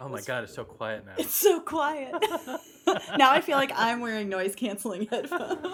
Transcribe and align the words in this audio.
Oh 0.00 0.08
my 0.08 0.20
god, 0.20 0.44
it's 0.44 0.54
so 0.54 0.64
quiet 0.64 1.04
now. 1.06 1.12
It's 1.18 1.34
so 1.34 1.60
quiet. 1.60 2.12
now 3.18 3.30
I 3.30 3.40
feel 3.40 3.56
like 3.56 3.72
I'm 3.74 4.00
wearing 4.00 4.28
noise 4.28 4.54
canceling 4.54 5.06
headphones. 5.10 5.66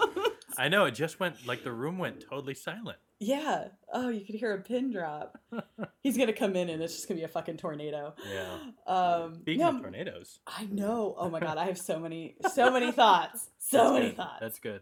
I 0.57 0.69
know 0.69 0.85
it 0.85 0.91
just 0.91 1.19
went 1.19 1.45
like 1.45 1.63
the 1.63 1.71
room 1.71 1.97
went 1.97 2.23
totally 2.29 2.53
silent. 2.53 2.97
yeah. 3.19 3.69
Oh, 3.91 4.09
you 4.09 4.25
could 4.25 4.35
hear 4.35 4.53
a 4.53 4.61
pin 4.61 4.91
drop. 4.91 5.37
He's 6.03 6.17
gonna 6.17 6.33
come 6.33 6.55
in 6.55 6.69
and 6.69 6.81
it's 6.81 6.95
just 6.95 7.07
gonna 7.07 7.19
be 7.19 7.23
a 7.23 7.27
fucking 7.27 7.57
tornado. 7.57 8.13
Yeah. 8.31 8.57
Um, 8.87 9.35
Speaking 9.35 9.61
yeah, 9.61 9.69
of 9.69 9.81
tornadoes, 9.81 10.39
I 10.47 10.65
know. 10.65 11.15
Oh 11.17 11.29
my 11.29 11.39
god, 11.39 11.57
I 11.57 11.65
have 11.65 11.77
so 11.77 11.99
many, 11.99 12.35
so 12.53 12.71
many 12.71 12.91
thoughts. 12.91 13.49
So 13.59 13.77
that's 13.77 13.93
many 13.93 14.05
good. 14.07 14.17
thoughts. 14.17 14.37
That's 14.41 14.59
good. 14.59 14.81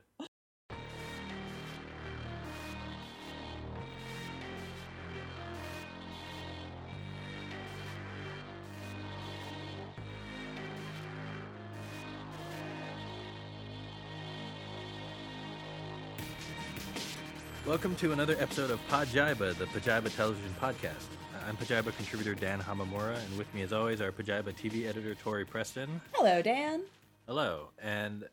Welcome 17.81 17.95
to 17.95 18.11
another 18.11 18.35
episode 18.37 18.69
of 18.69 18.79
Pajiba, 18.89 19.57
the 19.57 19.65
Pajiba 19.65 20.15
television 20.15 20.53
podcast. 20.61 21.07
I'm 21.47 21.57
Pajiba 21.57 21.91
contributor 21.97 22.35
Dan 22.35 22.59
Hamamura, 22.59 23.17
and 23.25 23.37
with 23.39 23.51
me, 23.55 23.63
as 23.63 23.73
always, 23.73 24.01
our 24.01 24.11
Pajiba 24.11 24.53
TV 24.53 24.87
editor 24.87 25.15
Tori 25.15 25.45
Preston. 25.45 25.99
Hello, 26.13 26.43
Dan. 26.43 26.83
Hello, 27.25 27.69
and 27.81 28.25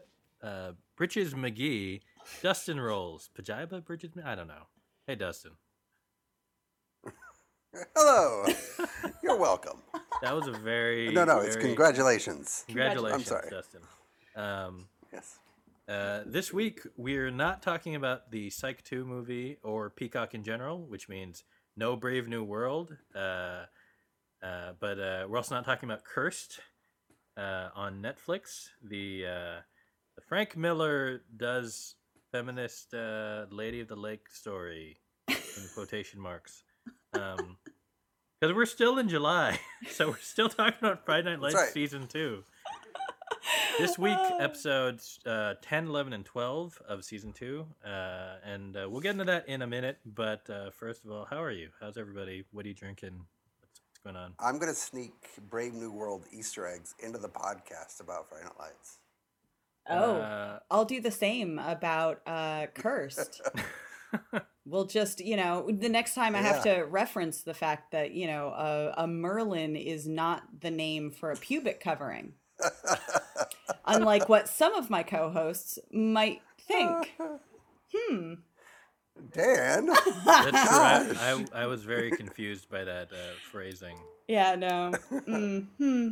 uh, 0.42 0.72
Britches 0.96 1.32
McGee, 1.32 2.02
Dustin 2.42 2.78
Rowles, 2.78 3.30
Pajiba 3.34 3.82
Bridges. 3.82 4.10
I 4.22 4.34
don't 4.34 4.48
know. 4.48 4.66
Hey, 5.06 5.14
Dustin, 5.14 5.52
Hello. 7.96 8.44
You're 9.22 9.38
welcome. 9.38 9.78
that 10.20 10.34
was 10.34 10.46
a 10.46 10.52
very 10.52 11.10
No, 11.10 11.24
no, 11.24 11.38
it's 11.38 11.54
very- 11.56 11.68
congratulations. 11.68 12.64
Congratulations, 12.66 13.22
I'm 13.22 13.24
sorry. 13.24 13.48
Dustin. 13.48 13.80
Um, 14.36 14.88
Yes. 15.10 15.38
Uh, 15.88 16.20
this 16.26 16.52
week 16.52 16.80
we're 16.96 17.30
not 17.30 17.62
talking 17.62 17.94
about 17.94 18.30
the 18.30 18.50
Psych 18.50 18.84
2 18.84 19.04
movie 19.04 19.58
or 19.62 19.88
Peacock 19.88 20.34
in 20.34 20.44
general, 20.44 20.86
which 20.86 21.08
means 21.08 21.44
no 21.76 21.96
Brave 21.96 22.28
New 22.28 22.44
World. 22.44 22.96
Uh, 23.14 23.64
uh, 24.42 24.72
but 24.78 24.98
uh, 24.98 25.26
we're 25.28 25.38
also 25.38 25.54
not 25.54 25.64
talking 25.64 25.88
about 25.88 26.04
Cursed 26.04 26.60
uh, 27.36 27.68
on 27.74 28.02
Netflix. 28.02 28.68
The 28.82 29.24
uh, 29.26 29.60
the 30.16 30.22
Frank 30.28 30.56
Miller 30.56 31.22
does 31.36 31.94
feminist 32.30 32.92
uh, 32.92 33.46
Lady 33.50 33.80
of 33.80 33.88
the 33.88 33.96
Lake 33.96 34.28
story 34.30 34.98
in 35.28 35.36
quotation 35.74 36.20
marks. 36.20 36.62
Um, 37.14 37.56
because 38.40 38.54
we're 38.54 38.66
still 38.66 38.98
in 38.98 39.08
July, 39.08 39.58
so 39.90 40.08
we're 40.08 40.18
still 40.18 40.48
talking 40.48 40.78
about 40.80 41.04
Friday 41.04 41.30
Night 41.30 41.40
Lights 41.40 41.54
right. 41.54 41.72
season 41.72 42.06
two. 42.06 42.44
This 43.78 43.98
week, 43.98 44.18
episodes 44.40 45.20
uh, 45.26 45.54
10, 45.62 45.86
11, 45.86 46.12
and 46.12 46.24
12 46.24 46.82
of 46.88 47.04
season 47.04 47.32
two. 47.32 47.66
Uh, 47.84 48.36
and 48.44 48.76
uh, 48.76 48.88
we'll 48.88 49.00
get 49.00 49.12
into 49.12 49.24
that 49.24 49.48
in 49.48 49.62
a 49.62 49.66
minute. 49.66 49.98
But 50.04 50.48
uh, 50.50 50.70
first 50.70 51.04
of 51.04 51.10
all, 51.10 51.26
how 51.28 51.42
are 51.42 51.50
you? 51.50 51.68
How's 51.80 51.96
everybody? 51.96 52.44
What 52.52 52.64
are 52.64 52.68
you 52.68 52.74
drinking? 52.74 53.20
What's, 53.60 53.80
what's 53.86 53.98
going 54.04 54.16
on? 54.16 54.34
I'm 54.38 54.58
going 54.58 54.72
to 54.72 54.78
sneak 54.78 55.12
Brave 55.50 55.74
New 55.74 55.92
World 55.92 56.24
Easter 56.32 56.66
eggs 56.66 56.94
into 57.02 57.18
the 57.18 57.28
podcast 57.28 58.00
about 58.00 58.28
Friday 58.28 58.44
Night 58.44 58.58
Lights. 58.58 58.98
Oh, 59.88 60.16
Uh, 60.16 60.58
I'll 60.70 60.84
do 60.84 61.00
the 61.00 61.10
same 61.10 61.58
about 61.58 62.20
uh, 62.26 62.66
cursed. 62.74 63.40
we'll 64.66 64.84
just, 64.84 65.20
you 65.20 65.36
know, 65.36 65.66
the 65.70 65.88
next 65.88 66.14
time 66.14 66.34
I 66.34 66.42
have 66.42 66.62
to 66.64 66.82
reference 66.82 67.42
the 67.42 67.54
fact 67.54 67.92
that 67.92 68.12
you 68.12 68.26
know 68.26 68.48
a, 68.48 69.04
a 69.04 69.06
Merlin 69.06 69.76
is 69.76 70.06
not 70.06 70.42
the 70.60 70.70
name 70.70 71.10
for 71.10 71.30
a 71.30 71.36
pubic 71.36 71.80
covering, 71.80 72.34
unlike 73.88 74.28
what 74.28 74.48
some 74.48 74.74
of 74.74 74.90
my 74.90 75.02
co-hosts 75.02 75.78
might 75.92 76.42
think. 76.60 77.14
Hmm. 77.94 78.34
Dan. 79.32 79.86
that's 79.86 80.04
true. 80.24 80.78
I, 80.78 81.44
I, 81.54 81.62
I 81.62 81.66
was 81.66 81.84
very 81.84 82.10
confused 82.10 82.70
by 82.70 82.84
that 82.84 83.12
uh, 83.12 83.16
phrasing. 83.50 83.98
Yeah. 84.28 84.54
No. 84.54 84.92
Mm, 85.10 85.66
hmm. 85.78 86.08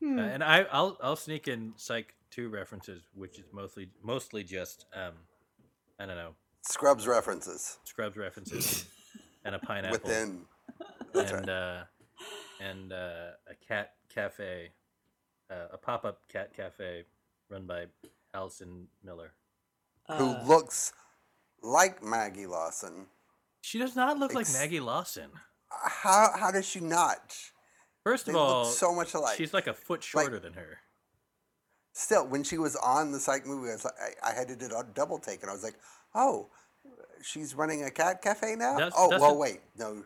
Hmm. 0.00 0.18
Uh, 0.18 0.22
and 0.22 0.44
I, 0.44 0.66
I'll 0.70 0.98
I'll 1.02 1.16
sneak 1.16 1.48
in 1.48 1.72
Psych 1.76 2.14
two 2.30 2.48
references, 2.48 3.02
which 3.14 3.38
is 3.38 3.46
mostly 3.52 3.88
mostly 4.02 4.44
just 4.44 4.86
um, 4.94 5.12
I 5.98 6.06
don't 6.06 6.16
know 6.16 6.34
Scrubs 6.62 7.06
references 7.06 7.78
Scrubs 7.84 8.16
references 8.16 8.86
and 9.44 9.54
a 9.54 9.58
pineapple 9.58 10.00
within. 10.02 10.40
That's 11.12 11.30
and 11.30 11.46
right. 11.46 11.54
uh, 11.54 11.84
and 12.60 12.92
uh, 12.92 13.30
a 13.48 13.54
cat 13.66 13.92
cafe, 14.12 14.70
uh, 15.50 15.68
a 15.72 15.78
pop 15.78 16.04
up 16.04 16.20
cat 16.28 16.54
cafe 16.56 17.04
run 17.50 17.66
by 17.66 17.86
Allison 18.32 18.88
Miller. 19.02 19.32
Who 20.08 20.30
Uh, 20.30 20.44
looks 20.46 20.92
like 21.62 22.02
Maggie 22.02 22.46
Lawson. 22.46 23.06
She 23.62 23.78
does 23.78 23.96
not 23.96 24.18
look 24.18 24.34
like 24.34 24.50
Maggie 24.52 24.80
Lawson. 24.80 25.30
How, 25.70 26.30
how 26.36 26.50
does 26.50 26.66
she 26.68 26.80
not? 26.80 27.36
First 28.04 28.26
They 28.26 28.32
of 28.32 28.36
all, 28.36 28.64
so 28.66 28.94
much 28.94 29.14
alike. 29.14 29.36
she's 29.36 29.54
like 29.54 29.66
a 29.66 29.72
foot 29.74 30.02
shorter 30.02 30.38
than 30.38 30.52
her. 30.54 30.78
Still, 31.94 32.26
when 32.26 32.42
she 32.44 32.58
was 32.58 32.76
on 32.76 33.12
the 33.12 33.20
psych 33.20 33.46
movie, 33.46 33.70
I, 33.70 33.72
was 33.74 33.84
like, 33.84 33.94
I, 34.22 34.30
I 34.30 34.34
had 34.34 34.48
to 34.48 34.56
do 34.56 34.66
a 34.66 34.84
double 34.94 35.18
take, 35.18 35.40
and 35.42 35.50
I 35.50 35.54
was 35.54 35.62
like, 35.62 35.76
"Oh, 36.14 36.50
she's 37.22 37.54
running 37.54 37.84
a 37.84 37.90
cat 37.90 38.20
cafe 38.20 38.56
now." 38.56 38.74
That's- 38.76 38.92
oh, 38.96 39.08
that's 39.10 39.20
well, 39.22 39.30
a- 39.32 39.38
wait, 39.38 39.60
no. 39.78 40.04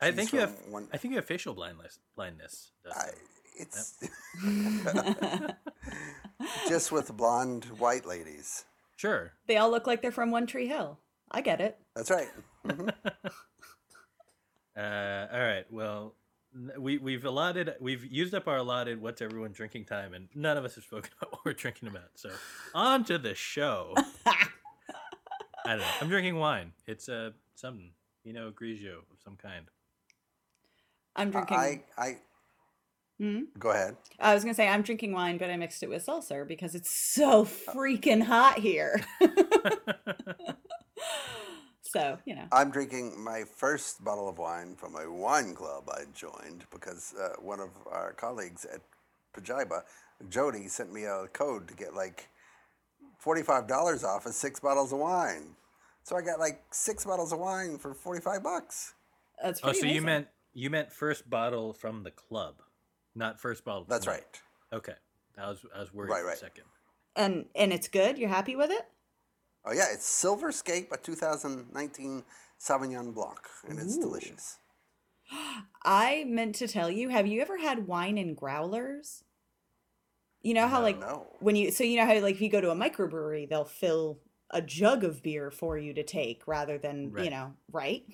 I 0.00 0.12
think 0.12 0.32
you 0.32 0.38
have. 0.40 0.56
one- 0.68 0.88
I 0.92 0.98
think 0.98 1.12
you 1.12 1.18
have 1.18 1.26
facial 1.26 1.52
blindness. 1.52 1.98
Blindness. 2.14 2.70
I, 2.86 2.88
Dustin. 2.88 3.14
It's 3.56 3.98
just 6.68 6.92
with 6.92 7.16
blonde 7.16 7.64
white 7.78 8.06
ladies. 8.06 8.64
Sure. 8.96 9.32
they 9.46 9.56
all 9.56 9.70
look 9.70 9.86
like 9.86 10.02
they're 10.02 10.12
from 10.12 10.30
One 10.30 10.46
Tree 10.46 10.68
Hill. 10.68 10.98
I 11.30 11.40
get 11.40 11.60
it. 11.60 11.78
That's 11.94 12.10
right. 12.10 12.28
Mhm. 12.66 12.92
Uh, 14.78 15.26
all 15.32 15.40
right. 15.40 15.64
Well, 15.70 16.12
n- 16.54 16.70
we 16.78 16.98
we've 16.98 17.24
allotted 17.24 17.76
we've 17.80 18.04
used 18.04 18.34
up 18.34 18.46
our 18.46 18.58
allotted 18.58 19.00
what's 19.00 19.22
everyone 19.22 19.52
drinking 19.52 19.86
time, 19.86 20.12
and 20.12 20.28
none 20.34 20.58
of 20.58 20.66
us 20.66 20.74
have 20.74 20.84
spoken 20.84 21.10
about 21.18 21.32
what 21.32 21.40
we're 21.46 21.54
drinking 21.54 21.88
about. 21.88 22.10
So 22.16 22.28
on 22.74 23.02
to 23.04 23.16
the 23.16 23.34
show. 23.34 23.94
I 24.26 24.48
don't 25.64 25.78
know. 25.78 25.84
I'm 26.02 26.08
drinking 26.10 26.36
wine. 26.36 26.72
It's 26.86 27.08
uh 27.08 27.30
something 27.54 27.92
you 28.22 28.34
know 28.34 28.50
Grigio 28.50 28.98
of 28.98 29.18
some 29.24 29.36
kind. 29.36 29.64
I'm 31.16 31.30
drinking. 31.30 31.56
I, 31.56 31.82
I 31.96 32.18
Hmm? 33.18 33.42
go 33.58 33.70
ahead. 33.70 33.96
I 34.20 34.34
was 34.34 34.44
gonna 34.44 34.54
say 34.54 34.68
I'm 34.68 34.82
drinking 34.82 35.12
wine, 35.12 35.38
but 35.38 35.50
I 35.50 35.56
mixed 35.56 35.82
it 35.82 35.88
with 35.88 36.02
seltzer 36.02 36.44
because 36.44 36.74
it's 36.74 36.90
so 36.90 37.44
freaking 37.44 38.22
hot 38.22 38.58
here. 38.58 39.00
so 41.82 42.18
you 42.26 42.34
know, 42.34 42.44
I'm 42.52 42.70
drinking 42.70 43.22
my 43.22 43.44
first 43.44 44.04
bottle 44.04 44.28
of 44.28 44.38
wine 44.38 44.76
from 44.76 44.96
a 44.96 45.10
wine 45.10 45.54
club 45.54 45.88
I 45.90 46.02
joined 46.14 46.64
because 46.70 47.14
uh, 47.18 47.40
one 47.40 47.60
of 47.60 47.70
our 47.90 48.12
colleagues 48.12 48.66
at 48.66 48.82
Pajiba, 49.34 49.82
Jody, 50.28 50.68
sent 50.68 50.92
me 50.92 51.04
a 51.04 51.26
code 51.32 51.68
to 51.68 51.74
get 51.74 51.94
like 51.94 52.28
forty-five 53.18 53.66
dollars 53.66 54.04
off 54.04 54.26
of 54.26 54.34
six 54.34 54.60
bottles 54.60 54.92
of 54.92 54.98
wine. 54.98 55.56
So 56.02 56.16
I 56.16 56.22
got 56.22 56.38
like 56.38 56.62
six 56.70 57.04
bottles 57.06 57.32
of 57.32 57.38
wine 57.38 57.78
for 57.78 57.94
forty-five 57.94 58.42
bucks. 58.42 58.92
that's 59.42 59.60
oh, 59.60 59.68
pretty 59.68 59.80
so 59.80 59.86
you 59.86 60.02
meant 60.02 60.28
you 60.52 60.70
meant 60.70 60.92
first 60.92 61.28
bottle 61.28 61.72
from 61.72 62.02
the 62.02 62.10
club, 62.10 62.62
not 63.16 63.40
first 63.40 63.64
bottle. 63.64 63.84
That's 63.88 64.06
right. 64.06 64.22
Okay. 64.72 64.94
I 65.38 65.48
was 65.48 65.64
I 65.74 65.80
was 65.80 65.92
worried 65.92 66.10
Right, 66.10 66.20
for 66.20 66.26
a 66.26 66.30
right. 66.30 66.38
second. 66.38 66.64
and 67.16 67.46
and 67.54 67.72
it's 67.72 67.88
good. 67.88 68.18
You're 68.18 68.28
happy 68.28 68.56
with 68.56 68.70
it? 68.70 68.86
Oh 69.64 69.72
yeah, 69.72 69.86
it's 69.92 70.06
Silver 70.06 70.52
Scape, 70.52 70.92
a 70.92 70.96
2019 70.96 72.22
Sauvignon 72.60 73.12
Blanc, 73.14 73.40
and 73.68 73.78
it's 73.78 73.96
Ooh. 73.96 74.02
delicious. 74.02 74.58
I 75.84 76.24
meant 76.28 76.54
to 76.56 76.68
tell 76.68 76.90
you. 76.90 77.08
Have 77.08 77.26
you 77.26 77.40
ever 77.42 77.58
had 77.58 77.86
wine 77.86 78.16
in 78.18 78.34
growlers? 78.34 79.24
You 80.42 80.54
know 80.54 80.68
how 80.68 80.78
No. 80.78 80.84
like 80.84 81.00
No. 81.00 81.26
when 81.40 81.56
you 81.56 81.70
so 81.70 81.84
you 81.84 81.96
know 81.98 82.06
how 82.06 82.18
like 82.20 82.36
if 82.36 82.40
you 82.40 82.48
go 82.48 82.60
to 82.60 82.70
a 82.70 82.76
microbrewery, 82.76 83.48
they'll 83.48 83.64
fill 83.64 84.20
a 84.50 84.62
jug 84.62 85.02
of 85.02 85.22
beer 85.22 85.50
for 85.50 85.76
you 85.76 85.92
to 85.94 86.04
take 86.04 86.46
rather 86.46 86.78
than 86.78 87.12
you 87.18 87.30
know 87.30 87.52
right, 87.72 88.04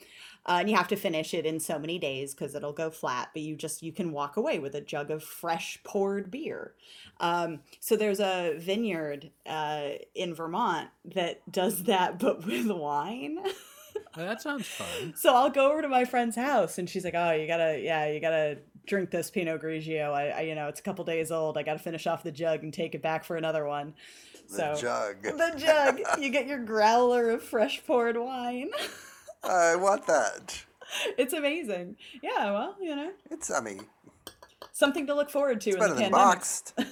uh, 0.47 0.59
and 0.61 0.69
you 0.69 0.77
have 0.77 0.89
to 0.89 0.97
finish 0.97 1.35
it 1.35 1.47
in 1.47 1.61
so 1.61 1.79
many 1.79 1.99
days 1.99 2.35
because 2.35 2.55
it'll 2.55 2.73
go 2.73 2.91
flat. 2.91 3.31
But 3.33 3.43
you 3.43 3.55
just 3.55 3.83
you 3.83 3.93
can 3.93 4.13
walk 4.13 4.37
away 4.37 4.59
with 4.59 4.75
a 4.75 4.81
jug 4.81 5.11
of 5.11 5.23
fresh 5.23 5.79
poured 5.85 6.31
beer. 6.31 6.75
Um, 7.21 7.61
so 7.81 7.97
there's 7.97 8.21
a 8.21 8.57
vineyard 8.59 9.31
uh, 9.47 9.91
in 10.15 10.35
Vermont 10.35 10.89
that 11.15 11.51
does 11.51 11.85
that, 11.85 12.19
but 12.19 12.45
with 12.45 12.71
wine. 12.71 13.39
Well, 14.17 14.27
that 14.27 14.43
sounds 14.43 14.67
fun. 14.67 15.15
So 15.17 15.35
I'll 15.35 15.51
go 15.51 15.71
over 15.71 15.83
to 15.83 15.89
my 15.89 16.05
friend's 16.05 16.37
house, 16.37 16.79
and 16.79 16.89
she's 16.89 17.05
like, 17.05 17.15
"Oh, 17.15 17.33
you 17.33 17.47
gotta, 17.47 17.79
yeah, 17.81 18.07
you 18.11 18.21
gotta 18.21 18.59
drink 18.87 19.11
this 19.11 19.31
Pinot 19.31 19.63
Grigio. 19.63 20.13
I, 20.13 20.29
I 20.29 20.41
you 20.43 20.55
know, 20.55 20.69
it's 20.69 20.81
a 20.81 20.83
couple 20.83 21.05
days 21.05 21.31
old. 21.31 21.57
I 21.57 21.63
gotta 21.63 21.79
finish 21.79 22.07
off 22.07 22.23
the 22.23 22.33
jug 22.33 22.63
and 22.63 22.75
take 22.75 22.95
it 22.95 23.03
back 23.03 23.25
for 23.25 23.37
another 23.37 23.67
one." 23.67 23.95
The 24.49 24.75
so 24.75 24.81
jug. 24.81 25.23
the 25.23 25.55
jug, 25.57 26.01
you 26.21 26.31
get 26.31 26.47
your 26.47 26.59
growler 26.59 27.31
of 27.31 27.43
fresh 27.43 27.83
poured 27.87 28.17
wine. 28.17 28.71
I 29.45 29.77
want 29.77 30.07
that. 30.07 30.65
it's 31.19 31.33
amazing. 31.33 31.97
Yeah, 32.23 32.53
well, 32.53 32.77
you 32.81 32.95
know, 32.95 33.11
It's 33.31 33.51
I 33.51 33.61
mean, 33.61 33.81
Something 34.73 35.07
to 35.09 35.15
look 35.15 35.31
forward 35.31 35.61
to 35.63 35.71
It's 35.71 35.77
in 35.77 35.81
better 35.81 35.95
the 35.95 36.01
than 36.01 36.13
pandemic. 36.13 36.13
boxed. 36.13 36.75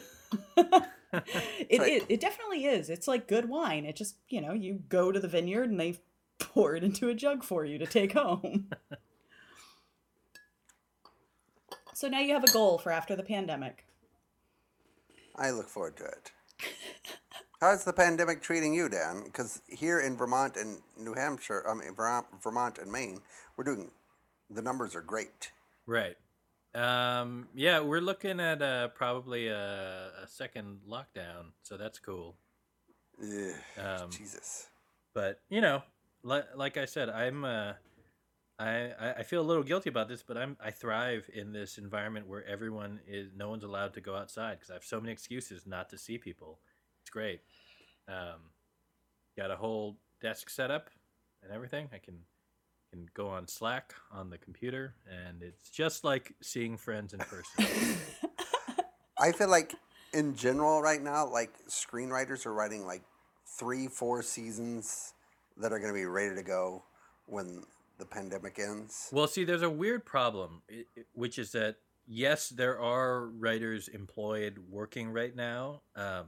It, 1.68 1.80
right. 1.80 1.92
it 1.94 2.04
it 2.08 2.20
definitely 2.20 2.66
is. 2.66 2.88
It's 2.88 3.08
like 3.08 3.26
good 3.26 3.48
wine. 3.48 3.84
It 3.84 3.96
just 3.96 4.14
you 4.28 4.40
know 4.40 4.52
you 4.52 4.80
go 4.88 5.10
to 5.10 5.18
the 5.18 5.26
vineyard 5.26 5.68
and 5.68 5.80
they 5.80 5.98
pour 6.38 6.76
it 6.76 6.84
into 6.84 7.08
a 7.08 7.14
jug 7.14 7.42
for 7.42 7.64
you 7.64 7.78
to 7.78 7.86
take 7.86 8.12
home. 8.12 8.70
so 11.94 12.06
now 12.06 12.20
you 12.20 12.32
have 12.32 12.44
a 12.44 12.52
goal 12.52 12.78
for 12.78 12.92
after 12.92 13.16
the 13.16 13.24
pandemic. 13.24 13.84
I 15.34 15.50
look 15.50 15.68
forward 15.68 15.96
to 15.96 16.04
it. 16.04 16.30
How's 17.60 17.84
the 17.84 17.92
pandemic 17.92 18.40
treating 18.40 18.72
you, 18.72 18.88
Dan? 18.88 19.22
Because 19.24 19.60
here 19.68 20.00
in 20.00 20.16
Vermont 20.16 20.56
and 20.56 20.78
New 20.96 21.12
Hampshire, 21.12 21.62
I 21.68 21.74
mean 21.74 21.94
Vermont, 21.94 22.78
and 22.78 22.90
Maine, 22.90 23.20
we're 23.56 23.64
doing. 23.64 23.90
The 24.48 24.62
numbers 24.62 24.96
are 24.96 25.02
great. 25.02 25.52
Right. 25.86 26.16
Um, 26.74 27.48
yeah, 27.54 27.80
we're 27.80 28.00
looking 28.00 28.40
at 28.40 28.62
uh, 28.62 28.88
probably 28.88 29.48
a, 29.48 30.10
a 30.22 30.26
second 30.26 30.78
lockdown, 30.88 31.52
so 31.62 31.76
that's 31.76 31.98
cool. 31.98 32.36
Ugh, 33.22 33.54
Um, 33.76 34.10
Jesus. 34.10 34.68
but 35.12 35.40
you 35.50 35.60
know, 35.60 35.82
like, 36.22 36.46
like 36.56 36.76
I 36.78 36.86
said, 36.86 37.10
I'm 37.10 37.44
uh, 37.44 37.74
I 38.58 38.92
I 38.98 39.12
I 39.18 39.22
feel 39.22 39.42
a 39.42 39.48
little 39.50 39.62
guilty 39.62 39.90
about 39.90 40.08
this, 40.08 40.22
but 40.22 40.38
I'm 40.38 40.56
I 40.64 40.70
thrive 40.70 41.28
in 41.34 41.52
this 41.52 41.76
environment 41.76 42.26
where 42.26 42.46
everyone 42.46 43.00
is 43.06 43.32
no 43.36 43.50
one's 43.50 43.64
allowed 43.64 43.92
to 43.94 44.00
go 44.00 44.14
outside 44.16 44.54
because 44.60 44.70
I 44.70 44.74
have 44.74 44.84
so 44.84 44.98
many 44.98 45.12
excuses 45.12 45.66
not 45.66 45.90
to 45.90 45.98
see 45.98 46.16
people. 46.16 46.58
It's 47.10 47.14
great. 47.16 47.40
Um, 48.06 48.38
got 49.36 49.50
a 49.50 49.56
whole 49.56 49.96
desk 50.22 50.48
set 50.48 50.70
up 50.70 50.90
and 51.42 51.50
everything. 51.50 51.88
I 51.92 51.98
can 51.98 52.18
can 52.92 53.08
go 53.14 53.26
on 53.26 53.48
Slack 53.48 53.94
on 54.12 54.30
the 54.30 54.38
computer, 54.38 54.94
and 55.10 55.42
it's 55.42 55.70
just 55.70 56.04
like 56.04 56.34
seeing 56.40 56.76
friends 56.76 57.12
in 57.12 57.18
person. 57.18 57.96
I 59.18 59.32
feel 59.32 59.48
like 59.48 59.74
in 60.14 60.36
general 60.36 60.80
right 60.82 61.02
now, 61.02 61.26
like 61.28 61.50
screenwriters 61.68 62.46
are 62.46 62.54
writing 62.54 62.86
like 62.86 63.02
three, 63.58 63.88
four 63.88 64.22
seasons 64.22 65.12
that 65.56 65.72
are 65.72 65.80
going 65.80 65.92
to 65.92 65.98
be 65.98 66.06
ready 66.06 66.36
to 66.36 66.42
go 66.44 66.84
when 67.26 67.64
the 67.98 68.06
pandemic 68.06 68.60
ends. 68.60 69.08
Well, 69.12 69.26
see, 69.26 69.42
there's 69.42 69.62
a 69.62 69.70
weird 69.70 70.04
problem, 70.04 70.62
i- 70.70 70.84
i- 70.96 71.04
which 71.14 71.38
is 71.40 71.50
that 71.52 71.76
yes, 72.06 72.48
there 72.50 72.78
are 72.80 73.26
writers 73.26 73.88
employed 73.88 74.58
working 74.68 75.10
right 75.12 75.34
now, 75.34 75.82
um, 75.96 76.26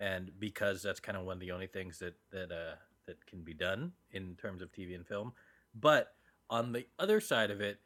and 0.00 0.30
because 0.38 0.82
that's 0.82 1.00
kind 1.00 1.16
of 1.18 1.24
one 1.24 1.34
of 1.34 1.40
the 1.40 1.50
only 1.52 1.66
things 1.66 1.98
that 1.98 2.14
that 2.30 2.50
uh, 2.52 2.76
that 3.06 3.24
can 3.26 3.42
be 3.42 3.54
done 3.54 3.92
in 4.12 4.36
terms 4.36 4.62
of 4.62 4.70
TV 4.72 4.94
and 4.94 5.06
film. 5.06 5.32
But 5.74 6.14
on 6.50 6.72
the 6.72 6.86
other 6.98 7.20
side 7.20 7.50
of 7.50 7.60
it, 7.60 7.78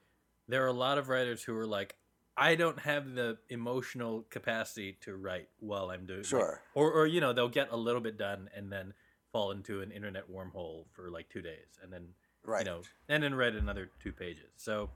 there 0.48 0.62
are 0.64 0.68
a 0.68 0.72
lot 0.72 0.98
of 0.98 1.08
writers 1.08 1.42
who 1.42 1.56
are 1.56 1.66
like, 1.66 1.96
I 2.36 2.54
don't 2.54 2.78
have 2.80 3.14
the 3.14 3.38
emotional 3.48 4.24
capacity 4.30 4.96
to 5.02 5.16
write 5.16 5.48
while 5.60 5.90
I'm 5.90 6.06
doing 6.06 6.22
Sure. 6.24 6.60
or 6.74 6.90
or 6.92 7.06
you 7.06 7.20
know 7.20 7.32
they'll 7.32 7.48
get 7.48 7.70
a 7.70 7.76
little 7.76 8.00
bit 8.00 8.16
done 8.18 8.48
and 8.54 8.70
then 8.72 8.94
fall 9.32 9.50
into 9.52 9.80
an 9.80 9.90
internet 9.90 10.30
wormhole 10.30 10.84
for 10.92 11.10
like 11.10 11.28
two 11.30 11.40
days 11.42 11.78
and 11.82 11.92
then 11.92 12.08
Right. 12.44 12.66
you 12.66 12.72
know, 12.72 12.82
and 13.08 13.22
then 13.22 13.34
read 13.36 13.54
another 13.54 13.88
two 14.02 14.12
pages. 14.12 14.50
So 14.56 14.90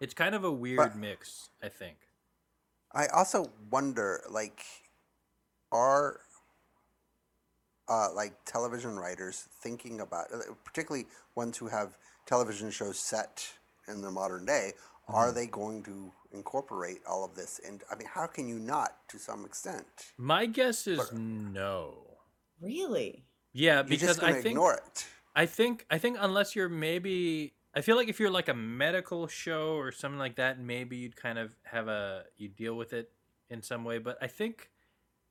it's 0.00 0.14
kind 0.14 0.34
of 0.34 0.44
a 0.44 0.50
weird 0.50 0.78
But- 0.78 0.96
mix, 0.96 1.50
I 1.62 1.68
think. 1.68 1.98
I 2.92 3.06
also 3.08 3.52
wonder, 3.70 4.24
like, 4.30 4.64
are 5.72 6.20
uh, 7.88 8.08
like 8.14 8.32
television 8.44 8.96
writers 8.96 9.48
thinking 9.62 10.00
about, 10.00 10.26
uh, 10.32 10.38
particularly 10.64 11.06
ones 11.34 11.56
who 11.56 11.68
have 11.68 11.96
television 12.26 12.70
shows 12.70 12.98
set 12.98 13.46
in 13.88 14.02
the 14.02 14.10
modern 14.10 14.44
day, 14.44 14.72
are 15.08 15.32
they 15.32 15.46
going 15.46 15.82
to 15.82 16.12
incorporate 16.32 16.98
all 17.08 17.24
of 17.24 17.34
this? 17.34 17.60
And 17.66 17.82
I 17.90 17.96
mean, 17.96 18.08
how 18.12 18.26
can 18.26 18.46
you 18.46 18.58
not, 18.58 18.90
to 19.08 19.18
some 19.18 19.44
extent? 19.44 19.86
My 20.18 20.44
guess 20.44 20.86
is 20.86 21.12
no. 21.12 21.94
really? 22.60 23.24
Yeah, 23.54 23.76
You're 23.76 23.84
because 23.84 24.08
just 24.08 24.22
I 24.22 24.34
think 24.34 24.46
ignore 24.46 24.74
it. 24.74 25.06
I 25.34 25.46
think 25.46 25.86
I 25.90 25.98
think 25.98 26.18
unless 26.20 26.54
you're 26.54 26.68
maybe 26.68 27.54
I 27.74 27.80
feel 27.80 27.96
like 27.96 28.08
if 28.08 28.20
you're 28.20 28.30
like 28.30 28.48
a 28.48 28.54
medical 28.54 29.26
show 29.26 29.76
or 29.76 29.92
something 29.92 30.18
like 30.18 30.36
that, 30.36 30.60
maybe 30.60 30.96
you'd 30.96 31.16
kind 31.16 31.38
of 31.38 31.52
have 31.64 31.88
a 31.88 32.24
you 32.36 32.48
deal 32.48 32.74
with 32.74 32.92
it 32.92 33.10
in 33.48 33.62
some 33.62 33.84
way. 33.84 33.98
But 33.98 34.18
I 34.20 34.26
think 34.26 34.68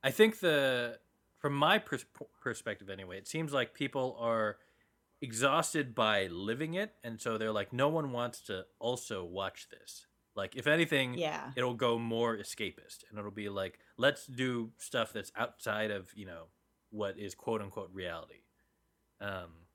I 0.02 0.10
think 0.10 0.40
the 0.40 0.98
from 1.38 1.54
my 1.54 1.78
pers- 1.78 2.06
perspective 2.40 2.90
anyway, 2.90 3.18
it 3.18 3.28
seems 3.28 3.52
like 3.52 3.74
people 3.74 4.16
are 4.20 4.58
exhausted 5.20 5.94
by 5.94 6.26
living 6.28 6.74
it, 6.74 6.94
and 7.02 7.20
so 7.20 7.38
they're 7.38 7.52
like, 7.52 7.72
no 7.72 7.88
one 7.88 8.12
wants 8.12 8.40
to 8.42 8.66
also 8.78 9.24
watch 9.24 9.68
this. 9.70 10.06
Like, 10.36 10.54
if 10.56 10.66
anything, 10.68 11.14
Yeah. 11.14 11.50
it'll 11.56 11.74
go 11.74 11.98
more 11.98 12.36
escapist, 12.36 13.04
and 13.10 13.18
it'll 13.18 13.30
be 13.32 13.48
like, 13.48 13.80
let's 13.96 14.26
do 14.26 14.72
stuff 14.78 15.12
that's 15.12 15.32
outside 15.36 15.90
of 15.90 16.12
you 16.14 16.26
know 16.26 16.44
what 16.90 17.18
is 17.18 17.34
quote 17.34 17.60
unquote 17.60 17.90
reality. 17.92 18.42
Um, 19.20 19.66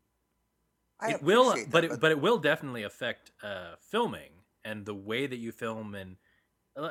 I 0.99 1.11
it 1.11 1.23
will, 1.23 1.49
appreciate 1.49 1.71
but 1.71 1.81
that, 1.81 1.91
it, 1.93 1.99
but 1.99 2.11
it 2.11 2.21
will 2.21 2.37
definitely 2.37 2.83
affect 2.83 3.31
uh, 3.43 3.75
filming 3.79 4.31
and 4.63 4.85
the 4.85 4.95
way 4.95 5.27
that 5.27 5.37
you 5.37 5.51
film. 5.51 5.95
And 5.95 6.15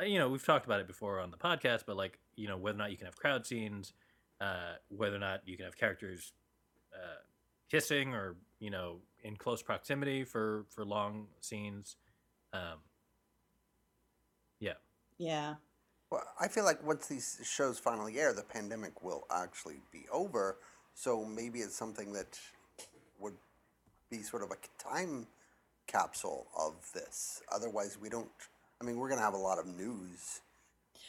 you 0.05 0.19
know, 0.19 0.29
we've 0.29 0.45
talked 0.45 0.67
about 0.67 0.81
it 0.81 0.87
before 0.87 1.21
on 1.21 1.31
the 1.31 1.37
podcast, 1.37 1.85
but 1.87 1.97
like 1.97 2.19
you 2.37 2.49
know, 2.49 2.57
whether 2.57 2.77
or 2.77 2.79
not 2.79 2.91
you 2.91 2.97
can 2.97 3.07
have 3.07 3.17
crowd 3.17 3.47
scenes, 3.47 3.93
uh, 4.41 4.75
whether 4.89 5.17
or 5.17 5.21
not 5.21 5.41
you 5.47 5.57
can 5.57 5.65
have 5.65 5.77
characters 5.77 6.33
uh, 6.95 7.21
kissing 7.71 8.15
or 8.15 8.37
you 8.59 8.71
know 8.71 8.99
in 9.23 9.37
close 9.37 9.63
proximity 9.63 10.25
for 10.25 10.67
for 10.71 10.85
long 10.85 11.27
scenes. 11.41 11.97
Um, 12.53 12.79
yeah, 14.61 14.75
Yeah. 15.19 15.55
Well, 16.11 16.23
I 16.39 16.49
feel 16.49 16.65
like 16.65 16.87
once 16.87 17.07
these 17.07 17.41
shows 17.43 17.79
finally 17.79 18.19
air, 18.19 18.35
the 18.35 18.43
pandemic 18.43 19.03
will 19.03 19.25
actually 19.31 19.81
be 19.91 20.05
over. 20.13 20.59
So 20.95 21.25
maybe 21.25 21.61
it's 21.61 21.75
something 21.75 22.13
that 22.13 22.39
would 23.19 23.37
be 24.11 24.23
sort 24.23 24.43
of 24.43 24.51
a 24.51 24.57
time 24.83 25.27
capsule 25.87 26.49
of 26.59 26.75
this. 26.93 27.41
Otherwise, 27.51 27.97
we 28.01 28.11
don't. 28.11 28.29
I 28.83 28.85
mean, 28.85 28.97
we're 28.97 29.09
going 29.09 29.21
to 29.21 29.25
have 29.25 29.35
a 29.35 29.39
lot 29.39 29.59
of 29.59 29.67
news 29.67 30.41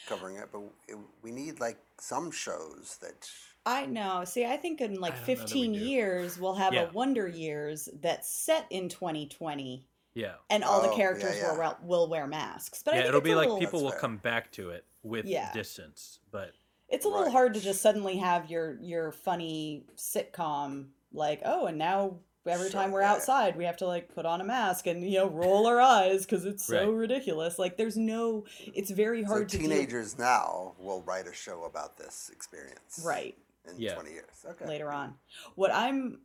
covering 0.06 0.36
it, 0.36 0.48
but 0.52 0.62
it, 0.88 0.96
we 1.22 1.32
need 1.32 1.58
like 1.60 1.78
some 1.98 2.30
shows 2.30 2.98
that. 3.00 3.28
I 3.66 3.86
know. 3.86 4.24
See, 4.24 4.44
I 4.44 4.56
think 4.56 4.80
in 4.80 5.00
like 5.00 5.14
I 5.14 5.16
don't 5.16 5.28
know 5.28 5.34
that 5.34 5.36
we 5.36 5.36
15 5.36 5.74
years, 5.74 6.38
we'll 6.38 6.54
have 6.54 6.72
Yeah. 6.72 6.82
a 6.88 6.92
Wonder 6.92 7.26
Years 7.26 7.88
that's 8.00 8.28
set 8.28 8.66
in 8.70 8.88
2020, 8.88 9.86
yeah, 10.14 10.34
and 10.50 10.62
all 10.62 10.80
Oh, 10.80 10.82
the 10.90 10.94
characters 10.94 11.36
yeah. 11.36 11.52
will 11.56 11.76
will 11.82 12.08
wear 12.08 12.26
masks. 12.26 12.82
But 12.84 12.94
I 12.94 12.96
yeah. 12.98 13.02
think 13.04 13.08
It'll 13.08 13.18
it's 13.20 13.24
be 13.24 13.32
a 13.32 13.36
like 13.36 13.48
little, 13.48 13.58
people 13.58 13.82
will 13.82 13.92
come 13.92 14.18
back 14.18 14.52
to 14.52 14.70
it 14.70 14.84
with 15.02 15.24
Yeah. 15.26 15.50
distance, 15.52 16.20
but 16.30 16.52
It's 16.88 17.06
a 17.06 17.08
little 17.08 17.30
hard 17.30 17.54
to 17.54 17.60
just 17.60 17.80
suddenly 17.82 18.18
have 18.18 18.50
your 18.50 18.78
your 18.80 19.10
funny 19.10 19.86
sitcom 19.96 20.88
like, 21.12 21.40
oh, 21.44 21.66
and 21.66 21.78
now 21.78 22.18
every 22.46 22.70
time 22.70 22.90
we're 22.90 23.00
yeah. 23.02 23.12
outside, 23.12 23.56
we 23.56 23.64
have 23.64 23.76
to 23.78 23.86
like 23.86 24.14
put 24.14 24.26
on 24.26 24.40
a 24.40 24.44
mask 24.44 24.86
and 24.86 25.02
you 25.02 25.18
know 25.18 25.28
roll 25.28 25.66
our 25.66 25.80
eyes 25.80 26.24
because 26.26 26.44
it's 26.44 26.64
so 26.66 26.86
Right. 26.90 26.94
ridiculous. 26.94 27.58
Like, 27.58 27.76
there's 27.76 27.96
no. 27.96 28.44
It's 28.74 28.90
very 28.90 29.22
So 29.22 29.28
hard 29.28 29.48
to 29.50 29.58
deal- 29.58 29.68
teenagers 29.68 30.18
now 30.18 30.74
will 30.78 31.02
write 31.02 31.26
a 31.26 31.32
show 31.32 31.64
about 31.64 31.96
this 31.96 32.30
experience. 32.32 33.02
right 33.04 33.36
In 33.68 33.78
Yeah. 33.80 33.94
20 33.94 34.10
years. 34.10 34.44
Okay. 34.46 34.66
later 34.66 34.90
on. 34.92 35.14
What 35.54 35.72
I'm 35.72 36.20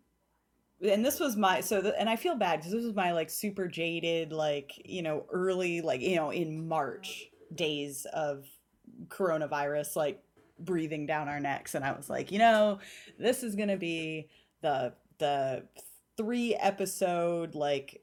and 0.82 1.06
this 1.06 1.20
was 1.20 1.36
my 1.36 1.60
so 1.62 1.82
the, 1.82 2.00
and 2.00 2.10
I 2.10 2.16
feel 2.16 2.36
bad 2.36 2.60
because 2.60 2.72
this 2.72 2.86
was 2.86 2.96
my 2.96 3.12
like 3.12 3.30
super 3.30 3.68
jaded 3.68 4.32
like 4.32 4.72
you 4.86 5.02
know 5.02 5.26
early 5.32 5.82
like 5.82 6.00
you 6.02 6.16
know 6.16 6.30
in 6.30 6.68
March 6.68 7.30
days 7.54 8.06
of 8.14 8.46
coronavirus 9.08 9.96
like 9.96 10.22
breathing 10.60 11.06
down 11.06 11.28
our 11.30 11.40
necks 11.40 11.76
and 11.76 11.84
I 11.86 11.92
was 11.94 12.10
like 12.10 12.32
you 12.32 12.40
know 12.40 12.80
this 13.18 13.44
is 13.44 13.56
gonna 13.56 13.78
be 13.78 14.30
the 14.62 14.94
the 15.18 15.64
three 16.20 16.54
episode 16.56 17.56
like 17.56 18.02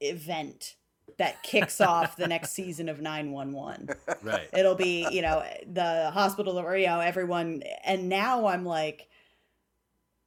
event 0.00 0.76
that 1.18 1.42
kicks 1.42 1.80
off 1.80 2.16
the 2.16 2.28
next 2.28 2.52
season 2.52 2.88
of 2.88 3.00
911 3.00 3.88
right. 4.22 4.48
it'll 4.52 4.76
be 4.76 5.06
you 5.10 5.20
know 5.20 5.42
the 5.72 6.10
hospital 6.12 6.58
or 6.58 6.76
you 6.76 6.86
know 6.86 7.00
everyone 7.00 7.62
and 7.84 8.08
now 8.08 8.46
i'm 8.46 8.64
like 8.64 9.08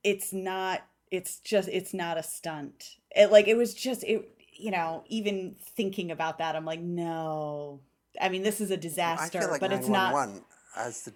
it's 0.04 0.34
not 0.34 0.82
it's 1.12 1.40
just 1.40 1.70
it's 1.70 1.94
not 1.94 2.18
a 2.18 2.24
stunt 2.24 2.98
it 3.16 3.32
like 3.32 3.48
it 3.48 3.56
was 3.56 3.74
just 3.74 4.04
it 4.04 4.30
you 4.54 4.72
know 4.72 5.04
even 5.08 5.56
thinking 5.76 6.12
about 6.12 6.40
that 6.40 6.58
i'm 6.58 6.66
like 6.66 6.82
no 6.82 7.80
i 8.20 8.28
mean 8.28 8.44
this 8.44 8.60
is 8.60 8.70
a 8.70 8.78
disaster 8.78 9.40
feel 9.40 9.50
like 9.52 9.62
but 9.62 9.72
it's 9.72 9.88
not 9.88 10.12
911 10.12 10.44
has 10.76 11.04
to 11.04 11.14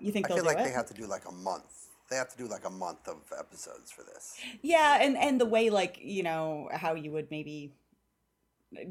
you 0.00 0.12
think 0.12 0.30
I 0.30 0.34
feel 0.34 0.44
like 0.44 0.58
it 0.58 0.64
they 0.64 0.70
have 0.70 0.86
to 0.86 0.94
do 0.94 1.06
like 1.06 1.26
a 1.28 1.32
month. 1.32 1.87
They 2.10 2.16
have 2.16 2.28
to 2.30 2.38
do 2.38 2.46
like 2.48 2.64
a 2.64 2.70
month 2.70 3.06
of 3.08 3.18
episodes 3.38 3.90
for 3.90 4.02
this. 4.02 4.38
yeah 4.62 4.98
and 5.00 5.16
and 5.16 5.40
the 5.40 5.46
way 5.46 5.70
like 5.70 5.98
you 6.02 6.22
know 6.22 6.68
how 6.72 6.94
you 6.94 7.10
would 7.12 7.30
maybe 7.30 7.72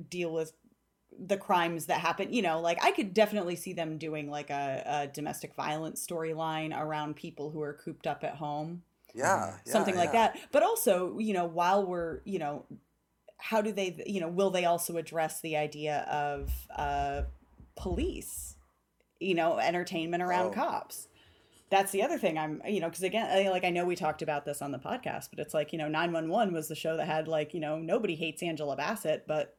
deal 0.10 0.32
with 0.32 0.54
the 1.20 1.38
crimes 1.38 1.86
that 1.88 2.00
happen 2.00 2.32
you 2.34 2.42
know 2.42 2.60
like 2.60 2.78
i 2.84 2.92
could 2.92 3.14
definitely 3.14 3.56
see 3.56 3.74
them 3.74 3.98
doing 3.98 4.30
like 4.30 4.50
a, 4.50 4.84
a 4.86 5.08
domestic 5.08 5.56
violence 5.56 6.06
storyline 6.06 6.78
around 6.78 7.16
people 7.16 7.50
who 7.50 7.62
are 7.62 7.74
cooped 7.74 8.06
up 8.06 8.24
at 8.24 8.36
home 8.36 8.84
Yeah, 9.16 9.54
yeah 9.66 9.72
something 9.72 9.96
like 9.96 10.14
yeah. 10.14 10.32
that 10.32 10.40
but 10.52 10.64
also 10.64 11.18
you 11.20 11.34
know 11.34 11.46
while 11.46 11.86
we're 11.86 12.22
you 12.26 12.40
know 12.40 12.66
how 13.38 13.62
do 13.62 13.72
they 13.72 14.04
you 14.06 14.20
know 14.20 14.28
will 14.28 14.50
they 14.52 14.66
also 14.66 14.98
address 14.98 15.42
the 15.42 15.58
idea 15.58 16.00
of 16.12 16.52
uh 16.76 17.22
police, 17.76 18.56
you 19.20 19.36
know, 19.36 19.60
entertainment 19.60 20.24
around 20.24 20.48
Oh. 20.48 20.52
cops. 20.54 21.08
That's 21.70 21.92
the 21.92 22.02
other 22.04 22.18
thing 22.18 22.38
I'm, 22.38 22.62
you 22.68 22.80
know, 22.80 22.88
because 22.88 23.04
again, 23.04 23.28
I- 23.30 23.50
like 23.50 23.66
I 23.66 23.70
know 23.70 23.86
we 23.86 23.96
talked 23.96 24.22
about 24.22 24.46
this 24.46 24.62
on 24.62 24.72
the 24.72 24.80
podcast, 24.80 25.30
but 25.32 25.40
it's 25.40 25.54
like, 25.54 25.74
you 25.74 25.78
know, 25.78 25.88
911 25.90 26.54
was 26.54 26.68
the 26.70 26.76
show 26.76 26.96
that 26.98 27.06
had 27.08 27.28
like, 27.28 27.54
you 27.54 27.60
know, 27.60 27.78
nobody 27.78 28.16
hates 28.16 28.42
Angela 28.42 28.76
Bassett, 28.78 29.26
but 29.28 29.56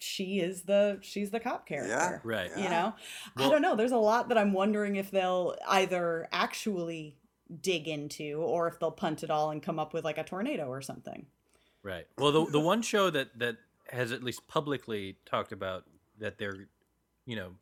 she 0.00 0.38
is 0.38 0.62
the 0.62 0.98
she's 1.02 1.30
the 1.30 1.40
cop 1.40 1.66
character. 1.66 2.20
Right. 2.22 2.50
You 2.56 2.64
Yeah. 2.64 2.70
know? 2.70 2.94
I 3.36 3.48
don't 3.50 3.62
know. 3.62 3.74
There's 3.74 3.90
a 3.92 3.96
lot 3.96 4.28
that 4.28 4.38
I'm 4.38 4.52
wondering 4.52 4.94
if 4.96 5.10
they'll 5.10 5.56
either 5.66 6.28
actually 6.30 7.16
dig 7.60 7.88
into 7.88 8.38
or 8.40 8.68
if 8.68 8.78
they'll 8.78 8.92
punt 8.92 9.24
it 9.24 9.30
all 9.30 9.50
and 9.50 9.60
come 9.62 9.78
up 9.78 9.92
with 9.92 10.04
like 10.04 10.18
a 10.18 10.22
tornado 10.24 10.68
or 10.68 10.80
something. 10.80 11.26
Right. 11.82 12.06
Well, 12.16 12.30
the 12.30 12.44
the 12.52 12.60
one 12.60 12.82
show 12.82 13.10
that 13.10 13.36
that 13.40 13.56
has 13.90 14.12
at 14.12 14.22
least 14.22 14.46
publicly 14.46 15.16
talked 15.26 15.50
about 15.50 15.84
that 16.20 16.38
they're, 16.38 16.68
you 17.26 17.34
know, 17.34 17.54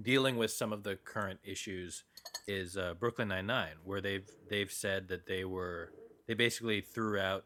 dealing 0.00 0.36
with 0.38 0.50
some 0.52 0.72
of 0.72 0.82
the 0.82 0.96
current 0.96 1.40
issues 1.44 2.04
is 2.46 2.76
uh, 2.76 2.94
Brooklyn 2.98 3.28
Nine 3.28 3.46
Nine, 3.46 3.74
where 3.84 4.00
they've 4.00 4.28
they've 4.48 4.70
said 4.70 5.08
that 5.08 5.26
they 5.26 5.44
were 5.44 5.92
they 6.26 6.34
basically 6.34 6.80
threw 6.80 7.18
out 7.18 7.44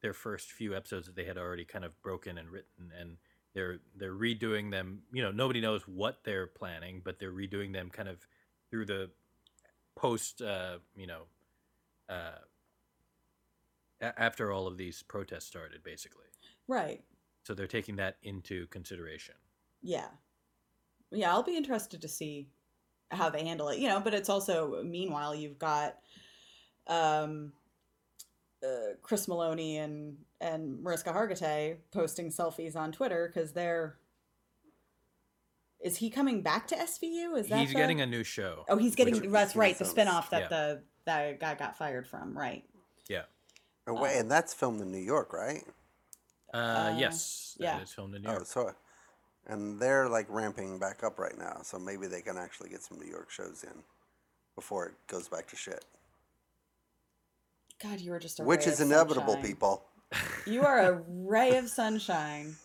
their 0.00 0.12
first 0.12 0.52
few 0.52 0.76
episodes 0.76 1.06
that 1.06 1.16
they 1.16 1.24
had 1.24 1.36
already 1.38 1.64
kind 1.64 1.84
of 1.84 2.00
broken 2.02 2.38
and 2.38 2.48
written, 2.50 2.92
and 2.98 3.16
they're 3.54 3.78
they're 3.96 4.14
redoing 4.14 4.70
them. 4.70 5.02
You 5.12 5.22
know, 5.22 5.30
nobody 5.30 5.60
knows 5.60 5.82
what 5.82 6.20
they're 6.24 6.46
planning, 6.46 7.02
but 7.04 7.18
they're 7.18 7.32
redoing 7.32 7.72
them 7.72 7.90
kind 7.90 8.08
of 8.08 8.26
through 8.70 8.86
the 8.86 9.10
post. 9.96 10.42
Uh, 10.42 10.78
you 10.96 11.06
know. 11.06 11.22
Uh, 12.08 12.38
a- 14.00 14.20
after 14.20 14.52
all 14.52 14.66
of 14.66 14.76
these 14.76 15.02
protests 15.02 15.46
started, 15.46 15.82
basically. 15.82 16.24
Right. 16.66 17.02
So 17.44 17.54
they're 17.54 17.66
taking 17.66 17.96
that 17.96 18.16
into 18.22 18.66
consideration. 18.68 19.34
Yeah. 19.82 20.08
Yeah, 21.10 21.32
I'll 21.32 21.42
be 21.42 21.56
interested 21.56 22.02
to 22.02 22.08
see 22.08 22.48
how 23.10 23.30
they 23.30 23.44
handle 23.44 23.68
it. 23.68 23.78
You 23.78 23.88
know, 23.88 24.00
but 24.00 24.14
it's 24.14 24.28
also 24.28 24.82
meanwhile 24.84 25.34
you've 25.34 25.58
got 25.58 25.96
um 26.86 27.52
uh, 28.64 28.94
Chris 29.02 29.26
Meloni 29.26 29.76
and 29.76 30.16
and 30.40 30.82
Mariska 30.82 31.12
Hargitay 31.12 31.76
posting 31.92 32.30
selfies 32.30 32.76
on 32.76 32.92
Twitter 32.92 33.30
because 33.32 33.52
they're. 33.52 33.96
Is 35.80 35.96
he 35.98 36.10
coming 36.10 36.42
back 36.42 36.66
to 36.68 36.74
SVU? 36.74 37.38
Is 37.38 37.48
that 37.48 37.60
He's 37.60 37.68
the- 37.68 37.76
getting 37.76 38.00
a 38.00 38.06
new 38.06 38.24
show. 38.24 38.64
Oh, 38.68 38.76
he's 38.76 38.96
getting. 38.96 39.20
Which- 39.20 39.30
that's 39.30 39.54
right. 39.54 39.78
The 39.78 39.84
sounds- 39.84 39.96
spinoff 39.96 40.30
that 40.30 40.42
yeah. 40.42 40.48
the 40.48 40.82
that 41.06 41.40
guy 41.40 41.54
got 41.54 41.78
fired 41.78 42.06
from. 42.08 42.36
Right. 42.36 42.64
Yeah. 43.08 43.22
Oh, 43.86 43.94
wait, 43.94 44.18
and 44.18 44.30
that's 44.30 44.52
filmed 44.52 44.80
in 44.82 44.90
New 44.90 44.98
York, 44.98 45.32
right? 45.32 45.62
Uh, 46.52 46.56
Uh, 46.56 46.96
yes. 46.98 47.56
yeah. 47.58 47.76
That 47.76 47.84
is 47.84 47.92
filmed 47.92 48.14
in 48.16 48.22
New 48.22 48.28
York. 48.28 48.46
Oh, 48.56 48.60
York. 48.60 48.74
so, 48.74 48.74
and 49.48 49.78
they're 49.80 50.08
like 50.08 50.26
ramping 50.28 50.78
back 50.78 51.02
up 51.02 51.18
right 51.18 51.36
now, 51.38 51.60
so 51.62 51.78
maybe 51.78 52.06
they 52.06 52.20
can 52.22 52.36
actually 52.36 52.68
get 52.70 52.82
some 52.82 52.98
New 52.98 53.10
York 53.10 53.30
shows 53.30 53.64
in 53.64 53.82
before 54.54 54.86
it 54.86 54.94
goes 55.06 55.28
back 55.28 55.46
to 55.48 55.56
shit. 55.56 55.84
God, 57.82 58.00
you 58.00 58.12
are 58.12 58.18
just 58.18 58.40
a 58.40 58.42
Which 58.42 58.66
ray 58.66 58.72
is 58.72 58.80
of 58.80 58.88
inevitable, 58.88 59.34
sunshine. 59.34 59.50
people. 59.50 59.84
You 60.46 60.62
are 60.62 60.78
a 60.80 61.02
ray 61.08 61.56
of 61.58 61.68
sunshine, 61.68 62.56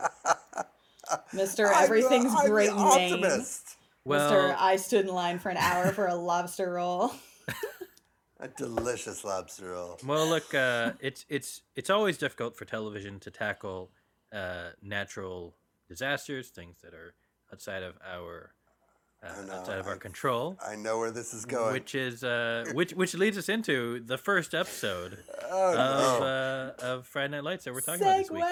Mister. 1.32 1.66
I'm 1.68 1.74
the- 1.74 1.78
Everything's 1.84 2.34
I'm 2.34 2.44
the 2.44 2.50
great 2.50 2.70
in 2.70 2.76
optimist. 2.78 3.76
Well, 4.04 4.30
Mister, 4.30 4.56
I 4.58 4.76
stood 4.76 5.06
in 5.06 5.14
line 5.14 5.38
for 5.38 5.48
an 5.50 5.56
hour 5.58 5.92
for 5.92 6.06
a 6.06 6.14
lobster 6.14 6.72
roll. 6.72 7.12
A 8.40 8.46
delicious 8.46 9.24
lobster 9.24 9.70
roll. 9.72 9.98
well, 10.06 10.24
look, 10.28 10.54
uh, 10.54 10.92
it's 11.00 11.24
it's 11.28 11.62
it's 11.74 11.90
always 11.90 12.16
difficult 12.18 12.54
for 12.56 12.64
television 12.64 13.18
to 13.18 13.32
tackle 13.32 13.90
uh, 14.32 14.68
natural 14.80 15.54
disasters, 15.88 16.48
things 16.48 16.76
that 16.82 16.94
are 16.94 17.14
outside 17.52 17.82
of 17.82 17.94
our 18.06 18.52
uh, 19.22 19.42
know, 19.42 19.54
outside 19.54 19.78
of 19.78 19.86
our 19.86 19.96
control. 19.96 20.56
I 20.64 20.76
know 20.76 20.98
where 20.98 21.10
this 21.10 21.34
is 21.34 21.44
going. 21.44 21.72
Which 21.72 21.94
is 21.94 22.22
uh, 22.22 22.66
which 22.72 22.92
which 22.92 23.14
leads 23.14 23.36
us 23.36 23.48
into 23.48 24.00
the 24.00 24.18
first 24.18 24.54
episode 24.54 25.18
oh, 25.50 25.70
of 25.72 26.20
no. 26.20 26.26
uh, 26.26 26.84
of 26.84 27.06
Friday 27.06 27.32
Night 27.32 27.44
Lights 27.44 27.64
that 27.64 27.74
we're 27.74 27.80
talking 27.80 28.02
about 28.02 28.18
this 28.18 28.30
week. 28.30 28.44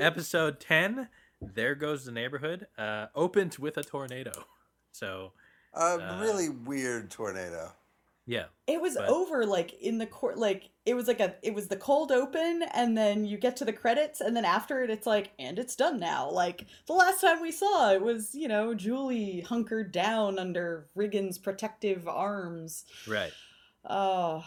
Episode 0.00 0.60
ten. 0.60 1.08
There 1.40 1.74
goes 1.74 2.04
the 2.04 2.12
neighborhood. 2.12 2.66
Uh, 2.76 3.06
opens 3.14 3.58
with 3.58 3.76
a 3.76 3.82
tornado. 3.82 4.32
So 4.92 5.32
a 5.74 5.80
uh, 5.80 6.18
really 6.20 6.48
weird 6.48 7.10
tornado. 7.10 7.72
Yeah, 8.28 8.44
It 8.66 8.80
was 8.80 8.94
but- 8.94 9.08
over 9.08 9.46
like 9.46 9.72
in 9.80 9.96
the 9.96 10.06
court. 10.06 10.36
Like 10.38 10.68
it 10.84 10.92
was 10.94 11.08
like 11.08 11.18
a. 11.20 11.34
It 11.42 11.54
was 11.54 11.68
the 11.68 11.76
cold 11.76 12.12
open, 12.12 12.62
and 12.74 12.96
then 12.96 13.24
you 13.24 13.38
get 13.38 13.56
to 13.56 13.64
the 13.64 13.72
credits, 13.72 14.20
and 14.20 14.36
then 14.36 14.44
after 14.44 14.84
it, 14.84 14.90
it's 14.90 15.06
like, 15.06 15.32
and 15.38 15.58
it's 15.58 15.74
done 15.74 15.98
now. 15.98 16.30
Like 16.30 16.66
the 16.86 16.92
last 16.92 17.22
time 17.22 17.40
we 17.40 17.50
saw 17.50 17.90
it 17.92 18.02
was, 18.02 18.34
you 18.34 18.46
know, 18.46 18.74
Julie 18.74 19.40
hunkered 19.40 19.90
down 19.92 20.38
under 20.38 20.86
Riggins' 20.96 21.42
protective 21.42 22.06
arms. 22.06 22.84
right. 23.08 23.32
Oh, 23.88 24.44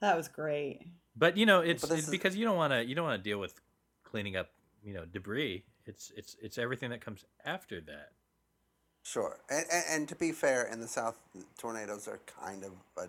that 0.00 0.16
was 0.16 0.28
great. 0.28 0.82
But 1.16 1.36
you 1.36 1.46
know, 1.46 1.60
it's, 1.60 1.82
it's 1.84 1.92
is- 2.04 2.10
because 2.10 2.36
you 2.36 2.44
don't 2.44 2.56
want 2.56 2.72
to 2.72 2.84
you 2.84 2.94
don't 2.94 3.04
want 3.04 3.22
to 3.22 3.28
deal 3.28 3.40
with 3.40 3.60
cleaning 4.04 4.36
up 4.36 4.50
you 4.84 4.94
know 4.94 5.04
debris. 5.04 5.64
It's 5.86 6.12
it's 6.16 6.36
it's 6.40 6.58
everything 6.58 6.90
that 6.90 7.00
comes 7.00 7.24
after 7.44 7.80
that. 7.82 8.12
Sure. 9.04 9.38
And, 9.50 9.66
and, 9.70 9.84
and 9.90 10.08
to 10.08 10.16
be 10.16 10.32
fair, 10.32 10.64
in 10.64 10.80
the 10.80 10.88
South, 10.88 11.18
tornadoes 11.58 12.08
are 12.08 12.20
kind 12.42 12.64
of 12.64 12.72
a 12.96 13.08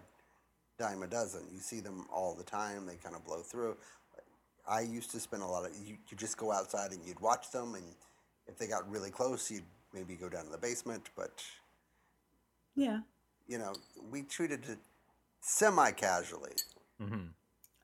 dime 0.77 1.01
a 1.03 1.07
dozen. 1.07 1.43
You 1.51 1.59
see 1.59 1.79
them 1.79 2.05
all 2.13 2.35
the 2.35 2.43
time. 2.43 2.85
They 2.85 2.97
kind 2.97 3.15
of 3.15 3.25
blow 3.25 3.39
through. 3.39 3.77
I 4.67 4.81
used 4.81 5.09
to 5.11 5.19
spend 5.21 5.41
a 5.41 5.45
lot 5.45 5.65
of, 5.65 5.71
you, 5.77 5.95
you 6.09 6.17
just 6.17 6.37
go 6.37 6.51
outside 6.51 6.91
and 6.91 6.99
you'd 7.05 7.21
watch 7.21 7.49
them. 7.51 7.75
And 7.75 7.85
if 8.45 8.57
they 8.57 8.67
got 8.67 8.89
really 8.91 9.09
close, 9.09 9.49
you'd 9.49 9.63
maybe 9.93 10.15
go 10.15 10.27
down 10.27 10.45
to 10.45 10.51
the 10.51 10.57
basement. 10.57 11.09
But, 11.15 11.41
Yeah. 12.75 12.99
you 13.47 13.57
know, 13.57 13.73
we 14.11 14.23
treated 14.23 14.67
it 14.67 14.79
semi 15.39 15.91
casually. 15.91 16.53
hmm 16.99 17.27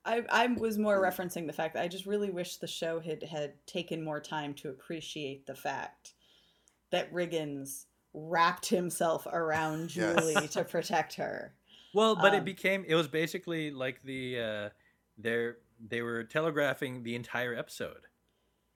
I, 0.04 0.24
I 0.30 0.48
was 0.48 0.80
more 0.80 1.00
referencing 1.00 1.46
the 1.46 1.54
fact 1.54 1.76
that 1.76 1.84
I 1.84 1.88
just 1.88 2.08
really 2.08 2.32
wish 2.32 2.58
the 2.58 2.68
show 2.68 3.00
had 3.00 3.24
had 3.24 3.54
taken 3.68 4.04
more 4.04 4.20
time 4.20 4.56
to 4.56 4.70
appreciate 4.70 5.46
the 5.46 5.56
fact 5.56 6.14
that 6.90 7.14
Riggins 7.14 7.86
wrapped 8.14 8.68
himself 8.68 9.26
around 9.32 9.96
Yes. 9.96 10.20
Julie 10.20 10.48
to 10.50 10.64
protect 10.64 11.16
her. 11.16 11.54
Well, 11.94 12.16
but 12.16 12.34
Um, 12.34 12.40
it 12.40 12.46
became 12.46 12.86
it 12.88 12.96
was 12.96 13.08
basically 13.08 13.72
like 13.72 14.02
the 14.04 14.40
uh, 14.40 14.70
they're 15.18 15.58
they 15.86 16.02
were 16.02 16.24
telegraphing 16.24 17.04
the 17.04 17.16
entire 17.16 17.56
episode 17.56 18.08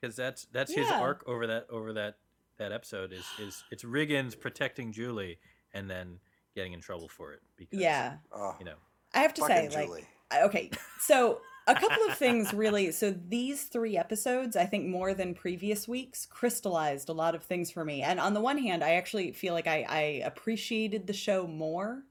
because 0.02 0.16
that's 0.16 0.46
that's 0.52 0.74
his 0.74 0.90
arc 0.90 1.24
over 1.28 1.48
that 1.48 1.68
over 1.70 1.94
that 1.94 2.18
that 2.58 2.72
episode 2.72 3.14
is 3.14 3.26
is 3.40 3.64
it's 3.72 3.84
Riggins 3.84 4.40
protecting 4.40 4.92
Julie 4.92 5.40
and 5.74 5.90
then 5.90 6.20
getting 6.56 6.74
in 6.74 6.82
trouble 6.82 7.08
for 7.08 7.34
it 7.34 7.42
because 7.58 7.80
Yeah. 7.80 8.16
Oh, 8.32 8.56
you 8.60 8.66
know 8.66 8.76
I 9.14 9.20
have 9.20 9.34
to 9.36 9.42
say, 9.44 9.70
fucking 9.70 9.90
like, 9.92 10.08
okay, 10.44 10.72
so 11.00 11.40
a 11.68 11.74
couple 11.76 12.04
of 12.08 12.18
things 12.18 12.54
really. 12.54 12.92
So 12.92 13.12
these 13.12 13.64
three 13.64 13.98
episodes, 13.98 14.56
I 14.56 14.66
think 14.66 14.86
more 14.88 15.14
than 15.14 15.34
previous 15.34 15.88
weeks, 15.88 16.26
crystallized 16.26 17.10
a 17.10 17.14
lot 17.14 17.36
of 17.36 17.44
things 17.44 17.72
for 17.72 17.84
me. 17.84 18.02
And 18.02 18.20
on 18.20 18.34
the 18.34 18.42
one 18.42 18.58
hand, 18.58 18.84
I 18.84 18.92
actually 18.92 19.32
feel 19.32 19.54
like 19.54 19.68
I, 19.68 19.86
I 19.88 20.02
appreciated 20.26 21.08
the 21.08 21.14
show 21.14 21.48
more 21.48 22.04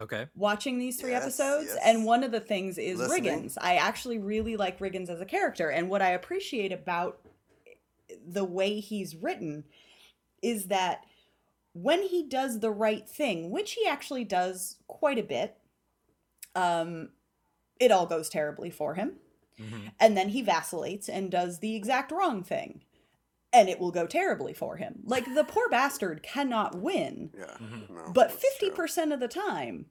okay 0.00 0.26
watching 0.34 0.78
these 0.78 1.00
three 1.00 1.12
Yes, 1.12 1.22
episodes. 1.22 1.68
yes. 1.68 1.78
And 1.84 2.04
one 2.04 2.22
of 2.24 2.32
the 2.32 2.40
things 2.40 2.78
is 2.78 2.98
Listening. 2.98 3.24
Riggins. 3.44 3.56
I 3.60 3.76
actually 3.76 4.18
really 4.18 4.56
like 4.56 4.78
Riggins 4.78 5.08
as 5.08 5.20
a 5.20 5.24
character. 5.26 5.70
And 5.70 5.88
what 5.88 6.02
I 6.02 6.10
appreciate 6.10 6.72
about 6.72 7.18
the 8.26 8.44
way 8.44 8.80
he's 8.80 9.16
written 9.16 9.64
is 10.42 10.66
that 10.66 11.02
when 11.72 12.02
he 12.02 12.22
does 12.22 12.60
the 12.60 12.70
right 12.70 13.08
thing, 13.08 13.50
which 13.50 13.72
he 13.72 13.86
actually 13.86 14.24
does 14.24 14.76
quite 14.86 15.18
a 15.18 15.22
bit, 15.22 15.56
um, 16.54 17.10
it 17.80 17.90
all 17.92 18.06
goes 18.06 18.28
terribly 18.28 18.70
for 18.70 18.94
him. 18.94 19.14
hmm 19.58 19.88
And 20.00 20.16
then 20.16 20.28
he 20.30 20.42
vacillates 20.42 21.08
and 21.08 21.30
does 21.30 21.60
the 21.60 21.74
exact 21.76 22.12
wrong 22.12 22.42
thing. 22.42 22.82
And 23.52 23.68
it 23.68 23.78
will 23.80 23.92
go 23.92 24.06
terribly 24.06 24.52
for 24.52 24.76
him. 24.76 25.00
Like 25.04 25.24
the 25.34 25.44
poor 25.44 25.68
bastard 25.70 26.22
cannot 26.22 26.74
win 26.74 27.30
Yeah. 27.36 27.56
Mhm. 27.58 27.90
No, 27.90 28.12
but 28.12 28.28
that's 28.30 28.40
fifty 28.42 28.66
true. 28.66 28.76
percent 28.76 29.12
of 29.12 29.20
the 29.20 29.28
time 29.28 29.86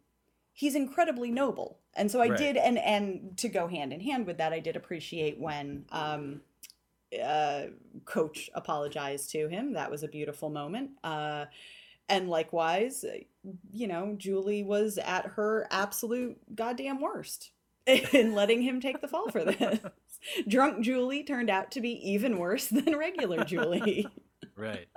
he's 0.53 0.75
incredibly 0.75 1.31
noble 1.31 1.79
and 1.95 2.09
so 2.09 2.21
i 2.21 2.29
Right. 2.29 2.37
did 2.37 2.55
and 2.57 2.77
and 2.77 3.37
to 3.37 3.49
go 3.49 3.67
hand 3.67 3.91
in 3.91 3.99
hand 3.99 4.25
with 4.25 4.37
that 4.37 4.53
i 4.53 4.59
did 4.59 4.75
appreciate 4.77 5.37
when 5.37 5.85
um 5.91 6.41
uh 7.21 7.65
coach 8.05 8.49
apologized 8.53 9.31
to 9.31 9.47
him 9.47 9.73
that 9.73 9.91
was 9.91 10.03
a 10.03 10.07
beautiful 10.07 10.49
moment 10.49 10.91
uh 11.03 11.45
and 12.09 12.29
likewise 12.29 13.05
you 13.71 13.87
know 13.87 14.15
julie 14.17 14.63
was 14.63 14.97
at 14.97 15.25
her 15.25 15.67
absolute 15.71 16.37
goddamn 16.55 16.99
worst 17.01 17.51
in 18.13 18.33
letting 18.33 18.61
him 18.61 18.79
take 18.79 19.01
the 19.01 19.07
fall 19.07 19.29
for 19.29 19.43
this. 19.43 19.79
Drunk 20.47 20.83
julie 20.83 21.23
turned 21.23 21.49
out 21.49 21.71
to 21.71 21.81
be 21.81 21.91
even 22.11 22.37
worse 22.37 22.67
than 22.67 22.95
regular 22.97 23.43
julie. 23.43 24.07
Right. 24.57 24.87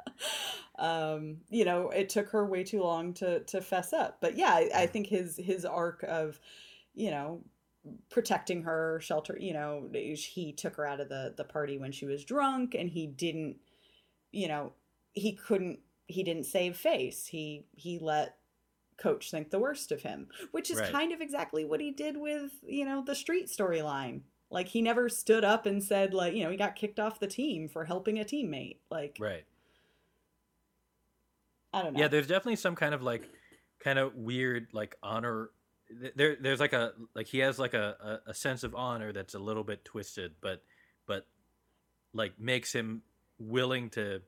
Um 0.78 1.38
you 1.48 1.64
know 1.64 1.90
it 1.90 2.10
took 2.10 2.28
her 2.28 2.46
way 2.46 2.62
too 2.62 2.80
long 2.80 3.12
to 3.14 3.40
to 3.40 3.60
fess 3.60 3.92
up. 3.92 4.18
But 4.20 4.36
yeah 4.36 4.52
I, 4.52 4.70
I 4.72 4.86
think 4.86 5.08
his 5.08 5.36
his 5.36 5.64
arc 5.64 6.04
of 6.04 6.38
you 6.94 7.10
know 7.10 7.42
protecting 8.08 8.62
her 8.62 9.00
shelter 9.02 9.36
you 9.40 9.52
know 9.52 9.88
he 9.92 10.52
took 10.52 10.76
her 10.76 10.86
out 10.86 11.00
of 11.00 11.08
the 11.08 11.34
the 11.36 11.42
party 11.42 11.76
when 11.76 11.90
she 11.90 12.06
was 12.06 12.24
drunk 12.24 12.76
and 12.76 12.88
he 12.88 13.08
didn't 13.08 13.56
you 14.30 14.46
know 14.46 14.74
he 15.14 15.32
couldn't 15.32 15.80
he 16.08 16.22
didn't 16.22 16.44
save 16.44 16.76
face. 16.76 17.26
He 17.26 17.66
he 17.76 17.98
let 17.98 18.36
coach 18.98 19.30
think 19.30 19.50
the 19.50 19.58
worst 19.58 19.92
of 19.92 20.02
him, 20.02 20.28
which 20.50 20.70
is 20.70 20.78
Right. 20.78 20.92
kind 20.92 21.12
of 21.12 21.20
exactly 21.20 21.64
what 21.64 21.80
he 21.80 21.90
did 21.90 22.16
with, 22.16 22.52
you 22.66 22.84
know, 22.84 23.02
the 23.02 23.14
street 23.14 23.46
storyline. 23.46 24.22
Like 24.50 24.68
he 24.68 24.82
never 24.82 25.08
stood 25.08 25.44
up 25.44 25.66
and 25.66 25.82
said 25.82 26.14
like, 26.14 26.34
you 26.34 26.42
know, 26.42 26.50
he 26.50 26.56
got 26.56 26.76
kicked 26.76 26.98
off 26.98 27.20
the 27.20 27.26
team 27.26 27.68
for 27.68 27.84
helping 27.84 28.18
a 28.18 28.24
teammate. 28.24 28.78
Like 28.90 29.16
Right. 29.20 29.44
I 31.72 31.82
don't 31.82 31.94
know. 31.94 32.00
Yeah, 32.00 32.08
there's 32.08 32.26
definitely 32.26 32.56
some 32.56 32.74
kind 32.74 32.94
of 32.94 33.02
like 33.02 33.28
kind 33.80 33.98
of 33.98 34.14
weird 34.14 34.68
like 34.72 34.96
honor 35.02 35.50
there 36.16 36.36
there's 36.40 36.60
like 36.60 36.72
a 36.72 36.92
like 37.14 37.26
he 37.26 37.38
has 37.38 37.58
like 37.58 37.74
a, 37.74 38.20
a, 38.26 38.30
a 38.30 38.34
sense 38.34 38.64
of 38.64 38.74
honor 38.74 39.12
that's 39.12 39.34
a 39.34 39.38
little 39.38 39.62
bit 39.62 39.84
twisted 39.84 40.32
but 40.40 40.62
but 41.06 41.26
like 42.12 42.38
makes 42.38 42.72
him 42.72 43.02
willing 43.38 43.88
to 43.90 44.20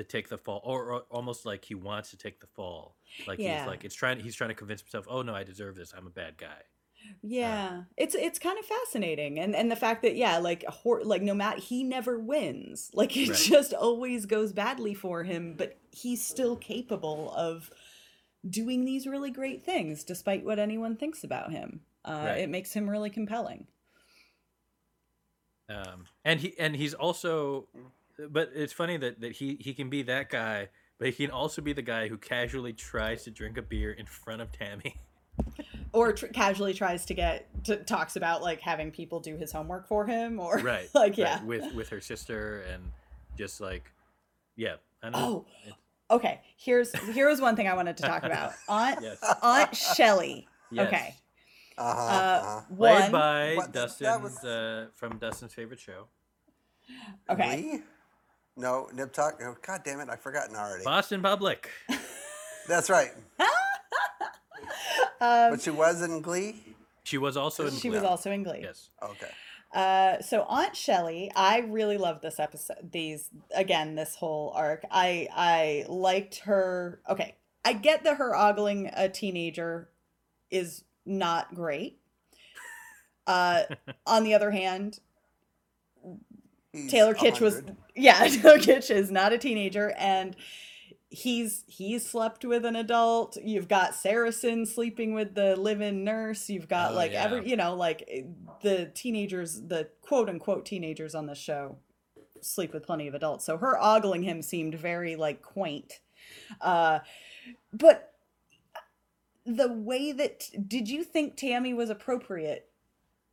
to 0.00 0.04
take 0.04 0.28
the 0.28 0.38
fall 0.38 0.60
or, 0.64 0.92
or 0.92 1.00
almost 1.10 1.44
like 1.46 1.64
he 1.64 1.74
wants 1.74 2.10
to 2.10 2.16
take 2.16 2.40
the 2.40 2.46
fall 2.46 2.96
like 3.26 3.38
Yeah. 3.38 3.52
he's 3.52 3.66
like 3.66 3.84
it's 3.84 3.94
trying 3.94 4.18
he's 4.20 4.34
trying 4.34 4.50
to 4.50 4.54
convince 4.54 4.80
himself 4.80 5.06
oh 5.08 5.22
no 5.22 5.34
i 5.34 5.44
deserve 5.44 5.76
this 5.76 5.92
i'm 5.96 6.06
a 6.06 6.10
bad 6.10 6.36
guy 6.38 6.62
Yeah, 7.22 7.84
it's 7.96 8.14
it's 8.14 8.38
kind 8.38 8.58
of 8.58 8.64
fascinating, 8.64 9.38
and 9.38 9.54
and 9.56 9.70
the 9.70 9.76
fact 9.76 10.02
that 10.02 10.16
yeah, 10.16 10.38
like 10.38 10.64
hor- 10.66 11.02
like 11.04 11.22
no 11.22 11.34
matter 11.34 11.60
he 11.60 11.82
never 11.82 12.18
wins, 12.18 12.90
like 12.94 13.16
it 13.16 13.26
Right. 13.28 13.36
just 13.36 13.72
always 13.72 14.26
goes 14.26 14.52
badly 14.52 14.94
for 14.94 15.22
him, 15.24 15.54
but 15.56 15.78
he's 15.90 16.24
still 16.24 16.56
capable 16.56 17.32
of 17.34 17.70
doing 18.48 18.84
these 18.84 19.06
really 19.06 19.30
great 19.30 19.62
things 19.64 20.04
despite 20.04 20.44
what 20.44 20.58
anyone 20.58 20.96
thinks 20.96 21.24
about 21.24 21.52
him. 21.52 21.82
Uh, 22.04 22.22
Right. 22.26 22.40
It 22.40 22.50
makes 22.50 22.72
him 22.72 22.88
really 22.88 23.10
compelling. 23.10 23.66
um 25.68 26.06
and 26.24 26.40
he 26.40 26.58
and 26.58 26.74
he's 26.76 26.94
also 26.94 27.68
but 28.28 28.50
it's 28.54 28.72
funny 28.72 28.96
that 28.96 29.20
that 29.20 29.32
he 29.32 29.56
he 29.60 29.72
can 29.74 29.88
be 29.88 30.02
that 30.02 30.28
guy 30.30 30.68
but 30.98 31.08
he 31.08 31.26
can 31.26 31.30
also 31.30 31.62
be 31.62 31.72
the 31.72 31.82
guy 31.82 32.08
who 32.08 32.18
casually 32.18 32.72
tries 32.72 33.24
to 33.24 33.30
drink 33.30 33.56
a 33.56 33.62
beer 33.62 33.92
in 33.92 34.06
front 34.06 34.40
of 34.42 34.50
tammy 34.52 34.96
Or 35.92 36.12
tr- 36.12 36.26
casually 36.26 36.74
tries 36.74 37.04
to 37.06 37.14
get 37.14 37.48
to, 37.64 37.76
talks 37.78 38.14
about 38.16 38.42
like 38.42 38.60
having 38.60 38.90
people 38.92 39.18
do 39.20 39.36
his 39.36 39.50
homework 39.50 39.88
for 39.88 40.06
him, 40.06 40.38
or 40.38 40.58
right 40.58 40.88
like 40.94 41.12
right, 41.12 41.18
yeah. 41.18 41.42
with 41.44 41.72
with 41.74 41.88
her 41.88 42.00
sister 42.00 42.62
and 42.72 42.82
just 43.38 43.60
like 43.60 43.90
yeah 44.56 44.74
I 45.02 45.10
don't 45.10 45.12
know. 45.20 45.46
Oh, 46.10 46.16
okay. 46.16 46.42
Here's 46.56 46.94
here's 47.12 47.40
one 47.40 47.56
thing 47.56 47.66
I 47.68 47.74
wanted 47.74 47.96
to 47.96 48.02
talk 48.04 48.22
about. 48.22 48.52
Aunt 48.68 49.00
yes 49.02 49.18
Aunt 49.42 49.74
Shelley. 49.74 50.46
yes 50.70 50.86
Okay. 50.88 51.14
Uh-huh, 51.78 52.00
Uh, 52.00 52.12
uh-huh. 52.12 52.60
played 52.76 53.00
one. 53.02 53.10
by 53.12 53.54
What- 53.56 53.72
Dustin's 53.72 54.22
was- 54.22 54.44
uh, 54.44 54.88
from 54.94 55.16
Dustin's 55.18 55.54
favorite 55.54 55.80
show 55.80 56.06
Okay. 57.30 57.56
Me? 57.56 57.82
No, 58.56 58.88
Nip/Tuck. 58.92 59.40
Oh, 59.42 59.56
God 59.66 59.82
damn 59.84 60.00
it, 60.00 60.08
I've 60.10 60.20
forgotten 60.20 60.54
already. 60.56 60.84
Boston 60.84 61.22
Public 61.22 61.70
That's 62.68 62.90
right. 62.90 63.10
Um, 65.22 65.50
But 65.50 65.60
she 65.60 65.70
was 65.70 66.00
in 66.02 66.22
Glee? 66.22 66.62
she 67.04 67.18
was 67.18 67.36
also 67.36 67.64
in 67.64 67.70
glee. 67.70 67.80
she 67.80 67.90
was 67.90 68.02
also 68.02 68.30
in 68.30 68.42
Glee. 68.42 68.60
yes 68.62 68.88
Okay. 69.02 69.28
Uh, 69.72 70.20
so 70.22 70.42
Aunt 70.42 70.74
Shelley, 70.74 71.30
I 71.36 71.58
really 71.60 71.98
love 71.98 72.22
this 72.22 72.40
episode. 72.40 72.90
These 72.90 73.28
again, 73.54 73.94
this 73.96 74.14
whole 74.16 74.52
arc. 74.56 74.84
I 74.90 75.28
I 75.34 75.84
liked 75.88 76.38
her. 76.40 77.00
Okay, 77.08 77.36
I 77.64 77.74
get 77.74 78.02
that 78.04 78.16
her 78.16 78.34
ogling 78.34 78.90
a 78.94 79.08
teenager 79.08 79.90
is 80.50 80.84
not 81.06 81.54
great. 81.54 81.98
Uh, 83.26 83.64
on 84.06 84.24
the 84.24 84.34
other 84.34 84.50
hand, 84.50 84.98
He's 86.72 86.90
Taylor 86.90 87.14
Kitsch 87.14 87.40
was 87.40 87.62
yeah, 87.94 88.18
Taylor 88.28 88.58
Kitsch 88.58 88.90
is 88.90 89.10
not 89.10 89.32
a 89.32 89.38
teenager 89.38 89.92
and 89.98 90.36
he's 91.08 91.64
he's 91.66 92.08
slept 92.08 92.44
with 92.44 92.64
an 92.64 92.76
adult. 92.76 93.36
You've 93.42 93.68
got 93.68 93.94
Saracen 93.94 94.64
sleeping 94.66 95.12
with 95.12 95.34
the 95.34 95.56
live-in 95.56 96.04
nurse. 96.04 96.48
You've 96.48 96.68
got 96.68 96.92
Oh, 96.92 96.94
like 96.94 97.12
yeah. 97.12 97.24
every 97.24 97.48
you 97.48 97.56
know 97.56 97.74
like 97.74 98.04
eh, 98.08 98.22
the 98.62 98.86
teenagers, 98.94 99.60
the 99.62 99.88
quote 100.02 100.28
unquote 100.28 100.64
teenagers 100.64 101.14
on 101.14 101.26
the 101.26 101.34
show 101.34 101.78
sleep 102.42 102.72
with 102.72 102.84
plenty 102.86 103.06
of 103.08 103.14
adults. 103.14 103.44
So 103.44 103.56
her 103.58 103.76
ogling 103.82 104.22
him 104.22 104.40
seemed 104.40 104.74
very 104.76 105.16
like 105.16 105.42
quaint. 105.42 106.00
Uh 106.60 107.00
but 107.72 108.14
the 109.44 109.72
way 109.72 110.12
that 110.12 110.44
did 110.68 110.88
you 110.88 111.02
think 111.02 111.36
Tammy 111.36 111.74
was 111.74 111.90
appropriate 111.90 112.69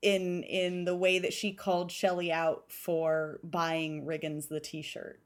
in 0.01 0.43
in 0.43 0.86
the 0.86 0.95
way 0.95 1.19
that 1.19 1.33
she 1.33 1.53
called 1.53 1.91
Shelley 1.91 2.31
out 2.31 2.71
for 2.71 3.39
buying 3.43 4.05
Riggins 4.05 4.47
the 4.47 4.60
t-shirt? 4.60 5.19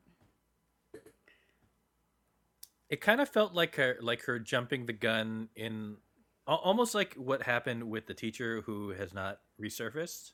it 2.89 2.99
kind 3.01 3.21
of 3.21 3.29
felt 3.29 3.53
like 3.53 3.75
her 3.75 3.97
like 4.01 4.23
her 4.25 4.39
jumping 4.39 4.85
the 4.85 4.93
gun 4.93 5.49
in 5.55 5.97
almost 6.47 6.93
like 6.93 7.13
what 7.15 7.43
happened 7.43 7.89
with 7.89 8.07
the 8.07 8.13
teacher 8.13 8.61
who 8.65 8.89
has 8.89 9.13
not 9.13 9.39
resurfaced 9.61 10.33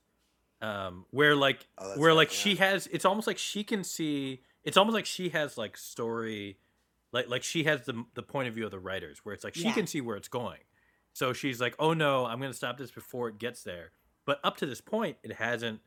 um 0.61 1.05
where 1.11 1.35
like 1.35 1.67
Oh, 1.77 1.99
where 1.99 2.09
right, 2.09 2.17
like 2.17 2.29
yeah. 2.31 2.37
she 2.37 2.55
has 2.55 2.87
it's 2.87 3.05
almost 3.05 3.27
like 3.27 3.37
she 3.37 3.63
can 3.63 3.83
see 3.83 4.41
it's 4.63 4.77
almost 4.77 4.95
like 4.95 5.05
she 5.05 5.29
has 5.29 5.57
like 5.57 5.77
story 5.77 6.57
like 7.11 7.29
like 7.29 7.43
she 7.43 7.63
has 7.65 7.81
the 7.85 8.03
the 8.15 8.23
point 8.23 8.47
of 8.47 8.55
view 8.55 8.65
of 8.65 8.71
the 8.71 8.79
writers 8.79 9.19
where 9.23 9.35
it's 9.35 9.43
like 9.43 9.53
she 9.53 9.65
Yeah. 9.65 9.73
can 9.73 9.85
see 9.85 10.01
where 10.01 10.17
it's 10.17 10.27
going 10.27 10.59
so 11.13 11.33
she's 11.33 11.61
like 11.61 11.75
oh 11.77 11.93
no 11.93 12.25
i'm 12.25 12.39
gonna 12.39 12.53
stop 12.53 12.77
this 12.77 12.89
before 12.89 13.29
it 13.29 13.37
gets 13.37 13.61
there 13.63 13.91
but 14.27 14.39
up 14.43 14.57
to 14.57 14.67
this 14.67 14.81
point 14.81 15.17
it 15.23 15.33
hasn't 15.33 15.79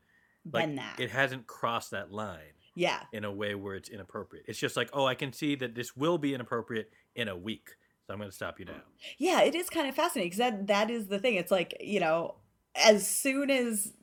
like 0.51 0.65
Been 0.65 0.75
that. 0.75 0.99
it 0.99 1.11
hasn't 1.11 1.47
crossed 1.47 1.91
that 1.91 2.11
line 2.11 2.55
yeah. 2.75 3.01
in 3.11 3.23
a 3.23 3.31
way 3.31 3.55
where 3.55 3.75
it's 3.75 3.89
inappropriate. 3.89 4.45
It's 4.47 4.59
just 4.59 4.75
like, 4.75 4.89
oh, 4.93 5.05
I 5.05 5.15
can 5.15 5.33
see 5.33 5.55
that 5.55 5.75
this 5.75 5.95
will 5.95 6.17
be 6.17 6.33
inappropriate 6.33 6.91
in 7.15 7.27
a 7.27 7.35
week, 7.35 7.69
so 8.05 8.13
I'm 8.13 8.19
going 8.19 8.29
to 8.29 8.35
stop 8.35 8.59
you 8.59 8.65
now. 8.65 8.81
Yeah, 9.17 9.41
it 9.41 9.55
is 9.55 9.69
kind 9.69 9.87
of 9.87 9.95
fascinating 9.95 10.31
because 10.31 10.39
that 10.39 10.67
that 10.67 10.89
is 10.89 11.07
the 11.07 11.19
thing. 11.19 11.35
It's 11.35 11.51
like, 11.51 11.77
you 11.79 11.99
know, 11.99 12.35
as 12.75 13.07
soon 13.07 13.49
as 13.49 13.93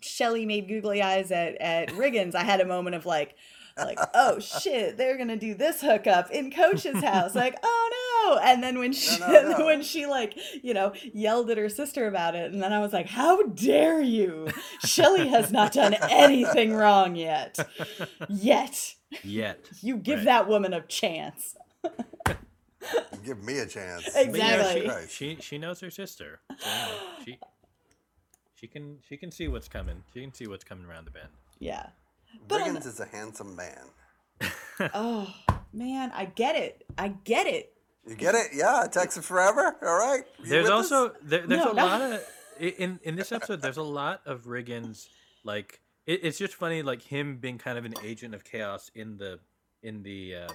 Shelley 0.00 0.46
made 0.46 0.68
googly 0.68 1.02
eyes 1.02 1.30
at 1.30 1.60
at 1.60 1.88
Riggins, 1.90 2.34
I 2.34 2.44
had 2.44 2.60
a 2.60 2.66
moment 2.66 2.96
of 2.96 3.06
like 3.06 3.34
like, 3.76 3.98
oh 4.14 4.38
shit, 4.38 4.96
they're 4.96 5.16
gonna 5.16 5.36
do 5.36 5.54
this 5.54 5.80
hookup 5.80 6.30
in 6.30 6.50
Coach's 6.50 7.02
house. 7.02 7.34
Like, 7.38 7.56
oh 7.62 7.87
no. 8.24 8.38
And 8.42 8.62
then 8.62 8.78
when 8.78 8.92
she 8.92 9.18
No, 9.18 9.26
no, 9.28 9.48
no. 9.58 9.66
when 9.66 9.82
she 9.82 10.06
like, 10.06 10.38
you 10.62 10.74
know, 10.74 10.92
yelled 11.12 11.50
at 11.50 11.58
her 11.58 11.68
sister 11.68 12.06
about 12.06 12.34
it, 12.34 12.52
and 12.52 12.62
then 12.62 12.72
I 12.72 12.78
was 12.80 12.92
like, 12.92 13.06
How 13.08 13.42
dare 13.42 14.00
you? 14.00 14.48
Shelley 14.84 15.28
has 15.28 15.50
not 15.52 15.72
done 15.72 15.94
anything 16.08 16.72
wrong 16.74 17.16
yet. 17.16 17.58
Yet. 18.28 18.94
Yet. 19.22 19.66
You 19.82 19.96
give 19.96 20.18
Right. 20.18 20.24
that 20.26 20.48
woman 20.48 20.72
a 20.74 20.80
chance. 20.82 21.56
Give 23.24 23.42
me 23.42 23.58
a 23.58 23.66
chance. 23.66 24.04
But, 24.14 24.26
you 24.26 24.32
know, 24.32 24.38
Exactly. 24.38 25.06
she, 25.08 25.34
she 25.36 25.40
she 25.42 25.58
knows 25.58 25.80
her 25.80 25.90
sister. 25.90 26.40
So, 26.58 26.68
you 26.70 27.24
she 27.24 27.38
she 28.54 28.66
can 28.66 28.98
she 29.06 29.16
can 29.16 29.30
see 29.30 29.48
what's 29.48 29.68
coming. 29.68 30.04
She 30.14 30.20
can 30.22 30.32
see 30.32 30.46
what's 30.46 30.64
coming 30.64 30.86
around 30.86 31.04
the 31.06 31.10
bend. 31.10 31.28
Yeah. 31.58 31.86
But 32.46 32.62
on 32.62 32.76
Riggins 32.76 32.86
is 32.86 33.00
a 33.00 33.06
handsome 33.06 33.56
man. 33.56 33.86
Oh 34.94 35.34
man, 35.72 36.12
I 36.14 36.26
get 36.26 36.54
it. 36.56 36.84
I 36.96 37.08
get 37.08 37.46
it. 37.48 37.72
You 38.08 38.16
get 38.16 38.34
it? 38.34 38.48
Yeah, 38.54 38.86
Texas 38.90 39.24
forever. 39.26 39.76
All 39.82 39.98
right. 39.98 40.24
You 40.42 40.46
There's 40.48 40.70
also 40.70 41.12
there, 41.22 41.46
there's 41.46 41.64
No, 41.64 41.72
a 41.72 41.74
no. 41.74 41.86
lot 41.86 42.00
of 42.00 42.20
in 42.58 42.98
in 43.02 43.16
this 43.16 43.30
episode. 43.32 43.60
There's 43.62 43.76
a 43.76 43.82
lot 43.82 44.22
of 44.26 44.44
Riggins 44.44 45.06
like 45.44 45.80
it, 46.06 46.20
it's 46.24 46.38
just 46.38 46.54
funny 46.54 46.82
like 46.82 47.02
him 47.02 47.36
being 47.36 47.58
kind 47.58 47.78
of 47.78 47.84
an 47.84 47.94
agent 48.02 48.34
of 48.34 48.44
chaos 48.44 48.90
in 48.94 49.18
the 49.18 49.38
in 49.82 50.02
the 50.02 50.34
uh, 50.36 50.48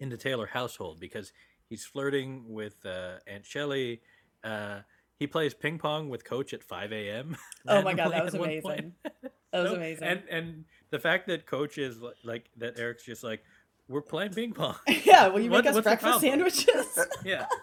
in 0.00 0.08
the 0.08 0.16
Taylor 0.16 0.46
household 0.46 1.00
because 1.00 1.32
he's 1.68 1.84
flirting 1.84 2.44
with 2.48 2.84
uh, 2.84 3.16
Aunt 3.26 3.46
Shelley. 3.46 4.00
Uh, 4.44 4.80
he 5.18 5.26
plays 5.26 5.52
ping 5.54 5.78
pong 5.78 6.08
with 6.08 6.24
Coach 6.24 6.54
at 6.54 6.62
5 6.62 6.92
a.m. 6.92 7.36
Oh 7.66 7.82
my 7.82 7.92
god, 8.00 8.12
that 8.12 8.24
was 8.24 8.34
amazing. 8.34 8.92
That 9.02 9.12
was 9.52 9.70
So- 9.70 9.76
amazing. 9.76 10.04
And 10.06 10.22
and 10.30 10.64
the 10.90 10.98
fact 10.98 11.26
that 11.28 11.46
Coach 11.46 11.78
is 11.78 12.00
li- 12.00 12.12
like 12.24 12.50
that, 12.58 12.78
Eric's 12.78 13.04
just 13.04 13.24
like 13.24 13.42
we're 13.88 14.02
playing 14.02 14.32
ping 14.32 14.52
pong. 14.52 14.76
yeah, 15.04 15.28
will 15.28 15.40
you 15.40 15.50
What- 15.50 15.64
make 15.64 15.74
us 15.74 15.82
breakfast 15.82 16.20
sandwiches? 16.20 16.98
yeah. 17.24 17.46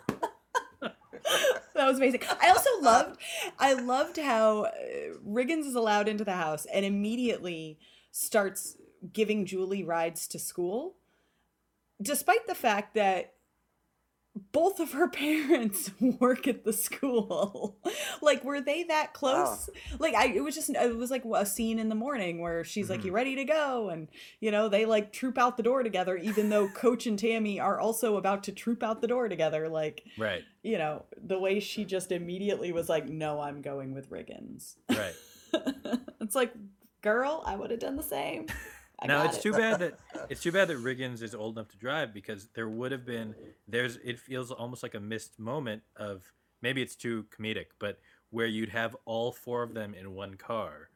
that 1.73 1.87
was 1.87 1.97
amazing. 1.97 2.21
I 2.41 2.49
also 2.49 2.69
loved 2.81 3.19
I 3.59 3.73
loved 3.73 4.17
how 4.17 4.63
uh, 4.65 4.71
Riggins 5.27 5.65
is 5.65 5.75
allowed 5.75 6.07
into 6.07 6.23
the 6.23 6.33
house 6.33 6.65
and 6.65 6.85
immediately 6.85 7.79
starts 8.11 8.77
giving 9.11 9.45
Julie 9.45 9.83
rides 9.83 10.27
to 10.29 10.39
school 10.39 10.95
despite 12.01 12.45
the 12.47 12.55
fact 12.55 12.93
that 12.95 13.33
both 14.51 14.79
of 14.79 14.91
her 14.93 15.07
parents 15.25 15.91
work 15.99 16.47
at 16.47 16.63
the 16.63 16.73
school. 16.73 17.77
like 18.21 18.43
were 18.43 18.61
they 18.61 18.83
that 18.83 19.13
close? 19.13 19.69
Like 19.99 20.13
I 20.13 20.27
it 20.27 20.43
was 20.43 20.55
just 20.55 20.69
it 20.69 20.95
was 20.97 21.09
like 21.11 21.23
a 21.25 21.45
scene 21.45 21.79
in 21.79 21.89
the 21.89 21.95
morning 21.95 22.41
where 22.41 22.63
she's 22.63 22.89
like 22.89 23.01
Mhm. 23.01 23.05
you 23.05 23.11
ready 23.13 23.35
to 23.35 23.45
go 23.45 23.89
and 23.89 24.07
you 24.39 24.51
know 24.51 24.67
they 24.69 24.85
like 24.85 25.13
troop 25.13 25.37
out 25.37 25.57
the 25.57 25.63
door 25.63 25.83
together 25.83 26.17
even 26.17 26.49
though 26.49 26.67
coach 26.69 27.07
and 27.07 27.17
Tammy 27.17 27.59
are 27.59 27.79
also 27.79 28.17
about 28.17 28.43
to 28.43 28.51
troop 28.51 28.83
out 28.83 29.01
the 29.01 29.07
door 29.07 29.29
together 29.29 29.69
like 29.69 30.03
Right. 30.17 30.43
you 30.63 30.77
know, 30.77 31.05
the 31.21 31.39
way 31.39 31.59
she 31.59 31.85
just 31.85 32.11
immediately 32.11 32.71
was 32.71 32.89
like, 32.89 33.07
"No, 33.07 33.39
I'm 33.39 33.61
going 33.61 33.93
with 33.93 34.09
Riggins." 34.09 34.75
Right. 34.89 35.13
it's 36.21 36.35
like, 36.35 36.53
girl, 37.01 37.43
I 37.45 37.55
would 37.55 37.71
have 37.71 37.79
done 37.79 37.95
the 37.95 38.03
same. 38.03 38.47
I 38.99 39.07
now 39.07 39.23
it's 39.25 39.37
it. 39.37 39.41
too 39.41 39.51
bad 39.63 39.79
that 39.79 39.99
it's 40.29 40.41
too 40.41 40.51
bad 40.51 40.67
that 40.67 40.77
Riggins 40.77 41.21
is 41.21 41.35
old 41.35 41.57
enough 41.57 41.69
to 41.69 41.77
drive 41.77 42.13
because 42.13 42.49
there 42.55 42.69
would 42.69 42.91
have 42.91 43.05
been 43.05 43.35
there's 43.67 43.97
it 43.97 44.19
feels 44.19 44.51
almost 44.51 44.83
like 44.83 44.95
a 44.95 44.99
missed 44.99 45.39
moment 45.39 45.83
of 45.95 46.31
maybe 46.61 46.81
it's 46.81 46.95
too 46.95 47.25
comedic, 47.37 47.67
but 47.79 47.99
where 48.29 48.47
you'd 48.47 48.69
have 48.69 48.95
all 49.05 49.31
four 49.31 49.63
of 49.63 49.73
them 49.73 49.93
in 49.93 50.13
one 50.13 50.35
car 50.35 50.89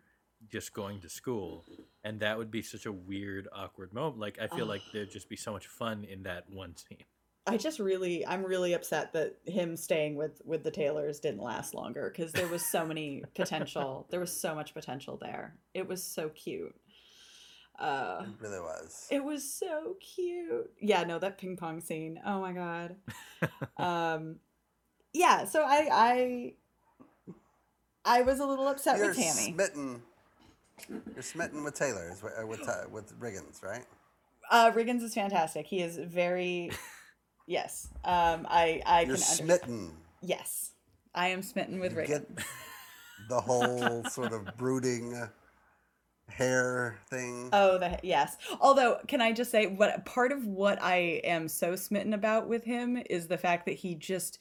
just 0.47 0.73
going 0.73 1.01
to 1.01 1.09
school 1.09 1.65
and 2.03 2.21
that 2.21 2.37
would 2.37 2.49
be 2.49 2.61
such 2.61 2.85
a 2.85 2.91
weird 2.91 3.47
awkward 3.53 3.93
moment 3.93 4.19
like 4.19 4.39
i 4.41 4.47
feel 4.47 4.65
like 4.65 4.81
there'd 4.93 5.11
just 5.11 5.27
be 5.27 5.35
so 5.35 5.51
much 5.51 5.67
fun 5.67 6.05
in 6.05 6.23
that 6.23 6.49
one 6.49 6.73
scene 6.77 7.03
I 7.47 7.57
just 7.57 7.79
really, 7.79 8.25
I'm 8.27 8.43
really 8.43 8.73
upset 8.73 9.11
that 9.13 9.37
him 9.45 9.75
staying 9.75 10.15
with 10.15 10.39
with 10.45 10.63
the 10.63 10.69
Taylors 10.69 11.19
didn't 11.19 11.41
last 11.41 11.73
longer 11.73 12.13
because 12.13 12.31
there 12.31 12.47
was 12.47 12.63
so 12.63 12.85
many 12.85 13.23
potential. 13.35 14.05
There 14.11 14.19
was 14.19 14.31
so 14.31 14.53
much 14.53 14.75
potential 14.75 15.17
there. 15.19 15.55
It 15.73 15.87
was 15.87 16.03
so 16.03 16.29
cute. 16.29 16.75
Uh, 17.79 18.23
It 18.25 18.41
really 18.43 18.59
was. 18.59 19.07
it 19.09 19.23
was 19.23 19.43
so 19.51 19.95
cute. 20.01 20.69
Yeah, 20.81 21.03
no, 21.03 21.17
that 21.19 21.37
ping 21.37 21.55
pong 21.57 21.79
scene. 21.81 22.19
Oh 22.25 22.41
my 22.41 22.51
god. 22.51 22.95
um, 23.77 24.35
yeah. 25.13 25.45
So 25.45 25.63
I, 25.63 25.87
I, 25.91 26.53
I 28.05 28.21
was 28.23 28.39
a 28.39 28.45
little 28.45 28.67
upset 28.67 28.97
You're 28.97 29.07
with 29.07 29.17
Tammy. 29.17 29.53
smitten. 29.53 30.01
You're 31.13 31.21
smitten 31.23 31.63
with 31.63 31.73
Taylor, 31.75 32.15
what- 32.21 32.33
uh, 32.41 32.45
with 32.47 32.67
uh, 32.67 32.83
with 32.91 33.19
Riggins, 33.19 33.63
right? 33.63 33.85
Uh, 34.51 34.71
Riggins 34.71 35.03
is 35.03 35.13
fantastic. 35.13 35.65
He 35.67 35.81
is 35.81 35.97
very. 35.97 36.71
Yes. 37.47 37.87
Um, 38.03 38.45
I, 38.49 38.81
I 38.85 38.99
You're 39.01 39.15
can 39.15 39.23
understand. 39.23 39.37
smitten. 39.49 39.91
Yes, 40.21 40.71
I 41.15 41.29
am 41.29 41.41
smitten 41.41 41.79
with 41.79 41.93
You 41.93 41.99
Riggins. 41.99 42.07
get 42.37 42.45
the 43.29 43.41
whole 43.41 44.03
sort 44.05 44.33
of 44.33 44.55
brooding 44.57 45.15
hair 46.29 46.99
thing. 47.09 47.49
Oh, 47.53 47.77
the 47.77 47.99
yes. 48.03 48.37
Although, 48.59 48.99
can 49.07 49.21
I 49.21 49.31
just 49.31 49.51
say 49.51 49.67
what 49.67 50.05
part 50.05 50.31
of 50.31 50.45
what 50.45 50.81
I 50.81 51.21
am 51.23 51.47
so 51.47 51.75
smitten 51.75 52.13
about 52.13 52.47
with 52.47 52.63
him 52.63 53.01
is 53.09 53.27
the 53.27 53.37
fact 53.37 53.65
that 53.65 53.75
he 53.75 53.95
just 53.95 54.39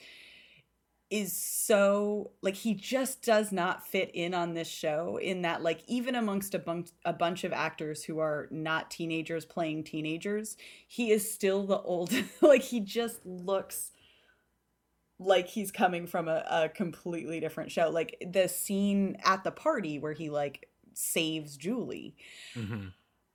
is 1.11 1.33
so 1.33 2.33
like 2.43 2.55
he 2.55 2.75
just 2.75 3.23
does 3.23 3.51
not 3.51 3.87
fit 3.87 4.11
in 4.13 4.35
on 4.35 4.53
this 4.53 4.69
show 4.69 5.19
in 5.23 5.41
that 5.43 5.63
like 5.63 5.83
even 5.87 6.15
amongst 6.15 6.55
a 6.55 6.59
bunch 6.59 6.91
a 7.05 7.15
bunch 7.15 7.45
of 7.45 7.53
actors 7.53 8.05
who 8.05 8.19
are 8.19 8.47
not 8.51 8.91
teenagers 8.91 9.47
playing 9.47 9.83
teenagers 9.83 10.57
he 10.87 11.11
is 11.11 11.33
still 11.33 11.67
the 11.67 11.81
old 11.81 12.13
like 12.43 12.61
he 12.61 12.79
just 12.79 13.25
looks 13.25 13.93
like 15.19 15.49
he's 15.49 15.73
coming 15.73 16.07
from 16.07 16.29
a, 16.29 16.45
a 16.51 16.69
completely 16.69 17.41
different 17.41 17.73
show 17.73 17.89
like 17.89 18.23
the 18.31 18.47
scene 18.47 19.17
at 19.25 19.43
the 19.45 19.51
party 19.51 19.99
where 19.99 20.13
he 20.13 20.29
like 20.29 20.69
saves 20.99 21.57
julie. 21.57 22.17
Mm-hmm. 22.55 22.89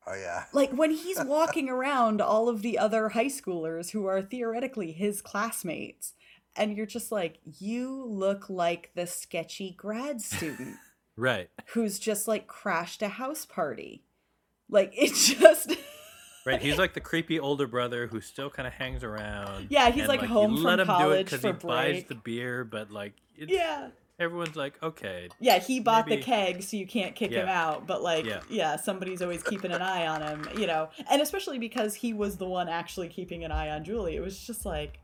Oh 0.05 0.13
yeah. 0.13 0.45
like 0.53 0.71
when 0.71 0.91
he's 0.91 1.23
walking 1.23 1.69
around 1.69 2.21
all 2.21 2.49
of 2.49 2.61
the 2.61 2.77
other 2.77 3.09
high 3.09 3.27
schoolers 3.27 3.91
who 3.91 4.05
are 4.05 4.21
theoretically 4.21 4.91
his 4.91 5.21
classmates 5.21 6.13
and 6.55 6.75
you're 6.75 6.85
just 6.85 7.11
like 7.11 7.39
you 7.59 8.03
look 8.05 8.49
like 8.49 8.91
the 8.95 9.07
sketchy 9.07 9.71
grad 9.71 10.21
student 10.33 10.77
right. 11.15 11.49
who's 11.67 11.99
just 11.99 12.27
like 12.27 12.47
crashed 12.47 13.01
a 13.01 13.07
house 13.07 13.45
party. 13.45 14.03
Like 14.69 14.93
it 14.97 15.13
just 15.13 15.75
right 16.45 16.61
he's 16.61 16.77
like 16.77 16.93
the 16.93 16.99
creepy 16.99 17.39
older 17.39 17.67
brother 17.67 18.07
who 18.07 18.19
still 18.19 18.49
kind 18.49 18.67
of 18.67 18.73
hangs 18.73 19.03
around 19.03 19.67
Yeah, 19.69 19.89
he's, 19.89 20.01
and, 20.01 20.09
like, 20.09 20.21
you 20.21 20.27
home 20.27 20.55
let 20.55 20.79
from 20.79 20.81
him 20.81 20.87
do 20.87 20.91
it 20.91 20.97
college 20.97 21.29
'cause 21.29 21.39
for 21.39 21.47
he 21.47 21.53
buys 21.53 22.03
the 22.09 22.15
beer 22.15 22.65
but 22.65 22.91
like 22.91 23.13
it's, 23.37 23.49
yeah 23.49 23.87
everyone's 24.19 24.55
like 24.55 24.81
okay 24.83 25.27
yeah 25.39 25.57
he 25.59 25.79
bought 25.79 26.07
Maybe- 26.07 26.21
the 26.21 26.25
keg 26.25 26.61
so 26.63 26.77
you 26.77 26.85
can't 26.85 27.15
kick 27.15 27.31
him 27.31 27.47
out 27.47 27.87
but 27.87 28.01
like 28.03 28.25
Yeah. 28.25 28.41
yeah 28.49 28.75
somebody's 28.75 29.21
always 29.21 29.41
keeping 29.43 29.71
an 29.71 29.81
eye 29.81 30.05
on 30.07 30.21
him 30.21 30.47
you 30.57 30.67
know 30.67 30.89
and 31.09 31.21
especially 31.21 31.57
because 31.59 31.95
he 31.95 32.13
was 32.13 32.37
the 32.37 32.45
one 32.45 32.69
actually 32.69 33.09
keeping 33.09 33.43
an 33.43 33.51
eye 33.51 33.69
on 33.71 33.83
julie 33.83 34.15
it 34.15 34.21
was 34.21 34.37
just 34.39 34.65
like 34.65 34.99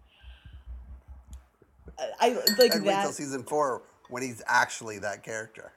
I, 1.98 2.28
I 2.28 2.30
like 2.58 2.74
and 2.76 2.86
wait 2.86 2.94
till 2.94 3.04
that 3.10 3.14
season 3.14 3.44
four 3.44 3.82
when 4.10 4.24
he's 4.24 4.42
actually 4.48 5.00
that 5.00 5.22
character, 5.22 5.74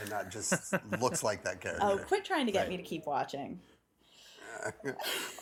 and 0.00 0.10
not 0.10 0.30
just 0.30 0.74
looks 1.00 1.22
like 1.24 1.42
that 1.44 1.60
character. 1.60 1.80
Oh, 1.84 1.96
quit 1.96 2.24
trying 2.24 2.46
to 2.46 2.52
get 2.52 2.60
Right. 2.62 2.68
me 2.70 2.76
to 2.76 2.82
keep 2.82 3.06
watching. 3.06 3.58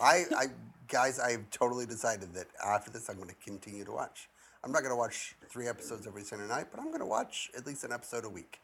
I, 0.00 0.24
I, 0.37 0.46
guys, 0.88 1.18
I've 1.18 1.50
totally 1.50 1.85
decided 1.85 2.33
that 2.35 2.46
after 2.64 2.90
this, 2.90 3.09
I'm 3.09 3.16
going 3.16 3.28
to 3.28 3.35
continue 3.44 3.85
to 3.85 3.92
watch. 3.92 4.28
I'm 4.64 4.70
not 4.72 4.81
going 4.83 4.92
to 4.92 4.96
watch 4.96 5.35
three 5.48 5.66
episodes 5.68 6.07
every 6.07 6.22
Sunday 6.22 6.46
night, 6.46 6.66
but 6.70 6.81
I'm 6.81 6.88
going 6.88 7.01
to 7.01 7.07
watch 7.07 7.51
at 7.57 7.66
least 7.66 7.85
an 7.85 7.92
episode 7.92 8.25
a 8.25 8.29
week. 8.29 8.61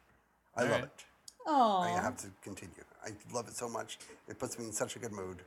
I 0.56 0.62
love 0.62 0.70
Alright. 0.70 0.84
it. 0.84 1.04
Oh, 1.46 1.78
I 1.78 1.88
have 1.90 2.16
to 2.18 2.28
continue. 2.42 2.74
I 3.04 3.10
love 3.32 3.48
it 3.48 3.54
so 3.56 3.68
much. 3.68 3.98
It 4.28 4.38
puts 4.38 4.58
me 4.58 4.66
in 4.66 4.72
such 4.72 4.96
a 4.96 4.98
good 4.98 5.12
mood. 5.12 5.42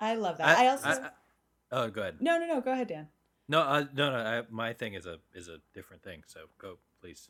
I 0.00 0.14
love 0.14 0.38
that. 0.38 0.58
I, 0.58 0.68
also 0.68 0.88
I- 0.88 1.10
oh 1.72 1.90
go 1.90 2.02
ahead 2.02 2.16
no, 2.20 2.38
no, 2.38 2.46
no. 2.46 2.60
Go 2.60 2.72
ahead, 2.72 2.86
Dan. 2.88 3.08
no 3.48 3.60
uh, 3.60 3.84
no 3.94 4.10
no 4.10 4.16
I, 4.18 4.42
my 4.50 4.72
thing 4.72 4.94
is 4.94 5.06
a 5.06 5.18
is 5.34 5.48
a 5.48 5.56
different 5.74 6.02
thing 6.04 6.22
so 6.26 6.40
go 6.58 6.78
please 7.00 7.28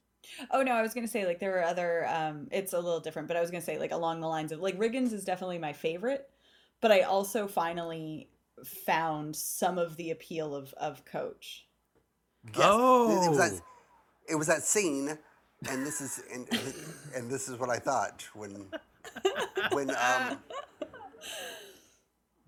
Oh 0.50 0.62
no, 0.62 0.72
I 0.72 0.82
was 0.82 0.92
gonna 0.94 1.08
say 1.08 1.24
like 1.26 1.38
there 1.38 1.52
were 1.52 1.62
other. 1.64 2.06
Um, 2.08 2.48
it's 2.50 2.72
a 2.72 2.78
little 2.78 3.00
different, 3.00 3.28
but 3.28 3.36
I 3.36 3.40
was 3.40 3.50
gonna 3.50 3.62
say 3.62 3.78
like 3.78 3.92
along 3.92 4.20
the 4.20 4.26
lines 4.26 4.52
of 4.52 4.60
like 4.60 4.78
Riggins 4.78 5.12
is 5.12 5.24
definitely 5.24 5.58
my 5.58 5.72
favorite, 5.72 6.28
but 6.80 6.90
I 6.92 7.02
also 7.02 7.46
finally 7.46 8.28
found 8.64 9.34
some 9.34 9.78
of 9.78 9.96
the 9.96 10.10
appeal 10.10 10.54
of 10.54 10.74
of 10.74 11.04
Coach. 11.04 11.66
Yes, 12.56 12.64
it, 12.64 13.26
it 13.26 13.28
was 13.30 13.38
that, 13.38 13.52
Oh. 13.52 13.60
it 14.28 14.34
was 14.36 14.46
that 14.46 14.62
scene, 14.62 15.18
and 15.68 15.86
this 15.86 16.00
is 16.00 16.22
and, 16.32 16.46
and 17.14 17.30
this 17.30 17.48
is 17.48 17.58
what 17.58 17.70
I 17.70 17.78
thought 17.78 18.26
when 18.34 18.66
when 19.72 19.90
um 19.90 20.38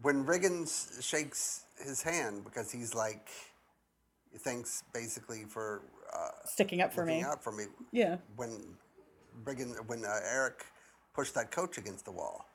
when 0.02 0.24
Riggins 0.24 1.02
shakes 1.02 1.64
his 1.84 2.02
hand 2.02 2.44
because 2.44 2.70
he's 2.70 2.94
like 2.94 3.28
thanks 4.38 4.82
basically 4.94 5.44
for 5.48 5.82
uh, 6.14 6.28
Sticking 6.46 6.80
up 6.80 6.92
for 6.92 7.04
me. 7.04 7.22
out 7.22 7.42
for 7.42 7.52
me 7.52 7.64
Yeah. 7.92 8.16
when 8.36 8.76
Riggins 9.44 9.76
when 9.88 10.04
uh, 10.04 10.20
Eric 10.24 10.64
pushed 11.14 11.34
that 11.34 11.50
coach 11.50 11.78
against 11.78 12.04
the 12.04 12.12
wall 12.12 12.46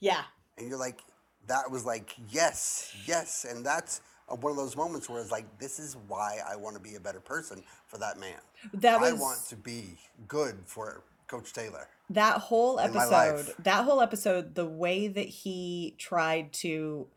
Yeah. 0.00 0.22
and 0.58 0.68
you're 0.68 0.78
like 0.78 1.00
that 1.48 1.70
was 1.70 1.84
like 1.84 2.14
yes 2.30 2.94
yes 3.06 3.44
and 3.48 3.64
that's 3.64 4.00
uh, 4.28 4.36
one 4.36 4.50
of 4.50 4.56
those 4.56 4.76
moments 4.76 5.08
where 5.08 5.20
it's 5.20 5.30
like 5.30 5.46
this 5.58 5.78
is 5.78 5.96
why 6.08 6.38
i 6.48 6.56
want 6.56 6.74
to 6.76 6.82
be 6.82 6.94
a 6.96 7.00
better 7.00 7.20
person 7.20 7.62
for 7.86 7.98
that 7.98 8.18
man. 8.18 8.38
That 8.74 9.02
i 9.02 9.12
want 9.12 9.44
to 9.48 9.56
be 9.56 9.96
good 10.28 10.56
for 10.64 11.02
coach 11.26 11.52
taylor 11.52 11.88
that 12.10 12.38
whole 12.38 12.78
episode 12.78 13.52
that 13.58 13.84
whole 13.84 14.00
episode 14.00 14.54
the 14.54 14.66
way 14.66 15.08
that 15.08 15.26
he 15.26 15.94
tried 15.98 16.52
to 16.52 17.08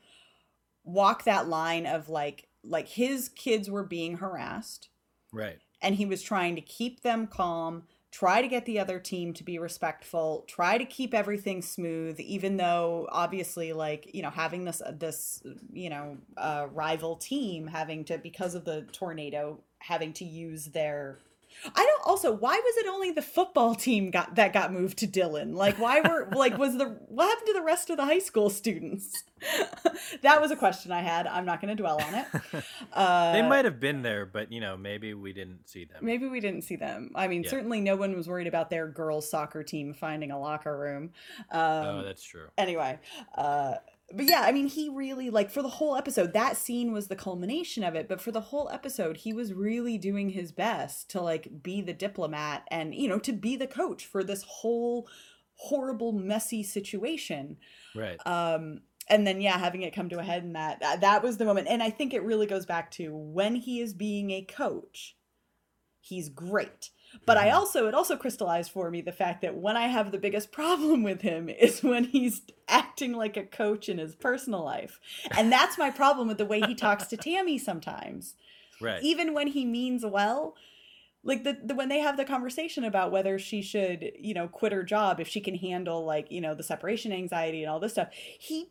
walk 0.83 1.25
that 1.25 1.47
line 1.47 1.85
of 1.85 2.09
like 2.09 2.47
like 2.63 2.87
his 2.87 3.29
kids 3.29 3.69
were 3.69 3.83
being 3.83 4.17
harassed 4.17 4.89
right. 5.31 5.59
and 5.81 5.95
he 5.95 6.05
was 6.05 6.21
trying 6.21 6.55
to 6.55 6.61
keep 6.61 7.01
them 7.01 7.27
calm 7.27 7.83
try 8.11 8.41
to 8.41 8.47
get 8.47 8.65
the 8.65 8.79
other 8.79 8.99
team 8.99 9.33
to 9.33 9.43
be 9.43 9.59
respectful 9.59 10.43
try 10.47 10.77
to 10.77 10.85
keep 10.85 11.13
everything 11.13 11.61
smooth 11.61 12.19
even 12.19 12.57
though 12.57 13.07
obviously 13.11 13.71
like 13.71 14.09
you 14.13 14.21
know 14.21 14.31
having 14.31 14.65
this 14.65 14.81
this 14.93 15.43
you 15.71 15.89
know 15.89 16.17
uh, 16.37 16.67
rival 16.73 17.15
team 17.15 17.67
having 17.67 18.03
to 18.03 18.17
because 18.17 18.55
of 18.55 18.65
the 18.65 18.81
tornado 18.91 19.59
having 19.79 20.11
to 20.11 20.25
use 20.25 20.65
their 20.65 21.19
I 21.75 21.85
don't 21.85 22.07
also 22.07 22.31
why 22.31 22.53
was 22.55 22.77
it 22.77 22.87
only 22.87 23.11
the 23.11 23.21
football 23.21 23.75
team 23.75 24.11
got 24.11 24.35
that 24.35 24.53
got 24.53 24.71
moved 24.71 24.97
to 24.99 25.07
Dillon? 25.07 25.53
Like 25.53 25.77
why 25.77 26.01
were 26.01 26.29
like 26.35 26.57
was 26.57 26.77
the 26.77 26.85
what 27.07 27.27
happened 27.27 27.47
to 27.47 27.53
the 27.53 27.61
rest 27.61 27.89
of 27.89 27.97
the 27.97 28.05
high 28.05 28.19
school 28.19 28.49
students? 28.49 29.23
that 30.21 30.41
was 30.41 30.51
a 30.51 30.55
question 30.55 30.91
I 30.91 31.01
had. 31.01 31.27
I'm 31.27 31.45
not 31.45 31.61
going 31.61 31.75
to 31.75 31.81
dwell 31.81 32.01
on 32.01 32.15
it. 32.15 32.25
Uh, 32.91 33.33
they 33.33 33.41
might 33.41 33.65
have 33.65 33.79
been 33.79 34.01
there 34.01 34.25
but 34.25 34.51
you 34.51 34.59
know 34.59 34.75
maybe 34.75 35.13
we 35.13 35.31
didn't 35.31 35.69
see 35.69 35.85
them 35.85 35.97
Maybe 36.01 36.27
we 36.27 36.39
didn't 36.39 36.63
see 36.63 36.75
them. 36.75 37.11
I 37.13 37.27
mean, 37.27 37.43
Yeah. 37.43 37.51
certainly 37.51 37.81
no 37.81 37.95
one 37.95 38.15
was 38.15 38.27
worried 38.27 38.47
about 38.47 38.69
their 38.69 38.87
girls' 38.87 39.29
soccer 39.29 39.63
team 39.63 39.93
finding 39.93 40.31
a 40.31 40.39
locker 40.39 40.77
room. 40.77 41.11
Um, 41.51 41.61
oh 41.61 42.03
that's 42.03 42.23
true 42.23 42.47
anyway, 42.57 42.99
uh, 43.35 43.75
but 44.13 44.27
yeah, 44.27 44.41
I 44.41 44.51
mean, 44.51 44.67
he 44.67 44.89
really 44.89 45.29
like 45.29 45.49
for 45.51 45.61
the 45.61 45.69
whole 45.69 45.95
episode. 45.95 46.33
That 46.33 46.57
scene 46.57 46.91
was 46.91 47.07
the 47.07 47.15
culmination 47.15 47.83
of 47.83 47.95
it. 47.95 48.07
But 48.07 48.21
for 48.21 48.31
the 48.31 48.41
whole 48.41 48.69
episode, 48.69 49.17
he 49.17 49.33
was 49.33 49.53
really 49.53 49.97
doing 49.97 50.29
his 50.29 50.51
best 50.51 51.09
to 51.11 51.21
like 51.21 51.61
be 51.63 51.81
the 51.81 51.93
diplomat 51.93 52.63
and 52.69 52.95
you 52.95 53.07
know 53.07 53.19
to 53.19 53.33
be 53.33 53.55
the 53.55 53.67
coach 53.67 54.05
for 54.05 54.23
this 54.23 54.43
whole 54.43 55.07
horrible, 55.55 56.13
messy 56.13 56.63
situation 56.63 57.57
right 57.93 58.17
um 58.25 58.79
and 59.09 59.27
then 59.27 59.41
yeah 59.41 59.57
having 59.57 59.81
it 59.81 59.93
come 59.93 60.07
to 60.07 60.19
a 60.19 60.23
head 60.23 60.43
in 60.43 60.53
that 60.53 60.79
that- 60.79 61.01
that 61.01 61.21
was 61.21 61.35
the 61.35 61.43
moment 61.43 61.67
and 61.67 61.83
i 61.83 61.89
think 61.89 62.13
it 62.13 62.23
really 62.23 62.45
goes 62.45 62.65
back 62.65 62.89
to 62.91 63.13
when 63.13 63.55
he 63.55 63.81
is 63.81 63.93
being 63.93 64.31
a 64.31 64.41
coach 64.43 65.17
he's 65.99 66.29
great 66.29 66.91
but 67.25 67.37
i 67.37 67.49
also 67.49 67.87
it 67.87 67.93
also 67.93 68.15
crystallized 68.15 68.71
for 68.71 68.89
me 68.91 69.01
the 69.01 69.11
fact 69.11 69.41
that 69.41 69.55
when 69.55 69.75
i 69.77 69.87
have 69.87 70.11
the 70.11 70.17
biggest 70.17 70.51
problem 70.59 71.03
with 71.03 71.21
him 71.21 71.49
is 71.49 71.81
when 71.83 72.03
he's 72.05 72.41
acting 72.67 73.13
like 73.13 73.35
a 73.37 73.43
coach 73.43 73.89
in 73.89 73.97
his 73.97 74.13
personal 74.15 74.63
life. 74.63 74.99
And 75.35 75.51
that's 75.51 75.77
my 75.77 75.89
problem 75.89 76.27
with 76.27 76.37
the 76.37 76.45
way 76.45 76.61
he 76.61 76.75
talks 76.75 77.07
to 77.07 77.17
tammy 77.29 77.57
sometimes. 77.57 78.35
Right. 78.79 79.01
Even 79.01 79.33
when 79.33 79.47
he 79.47 79.65
means 79.65 80.05
well 80.05 80.55
like 81.23 81.43
the, 81.43 81.57
the 81.63 81.75
when 81.75 81.89
they 81.89 81.99
have 81.99 82.15
the 82.15 82.23
conversation 82.25 82.83
about 82.85 83.11
whether 83.11 83.37
she 83.39 83.61
should 83.61 84.11
you 84.19 84.33
know 84.33 84.47
quit 84.47 84.71
her 84.71 84.83
job 84.83 85.19
if 85.19 85.27
she 85.27 85.41
can 85.41 85.55
handle 85.55 86.05
like 86.05 86.31
you 86.31 86.39
know 86.39 86.53
the 86.55 86.63
separation 86.63 87.11
anxiety 87.11 87.61
and 87.63 87.69
all 87.71 87.79
this 87.79 87.91
stuff 87.93 88.07
he 88.39 88.67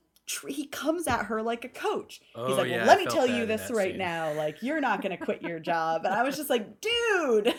he 0.48 0.66
comes 0.66 1.06
at 1.06 1.24
her 1.26 1.42
like 1.42 1.64
a 1.64 1.68
coach. 1.68 2.20
He's 2.20 2.30
Oh, 2.36 2.54
like 2.54 2.68
yeah, 2.68 2.76
well 2.78 2.84
I 2.84 2.86
let 2.94 2.98
me 2.98 3.06
tell 3.06 3.26
you 3.26 3.46
this 3.46 3.70
right 3.70 3.90
scene. 3.92 3.98
now 3.98 4.32
like 4.34 4.62
you're 4.62 4.80
not 4.80 5.02
going 5.02 5.16
to 5.16 5.22
quit 5.24 5.42
your 5.42 5.58
job. 5.72 6.04
And 6.04 6.14
i 6.14 6.22
was 6.22 6.36
just 6.36 6.50
like 6.50 6.80
dude 6.80 7.54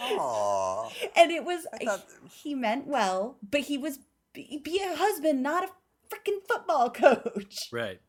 Aw. 0.00 0.90
and 1.16 1.30
it 1.30 1.44
was 1.44 1.66
thought- 1.84 2.06
he 2.30 2.54
meant 2.54 2.86
well 2.86 3.36
but 3.48 3.62
he 3.62 3.78
was 3.78 3.98
be, 4.32 4.60
be 4.62 4.80
a 4.82 4.94
husband 4.96 5.42
not 5.42 5.64
a 5.64 5.68
freaking 6.14 6.38
football 6.48 6.90
coach 7.04 7.68
Right. 7.72 8.00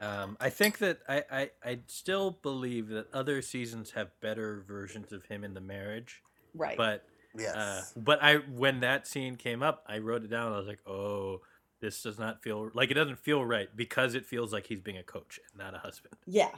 Um, 0.00 0.38
I 0.40 0.48
think 0.48 0.78
that 0.78 1.00
I, 1.06 1.24
I, 1.30 1.50
I 1.62 1.78
still 1.86 2.38
believe 2.42 2.88
that 2.88 3.12
other 3.12 3.42
seasons 3.42 3.90
have 3.90 4.08
better 4.22 4.64
versions 4.66 5.12
of 5.12 5.26
him 5.26 5.44
in 5.44 5.52
the 5.52 5.60
marriage, 5.60 6.22
right 6.54 6.76
but 6.76 7.04
Yes. 7.36 7.54
uh, 7.54 7.82
but 7.96 8.20
I 8.22 8.36
when 8.36 8.80
that 8.80 9.06
scene 9.06 9.36
came 9.36 9.62
up, 9.62 9.84
I 9.86 9.98
wrote 9.98 10.24
it 10.24 10.30
down. 10.30 10.52
I 10.54 10.56
was 10.58 10.66
like, 10.66 10.80
oh, 10.86 11.42
this 11.80 12.02
does 12.02 12.18
not 12.18 12.42
feel 12.42 12.70
like 12.74 12.90
it 12.90 12.94
doesn't 12.94 13.18
feel 13.18 13.44
right 13.44 13.68
because 13.76 14.14
it 14.14 14.24
feels 14.24 14.52
like 14.54 14.66
he's 14.66 14.80
being 14.80 14.96
a 14.96 15.02
coach 15.02 15.38
and 15.52 15.58
not 15.62 15.74
a 15.74 15.78
husband. 15.78 16.14
Yeah. 16.26 16.50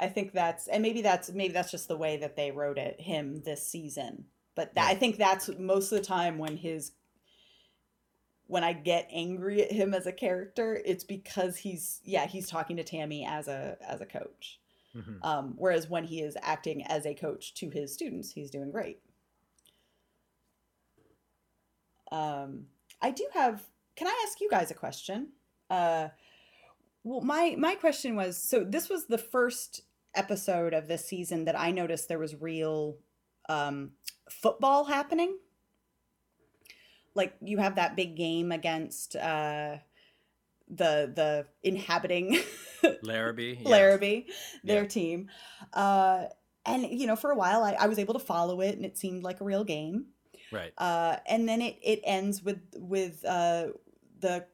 I 0.00 0.08
think 0.08 0.32
that's 0.32 0.68
and 0.68 0.82
maybe 0.82 1.02
that's 1.02 1.30
maybe 1.30 1.52
that's 1.52 1.70
just 1.70 1.88
the 1.88 1.96
way 1.96 2.16
that 2.18 2.36
they 2.36 2.50
wrote 2.50 2.78
it 2.78 3.00
him 3.00 3.42
this 3.44 3.66
season. 3.66 4.26
But 4.54 4.74
that, 4.74 4.88
I 4.88 4.94
think 4.94 5.16
that's 5.16 5.50
most 5.58 5.92
of 5.92 5.98
the 5.98 6.04
time 6.04 6.38
when 6.38 6.56
his 6.56 6.92
when 8.46 8.64
I 8.64 8.72
get 8.72 9.08
angry 9.12 9.62
at 9.62 9.72
him 9.72 9.92
as 9.94 10.06
a 10.06 10.12
character, 10.12 10.80
it's 10.84 11.04
because 11.04 11.56
he's 11.56 12.00
yeah, 12.04 12.26
he's 12.26 12.48
talking 12.48 12.76
to 12.76 12.84
Tammy 12.84 13.26
as 13.26 13.48
a 13.48 13.76
as 13.86 14.00
a 14.00 14.06
coach. 14.06 14.60
Mhm. 14.96 15.24
Um, 15.24 15.54
whereas 15.58 15.88
when 15.88 16.04
he 16.04 16.22
is 16.22 16.36
acting 16.42 16.84
as 16.86 17.06
a 17.06 17.14
coach 17.14 17.54
to 17.54 17.70
his 17.70 17.92
students, 17.92 18.32
he's 18.32 18.50
doing 18.50 18.70
great. 18.70 19.00
Um, 22.10 22.66
I 23.02 23.10
do 23.10 23.26
have. 23.34 23.62
Can 23.96 24.06
I 24.06 24.24
ask 24.26 24.40
you 24.40 24.48
guys 24.48 24.70
a 24.70 24.74
question? 24.74 25.28
Uh, 25.68 26.08
well, 27.04 27.20
my 27.20 27.54
my 27.58 27.74
question 27.74 28.16
was 28.16 28.36
so 28.36 28.64
this 28.64 28.88
was 28.88 29.06
the 29.06 29.18
first 29.18 29.82
episode 30.18 30.74
of 30.74 30.88
this 30.88 31.06
season 31.06 31.44
that 31.46 31.58
I 31.58 31.70
noticed 31.70 32.08
there 32.08 32.18
was 32.18 32.34
real 32.34 32.96
um, 33.48 33.92
football 34.28 34.84
happening. 34.84 35.38
Like 37.14 37.34
you 37.40 37.58
have 37.58 37.76
that 37.76 37.96
big 37.96 38.16
game 38.16 38.52
against 38.52 39.16
uh, 39.16 39.76
the 40.68 41.10
the 41.14 41.46
inhabiting 41.62 42.38
Larrabee, 43.02 43.58
yeah. 43.62 43.68
Larrabee, 43.68 44.24
their 44.62 44.82
Yeah. 44.82 44.88
team. 44.88 45.28
Uh, 45.72 46.24
and 46.66 46.82
you 46.86 47.06
know, 47.06 47.16
for 47.16 47.30
a 47.30 47.36
while, 47.36 47.64
I, 47.64 47.72
I 47.72 47.86
was 47.86 47.98
able 47.98 48.14
to 48.14 48.20
follow 48.20 48.60
it, 48.60 48.76
and 48.76 48.84
it 48.84 48.98
seemed 48.98 49.22
like 49.24 49.40
a 49.40 49.44
real 49.44 49.64
game. 49.64 50.06
right? 50.52 50.72
Uh, 50.78 51.16
and 51.26 51.48
then 51.48 51.62
it 51.62 51.78
it 51.82 52.00
ends 52.04 52.42
with 52.42 52.60
with 52.76 53.24
uh, 53.24 53.68
the 54.20 54.44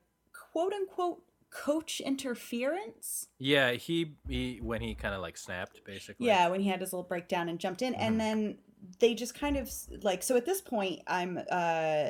quote 0.53 0.73
unquote 0.73 1.23
coach 1.55 2.01
interference. 2.01 3.29
Yeah, 3.39 3.73
he, 3.73 4.17
he 4.29 4.59
when 4.63 4.81
he 4.81 4.95
kind 4.95 5.15
of 5.15 5.21
like 5.23 5.37
snapped 5.37 5.85
basically. 5.85 6.27
Yeah, 6.27 6.49
when 6.49 6.61
he 6.61 6.69
had 6.69 6.81
his 6.81 6.93
little 6.93 7.07
breakdown 7.07 7.49
and 7.49 7.59
jumped 7.59 7.81
in, 7.83 7.95
Mhm. 7.95 7.99
and 8.01 8.21
then 8.21 8.59
they 8.99 9.15
just 9.15 9.35
kind 9.39 9.57
of 9.57 9.71
like 10.03 10.23
so. 10.23 10.37
At 10.37 10.47
this 10.47 10.61
point, 10.61 11.03
I'm 11.07 11.39
uh, 11.51 12.07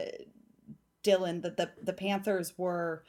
Dillon 1.02 1.42
that 1.42 1.56
the 1.56 1.70
the 1.82 1.92
Panthers 1.92 2.54
were. 2.56 3.04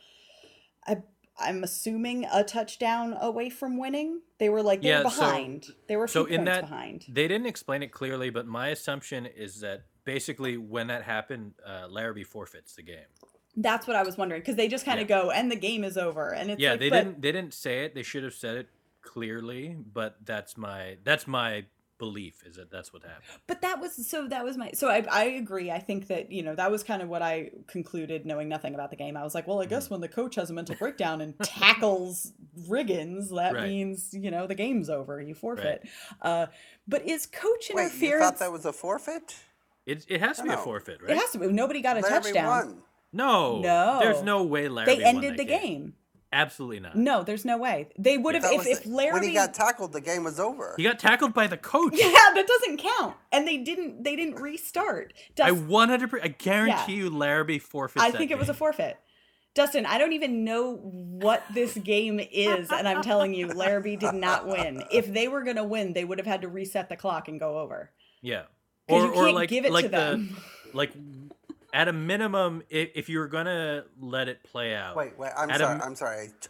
I, 0.85 0.97
I'm 1.37 1.63
assuming 1.63 2.25
a 2.31 2.43
touchdown 2.43 3.17
away 3.19 3.49
from 3.49 3.77
winning. 3.77 4.21
They 4.37 4.49
were 4.49 4.61
like 4.63 4.81
they 4.81 4.89
Yeah, 4.89 5.03
were 5.03 5.09
so- 5.09 5.19
behind. 5.21 5.65
they 5.87 5.95
were 5.97 6.07
so 6.07 6.25
in 6.25 6.45
that- 6.45 6.61
behind. 6.61 7.05
They 7.09 7.27
didn't 7.27 7.47
explain 7.47 7.81
it 7.83 7.91
clearly, 7.91 8.29
but 8.29 8.45
my 8.45 8.69
assumption 8.69 9.25
is 9.25 9.59
that 9.61 9.85
basically 10.05 10.57
when 10.57 10.87
that 10.87 11.03
happened, 11.03 11.53
uh, 11.65 11.87
Larrabee 11.89 12.23
forfeits 12.23 12.75
the 12.75 12.83
game. 12.83 13.07
That's 13.57 13.87
what 13.87 13.95
I 13.95 14.03
was 14.03 14.17
wondering 14.17 14.41
because 14.41 14.55
they 14.55 14.67
just 14.67 14.85
kind 14.85 14.99
of 14.99 15.07
go 15.07 15.31
and 15.31 15.49
the 15.51 15.55
game 15.55 15.83
is 15.83 15.97
over 15.97 16.33
and 16.33 16.51
it's 16.51 16.61
yeah, 16.61 16.71
like, 16.71 16.79
they 16.81 16.89
but- 16.89 17.03
didn't. 17.03 17.21
They 17.21 17.31
didn't 17.31 17.53
say 17.53 17.85
it. 17.85 17.95
They 17.95 18.03
should 18.03 18.23
have 18.23 18.33
said 18.33 18.57
it 18.57 18.67
clearly. 19.01 19.77
But 19.93 20.17
that's 20.25 20.57
my 20.57 20.97
that's 21.03 21.25
my 21.27 21.65
belief 21.97 22.43
is 22.45 22.57
that 22.57 22.69
that's 22.69 22.91
what 22.91 23.03
happened. 23.03 23.23
But 23.47 23.61
that 23.61 23.79
was 23.79 24.05
so 24.09 24.27
that 24.27 24.43
was 24.43 24.57
my 24.57 24.71
so 24.73 24.89
I 24.89 25.05
I 25.09 25.23
agree. 25.23 25.71
I 25.71 25.79
think 25.79 26.07
that, 26.07 26.29
you 26.29 26.43
know, 26.43 26.53
that 26.55 26.69
was 26.69 26.83
kind 26.83 27.01
of 27.01 27.07
what 27.07 27.21
I 27.21 27.51
concluded 27.67 28.25
knowing 28.25 28.49
nothing 28.49 28.73
about 28.75 28.89
the 28.89 28.97
game. 28.97 29.15
I 29.15 29.23
was 29.23 29.33
like, 29.33 29.47
well, 29.47 29.59
I 29.59 29.63
Mm-hmm. 29.63 29.69
guess 29.69 29.89
when 29.89 30.01
the 30.01 30.09
coach 30.09 30.35
has 30.35 30.49
a 30.49 30.53
mental 30.53 30.75
breakdown 30.79 31.21
and 31.21 31.33
tackles 31.41 32.33
Riggins, 32.67 33.29
that 33.33 33.53
Right. 33.53 33.63
means, 33.69 34.09
you 34.13 34.31
know, 34.31 34.47
the 34.47 34.55
game's 34.55 34.89
over. 34.89 35.21
You 35.21 35.33
forfeit. 35.33 35.87
Uh 36.21 36.47
but 36.87 37.07
is 37.07 37.25
coach 37.25 37.71
Wait, 37.73 37.83
you 37.83 37.87
interference 37.87 38.25
thought 38.25 38.39
that 38.39 38.51
was 38.51 38.65
a 38.65 38.73
forfeit? 38.73 39.33
It 39.85 40.05
it 40.09 40.19
has 40.19 40.37
to 40.37 40.43
be 40.43 40.49
a 40.49 40.53
No. 40.53 40.57
forfeit, 40.57 40.99
It 41.07 41.15
has 41.15 41.31
to 41.31 41.37
be. 41.39 41.47
Nobody 41.47 41.81
got 41.81 41.95
a 41.97 42.01
Larrabee 42.01 42.33
touchdown. 42.33 42.47
won. 42.67 42.81
No, 43.15 43.59
No. 43.61 43.99
There's 44.01 44.21
no 44.21 44.43
way 44.43 44.67
Larrabee. 44.67 44.95
They 44.97 45.03
won 45.03 45.15
ended 45.15 45.31
that 45.33 45.37
the 45.37 45.45
game. 45.45 45.93
Absolutely 46.33 46.81
not. 46.81 46.97
No, 46.97 47.23
there's 47.23 47.45
no 47.45 47.57
way. 47.57 47.87
They 47.97 48.17
would 48.17 48.35
have 48.35 48.43
That 48.43 48.51
if, 48.53 48.57
was 48.59 48.67
if 48.67 48.85
Larry 48.85 49.13
when 49.13 49.23
he 49.23 49.33
got 49.33 49.53
tackled, 49.53 49.93
the 49.93 50.01
game 50.01 50.25
was 50.25 50.37
over. 50.37 50.73
He 50.75 50.83
got 50.83 50.99
tackled 50.99 51.33
by 51.33 51.47
the 51.47 51.55
coach. 51.55 51.93
Yeah, 51.95 52.09
that 52.11 52.45
doesn't 52.45 52.77
count. 52.77 53.15
And 53.31 53.47
they 53.47 53.57
didn't 53.57 54.03
they 54.03 54.17
didn't 54.17 54.35
restart. 54.41 55.13
I 55.41 55.49
Dust- 55.51 55.63
100. 55.63 56.21
I 56.21 56.27
guarantee 56.27 56.95
you, 56.95 57.09
Larrabee 57.09 57.59
forfeits. 57.59 58.03
I 58.03 58.11
that 58.11 58.17
think 58.17 58.31
it 58.31 58.37
was 58.37 58.49
a 58.49 58.53
forfeit. 58.53 58.97
Dustin, 59.53 59.85
I 59.85 59.97
don't 59.97 60.11
even 60.11 60.43
know 60.43 60.73
what 60.75 61.41
this 61.53 61.77
game 61.77 62.19
is, 62.19 62.69
and 62.69 62.85
I'm 62.85 63.01
telling 63.01 63.33
you, 63.33 63.47
Larrabee 63.47 63.95
did 63.95 64.13
not 64.13 64.45
win. 64.45 64.83
If 64.91 65.13
they 65.13 65.29
were 65.29 65.43
going 65.43 65.55
to 65.55 65.63
win, 65.63 65.93
they 65.93 66.03
would 66.03 66.17
have 66.17 66.27
had 66.27 66.41
to 66.41 66.49
reset 66.49 66.89
the 66.89 66.97
clock 66.97 67.29
and 67.29 67.39
go 67.39 67.59
over. 67.59 67.89
Yeah, 68.21 68.43
Or 68.89 68.99
you 68.99 69.07
or 69.13 69.23
can't 69.23 69.35
like 69.35 69.49
give 69.49 69.63
it 69.63 69.69
to 69.69 69.73
like 69.73 69.85
the 69.85 69.89
them. 69.91 70.35
like 70.73 70.91
at 71.75 71.89
a 71.89 71.93
minimum, 71.93 72.63
if, 72.69 72.89
if 72.95 73.09
you 73.09 73.19
were 73.19 73.27
gonna 73.27 73.83
let 73.99 74.29
it 74.29 74.41
play 74.43 74.73
out. 74.73 74.95
Wait, 74.95 75.19
wait. 75.19 75.31
I'm 75.37 75.49
At 75.51 75.59
sorry. 75.59 75.75
m- 75.75 75.81
I'm 75.83 75.95
sorry. 75.95 76.17
I, 76.21 76.25
t- 76.27 76.47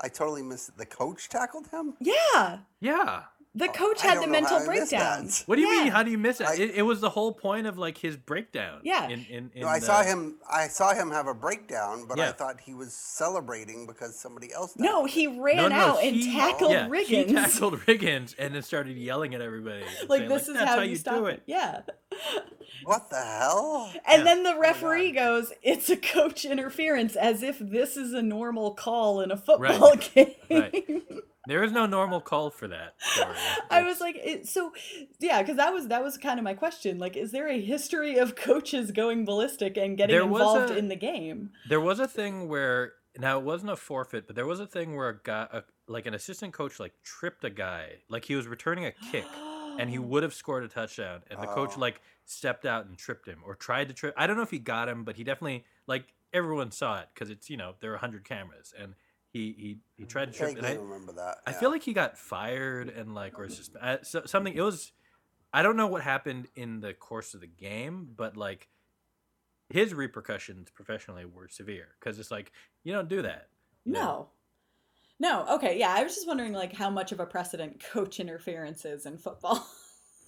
I 0.00 0.08
totally 0.08 0.42
missed. 0.42 0.70
it. 0.70 0.76
The 0.76 0.84
coach 0.84 1.28
tackled 1.28 1.68
him. 1.68 1.94
Yeah, 2.00 2.58
Yeah. 2.80 3.22
The 3.56 3.68
oh, 3.68 3.72
coach 3.72 4.02
had 4.02 4.20
the 4.22 4.26
mental 4.26 4.56
I 4.56 4.64
breakdown. 4.64 5.28
What 5.46 5.56
do 5.56 5.62
you 5.62 5.68
Yeah. 5.68 5.84
mean? 5.84 5.92
How 5.92 6.02
do 6.02 6.10
you 6.10 6.18
miss 6.18 6.40
it? 6.40 6.46
I- 6.48 6.54
it? 6.54 6.70
It 6.76 6.82
was 6.82 7.00
the 7.00 7.10
whole 7.10 7.32
point 7.32 7.66
of 7.66 7.78
like 7.78 7.98
his 7.98 8.16
breakdown. 8.16 8.80
Yeah. 8.82 9.04
In, 9.08 9.24
in, 9.26 9.50
in 9.54 9.62
No, 9.62 9.68
I 9.68 9.78
the- 9.78 9.86
saw 9.86 10.02
him. 10.02 10.36
I 10.50 10.66
saw 10.68 10.92
him 10.94 11.10
have 11.10 11.26
a 11.28 11.34
breakdown, 11.34 12.06
but 12.08 12.18
I 12.18 12.32
thought 12.32 12.60
he 12.60 12.74
was 12.74 12.92
celebrating 12.92 13.86
because 13.86 14.18
somebody 14.18 14.52
else. 14.52 14.74
No, 14.76 15.04
he 15.04 15.26
ran 15.26 15.56
No, 15.56 15.68
no, 15.68 15.76
out 15.76 16.02
and 16.02 16.20
tackled 16.22 16.72
yeah, 16.72 16.88
Riggins. 16.88 17.06
He 17.06 17.24
tackled 17.34 17.80
Riggins 17.80 18.34
and 18.38 18.54
then 18.54 18.62
started 18.62 18.96
yelling 18.96 19.34
at 19.34 19.40
everybody. 19.40 19.84
like 20.08 20.20
saying, 20.20 20.28
this 20.30 20.48
is 20.48 20.56
how, 20.56 20.66
how 20.66 20.80
you, 20.80 20.90
you 20.90 20.96
stop 20.96 21.14
do 21.14 21.26
it. 21.26 21.34
it. 21.34 21.42
Yeah. 21.46 21.80
What 22.84 23.08
the 23.08 23.16
hell? 23.16 23.90
And 24.06 24.18
Yeah. 24.20 24.24
then 24.24 24.42
the 24.42 24.50
oh 24.54 24.58
referee 24.58 25.12
God. 25.12 25.20
goes, 25.22 25.52
"It's 25.62 25.88
a 25.88 25.96
coach 25.96 26.44
interference," 26.44 27.16
as 27.16 27.42
if 27.42 27.58
this 27.58 27.96
is 27.96 28.12
a 28.12 28.20
normal 28.20 28.74
call 28.74 29.22
in 29.22 29.30
a 29.30 29.36
football 29.38 29.94
game. 30.14 30.34
Right. 30.50 30.84
There 31.46 31.62
is 31.62 31.72
no 31.72 31.86
normal 31.86 32.20
call 32.20 32.50
for 32.50 32.68
that. 32.68 32.94
Story. 32.98 33.34
I 33.70 33.82
was 33.82 34.00
like, 34.00 34.16
it, 34.16 34.48
so 34.48 34.72
yeah, 35.20 35.42
because 35.42 35.56
that 35.56 35.72
was 35.72 35.88
that 35.88 36.02
was 36.02 36.16
kind 36.16 36.38
of 36.38 36.44
my 36.44 36.54
question. 36.54 36.98
Like, 36.98 37.16
is 37.16 37.32
there 37.32 37.48
a 37.48 37.60
history 37.60 38.16
of 38.18 38.34
coaches 38.48 38.90
going 38.90 39.24
ballistic 39.24 39.76
and 39.76 39.96
getting 39.96 40.14
There 40.14 40.24
involved 40.24 40.70
a- 40.70 40.76
in 40.78 40.88
the 40.88 40.96
game? 40.96 41.50
There 41.68 41.80
was 41.80 42.00
a 42.00 42.08
thing 42.08 42.48
where 42.48 42.94
now 43.18 43.38
it 43.38 43.44
wasn't 43.44 43.70
a 43.72 43.76
forfeit, 43.76 44.26
but 44.26 44.34
there 44.36 44.46
was 44.46 44.58
a 44.60 44.66
thing 44.66 44.96
where 44.96 45.08
a 45.10 45.20
guy, 45.22 45.46
a, 45.52 45.62
like 45.86 46.06
an 46.06 46.14
assistant 46.14 46.52
coach, 46.52 46.80
like 46.80 46.94
tripped 47.04 47.44
a 47.44 47.50
guy, 47.50 47.90
like 48.08 48.24
he 48.24 48.34
was 48.34 48.46
returning 48.46 48.86
a 48.86 48.92
kick, 49.12 49.26
and 49.78 49.88
he 49.90 49.98
would 50.10 50.22
have 50.22 50.34
scored 50.34 50.64
a 50.64 50.68
touchdown, 50.68 51.22
and 51.30 51.40
the 51.40 51.46
coach 51.46 51.72
Oh. 51.76 51.80
like 51.80 52.00
stepped 52.24 52.64
out 52.64 52.86
and 52.86 52.96
tripped 52.96 53.28
him 53.28 53.40
or 53.44 53.54
tried 53.54 53.88
to 53.88 53.94
trip. 53.94 54.14
I 54.16 54.26
don't 54.26 54.36
know 54.36 54.42
if 54.42 54.50
he 54.50 54.58
got 54.58 54.88
him, 54.88 55.04
but 55.04 55.16
he 55.16 55.24
definitely 55.24 55.64
like 55.86 56.06
everyone 56.32 56.70
saw 56.72 57.00
it 57.00 57.08
because 57.14 57.28
it's 57.30 57.48
you 57.50 57.56
know 57.58 57.74
there 57.80 57.92
are 57.92 57.98
hundred 57.98 58.24
cameras, 58.24 58.72
and 58.80 58.94
he 59.34 59.40
he 59.40 59.78
he 59.96 60.02
mm-hmm. 60.04 60.06
tried 60.06 60.32
to 60.32 60.38
trip. 60.38 60.56
And 60.56 60.66
I, 60.66 60.74
remember 60.74 61.12
that. 61.14 61.38
I 61.46 61.52
feel 61.52 61.70
like 61.70 61.82
he 61.82 61.92
got 61.92 62.16
fired 62.16 62.88
and 62.88 63.14
like 63.14 63.38
or 63.38 63.48
just 63.48 63.74
mm-hmm. 63.74 63.84
uh, 63.84 63.96
so, 64.02 64.22
something. 64.24 64.54
It 64.54 64.62
was 64.62 64.92
I 65.52 65.62
don't 65.62 65.76
know 65.76 65.88
what 65.88 66.02
happened 66.02 66.46
in 66.54 66.80
the 66.80 66.94
course 66.94 67.34
of 67.34 67.40
the 67.40 67.48
game, 67.48 68.08
but 68.16 68.36
like 68.36 68.68
his 69.68 69.92
repercussions 69.92 70.70
professionally 70.70 71.24
were 71.24 71.48
severe 71.48 71.96
because 71.98 72.18
it's 72.18 72.30
like 72.30 72.52
you 72.84 72.92
don't 72.92 73.08
do 73.08 73.22
that. 73.22 73.48
you 73.84 73.92
know? 73.92 74.28
No. 75.18 75.44
No. 75.46 75.54
Okay. 75.56 75.78
Yeah, 75.80 75.92
I 75.92 76.04
was 76.04 76.14
just 76.14 76.28
wondering 76.28 76.52
like 76.52 76.72
how 76.72 76.88
much 76.88 77.10
of 77.10 77.18
a 77.18 77.26
precedent 77.26 77.82
coach 77.92 78.20
interference 78.20 78.84
is 78.84 79.04
in 79.04 79.18
football. 79.18 79.66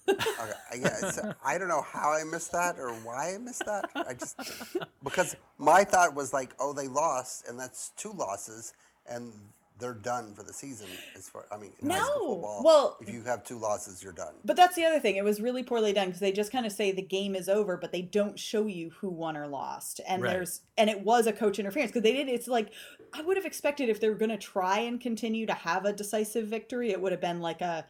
Okay, 0.09 0.79
yeah, 0.79 1.11
so 1.11 1.21
uh, 1.21 1.33
I 1.43 1.57
don't 1.57 1.67
know 1.67 1.81
how 1.81 2.11
I 2.11 2.23
missed 2.23 2.51
that 2.53 2.79
or 2.79 2.91
why 2.93 3.35
I 3.35 3.37
missed 3.39 3.65
that. 3.65 3.89
I 3.93 4.13
just 4.13 4.39
because 5.03 5.35
my 5.57 5.83
thought 5.83 6.15
was 6.15 6.31
like, 6.31 6.55
oh, 6.59 6.73
they 6.73 6.87
lost, 6.87 7.47
and 7.47 7.59
that's 7.59 7.89
two 7.97 8.13
losses, 8.13 8.73
and 9.09 9.33
they're 9.79 9.93
done 9.93 10.33
for 10.33 10.41
the 10.41 10.51
season. 10.53 10.87
As 11.15 11.29
far 11.29 11.45
I 11.51 11.57
mean, 11.57 11.71
in 11.79 11.89
No, 11.89 11.97
football, 11.97 12.61
well- 12.65 12.97
if 12.99 13.09
you 13.13 13.21
have 13.23 13.43
two 13.43 13.59
losses, 13.59 14.01
you're 14.01 14.11
done. 14.13 14.33
But 14.43 14.55
that's 14.55 14.75
the 14.75 14.85
other 14.85 14.99
thing. 14.99 15.17
It 15.17 15.23
was 15.23 15.39
really 15.39 15.61
poorly 15.61 15.93
done 15.93 16.07
because 16.07 16.19
they 16.19 16.31
just 16.31 16.51
kind 16.51 16.65
of 16.65 16.71
say 16.71 16.91
the 16.91 17.01
game 17.03 17.35
is 17.35 17.47
over, 17.47 17.77
but 17.77 17.91
they 17.91 18.01
don't 18.01 18.39
show 18.39 18.65
you 18.65 18.89
who 18.99 19.09
won 19.09 19.37
or 19.37 19.47
lost. 19.47 20.01
And 20.07 20.23
Right. 20.23 20.31
there's 20.31 20.61
and 20.77 20.89
it 20.89 21.01
was 21.01 21.27
a 21.27 21.33
coach 21.33 21.59
interference 21.59 21.91
because 21.91 22.01
they 22.03 22.13
did. 22.13 22.27
It's 22.27 22.47
like 22.47 22.71
I 23.13 23.21
would 23.21 23.37
have 23.37 23.45
expected 23.45 23.87
if 23.89 23.99
they 23.99 24.09
were 24.09 24.15
going 24.15 24.31
to 24.31 24.37
try 24.37 24.79
and 24.79 24.99
continue 24.99 25.45
to 25.45 25.53
have 25.53 25.85
a 25.85 25.93
decisive 25.93 26.47
victory, 26.47 26.89
it 26.91 26.99
would 26.99 27.11
have 27.11 27.21
been 27.21 27.39
like 27.39 27.61
a 27.61 27.85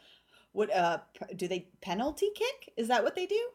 what 0.52 0.74
uh 0.74 1.00
do 1.38 1.48
they 1.48 1.70
penalty 1.82 2.32
kick? 2.36 2.74
Is 2.76 2.90
that 2.90 3.04
what 3.04 3.16
they 3.16 3.26
do? 3.28 3.50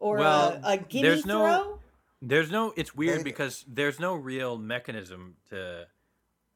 Or 0.00 0.16
Well, 0.16 0.60
a, 0.64 0.72
a 0.72 0.76
gimme 0.78 1.08
there's 1.08 1.24
no- 1.26 1.38
throw? 1.62 1.78
There's 2.22 2.50
no. 2.50 2.72
It's 2.76 2.94
weird 2.94 3.20
They- 3.20 3.24
because 3.24 3.64
there's 3.68 4.00
no 4.00 4.14
real 4.14 4.58
mechanism 4.58 5.36
to 5.50 5.86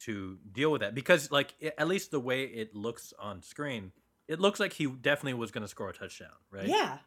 to 0.01 0.39
deal 0.53 0.71
with 0.73 0.81
that 0.81 0.95
because 0.95 1.31
like 1.31 1.55
at 1.79 1.87
least 1.89 2.11
the 2.11 2.21
way 2.21 2.45
it 2.45 2.75
looks 2.75 3.13
on 3.19 3.43
screen, 3.43 3.93
it 4.29 4.41
looks 4.41 4.59
like 4.61 4.73
he 4.73 4.87
definitely 4.87 5.35
was 5.35 5.51
going 5.51 5.63
to 5.63 5.69
score 5.69 5.89
a 5.91 5.93
touchdown, 5.93 6.29
right? 6.51 6.67
Yeah. 6.67 6.99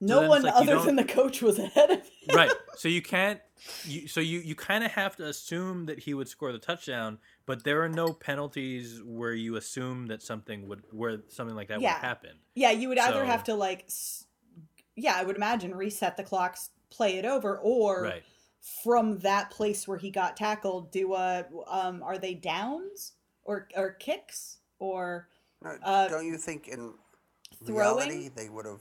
No 0.00 0.22
it's 0.22 0.28
one 0.28 0.42
like 0.42 0.54
other 0.54 0.80
than 0.80 0.96
the 0.96 1.04
coach 1.04 1.40
was 1.40 1.58
ahead 1.58 1.90
of 1.90 1.98
him. 1.98 2.36
right. 2.36 2.50
So 2.76 2.88
you 2.88 3.00
can't. 3.02 3.40
You, 3.84 4.08
so 4.08 4.18
you 4.20 4.40
you 4.40 4.56
kind 4.56 4.82
of 4.82 4.90
have 4.90 5.14
to 5.16 5.26
assume 5.26 5.86
that 5.86 6.00
he 6.00 6.12
would 6.12 6.26
score 6.28 6.50
the 6.50 6.58
touchdown, 6.58 7.18
but 7.46 7.62
there 7.62 7.82
are 7.84 7.88
no 7.88 8.12
penalties 8.12 9.00
where 9.04 9.32
you 9.32 9.54
assume 9.54 10.06
that 10.06 10.22
something 10.24 10.66
would 10.66 10.82
where 10.90 11.18
something 11.28 11.54
like 11.54 11.68
that 11.68 11.80
Yeah. 11.80 11.94
would 11.94 12.00
happen. 12.04 12.30
Yeah, 12.56 12.72
you 12.72 12.88
would 12.88 12.98
either 12.98 13.20
So- 13.20 13.26
have 13.26 13.44
to 13.44 13.54
like, 13.54 13.88
yeah, 14.96 15.14
I 15.16 15.22
would 15.22 15.36
imagine 15.36 15.72
reset 15.74 16.16
the 16.16 16.24
clocks, 16.24 16.70
play 16.90 17.16
it 17.16 17.24
over, 17.24 17.56
or 17.58 18.02
Right. 18.02 18.22
From 18.82 19.18
that 19.18 19.50
place 19.50 19.86
where 19.86 19.98
he 19.98 20.10
got 20.10 20.36
tackled, 20.36 20.90
do 20.90 21.14
a 21.14 21.44
um, 21.66 22.02
are 22.02 22.18
they 22.18 22.34
downs 22.34 23.12
or 23.44 23.68
or 23.76 23.90
kicks 23.92 24.58
or 24.78 25.28
Uh, 25.82 26.08
don't 26.08 26.26
you 26.26 26.36
think 26.38 26.68
in 26.68 26.94
throwing? 27.64 27.78
reality 27.78 28.28
they 28.34 28.48
would 28.48 28.64
have? 28.66 28.80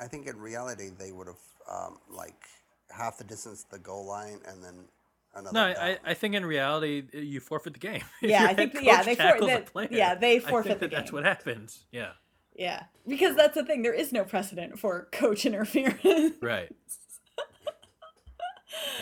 I 0.00 0.06
think 0.06 0.26
in 0.26 0.38
reality 0.38 0.90
they 0.96 1.12
would 1.12 1.26
have 1.26 1.36
um, 1.70 1.98
like 2.10 2.44
half 2.90 3.18
the 3.18 3.24
distance 3.24 3.64
to 3.64 3.70
the 3.72 3.78
goal 3.78 4.06
line 4.06 4.40
and 4.46 4.62
then 4.62 4.84
another. 5.34 5.52
No, 5.54 5.64
I. 5.80 5.90
I- 5.92 5.98
I 6.06 6.14
think 6.14 6.34
in 6.34 6.44
reality 6.46 7.02
uh, 7.14 7.18
you 7.18 7.40
forfeit 7.40 7.72
the 7.74 7.78
game. 7.78 8.02
If 8.22 8.30
Yeah, 8.30 8.40
your 8.42 8.50
I 8.50 8.54
think 8.54 8.74
yeah, 8.82 8.96
coach 8.98 9.04
they 9.06 9.14
for- 9.16 9.22
tackles 9.22 9.50
a 9.50 9.54
that- 9.54 9.66
player, 9.66 9.88
yeah, 9.90 10.14
they 10.14 10.36
I 10.36 10.40
forfeit 10.40 10.68
think 10.78 10.80
the 10.80 10.88
that 10.88 10.96
That's 10.96 11.12
what 11.12 11.24
happens. 11.24 11.84
Yeah. 11.90 12.12
yeah, 12.54 12.84
because 13.06 13.34
that's 13.36 13.54
the 13.54 13.64
thing. 13.64 13.82
There 13.82 13.94
is 13.94 14.12
no 14.12 14.24
precedent 14.24 14.78
for 14.78 15.08
coach 15.12 15.44
interference. 15.46 16.36
Right. 16.40 16.70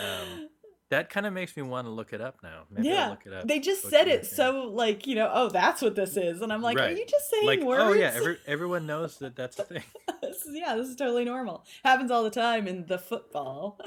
Um, 0.01 0.49
that 0.91 1.09
kind 1.09 1.25
of 1.25 1.33
makes 1.33 1.57
me 1.57 1.63
want 1.63 1.87
to 1.87 1.91
look 1.91 2.13
it 2.13 2.21
up 2.21 2.39
now. 2.43 2.65
Maybe 2.71 2.89
I'll 2.91 2.95
yeah, 2.95 3.09
look 3.11 3.25
it 3.25 3.33
up. 3.33 3.47
they 3.47 3.61
just 3.61 3.85
Coach 3.85 3.91
said 3.93 4.09
it 4.09 4.25
interference. 4.25 4.37
so 4.37 4.71
like 4.73 5.07
you 5.07 5.15
know, 5.15 5.31
oh, 5.33 5.49
that's 5.49 5.81
what 5.83 5.95
this 5.95 6.17
is, 6.17 6.43
and 6.43 6.53
I'm 6.53 6.63
like, 6.63 6.79
are 6.79 6.91
you 6.91 7.07
just 7.07 7.31
saying 7.31 7.47
like, 7.47 7.63
words? 7.63 7.83
oh 7.85 7.93
yeah, 7.93 8.13
every, 8.15 8.39
everyone 8.47 8.87
knows 8.87 9.19
that 9.19 9.37
that's 9.37 9.59
a 9.59 9.65
thing. 9.65 9.83
This 10.21 10.45
is- 10.45 10.55
yeah, 10.57 10.77
this 10.77 10.89
is 10.89 10.97
totally 10.97 11.25
normal. 11.25 11.65
Happens 11.85 12.11
all 12.11 12.23
the 12.23 12.31
time 12.31 12.69
in 12.69 12.87
the 12.87 12.99
football. 12.99 13.79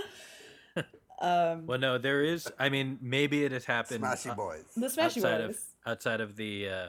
um, 1.21 1.67
Well, 1.67 1.79
no, 1.79 1.97
there 1.97 2.21
is. 2.23 2.51
I 2.59 2.69
mean, 2.69 2.97
maybe 3.01 3.43
it 3.45 3.51
has 3.51 3.65
happened. 3.65 4.03
Smashy 4.03 4.31
uh, 4.31 4.35
boys. 4.35 4.65
the 4.75 4.87
Smashy 4.87 5.17
outside 5.17 5.45
Boys. 5.47 5.55
of 5.85 5.91
outside 5.91 6.21
of 6.21 6.35
the 6.35 6.69
uh, 6.69 6.87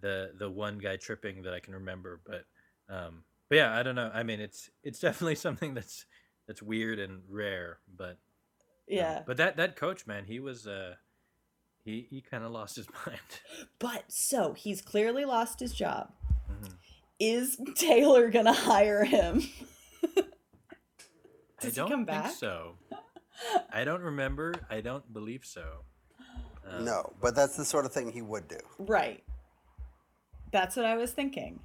the 0.00 0.32
the 0.38 0.50
one 0.50 0.78
guy 0.78 0.96
tripping 0.96 1.42
that 1.42 1.52
I 1.54 1.60
can 1.60 1.74
remember, 1.74 2.20
but 2.24 2.44
um, 2.88 3.24
but 3.48 3.56
yeah, 3.56 3.76
I 3.78 3.82
don't 3.82 3.94
know. 3.94 4.10
I 4.12 4.22
mean, 4.22 4.40
it's 4.40 4.70
it's 4.82 4.98
definitely 4.98 5.34
something 5.46 5.74
that's 5.74 6.06
that's 6.46 6.62
weird 6.62 6.98
and 6.98 7.22
rare, 7.28 7.78
but 7.96 8.10
um, 8.10 8.16
yeah, 8.88 9.22
but 9.26 9.36
that 9.38 9.56
that 9.56 9.76
coach 9.76 10.06
man, 10.06 10.24
he 10.26 10.40
was 10.40 10.66
uh, 10.66 10.94
he 11.84 12.06
he 12.10 12.20
kind 12.20 12.44
of 12.44 12.50
lost 12.52 12.76
his 12.76 12.86
mind. 13.06 13.18
but 13.78 14.04
so 14.08 14.52
he's 14.52 14.80
clearly 14.82 15.24
lost 15.24 15.60
his 15.60 15.72
job. 15.72 16.12
Mhm. 16.50 16.72
Is 17.20 17.58
Taylor 17.76 18.28
gonna 18.30 18.52
hire 18.52 19.04
him? 19.04 19.42
I 20.02 20.22
Does 21.68 21.74
he 21.74 21.80
don't 21.80 21.88
come 21.90 21.98
think 22.00 22.08
back? 22.08 22.32
so. 22.32 22.76
I 23.72 23.84
don't 23.84 24.02
remember. 24.02 24.54
I 24.68 24.80
don't 24.80 25.10
believe 25.12 25.44
so. 25.44 25.84
Um, 26.68 26.84
no, 26.84 27.12
but 27.20 27.34
that's 27.34 27.56
the 27.56 27.64
sort 27.64 27.84
of 27.86 27.92
thing 27.92 28.12
he 28.12 28.20
would 28.22 28.48
do. 28.48 28.58
Right. 28.78 29.22
That's 30.52 30.76
what 30.76 30.84
I 30.84 30.96
was 30.96 31.12
thinking. 31.12 31.60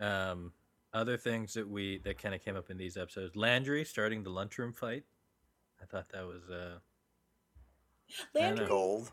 Um, 0.00 0.52
other 0.94 1.16
things 1.16 1.54
that 1.54 1.68
we 1.68 1.98
that 2.04 2.18
kind 2.20 2.34
of 2.34 2.42
came 2.44 2.56
up 2.56 2.70
in 2.70 2.76
these 2.78 2.96
episodes: 2.96 3.36
Landry 3.36 3.84
starting 3.84 4.22
the 4.22 4.30
lunchroom 4.30 4.72
fight. 4.72 5.04
I 5.82 5.84
thought 5.86 6.08
that 6.10 6.24
was 6.26 6.48
uh, 6.50 6.78
Landry. 8.34 8.66
Gold. 8.66 9.12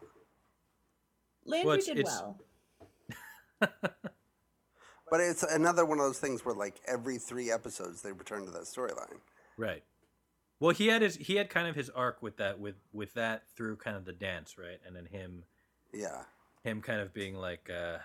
Landry 1.46 1.68
Well, 1.68 1.76
it's- 1.78 1.88
did 1.88 2.00
it's- 2.00 2.22
well. 2.22 2.40
But 5.12 5.20
it's 5.20 5.44
another 5.44 5.86
one 5.86 6.00
of 6.00 6.06
those 6.06 6.18
things 6.18 6.44
where, 6.44 6.56
like, 6.56 6.82
every 6.88 7.20
three 7.20 7.52
episodes 7.52 8.02
they 8.02 8.12
return 8.12 8.46
to 8.46 8.52
that 8.52 8.64
storyline. 8.64 9.20
right. 9.58 9.84
Well, 10.60 10.74
he 10.74 10.88
had 10.88 11.02
his 11.02 11.18
he 11.18 11.36
had 11.36 11.50
kind 11.50 11.68
of 11.68 11.76
his 11.76 11.90
arc 11.90 12.22
with 12.24 12.38
that 12.38 12.58
with 12.58 12.76
with 12.94 13.14
that 13.16 13.44
through 13.56 13.76
kind 13.76 13.98
of 13.98 14.06
the 14.06 14.14
dance, 14.14 14.58
right, 14.58 14.80
and 14.88 14.96
then 14.96 15.06
him 15.06 15.44
Yeah. 15.94 16.24
him 16.64 16.82
kind 16.82 17.02
of 17.02 17.14
being 17.14 17.36
like 17.36 17.70
uh, 17.70 17.98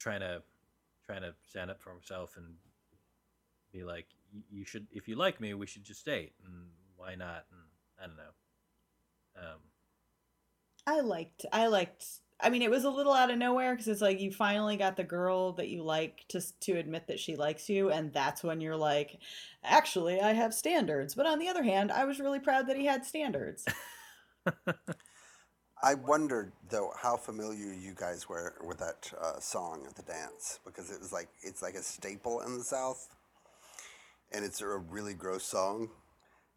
trying 0.00 0.20
to 0.20 0.42
trying 1.06 1.22
to 1.22 1.32
stand 1.48 1.70
up 1.70 1.80
for 1.80 1.90
himself 1.90 2.36
and 2.36 2.56
be 3.76 3.84
like, 3.84 4.06
you 4.50 4.64
should 4.64 4.86
if 4.92 5.08
you 5.08 5.16
like 5.16 5.40
me, 5.40 5.54
we 5.54 5.66
should 5.66 5.84
just 5.84 6.04
date, 6.04 6.32
and 6.44 6.68
why 6.96 7.14
not? 7.14 7.46
And 7.50 7.60
I 8.02 8.06
don't 8.06 8.16
know. 8.16 8.32
Um, 9.38 9.60
I 10.86 11.00
liked. 11.00 11.46
I 11.52 11.66
liked. 11.66 12.04
I 12.38 12.50
mean, 12.50 12.60
it 12.60 12.70
was 12.70 12.84
a 12.84 12.90
little 12.90 13.14
out 13.14 13.30
of 13.30 13.38
nowhere 13.38 13.72
because 13.72 13.88
it's 13.88 14.02
like 14.02 14.20
you 14.20 14.30
finally 14.30 14.76
got 14.76 14.96
the 14.96 15.04
girl 15.04 15.52
that 15.52 15.68
you 15.68 15.82
like 15.82 16.24
to 16.28 16.40
to 16.60 16.72
admit 16.72 17.06
that 17.08 17.20
she 17.20 17.36
likes 17.36 17.68
you, 17.68 17.90
and 17.90 18.12
that's 18.12 18.42
when 18.42 18.60
you're 18.60 18.76
like, 18.76 19.18
actually, 19.64 20.20
I 20.20 20.32
have 20.32 20.54
standards. 20.54 21.14
But 21.14 21.26
on 21.26 21.38
the 21.38 21.48
other 21.48 21.62
hand, 21.62 21.90
I 21.90 22.04
was 22.04 22.20
really 22.20 22.40
proud 22.40 22.68
that 22.68 22.76
he 22.76 22.86
had 22.86 23.04
standards. 23.04 23.64
I 25.82 25.94
wondered 25.94 26.52
though 26.70 26.92
how 27.00 27.16
familiar 27.16 27.72
you 27.72 27.94
guys 27.94 28.28
were 28.28 28.54
with 28.66 28.78
that 28.78 29.12
uh, 29.20 29.38
song 29.40 29.84
at 29.86 29.94
the 29.94 30.02
dance 30.02 30.58
because 30.64 30.90
it 30.90 31.00
was 31.00 31.12
like 31.12 31.28
it's 31.42 31.62
like 31.62 31.74
a 31.74 31.82
staple 31.82 32.40
in 32.40 32.56
the 32.58 32.64
South, 32.64 33.08
and 34.32 34.44
it's 34.44 34.60
a 34.60 34.66
really 34.66 35.14
gross 35.14 35.44
song. 35.44 35.90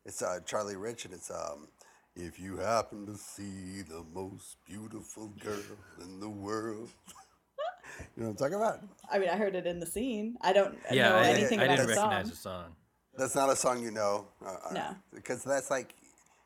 It's 0.06 0.22
uh, 0.22 0.40
Charlie 0.46 0.76
Rich, 0.76 1.06
and 1.06 1.14
it's 1.14 1.30
um, 1.30 1.68
if 2.16 2.40
you 2.40 2.58
happen 2.58 3.06
to 3.06 3.16
see 3.16 3.82
the 3.82 4.04
most 4.14 4.58
beautiful 4.66 5.28
girl 5.40 5.60
in 6.02 6.20
the 6.20 6.30
world. 6.30 6.90
you 8.18 8.24
know 8.24 8.30
what 8.30 8.32
I'm 8.32 8.36
talking 8.36 8.56
about? 8.56 8.82
I 9.12 9.20
mean, 9.20 9.30
I 9.30 9.36
heard 9.36 9.56
it 9.56 9.66
in 9.66 9.80
the 9.80 9.86
scene. 9.86 10.38
I 10.42 10.54
don't 10.54 10.78
yeah, 10.92 11.10
know 11.10 11.16
I, 11.18 11.28
anything 11.30 11.60
I 11.60 11.64
about 11.66 11.78
didn't 11.78 11.88
the 11.88 11.96
recognize 11.96 12.24
song. 12.26 12.30
the 12.30 12.36
song. 12.36 12.76
That's 13.18 13.36
not 13.36 13.50
a 13.50 13.56
song 13.56 13.84
you 13.84 13.92
know. 13.92 14.28
Uh, 14.46 14.56
uh, 14.70 14.74
No. 14.74 14.96
Because 15.14 15.44
that's 15.44 15.70
like, 15.70 15.96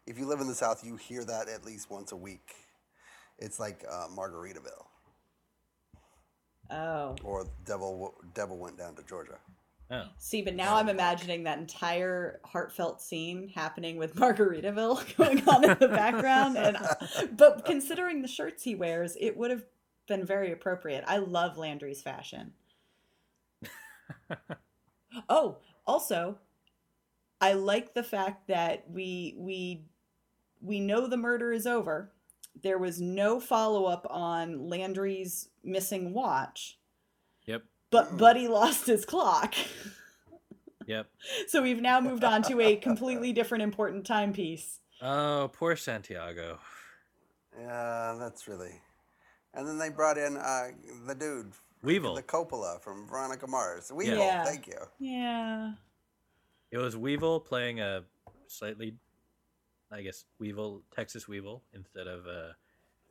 if 0.07 0.17
you 0.17 0.25
live 0.25 0.39
in 0.39 0.47
the 0.47 0.55
South, 0.55 0.83
you 0.83 0.95
hear 0.95 1.23
that 1.25 1.47
at 1.47 1.63
least 1.65 1.91
once 1.91 2.11
a 2.11 2.17
week. 2.17 2.49
It's 3.39 3.59
like 3.59 3.83
uh, 3.89 4.07
Margaritaville 4.15 4.85
Oh, 6.71 7.15
or 7.23 7.45
Devil 7.65 8.15
Devil 8.33 8.57
went 8.57 8.77
down 8.77 8.95
to 8.95 9.03
Georgia. 9.03 9.37
Oh, 9.93 10.05
see, 10.17 10.41
but 10.41 10.55
now 10.55 10.75
I'm 10.75 10.89
imagining 10.89 11.43
that 11.43 11.59
entire 11.59 12.39
heartfelt 12.43 12.99
scene 12.99 13.49
happening 13.53 13.97
with 13.97 14.15
Margaritaville 14.15 15.15
going 15.17 15.47
on 15.47 15.63
in 15.69 15.77
the 15.79 15.87
background, 15.87 16.57
and 16.57 16.77
but 17.37 17.63
considering 17.63 18.21
the 18.21 18.27
shirts 18.27 18.63
he 18.63 18.73
wears, 18.73 19.15
it 19.19 19.37
would 19.37 19.51
have 19.51 19.65
been 20.07 20.25
very 20.25 20.51
appropriate. 20.51 21.03
I 21.07 21.17
love 21.17 21.57
Landry's 21.57 22.01
fashion. 22.01 22.53
oh, 25.29 25.57
also, 25.85 26.39
I 27.39 27.53
like 27.53 27.93
the 27.93 28.03
fact 28.03 28.47
that 28.47 28.85
we 28.89 29.35
we 29.37 29.85
we 30.59 30.79
know 30.79 31.05
the 31.07 31.17
murder 31.17 31.51
is 31.51 31.67
over. 31.67 32.11
There 32.63 32.79
was 32.79 32.99
no 32.99 33.39
follow 33.39 33.85
up 33.85 34.07
on 34.09 34.69
Landry's 34.69 35.49
missing 35.63 36.13
watch, 36.13 36.79
but 37.93 38.17
Buddy 38.17 38.47
lost 38.47 38.87
his 38.87 39.05
clock. 39.05 39.53
yep. 40.87 41.05
So 41.47 41.61
we've 41.61 41.79
now 41.79 42.01
moved 42.01 42.23
on 42.23 42.41
to 42.43 42.59
a 42.59 42.75
completely 42.75 43.31
different 43.31 43.61
important 43.63 44.03
timepiece. 44.05 44.79
Oh, 44.99 45.51
poor 45.53 45.75
Santiago. 45.75 46.57
Yeah, 47.57 48.17
that's 48.19 48.47
really. 48.47 48.81
And 49.53 49.67
then 49.67 49.77
they 49.77 49.89
brought 49.89 50.17
in 50.17 50.37
uh, 50.37 50.69
the 51.05 51.13
dude, 51.13 51.51
Weevil. 51.83 52.15
the 52.15 52.23
Coppola 52.23 52.81
from 52.81 53.07
Veronica 53.07 53.45
Mars. 53.45 53.91
Weevil, 53.93 54.17
Yeah. 54.17 54.43
thank 54.43 54.65
you. 54.65 54.79
Yeah. 54.97 55.73
It 56.71 56.79
was 56.79 56.97
Weevil 56.97 57.41
playing 57.41 57.79
a 57.79 58.05
slightly, 58.47 58.95
I 59.91 60.01
guess, 60.01 60.25
Weevil, 60.39 60.81
Texas 60.95 61.27
Weevil 61.27 61.61
instead 61.75 62.07
of 62.07 62.25
uh, 62.25 62.53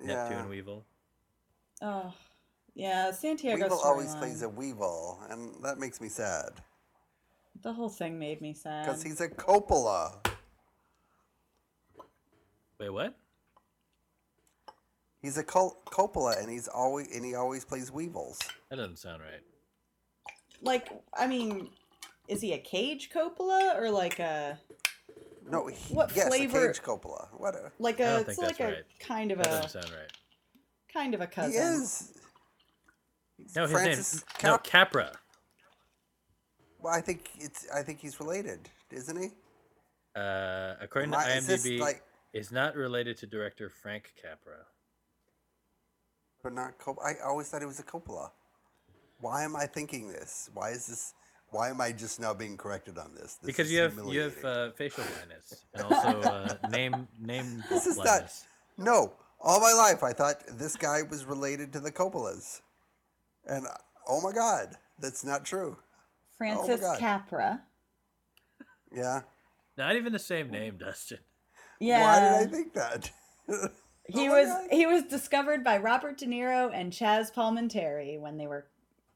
Neptune 0.00 0.38
Yeah. 0.38 0.48
Weevil. 0.48 0.84
Oh. 1.80 2.12
Yeah, 2.74 3.10
Santiago. 3.10 3.62
Weevil 3.64 3.78
always 3.84 4.08
storyline. 4.08 4.18
plays 4.18 4.42
a 4.42 4.48
Weevil, 4.48 5.20
and 5.30 5.62
that 5.62 5.78
makes 5.78 6.00
me 6.00 6.08
sad 6.08 6.50
The 7.62 7.72
whole 7.72 7.90
thing 7.90 8.18
made 8.18 8.40
me 8.40 8.54
sad. 8.54 8.86
because 8.86 9.02
he's 9.02 9.20
a 9.20 9.28
Coppola. 9.28 10.16
Wait, 12.80 12.90
what? 12.90 13.14
He's 15.20 15.38
a 15.38 15.44
Col- 15.44 15.80
Coppola, 15.86 16.40
and 16.40 16.50
he's 16.50 16.66
always 16.66 17.14
and 17.14 17.24
he 17.24 17.34
always 17.34 17.64
plays 17.64 17.92
Weevils. 17.92 18.38
That 18.70 18.76
doesn't 18.76 18.98
sound 18.98 19.20
right. 19.22 19.42
Like, 20.62 20.88
I 21.14 21.26
mean, 21.26 21.68
is 22.28 22.40
he 22.40 22.52
a 22.54 22.58
Cage 22.58 23.10
Coppola 23.14 23.76
or 23.76 23.90
like 23.90 24.18
a 24.18 24.58
No, 25.48 25.66
he, 25.68 25.94
What 25.94 26.14
yes, 26.16 26.28
flavor- 26.28 26.70
a 26.70 26.72
Cage 26.72 26.82
Coppola. 26.82 27.28
What 27.36 27.54
a, 27.54 27.70
like 27.78 28.00
I 28.00 28.04
a 28.04 28.06
don't 28.12 28.28
it's 28.28 28.36
think 28.36 28.38
like 28.38 28.58
that's 28.58 28.60
a 28.60 28.74
right. 28.76 28.84
kind 28.98 29.30
of 29.30 29.38
That 29.38 29.46
a 29.46 29.50
doesn't 29.50 29.82
sound 29.82 29.90
right. 29.94 30.12
kind 30.92 31.14
of 31.14 31.20
a 31.20 31.26
cousin. 31.26 31.52
he 31.52 31.58
is. 31.58 32.14
No, 33.56 33.62
his 33.62 33.70
Francis 33.72 34.14
name. 34.14 34.22
Cap- 34.38 34.50
No, 34.50 34.58
Capra. 34.58 35.12
Well, 36.80 36.92
I 36.94 37.00
think 37.00 37.30
it's. 37.38 37.66
I 37.70 37.82
think 37.82 38.00
he's 38.00 38.18
related, 38.20 38.68
isn't 38.90 39.16
he? 39.16 39.28
Uh, 40.16 40.74
according 40.80 41.14
Am 41.14 41.20
to 41.20 41.26
I- 41.26 41.36
is 41.36 41.48
IMDb, 41.48 41.78
like, 41.80 42.02
is 42.32 42.50
not 42.52 42.74
related 42.76 43.16
to 43.18 43.26
director 43.26 43.70
Frank 43.70 44.12
Capra. 44.20 44.66
but 46.42 46.52
not 46.52 46.76
Cop- 46.78 46.98
I 47.04 47.14
always 47.24 47.48
thought 47.48 47.62
it 47.62 47.66
was 47.66 47.78
a 47.78 47.84
Coppola. 47.84 48.30
Why 49.20 49.44
am 49.44 49.54
I 49.54 49.66
thinking 49.66 50.08
this? 50.08 50.50
Why 50.52 50.70
is 50.70 50.86
this? 50.86 51.14
Why 51.50 51.68
am 51.70 51.80
I 51.80 51.92
just 51.92 52.18
now 52.18 52.34
being 52.34 52.56
corrected 52.56 52.98
on 52.98 53.14
this? 53.14 53.34
this 53.36 53.46
because 53.46 53.70
you 53.70 53.80
have 53.80 53.94
you 54.08 54.20
have 54.22 54.44
uh, 54.44 54.70
facial 54.72 55.04
blindness 55.04 55.66
and 55.74 55.84
also 55.84 56.20
uh, 56.22 56.54
name 56.70 57.06
name 57.20 57.62
This 57.68 57.86
is 57.86 57.96
not. 57.98 58.32
No, 58.78 59.12
all 59.40 59.60
my 59.60 59.72
life 59.72 60.02
I 60.02 60.12
thought 60.12 60.42
this 60.58 60.76
guy 60.76 61.02
was 61.02 61.24
related 61.24 61.72
to 61.74 61.80
the 61.80 61.92
Coppolas, 61.92 62.62
and 63.46 63.66
uh, 63.66 63.70
oh 64.08 64.20
my 64.20 64.32
God, 64.32 64.76
that's 64.98 65.24
not 65.24 65.44
true. 65.44 65.76
Francis 66.38 66.80
God. 66.80 66.98
Capra. 66.98 67.62
Yeah. 68.94 69.22
Not 69.78 69.96
even 69.96 70.12
the 70.12 70.18
same 70.18 70.50
name, 70.50 70.76
Dustin. 70.78 71.18
Yeah. 71.80 72.02
Why 72.02 72.20
did 72.20 72.32
I 72.48 72.50
think 72.50 72.74
that? 72.74 73.10
He 74.08 74.28
Oh 74.28 74.32
was 74.32 74.48
God. 74.48 74.68
he 74.72 74.84
was 74.84 75.04
discovered 75.04 75.62
by 75.62 75.78
Robert 75.78 76.18
De 76.18 76.26
Niro 76.26 76.70
and 76.74 76.92
Chaz 76.92 77.32
Palminteri 77.32 78.18
when 78.20 78.36
they 78.36 78.48
were 78.48 78.66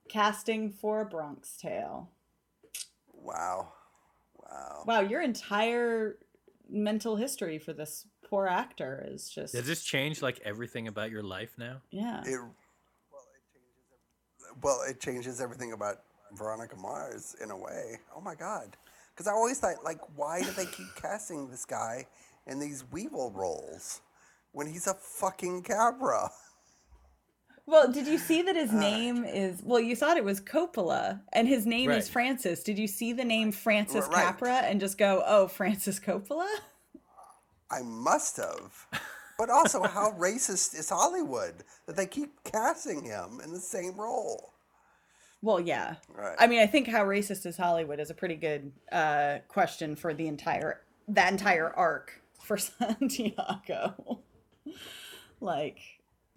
casting 0.08 0.70
for 0.70 1.04
Bronx 1.04 1.56
Tale. 1.56 2.08
Wow. 3.12 3.72
Wow. 4.40 4.84
Wow, 4.86 5.00
your 5.00 5.22
entire 5.22 6.18
mental 6.70 7.16
history 7.16 7.58
for 7.58 7.72
this 7.72 8.06
poor 8.24 8.46
actor 8.46 9.04
is 9.10 9.28
just 9.28 9.54
Does 9.54 9.66
this 9.66 9.82
change 9.82 10.22
like 10.22 10.40
everything 10.44 10.86
about 10.86 11.10
your 11.10 11.24
life 11.24 11.54
now? 11.58 11.78
yeah. 11.90 12.22
It, 12.24 12.38
well, 12.38 12.44
it 12.44 12.44
changes. 12.44 12.65
Well, 14.62 14.80
it 14.88 15.00
changes 15.00 15.40
everything 15.40 15.72
about 15.72 16.02
Veronica 16.32 16.76
Mars 16.76 17.36
in 17.42 17.50
a 17.50 17.56
way. 17.56 17.98
Oh 18.14 18.20
my 18.20 18.34
God. 18.34 18.76
Because 19.14 19.26
I 19.26 19.32
always 19.32 19.58
thought, 19.58 19.84
like, 19.84 20.00
why 20.16 20.42
do 20.42 20.50
they 20.50 20.66
keep 20.66 20.94
casting 21.00 21.48
this 21.48 21.64
guy 21.64 22.06
in 22.46 22.58
these 22.58 22.84
Weevil 22.90 23.32
roles 23.32 24.00
when 24.52 24.66
he's 24.66 24.86
a 24.86 24.94
fucking 24.94 25.62
Capra? 25.62 26.30
Well, 27.68 27.90
did 27.90 28.06
you 28.06 28.16
see 28.18 28.42
that 28.42 28.54
his 28.54 28.72
name 28.72 29.24
is 29.24 29.60
well, 29.64 29.80
you 29.80 29.96
thought 29.96 30.16
it 30.16 30.24
was 30.24 30.40
Coppola 30.40 31.20
and 31.32 31.48
his 31.48 31.66
name 31.66 31.90
is 31.90 32.08
Francis. 32.08 32.62
Did 32.62 32.78
you 32.78 32.86
see 32.86 33.12
the 33.12 33.24
name 33.24 33.50
Francis 33.50 34.06
Right. 34.06 34.24
Capra 34.24 34.58
and 34.58 34.78
just 34.78 34.96
go, 34.96 35.24
"Oh, 35.26 35.48
Francis 35.48 35.98
Coppola?" 35.98 36.46
I 37.68 37.82
must 37.82 38.36
have. 38.36 38.86
But 39.38 39.50
also, 39.50 39.82
how 39.82 40.12
racist 40.12 40.74
is 40.78 40.88
Hollywood 40.88 41.64
that 41.86 41.96
they 41.96 42.06
keep 42.06 42.42
casting 42.44 43.04
him 43.04 43.40
in 43.44 43.52
the 43.52 43.60
same 43.60 43.94
role? 43.96 44.52
Well, 45.42 45.60
yeah. 45.60 45.96
Right. 46.14 46.34
I 46.38 46.46
mean, 46.46 46.60
I 46.60 46.66
think 46.66 46.88
how 46.88 47.04
racist 47.04 47.44
is 47.46 47.56
Hollywood 47.56 48.00
is 48.00 48.10
a 48.10 48.14
pretty 48.14 48.36
good 48.36 48.72
uh, 48.90 49.38
question 49.48 49.94
for 49.94 50.14
the 50.14 50.26
entire 50.26 50.80
that 51.08 51.30
entire 51.30 51.70
arc 51.70 52.20
for 52.42 52.56
Santiago. 52.58 54.20
like 55.40 55.78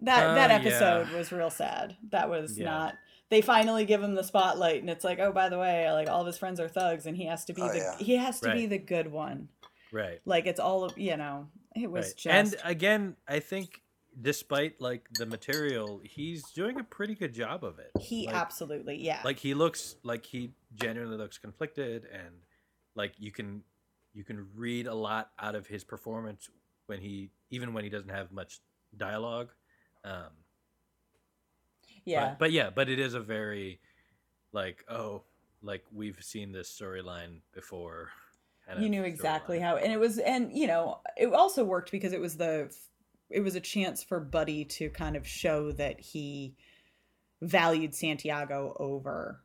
that 0.00 0.26
Oh, 0.30 0.34
that 0.34 0.50
yeah. 0.50 0.56
Uh, 0.56 0.60
episode 0.60 1.16
was 1.16 1.32
real 1.32 1.50
sad. 1.50 1.96
That 2.10 2.28
was 2.28 2.58
Yeah. 2.58 2.66
not. 2.66 2.94
They 3.30 3.40
finally 3.42 3.84
give 3.84 4.02
him 4.02 4.16
the 4.16 4.24
spotlight, 4.24 4.80
and 4.80 4.90
it's 4.90 5.04
like, 5.04 5.20
oh, 5.20 5.30
by 5.32 5.48
the 5.48 5.58
way, 5.58 5.90
like 5.92 6.08
all 6.08 6.20
of 6.20 6.26
his 6.26 6.36
friends 6.36 6.58
are 6.58 6.68
thugs, 6.68 7.06
and 7.06 7.16
he 7.16 7.26
has 7.26 7.44
to 7.46 7.52
be 7.52 7.62
Oh, 7.62 7.68
the 7.68 7.78
yeah. 7.78 7.96
he 7.98 8.16
has 8.16 8.40
to 8.40 8.52
be 8.52 8.66
the 8.66 8.78
good 8.78 9.10
one. 9.10 9.48
Right. 9.92 10.20
Like 10.24 10.46
it's 10.46 10.60
all 10.60 10.84
of 10.84 10.96
you 10.98 11.16
know. 11.16 11.48
It 11.74 11.90
was 11.90 12.06
right. 12.06 12.16
just 12.16 12.26
And 12.26 12.56
again, 12.64 13.16
I 13.28 13.40
think 13.40 13.82
despite 14.20 14.80
like 14.80 15.08
the 15.14 15.26
material, 15.26 16.00
he's 16.02 16.42
doing 16.50 16.80
a 16.80 16.84
pretty 16.84 17.14
good 17.14 17.32
job 17.32 17.64
of 17.64 17.78
it. 17.78 17.90
he 18.00 18.26
Like- 18.26 18.34
absolutely 18.34 18.96
yeah. 18.96 19.20
like 19.24 19.38
he 19.38 19.54
looks 19.54 19.96
like 20.02 20.26
he 20.26 20.52
genuinely 20.74 21.16
looks 21.16 21.38
conflicted 21.38 22.06
and 22.12 22.34
like 22.94 23.14
you 23.18 23.30
can 23.30 23.62
you 24.12 24.24
can 24.24 24.48
read 24.54 24.86
a 24.86 24.94
lot 24.94 25.30
out 25.38 25.54
of 25.54 25.66
his 25.66 25.84
performance 25.84 26.48
when 26.86 27.00
he 27.00 27.30
even 27.50 27.72
when 27.72 27.84
he 27.84 27.90
doesn't 27.90 28.10
have 28.10 28.32
much 28.32 28.60
dialogue 28.96 29.50
um 30.04 30.30
yeah. 32.04 32.30
but, 32.30 32.38
but 32.38 32.52
yeah 32.52 32.70
but 32.70 32.88
it 32.88 32.98
is 32.98 33.14
a 33.14 33.20
very 33.20 33.80
like 34.52 34.84
oh 34.88 35.22
like 35.62 35.84
we've 35.92 36.22
seen 36.22 36.52
this 36.52 36.68
storyline 36.70 37.40
before 37.52 38.10
you 38.78 38.88
knew 38.88 39.02
exactly 39.02 39.58
how 39.58 39.76
and 39.76 39.92
it 39.92 39.98
was 39.98 40.18
and 40.18 40.52
you 40.56 40.66
know 40.66 41.00
it 41.16 41.32
also 41.32 41.64
worked 41.64 41.90
because 41.90 42.12
it 42.12 42.20
was 42.20 42.36
the 42.36 42.72
it 43.28 43.40
was 43.40 43.54
a 43.54 43.60
chance 43.60 44.02
for 44.02 44.20
buddy 44.20 44.64
to 44.64 44.90
kind 44.90 45.16
of 45.16 45.26
show 45.26 45.72
that 45.72 46.00
he 46.00 46.54
valued 47.42 47.94
santiago 47.94 48.76
over 48.78 49.40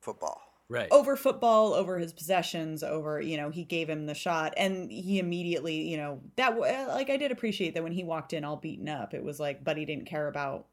Football. 0.00 0.40
right 0.68 0.88
over 0.90 1.16
football 1.16 1.74
over 1.74 1.98
his 1.98 2.12
possessions 2.12 2.82
over 2.82 3.20
you 3.20 3.36
know 3.36 3.50
he 3.50 3.64
gave 3.64 3.90
him 3.90 4.06
the 4.06 4.14
shot 4.14 4.54
and 4.56 4.90
he 4.90 5.18
immediately 5.18 5.88
you 5.88 5.96
know 5.96 6.20
that 6.36 6.52
uh, 6.52 6.86
like 6.94 7.10
i 7.10 7.16
did 7.16 7.30
appreciate 7.32 7.74
that 7.74 7.82
when 7.82 7.92
he 7.92 8.04
walked 8.04 8.32
in 8.32 8.44
all 8.44 8.56
beaten 8.56 8.88
up 8.88 9.12
it 9.12 9.22
was 9.22 9.38
like 9.40 9.62
buddy 9.64 9.84
didn't 9.84 10.06
care 10.06 10.28
about 10.28 10.66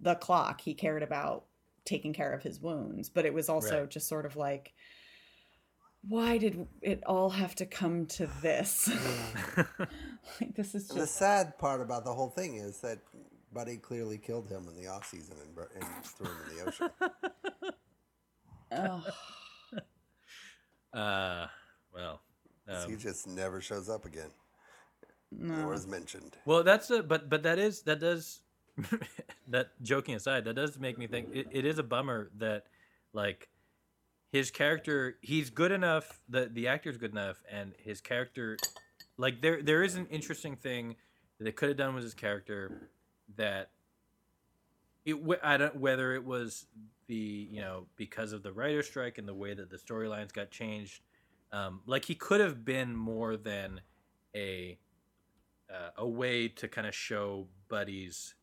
the 0.00 0.14
clock 0.14 0.60
he 0.60 0.74
cared 0.74 1.02
about 1.02 1.44
taking 1.84 2.12
care 2.12 2.32
of 2.32 2.42
his 2.42 2.60
wounds 2.60 3.08
but 3.08 3.24
it 3.24 3.32
was 3.32 3.48
also 3.48 3.80
Right. 3.80 3.90
just 3.90 4.08
sort 4.08 4.26
of 4.26 4.36
like 4.36 4.74
why 6.08 6.38
did 6.38 6.66
it 6.82 7.02
all 7.04 7.30
have 7.30 7.54
to 7.54 7.66
come 7.66 8.06
to 8.06 8.28
this 8.42 8.88
like 10.40 10.54
this 10.54 10.74
is 10.74 10.90
And 10.90 11.00
the 11.00 11.06
sad 11.06 11.58
part 11.58 11.80
about 11.80 12.04
the 12.04 12.12
whole 12.12 12.30
thing 12.30 12.56
is 12.56 12.80
that 12.80 12.98
Buddy 13.52 13.76
clearly 13.76 14.18
killed 14.18 14.48
him 14.48 14.66
in 14.68 14.82
the 14.82 14.88
off 14.88 15.06
season 15.06 15.36
and, 15.42 15.54
bur- 15.54 15.70
and 15.74 15.84
threw 16.04 16.26
him 16.26 16.36
in 16.50 16.56
the 16.56 16.64
ocean. 16.64 16.90
oh. 18.72 19.04
uh 20.98 21.46
well 21.94 22.20
um, 22.68 22.90
he 22.90 22.96
just 22.96 23.26
never 23.26 23.60
shows 23.60 23.88
up 23.88 24.04
again. 24.04 24.30
No. 25.30 25.66
Or 25.66 25.74
is 25.74 25.86
mentioned. 25.86 26.36
Well, 26.44 26.62
that's 26.62 26.90
a 26.90 27.02
but 27.02 27.28
but 27.28 27.42
that 27.44 27.58
is 27.58 27.82
that 27.82 28.00
does 28.00 28.40
that 29.48 29.70
joking 29.82 30.14
aside, 30.14 30.44
that 30.44 30.54
does 30.54 30.78
make 30.78 30.98
me 30.98 31.06
think 31.06 31.28
it, 31.32 31.46
it 31.50 31.64
is 31.64 31.78
a 31.78 31.82
bummer 31.82 32.30
that 32.38 32.64
like 33.12 33.48
his 34.36 34.50
character 34.50 35.16
he's 35.20 35.50
good 35.50 35.72
enough 35.72 36.20
the 36.28 36.50
the 36.52 36.68
actor's 36.68 36.96
good 36.96 37.10
enough 37.10 37.42
and 37.50 37.72
his 37.78 38.00
character 38.00 38.56
like 39.16 39.40
there 39.40 39.62
there 39.62 39.82
is 39.82 39.94
an 39.94 40.06
interesting 40.10 40.56
thing 40.56 40.96
that 41.38 41.44
they 41.44 41.52
could 41.52 41.70
have 41.70 41.78
done 41.78 41.94
with 41.94 42.04
his 42.04 42.14
character 42.14 42.90
that 43.36 43.70
it 45.04 45.16
I 45.42 45.56
don't 45.56 45.76
whether 45.76 46.14
it 46.14 46.24
was 46.24 46.66
the 47.06 47.14
you 47.50 47.60
know 47.60 47.86
because 47.96 48.32
of 48.32 48.42
the 48.42 48.52
writer 48.52 48.82
strike 48.82 49.18
and 49.18 49.26
the 49.26 49.34
way 49.34 49.54
that 49.54 49.70
the 49.70 49.76
storylines 49.76 50.32
got 50.32 50.50
changed 50.50 51.00
um, 51.52 51.80
like 51.86 52.04
he 52.04 52.14
could 52.14 52.40
have 52.40 52.64
been 52.64 52.94
more 52.94 53.36
than 53.36 53.80
a 54.34 54.78
uh, 55.70 55.90
a 55.96 56.08
way 56.08 56.48
to 56.48 56.68
kind 56.68 56.86
of 56.86 56.94
show 56.94 57.46
buddies 57.68 58.34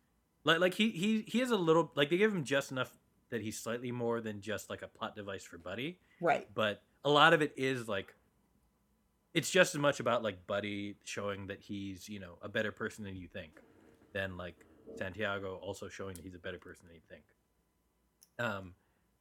like 0.43 0.59
like 0.59 0.73
he 0.73 0.89
he 0.89 1.23
he 1.27 1.39
has 1.39 1.51
a 1.51 1.57
little 1.57 1.91
like 1.95 2.09
they 2.09 2.17
give 2.17 2.33
him 2.33 2.43
just 2.43 2.71
enough 2.71 2.97
that 3.33 3.41
he's 3.41 3.59
slightly 3.59 3.91
more 3.91 4.21
than 4.21 4.41
just 4.41 4.69
like 4.69 4.81
a 4.81 4.87
plot 4.87 5.15
device 5.15 5.43
for 5.43 5.57
Buddy, 5.57 5.97
right 6.21 6.47
but 6.53 6.81
a 7.03 7.09
lot 7.09 7.33
of 7.33 7.41
it 7.41 7.53
is 7.57 7.87
like 7.87 8.15
it's 9.33 9.49
just 9.49 9.73
as 9.73 9.81
much 9.81 9.99
about 9.99 10.23
like 10.23 10.45
Buddy 10.47 10.95
showing 11.03 11.47
that 11.47 11.61
he's 11.61 12.07
you 12.07 12.19
know 12.19 12.37
a 12.41 12.49
better 12.49 12.71
person 12.71 13.03
than 13.03 13.15
you 13.15 13.27
think, 13.27 13.59
than 14.13 14.37
like 14.37 14.55
Santiago 14.97 15.59
also 15.61 15.89
showing 15.89 16.15
that 16.15 16.23
he's 16.23 16.35
a 16.35 16.39
better 16.39 16.59
person 16.59 16.85
than 16.87 16.95
you 16.95 17.01
think. 17.09 17.23
Um, 18.39 18.73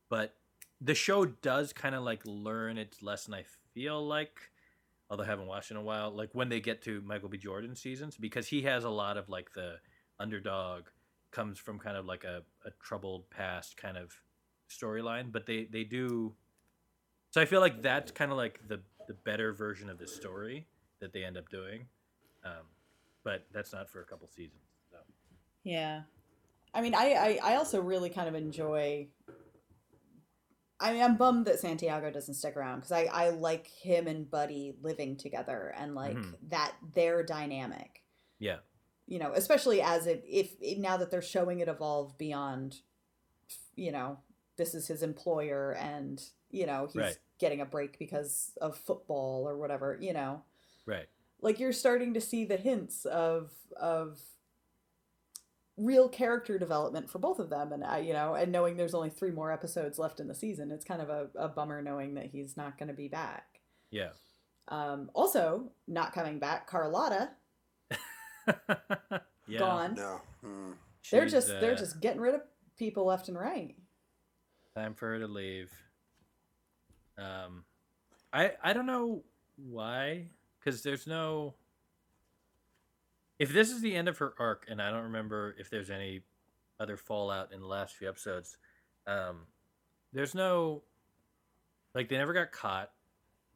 but 0.08 0.34
the 0.80 0.94
show 0.94 1.24
does 1.24 1.72
kind 1.72 1.94
of 1.94 2.02
like 2.02 2.20
learn 2.24 2.78
its 2.78 3.02
lesson. 3.02 3.34
I 3.34 3.44
feel 3.72 4.06
like, 4.06 4.50
although 5.08 5.24
I 5.24 5.26
haven't 5.26 5.46
watched 5.46 5.70
in 5.70 5.76
a 5.76 5.82
while, 5.82 6.10
like 6.10 6.30
when 6.32 6.48
they 6.48 6.60
get 6.60 6.82
to 6.82 7.00
Michael 7.02 7.28
B. 7.28 7.38
Jordan 7.38 7.74
seasons, 7.74 8.16
because 8.16 8.48
he 8.48 8.62
has 8.62 8.84
a 8.84 8.90
lot 8.90 9.16
of 9.16 9.28
like 9.28 9.52
the 9.54 9.76
underdog 10.18 10.84
comes 11.30 11.58
from 11.58 11.78
kind 11.78 11.96
of 11.96 12.04
like 12.04 12.24
a, 12.24 12.42
a 12.64 12.70
troubled 12.82 13.28
past 13.30 13.76
kind 13.76 13.96
of 13.96 14.12
storyline, 14.70 15.32
but 15.32 15.46
they 15.46 15.64
they 15.64 15.84
do. 15.84 16.34
So 17.30 17.40
I 17.40 17.44
feel 17.44 17.60
like 17.60 17.82
that's 17.82 18.10
kind 18.12 18.30
of 18.30 18.36
like 18.36 18.60
the 18.68 18.80
the 19.08 19.14
better 19.14 19.52
version 19.52 19.90
of 19.90 19.98
the 19.98 20.06
story 20.06 20.66
that 21.00 21.12
they 21.12 21.24
end 21.24 21.36
up 21.36 21.48
doing, 21.48 21.86
um, 22.44 22.66
but 23.24 23.46
that's 23.52 23.72
not 23.72 23.90
for 23.90 24.00
a 24.00 24.04
couple 24.04 24.28
seasons. 24.28 24.62
So. 24.90 24.98
Yeah. 25.64 26.02
I 26.74 26.80
mean, 26.80 26.94
I, 26.94 27.38
I, 27.42 27.52
I 27.52 27.56
also 27.56 27.80
really 27.82 28.08
kind 28.08 28.28
of 28.28 28.34
enjoy. 28.34 29.08
I 30.80 30.92
mean, 30.92 31.02
I'm 31.02 31.16
bummed 31.16 31.46
that 31.46 31.60
Santiago 31.60 32.10
doesn't 32.10 32.34
stick 32.34 32.56
around 32.56 32.76
because 32.80 32.92
I, 32.92 33.04
I 33.04 33.30
like 33.30 33.66
him 33.66 34.06
and 34.06 34.28
Buddy 34.30 34.74
living 34.82 35.16
together 35.16 35.74
and 35.76 35.94
like 35.94 36.16
Mhm. 36.16 36.34
that 36.48 36.72
their 36.94 37.22
dynamic. 37.22 38.02
Yeah. 38.38 38.58
You 39.12 39.18
know, 39.18 39.32
especially 39.34 39.82
as 39.82 40.06
it 40.06 40.24
if 40.26 40.54
now 40.78 40.96
that 40.96 41.10
they're 41.10 41.20
showing 41.20 41.60
it 41.60 41.68
evolve 41.68 42.16
beyond, 42.16 42.76
you 43.76 43.92
know, 43.92 44.18
this 44.56 44.74
is 44.74 44.86
his 44.86 45.02
employer 45.02 45.72
and 45.78 46.22
you 46.50 46.64
know 46.66 46.86
he's 46.86 47.02
Right. 47.02 47.18
getting 47.38 47.60
a 47.60 47.66
break 47.66 47.98
because 47.98 48.52
of 48.60 48.76
football 48.78 49.46
or 49.46 49.58
whatever. 49.58 49.98
You 50.00 50.14
know, 50.14 50.42
Right. 50.86 51.08
like 51.42 51.60
you're 51.60 51.74
starting 51.74 52.14
to 52.14 52.22
see 52.22 52.46
the 52.46 52.56
hints 52.56 53.04
of 53.04 53.50
of 53.76 54.18
real 55.76 56.08
character 56.08 56.58
development 56.58 57.10
for 57.10 57.18
both 57.18 57.38
of 57.38 57.50
them 57.50 57.72
and 57.72 57.82
I 57.84 57.98
you 57.98 58.12
know 58.12 58.34
and 58.34 58.52
knowing 58.52 58.76
there's 58.76 58.94
only 58.94 59.10
three 59.10 59.30
more 59.30 59.50
episodes 59.52 59.98
left 59.98 60.20
in 60.20 60.28
the 60.28 60.34
season 60.34 60.70
it's 60.70 60.84
kind 60.84 61.00
of 61.02 61.08
a, 61.08 61.28
a 61.34 61.48
bummer 61.48 61.80
knowing 61.82 62.14
that 62.14 62.26
he's 62.26 62.56
not 62.58 62.76
going 62.78 62.88
to 62.88 62.94
be 62.94 63.08
back 63.08 63.60
Yeah. 63.90 64.10
um 64.68 65.10
also 65.14 65.72
not 65.88 66.12
coming 66.12 66.38
back 66.38 66.66
Carlotta 66.66 67.30
yeah. 69.46 69.58
gone 69.58 69.94
No. 69.94 70.20
Hmm. 70.42 70.70
they're 71.10 71.24
She's, 71.24 71.32
just 71.32 71.48
they're 71.48 71.72
uh, 71.72 71.76
just 71.76 72.00
getting 72.00 72.20
rid 72.20 72.34
of 72.34 72.42
people 72.76 73.04
left 73.06 73.28
and 73.28 73.38
right 73.38 73.76
time 74.74 74.94
for 74.94 75.08
her 75.08 75.18
to 75.18 75.26
leave. 75.26 75.70
Um, 77.18 77.64
I 78.32 78.52
I 78.62 78.72
don't 78.72 78.86
know 78.86 79.22
why, 79.56 80.28
because 80.58 80.82
there's 80.82 81.06
no. 81.06 81.54
If 83.38 83.52
this 83.52 83.70
is 83.70 83.80
the 83.80 83.94
end 83.94 84.08
of 84.08 84.18
her 84.18 84.34
arc, 84.38 84.66
and 84.68 84.80
I 84.80 84.90
don't 84.90 85.04
remember 85.04 85.56
if 85.58 85.68
there's 85.68 85.90
any 85.90 86.22
other 86.78 86.96
fallout 86.96 87.52
in 87.52 87.60
the 87.60 87.66
last 87.66 87.96
few 87.96 88.08
episodes, 88.08 88.56
um, 89.06 89.46
there's 90.12 90.34
no. 90.34 90.82
Like 91.94 92.08
they 92.08 92.16
never 92.16 92.32
got 92.32 92.52
caught 92.52 92.90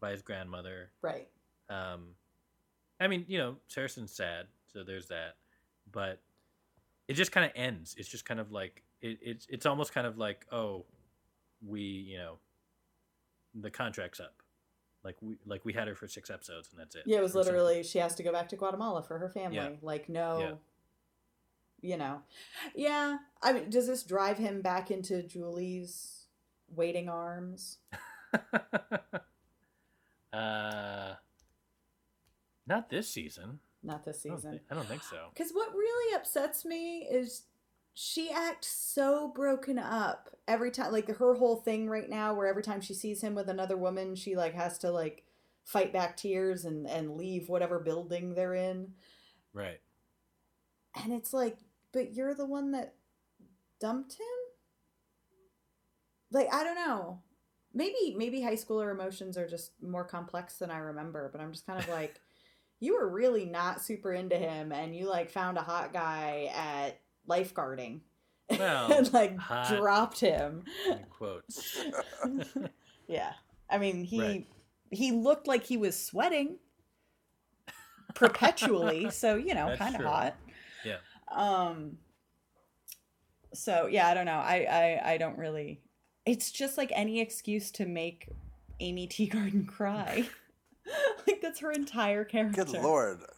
by 0.01 0.11
his 0.11 0.20
grandmother. 0.20 0.91
right 1.01 1.28
Um, 1.70 2.09
I 3.01 3.09
mean, 3.09 3.24
you 3.28 3.39
know, 3.39 3.57
Saracen's 3.68 4.12
sad, 4.12 4.47
so 4.77 4.85
there's 4.85 5.07
that. 5.07 5.37
But 5.91 6.20
it 7.09 7.14
just 7.14 7.33
kind 7.33 7.47
of 7.47 7.53
ends. 7.57 7.95
It's 7.97 8.09
just 8.11 8.27
kind 8.27 8.39
of 8.39 8.53
like 8.53 8.83
it, 9.01 9.18
it's 9.22 9.47
it's 9.49 9.64
almost 9.64 9.95
kind 9.95 10.07
of 10.07 10.18
like 10.18 10.45
oh, 10.53 10.85
we 11.66 11.81
you 11.81 12.18
know, 12.18 12.35
the 13.55 13.70
contract's 13.70 14.20
up. 14.20 14.35
Like 15.03 15.16
we 15.22 15.37
like 15.47 15.64
we 15.64 15.72
had 15.72 15.89
her 15.89 15.95
for 15.95 16.09
six 16.09 16.29
episodes 16.29 16.68
and 16.72 16.79
that's 16.81 16.95
it. 16.95 17.05
Yeah, 17.07 17.18
it 17.18 17.22
was 17.22 17.31
or 17.31 17.45
something. 17.45 17.55
literally 17.55 17.83
she 17.85 17.99
has 18.01 18.14
to 18.16 18.22
go 18.22 18.33
back 18.33 18.51
to 18.51 18.57
Guatemala 18.57 19.03
for 19.03 19.18
her 19.18 19.31
family. 19.31 19.57
Yeah. 19.57 19.70
Like 19.81 20.11
no 20.11 20.39
Yeah. 20.41 21.91
you 21.91 21.97
know. 21.97 22.20
Yeah. 22.74 23.16
I 23.43 23.53
mean, 23.55 23.70
does 23.70 23.87
this 23.87 24.03
drive 24.03 24.37
him 24.37 24.61
back 24.61 24.91
into 24.91 25.22
Julie's 25.22 26.27
waiting 26.68 27.09
arms? 27.09 27.79
uh, 30.33 31.14
not 32.66 32.91
this 32.91 33.09
season. 33.09 33.61
Not 33.87 34.05
this 34.05 34.22
I 34.26 34.30
don't, 34.30 34.39
season. 34.39 34.61
I 34.70 34.74
don't 34.74 34.89
think 34.89 35.05
so. 35.05 35.28
Because 35.32 35.53
what 35.53 35.72
really 35.72 36.14
upsets 36.16 36.64
me 36.64 37.07
is 37.09 37.43
she 37.95 38.30
acts 38.30 38.66
so 38.66 39.28
broken 39.34 39.78
up 39.78 40.28
every 40.49 40.72
time. 40.72 40.93
Like 40.93 41.09
her 41.09 41.34
whole 41.34 41.57
thing 41.57 41.89
right 41.89 42.11
now, 42.11 42.34
where 42.34 42.49
every 42.49 42.64
time 42.64 42.80
she 42.80 42.95
sees 42.95 43.22
him 43.22 43.34
with 43.37 43.49
another 43.49 43.76
woman, 43.76 44.16
she 44.16 44.34
like 44.34 44.55
has 44.55 44.76
to 44.78 44.91
like 44.91 45.22
fight 45.64 45.93
back 45.93 46.16
tears 46.16 46.64
and 46.64 46.87
and 46.89 47.16
leave 47.16 47.49
whatever 47.49 47.78
building 47.78 48.34
they're 48.34 48.55
in. 48.55 48.93
Right. 49.55 49.80
And 51.03 51.12
it's 51.12 51.32
like, 51.32 51.59
but 51.93 52.12
you're 52.12 52.34
the 52.34 52.45
one 52.45 52.72
that 52.72 52.95
dumped 53.80 54.14
him? 54.14 54.26
Like, 56.32 56.53
I 56.53 56.64
don't 56.64 56.74
know. 56.74 57.20
Maybe 57.72 58.14
maybe 58.16 58.43
high 58.43 58.55
schooler 58.55 58.91
emotions 58.91 59.39
are 59.39 59.47
just 59.47 59.70
more 59.80 60.05
complex 60.05 60.57
than 60.57 60.72
I 60.72 60.78
remember, 60.78 61.28
but 61.30 61.41
I'm 61.41 61.53
just 61.53 61.66
kind 61.66 61.78
of 61.78 61.89
like 61.89 62.20
you 62.81 62.95
were 62.95 63.09
really 63.09 63.45
not 63.47 63.81
super 63.83 64.12
into 64.12 64.37
him 64.37 64.72
and 64.72 64.95
you 64.95 65.09
like 65.09 65.31
found 65.31 65.57
a 65.59 65.62
hot 65.62 65.93
guy 65.93 66.51
at 66.55 67.01
lifeguarding 67.29 68.01
Well, 68.51 68.93
and 68.93 69.12
like 69.14 69.37
hot- 69.39 69.68
dropped 69.77 70.20
him. 70.20 70.64
Quotes. 71.11 71.79
Yeah. 73.09 73.33
I 73.70 73.79
mean, 73.79 74.03
he 74.03 74.20
Right. 74.20 74.47
he 74.91 75.12
looked 75.12 75.47
like 75.47 75.62
he 75.64 75.77
was 75.77 75.97
sweating 76.03 76.57
perpetually, 78.14 79.11
so 79.11 79.37
you 79.37 79.55
know, 79.55 79.74
kind 79.77 79.95
of 79.95 80.03
hot. 80.03 80.35
Yeah. 80.85 80.99
Um 81.31 81.99
so 83.55 83.87
yeah, 83.87 84.09
I 84.09 84.14
don't 84.14 84.27
know. 84.27 84.33
I 84.39 84.66
I 85.05 85.12
I 85.12 85.18
don't 85.18 85.39
really 85.39 85.81
it's 86.24 86.51
just 86.51 86.77
like 86.77 86.91
any 86.95 87.20
excuse 87.20 87.70
to 87.72 87.87
make 87.87 88.29
Aimee 88.81 89.07
Teegarden 89.09 89.66
cry. 89.68 90.29
like 91.26 91.41
that's 91.41 91.61
her 91.61 91.72
entire 91.72 92.24
character. 92.24 92.64
Good 92.64 92.82
lord. 92.82 93.20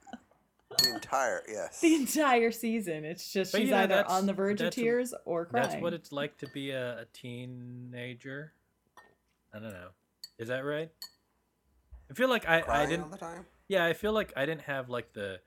The 0.82 0.94
entire 0.94 1.42
yes. 1.48 1.80
The 1.80 1.94
entire 1.94 2.52
season. 2.52 3.04
It's 3.04 3.32
just 3.32 3.50
But, 3.52 3.62
she's 3.62 3.70
you 3.70 3.74
know, 3.74 3.82
either 3.82 4.04
on 4.06 4.26
the 4.26 4.32
verge 4.32 4.60
of 4.60 4.72
tears 4.72 5.12
or 5.24 5.46
crying. 5.46 5.68
That's 5.70 5.82
what 5.82 5.92
it's 5.94 6.12
like 6.12 6.36
to 6.38 6.46
be 6.48 6.70
a, 6.70 7.00
a 7.00 7.04
teenager. 7.12 8.52
I 9.52 9.58
don't 9.58 9.72
know. 9.72 9.88
Is 10.38 10.48
that 10.48 10.60
right? 10.60 10.90
I 12.10 12.14
feel 12.14 12.28
like 12.28 12.48
I, 12.48 12.58
I 12.58 12.60
Crying 12.60 12.80
all 12.82 12.86
didn't. 12.90 13.10
the 13.10 13.16
time. 13.16 13.46
Yeah, 13.66 13.86
I 13.86 13.92
feel 13.92 14.12
like 14.12 14.32
I 14.36 14.46
didn't 14.46 14.62
have 14.62 14.88
like 14.88 15.12
the 15.14 15.40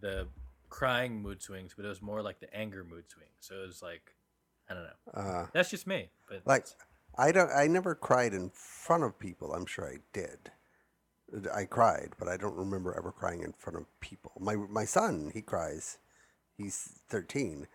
the 0.00 0.26
crying 0.68 1.22
mood 1.22 1.40
swings, 1.40 1.72
but 1.76 1.84
it 1.84 1.88
was 1.88 2.02
more 2.02 2.20
like 2.20 2.40
the 2.40 2.52
anger 2.54 2.84
mood 2.84 3.04
swings. 3.08 3.30
So 3.40 3.54
it 3.62 3.66
was 3.66 3.80
like, 3.80 4.14
I 4.68 4.74
don't 4.74 4.82
know. 4.82 5.12
Uh, 5.14 5.46
That's 5.54 5.70
just 5.70 5.86
me. 5.86 6.10
But 6.28 6.42
like 6.44 6.66
I 7.16 7.32
don't. 7.32 7.50
I 7.50 7.68
never 7.68 7.94
cried 7.94 8.34
in 8.34 8.50
front 8.50 9.04
of 9.04 9.18
people. 9.18 9.54
I'm 9.54 9.66
sure 9.66 9.88
I 9.88 9.98
did. 10.12 10.50
I 11.54 11.64
cried, 11.64 12.10
but 12.18 12.28
I 12.28 12.36
don't 12.36 12.56
remember 12.56 12.94
ever 12.96 13.12
crying 13.12 13.42
in 13.42 13.52
front 13.52 13.76
of 13.78 14.00
people. 14.00 14.32
My 14.40 14.56
my 14.56 14.84
son, 14.84 15.30
he 15.34 15.40
cries. 15.42 15.98
He's 16.56 17.00
13, 17.08 17.66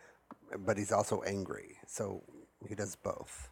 but 0.60 0.78
he's 0.78 0.92
also 0.92 1.22
angry, 1.24 1.78
so 1.86 2.24
he 2.68 2.76
does 2.76 2.96
both. 2.96 3.50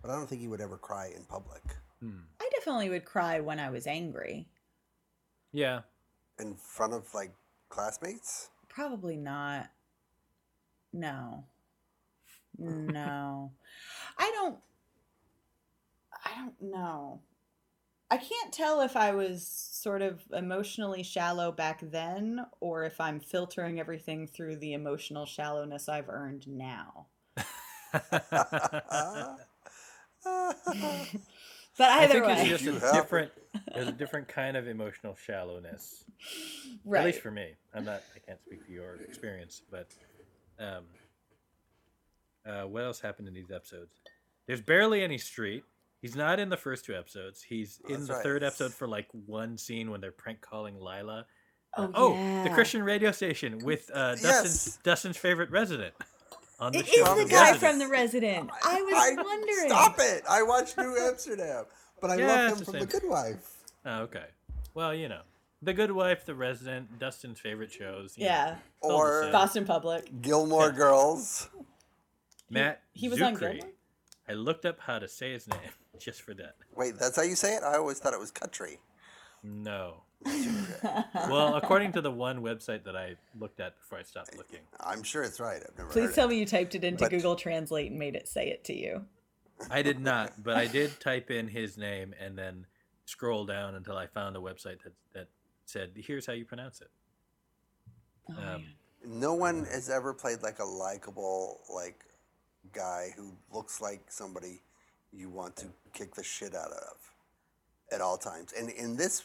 But 0.00 0.10
I 0.10 0.16
don't 0.16 0.26
think 0.26 0.40
he 0.40 0.48
would 0.48 0.60
ever 0.62 0.78
cry 0.78 1.10
in 1.14 1.24
public. 1.24 1.62
Hmm. 2.00 2.20
I 2.40 2.48
definitely 2.54 2.88
would 2.88 3.04
cry 3.04 3.40
when 3.40 3.60
I 3.60 3.68
was 3.70 3.86
angry. 3.86 4.46
yeah, 5.52 5.80
In 6.38 6.54
front 6.56 6.94
of 6.94 7.12
like 7.14 7.32
classmates. 7.68 8.48
Probably 8.68 9.16
not. 9.16 9.70
No. 10.92 11.44
No. 12.58 13.50
I 14.16 14.30
don't 14.32 14.58
I 16.24 16.30
don't 16.36 16.62
know. 16.62 17.20
I 18.14 18.18
can't 18.18 18.52
tell 18.52 18.80
if 18.82 18.96
I 18.96 19.10
was 19.10 19.44
sort 19.44 20.00
of 20.00 20.22
emotionally 20.32 21.02
shallow 21.02 21.50
back 21.50 21.80
then 21.82 22.46
or 22.60 22.84
if 22.84 23.00
I'm 23.00 23.18
filtering 23.18 23.80
everything 23.80 24.28
through 24.28 24.58
the 24.58 24.74
emotional 24.74 25.26
shallowness 25.26 25.88
I've 25.88 26.08
earned 26.08 26.46
now. 26.46 27.06
But 31.76 31.90
I 31.90 32.04
either 32.04 32.12
think 32.12 32.26
way, 32.26 32.34
it's 32.34 32.62
just 32.62 32.84
a 32.84 32.92
different. 32.92 33.32
There's 33.74 33.88
a 33.88 33.92
different 33.92 34.28
kind 34.28 34.56
of 34.56 34.68
emotional 34.68 35.16
shallowness. 35.16 36.04
right. 36.84 37.00
At 37.00 37.06
least 37.06 37.20
for 37.20 37.32
me. 37.32 37.54
I'm 37.74 37.84
not. 37.84 38.00
I 38.14 38.20
can't 38.20 38.40
speak 38.46 38.64
for 38.64 38.70
your 38.70 38.94
experience, 39.08 39.60
but 39.72 39.88
um, 40.60 40.84
uh, 42.46 42.62
what 42.68 42.84
else 42.84 43.00
happened 43.00 43.26
in 43.26 43.34
these 43.34 43.50
episodes? 43.50 43.90
There's 44.46 44.60
barely 44.60 45.02
any 45.02 45.18
street. 45.18 45.64
He's 46.04 46.14
not 46.14 46.38
in 46.38 46.50
the 46.50 46.58
first 46.58 46.84
two 46.84 46.94
episodes. 46.94 47.42
He's 47.42 47.80
in 47.88 48.04
the 48.04 48.12
right. 48.12 48.22
third 48.22 48.42
episode 48.44 48.74
for 48.74 48.86
like 48.86 49.08
one 49.24 49.56
scene 49.56 49.90
when 49.90 50.02
they're 50.02 50.12
prank 50.12 50.42
calling 50.42 50.78
Lila. 50.78 51.24
Oh, 51.78 52.12
the 52.12 52.18
yeah. 52.50 52.54
Christian 52.54 52.82
radio 52.82 53.10
station 53.10 53.60
with 53.64 53.90
uh, 53.94 54.10
Dustin's 54.10 54.22
Yes. 54.66 54.78
Dustin's 54.82 55.16
favorite 55.16 55.50
resident 55.50 55.94
on 56.60 56.72
the 56.72 56.80
It 56.80 56.88
show. 56.88 57.04
is 57.04 57.08
the 57.20 57.24
The 57.24 57.30
guy 57.30 57.50
Resident. 57.52 57.58
from 57.60 57.78
The 57.78 57.88
Resident. 57.88 58.50
I 58.62 58.82
was 58.82 59.24
wondering. 59.24 59.68
Stop 59.70 59.96
it! 59.98 60.22
I 60.28 60.42
watched 60.42 60.76
New 60.76 60.94
Amsterdam, 60.94 61.64
but 62.02 62.10
I 62.10 62.16
Yeah, 62.16 62.26
love 62.26 62.52
him 62.52 62.58
the 62.58 62.64
from 62.66 62.72
same. 62.74 62.80
The 62.82 62.86
Good 62.86 63.08
Wife. 63.08 63.62
Oh, 63.86 64.00
okay. 64.02 64.26
Well, 64.74 64.94
you 64.94 65.08
know, 65.08 65.22
The 65.62 65.72
Good 65.72 65.90
Wife, 65.90 66.26
The 66.26 66.34
Resident, 66.34 66.98
Dustin's 66.98 67.40
favorite 67.40 67.72
shows. 67.72 68.12
you 68.18 68.24
know, 68.26 68.30
Yeah. 68.30 68.50
it's 68.52 68.60
all 68.82 68.90
the 68.90 69.28
Or- 69.28 69.32
Boston 69.32 69.64
Public. 69.64 70.20
Gilmore 70.20 70.66
Yeah. 70.66 70.72
Girls. 70.76 71.48
Matt 72.50 72.82
he 72.92 73.08
was 73.08 73.22
on 73.22 73.36
Czuchry. 73.36 73.40
Gilmore? 73.60 73.70
I 74.28 74.32
looked 74.34 74.66
up 74.66 74.80
how 74.80 74.98
to 74.98 75.08
say 75.08 75.32
his 75.32 75.48
name 75.48 75.58
just 75.98 76.22
for 76.22 76.34
that. 76.34 76.56
Wait, 76.76 76.98
that's 76.98 77.16
how 77.16 77.22
you 77.22 77.36
say 77.36 77.54
it? 77.56 77.62
I 77.62 77.76
always 77.76 77.98
thought 77.98 78.12
it 78.14 78.20
was 78.20 78.30
country. 78.30 78.78
No. 79.42 80.02
well, 81.28 81.54
according 81.56 81.92
to 81.92 82.00
the 82.00 82.10
one 82.10 82.40
website 82.40 82.84
that 82.84 82.96
I 82.96 83.16
looked 83.38 83.60
at 83.60 83.78
before 83.78 83.98
I 83.98 84.02
stopped 84.02 84.36
looking. 84.36 84.60
I'm 84.80 85.02
sure 85.02 85.22
it's 85.22 85.40
right. 85.40 85.62
I've 85.66 85.76
never 85.76 85.90
Please 85.90 86.06
heard 86.06 86.14
tell 86.14 86.26
it. 86.26 86.30
me 86.30 86.38
you 86.38 86.46
typed 86.46 86.74
it 86.74 86.84
into 86.84 87.04
But- 87.04 87.10
Google 87.10 87.36
Translate 87.36 87.90
and 87.90 87.98
made 87.98 88.14
it 88.16 88.28
say 88.28 88.48
it 88.48 88.64
to 88.64 88.74
you. 88.74 89.04
I 89.70 89.82
did 89.82 90.00
not, 90.00 90.42
but 90.42 90.56
I 90.56 90.66
did 90.66 90.98
type 90.98 91.30
in 91.30 91.46
his 91.46 91.78
name 91.78 92.12
and 92.20 92.36
then 92.36 92.66
scroll 93.04 93.44
down 93.44 93.74
until 93.76 93.96
I 93.96 94.06
found 94.08 94.36
a 94.36 94.40
website 94.40 94.82
that, 94.82 94.92
that 95.12 95.28
said, 95.64 95.92
here's 95.94 96.26
how 96.26 96.32
you 96.32 96.44
pronounce 96.44 96.80
it. 96.80 96.88
Oh, 98.30 98.54
Um. 98.54 98.64
No 99.06 99.34
one 99.34 99.66
has 99.66 99.90
ever 99.90 100.14
played 100.14 100.42
like 100.42 100.60
a 100.60 100.64
likable 100.64 101.60
like 101.72 102.06
guy 102.72 103.10
who 103.14 103.32
looks 103.52 103.78
like 103.82 104.10
somebody 104.10 104.62
you 105.16 105.28
want 105.28 105.56
to 105.56 105.66
kick 105.92 106.14
the 106.14 106.22
shit 106.22 106.54
out 106.54 106.72
of 106.72 106.96
at 107.92 108.00
all 108.00 108.16
times. 108.16 108.52
And 108.58 108.70
in 108.70 108.96
this 108.96 109.24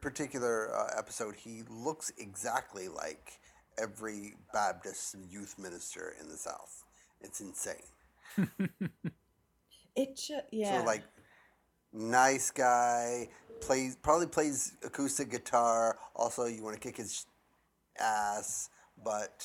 particular 0.00 0.74
uh, 0.74 0.98
episode, 0.98 1.34
he 1.34 1.62
looks 1.68 2.12
exactly 2.18 2.88
like 2.88 3.38
every 3.80 4.34
Baptist 4.52 5.16
youth 5.28 5.56
minister 5.58 6.14
in 6.20 6.28
the 6.28 6.36
South. 6.36 6.84
It's 7.20 7.40
insane. 7.40 7.76
It 9.98 10.14
just 10.14 10.46
yeah. 10.52 10.78
So 10.78 10.86
like 10.86 11.02
nice 11.92 12.52
guy, 12.52 13.28
plays 13.60 13.96
probably 13.96 14.28
plays 14.28 14.74
acoustic 14.84 15.28
guitar. 15.28 15.98
Also, 16.14 16.46
you 16.46 16.62
want 16.62 16.76
to 16.76 16.80
kick 16.80 16.96
his 16.98 17.26
ass, 17.98 18.70
but 19.02 19.44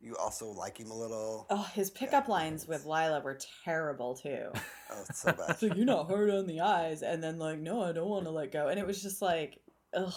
you 0.00 0.16
also 0.16 0.46
like 0.50 0.78
him 0.78 0.90
a 0.90 0.96
little. 0.96 1.46
Oh, 1.50 1.68
his 1.74 1.90
pickup 1.90 2.28
lines 2.28 2.66
with 2.68 2.84
Lila 2.84 3.20
were 3.20 3.38
terrible 3.64 4.14
too. 4.14 4.48
Oh, 4.90 5.04
it's 5.06 5.20
so 5.20 5.32
bad. 5.46 5.58
so 5.58 5.66
you're 5.66 5.84
not 5.84 6.06
hard 6.08 6.30
on 6.30 6.46
the 6.46 6.60
eyes, 6.62 7.02
and 7.02 7.22
then 7.22 7.38
like, 7.38 7.58
no, 7.58 7.82
I 7.82 7.92
don't 7.92 8.08
want 8.08 8.24
to 8.24 8.30
let 8.30 8.50
go, 8.52 8.68
and 8.68 8.78
it 8.80 8.86
was 8.86 9.02
just 9.02 9.20
like, 9.20 9.58
ugh, 9.94 10.14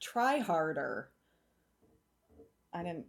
try 0.00 0.38
harder. 0.38 1.10
I 2.72 2.82
didn't. 2.82 3.04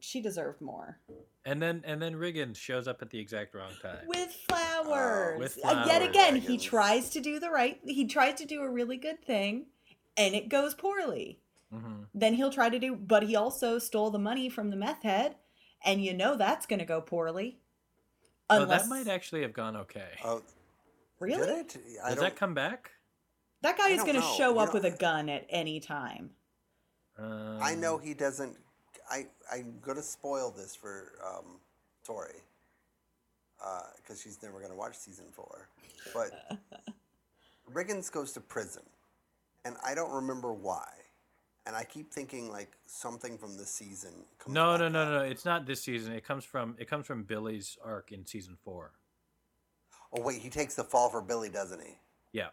She 0.00 0.20
deserved 0.20 0.60
more. 0.60 0.98
And 1.44 1.62
then 1.62 1.82
and 1.84 2.02
then 2.02 2.14
Riggins 2.14 2.56
shows 2.56 2.86
up 2.88 3.02
at 3.02 3.10
the 3.10 3.18
exact 3.20 3.54
wrong 3.54 3.70
time. 3.80 3.98
With 4.06 4.32
flowers. 4.48 5.38
with 5.38 5.58
Uh, 5.64 5.84
Yet 5.86 5.98
flowers. 6.02 6.08
again, 6.08 6.36
he 6.36 6.58
tries 6.58 7.10
to 7.10 7.20
do 7.20 7.38
the 7.40 7.50
right. 7.50 7.78
He 7.84 8.06
tries 8.06 8.34
to 8.36 8.44
do 8.44 8.62
a 8.62 8.68
really 8.70 8.96
good 8.96 9.24
thing, 9.24 9.66
and 10.16 10.34
it 10.34 10.48
goes 10.48 10.74
poorly. 10.74 11.38
Then 12.14 12.34
he'll 12.34 12.50
try 12.50 12.68
to 12.70 12.78
do, 12.78 12.96
but 12.96 13.22
he 13.24 13.36
also 13.36 13.78
stole 13.78 14.10
the 14.10 14.18
money 14.18 14.48
from 14.48 14.70
the 14.70 14.76
meth 14.76 15.02
head, 15.02 15.36
and 15.84 16.02
you 16.02 16.14
know 16.14 16.36
that's 16.36 16.66
going 16.66 16.78
to 16.78 16.84
go 16.84 17.00
poorly. 17.00 17.58
Oh, 18.50 18.64
that 18.64 18.88
might 18.88 19.06
actually 19.08 19.42
have 19.42 19.52
gone 19.52 19.76
okay. 19.76 20.08
Oh, 20.24 20.42
really 21.20 21.46
did 21.46 21.48
it? 21.58 21.68
Does 21.68 22.14
don't. 22.14 22.20
that 22.20 22.36
come 22.36 22.54
back? 22.54 22.92
that 23.62 23.76
guy 23.76 23.88
I 23.88 23.92
is 23.92 24.02
going 24.02 24.14
to 24.16 24.22
show 24.22 24.54
You 24.54 24.60
up 24.60 24.68
know- 24.68 24.80
with 24.80 24.84
a 24.86 24.96
gun 24.96 25.28
at 25.28 25.44
any 25.50 25.78
time. 25.80 26.30
Um, 27.18 27.58
I 27.60 27.74
know 27.74 27.98
he 27.98 28.14
doesn't. 28.14 28.56
I 29.10 29.26
I'm 29.52 29.74
gonna 29.80 30.02
spoil 30.02 30.50
this 30.56 30.76
for 30.76 31.14
um, 31.26 31.58
Tori 32.04 32.42
because 34.02 34.20
she's 34.22 34.40
never 34.42 34.60
gonna 34.60 34.76
watch 34.76 34.96
season 34.96 35.24
four. 35.32 35.68
But 36.14 36.60
Riggins 37.72 38.12
goes 38.12 38.32
to 38.32 38.40
prison, 38.40 38.82
and 39.64 39.76
I 39.84 39.94
don't 39.94 40.12
remember 40.12 40.52
why. 40.52 40.86
And 41.68 41.76
I 41.76 41.84
keep 41.84 42.12
thinking 42.12 42.50
like 42.50 42.72
something 42.86 43.38
from 43.38 43.56
this 43.56 43.70
season. 43.70 44.24
Comes 44.40 44.54
No, 44.54 44.72
back 44.72 44.80
no, 44.80 44.88
no, 44.88 45.18
no. 45.18 45.24
It's 45.24 45.44
not 45.44 45.66
this 45.66 45.82
season. 45.82 46.14
It 46.14 46.24
comes 46.24 46.44
from 46.44 46.74
it 46.78 46.88
comes 46.88 47.06
from 47.06 47.22
Billy's 47.22 47.78
arc 47.84 48.10
in 48.10 48.26
season 48.26 48.56
four. 48.64 48.92
Oh 50.12 50.22
wait, 50.22 50.40
he 50.40 50.50
takes 50.50 50.74
the 50.74 50.82
fall 50.84 51.10
for 51.10 51.20
Billy, 51.20 51.50
doesn't 51.50 51.80
he? 51.80 51.98
Yeah, 52.32 52.48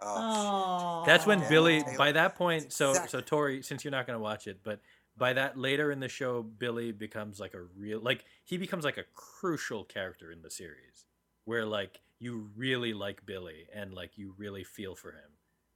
Oh, 0.00 1.02
that's 1.06 1.26
when 1.26 1.40
Yeah, 1.40 1.48
Billy. 1.48 1.82
Taylor. 1.82 1.96
By 1.96 2.12
that 2.12 2.34
point, 2.34 2.72
so 2.72 2.94
so 3.06 3.20
Tori, 3.20 3.62
since 3.62 3.84
you're 3.84 3.92
not 3.92 4.06
going 4.06 4.18
to 4.18 4.22
watch 4.22 4.46
it, 4.46 4.60
but 4.62 4.80
by 5.16 5.32
that 5.32 5.56
later 5.56 5.90
in 5.90 6.00
the 6.00 6.08
show, 6.08 6.42
Billy 6.42 6.92
becomes 6.92 7.38
like 7.40 7.54
a 7.54 7.62
real 7.62 8.00
like 8.00 8.24
he 8.44 8.56
becomes 8.56 8.84
like 8.84 8.98
a 8.98 9.04
crucial 9.14 9.84
character 9.84 10.30
in 10.30 10.42
the 10.42 10.50
series, 10.50 11.06
where 11.44 11.64
like 11.64 12.00
you 12.18 12.50
really 12.56 12.92
like 12.92 13.24
Billy 13.24 13.66
and 13.74 13.94
like 13.94 14.18
you 14.18 14.34
really 14.36 14.64
feel 14.64 14.94
for 14.94 15.12
him. 15.12 15.30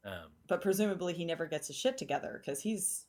Um, 0.05 0.31
But 0.49 0.63
presumably 0.63 1.13
he 1.15 1.25
never 1.25 1.47
gets 1.47 1.67
his 1.69 1.77
shit 1.77 1.99
together 1.99 2.41
because 2.43 2.61
he's 2.63 3.05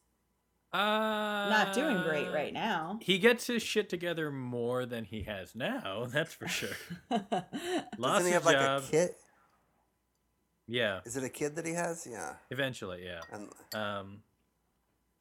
uh, 0.73 0.77
not 0.77 1.73
doing 1.73 2.01
great 2.03 2.31
right 2.31 2.53
now. 2.53 2.99
He 3.01 3.17
gets 3.19 3.47
his 3.47 3.63
shit 3.63 3.89
together 3.89 4.31
more 4.31 4.85
than 4.85 5.03
he 5.05 5.23
has 5.23 5.55
now. 5.55 6.05
That's 6.09 6.33
for 6.33 6.47
sure. 6.47 6.69
Lost 7.09 7.23
Doesn't 8.01 8.25
he 8.25 8.25
his 8.25 8.33
have 8.33 8.45
like 8.45 8.57
job. 8.59 8.83
a 8.87 8.91
kid? 8.91 9.09
Yeah, 10.67 10.99
Is 11.05 11.17
it 11.17 11.23
a 11.23 11.29
kid 11.29 11.55
that 11.55 11.65
he 11.65 11.73
has? 11.73 12.07
Yeah. 12.09 12.33
eventually, 12.51 13.03
yeah. 13.03 13.21
And 13.33 13.49
Um, 13.73 14.21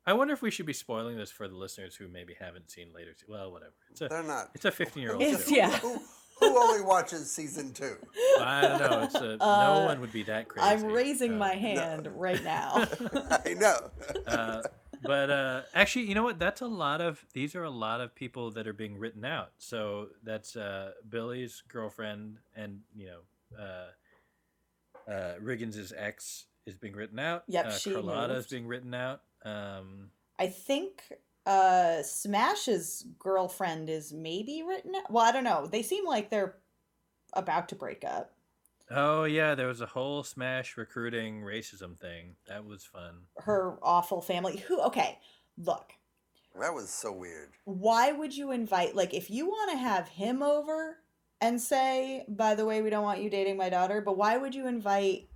I 0.07 0.13
wonder 0.13 0.35
if 0.35 0.43
we 0.43 0.51
should 0.51 0.67
be 0.67 0.75
spoiling 0.75 1.17
this 1.17 1.31
for 1.31 1.49
the 1.49 1.55
listeners 1.55 1.95
who 1.97 2.07
maybe 2.09 2.35
haven't 2.39 2.71
seen 2.71 2.93
later. 2.95 3.15
se- 3.17 3.27
Well, 3.29 3.51
whatever. 3.53 3.73
It's 3.91 4.01
a 4.03 4.09
they're 4.09 4.23
not. 4.23 4.51
it's 4.55 4.65
a 4.67 4.71
15 4.71 5.03
year 5.03 5.13
old 5.15 5.23
show. 5.23 5.39
yeah. 5.55 5.71
Who, 5.79 5.99
who 6.41 6.59
only 6.59 6.83
watches 6.83 7.31
season 7.31 7.73
two? 7.73 7.97
I 8.41 8.63
don't 8.63 8.81
know. 8.81 9.03
It's 9.05 9.15
a, 9.15 9.43
Uh, 9.43 9.75
no 9.81 9.85
one 9.87 10.01
would 10.01 10.13
be 10.13 10.23
that 10.25 10.49
crazy. 10.49 10.67
I'm 10.69 10.85
raising 10.85 11.35
Uh, 11.35 11.39
my 11.39 11.55
hand 11.55 12.09
right 12.15 12.43
now. 12.43 12.87
I 13.45 13.55
know. 13.55 13.91
uh, 14.27 14.63
but 15.03 15.31
uh, 15.31 15.63
actually, 15.75 16.07
you 16.07 16.15
know 16.15 16.23
what? 16.25 16.39
That's 16.39 16.61
a 16.61 16.67
lot 16.67 17.01
of. 17.01 17.25
These 17.33 17.55
are 17.55 17.65
a 17.65 17.71
lot 17.71 18.01
of 18.01 18.15
people 18.15 18.51
that 18.53 18.67
are 18.67 18.73
being 18.73 18.99
written 18.99 19.25
out. 19.25 19.51
So 19.59 20.09
that's 20.25 20.57
uh, 20.57 20.93
Billy's 21.09 21.63
girlfriend, 21.69 22.39
and 22.57 22.81
you 22.97 23.07
know, 23.07 23.21
uh, 23.63 25.11
uh, 25.11 25.35
Riggins' 25.43 25.93
ex 25.97 26.47
is 26.67 26.75
being 26.75 26.95
written 26.95 27.19
out. 27.19 27.45
Yep, 27.49 27.67
uh, 27.67 27.71
she 27.71 27.93
Carlotta 27.93 28.33
is 28.35 28.39
moved. 28.39 28.51
being 28.51 28.67
written 28.67 28.95
out. 28.95 29.23
Um, 29.45 30.11
I 30.39 30.49
think 30.49 31.03
uh 31.49 32.03
Smash's 32.03 33.07
girlfriend 33.19 33.89
is 33.89 34.13
maybe 34.13 34.63
written. 34.63 34.93
Well, 35.09 35.25
I 35.25 35.33
don't 35.33 35.45
know. 35.45 35.67
They 35.67 35.83
seem 35.83 36.05
like 36.05 36.29
they're 36.31 36.57
about 37.33 37.71
to 37.71 37.75
break 37.75 38.05
up. 38.05 38.33
oh 38.91 39.25
yeah, 39.25 39.55
there 39.55 39.67
was 39.67 39.81
a 39.81 39.87
whole 39.87 40.23
Smash 40.23 40.77
recruiting 40.77 41.41
racism 41.41 41.99
thing. 41.99 42.37
That 42.47 42.65
was 42.67 42.85
fun. 42.85 43.23
Her 43.39 43.79
awful 43.83 44.21
family. 44.21 44.59
Who? 44.69 44.81
Okay, 44.83 45.19
look. 45.57 45.93
That 46.61 46.75
was 46.75 46.91
so 46.91 47.13
weird. 47.13 47.51
Why 47.65 48.13
would 48.13 48.37
you 48.37 48.51
invite? 48.51 48.95
Like, 48.97 49.15
if 49.15 49.31
you 49.31 49.47
want 49.47 49.71
to 49.71 49.79
have 49.79 50.09
him 50.09 50.43
over 50.43 50.99
and 51.41 51.61
say, 51.61 52.25
"By 52.29 52.55
the 52.57 52.65
way, 52.67 52.83
we 52.83 52.91
don't 52.91 53.05
want 53.05 53.23
you 53.23 53.31
dating 53.31 53.57
my 53.57 53.69
daughter," 53.71 54.01
but 54.01 54.17
why 54.19 54.37
would 54.37 54.55
you 54.55 54.67
invite 54.67 55.29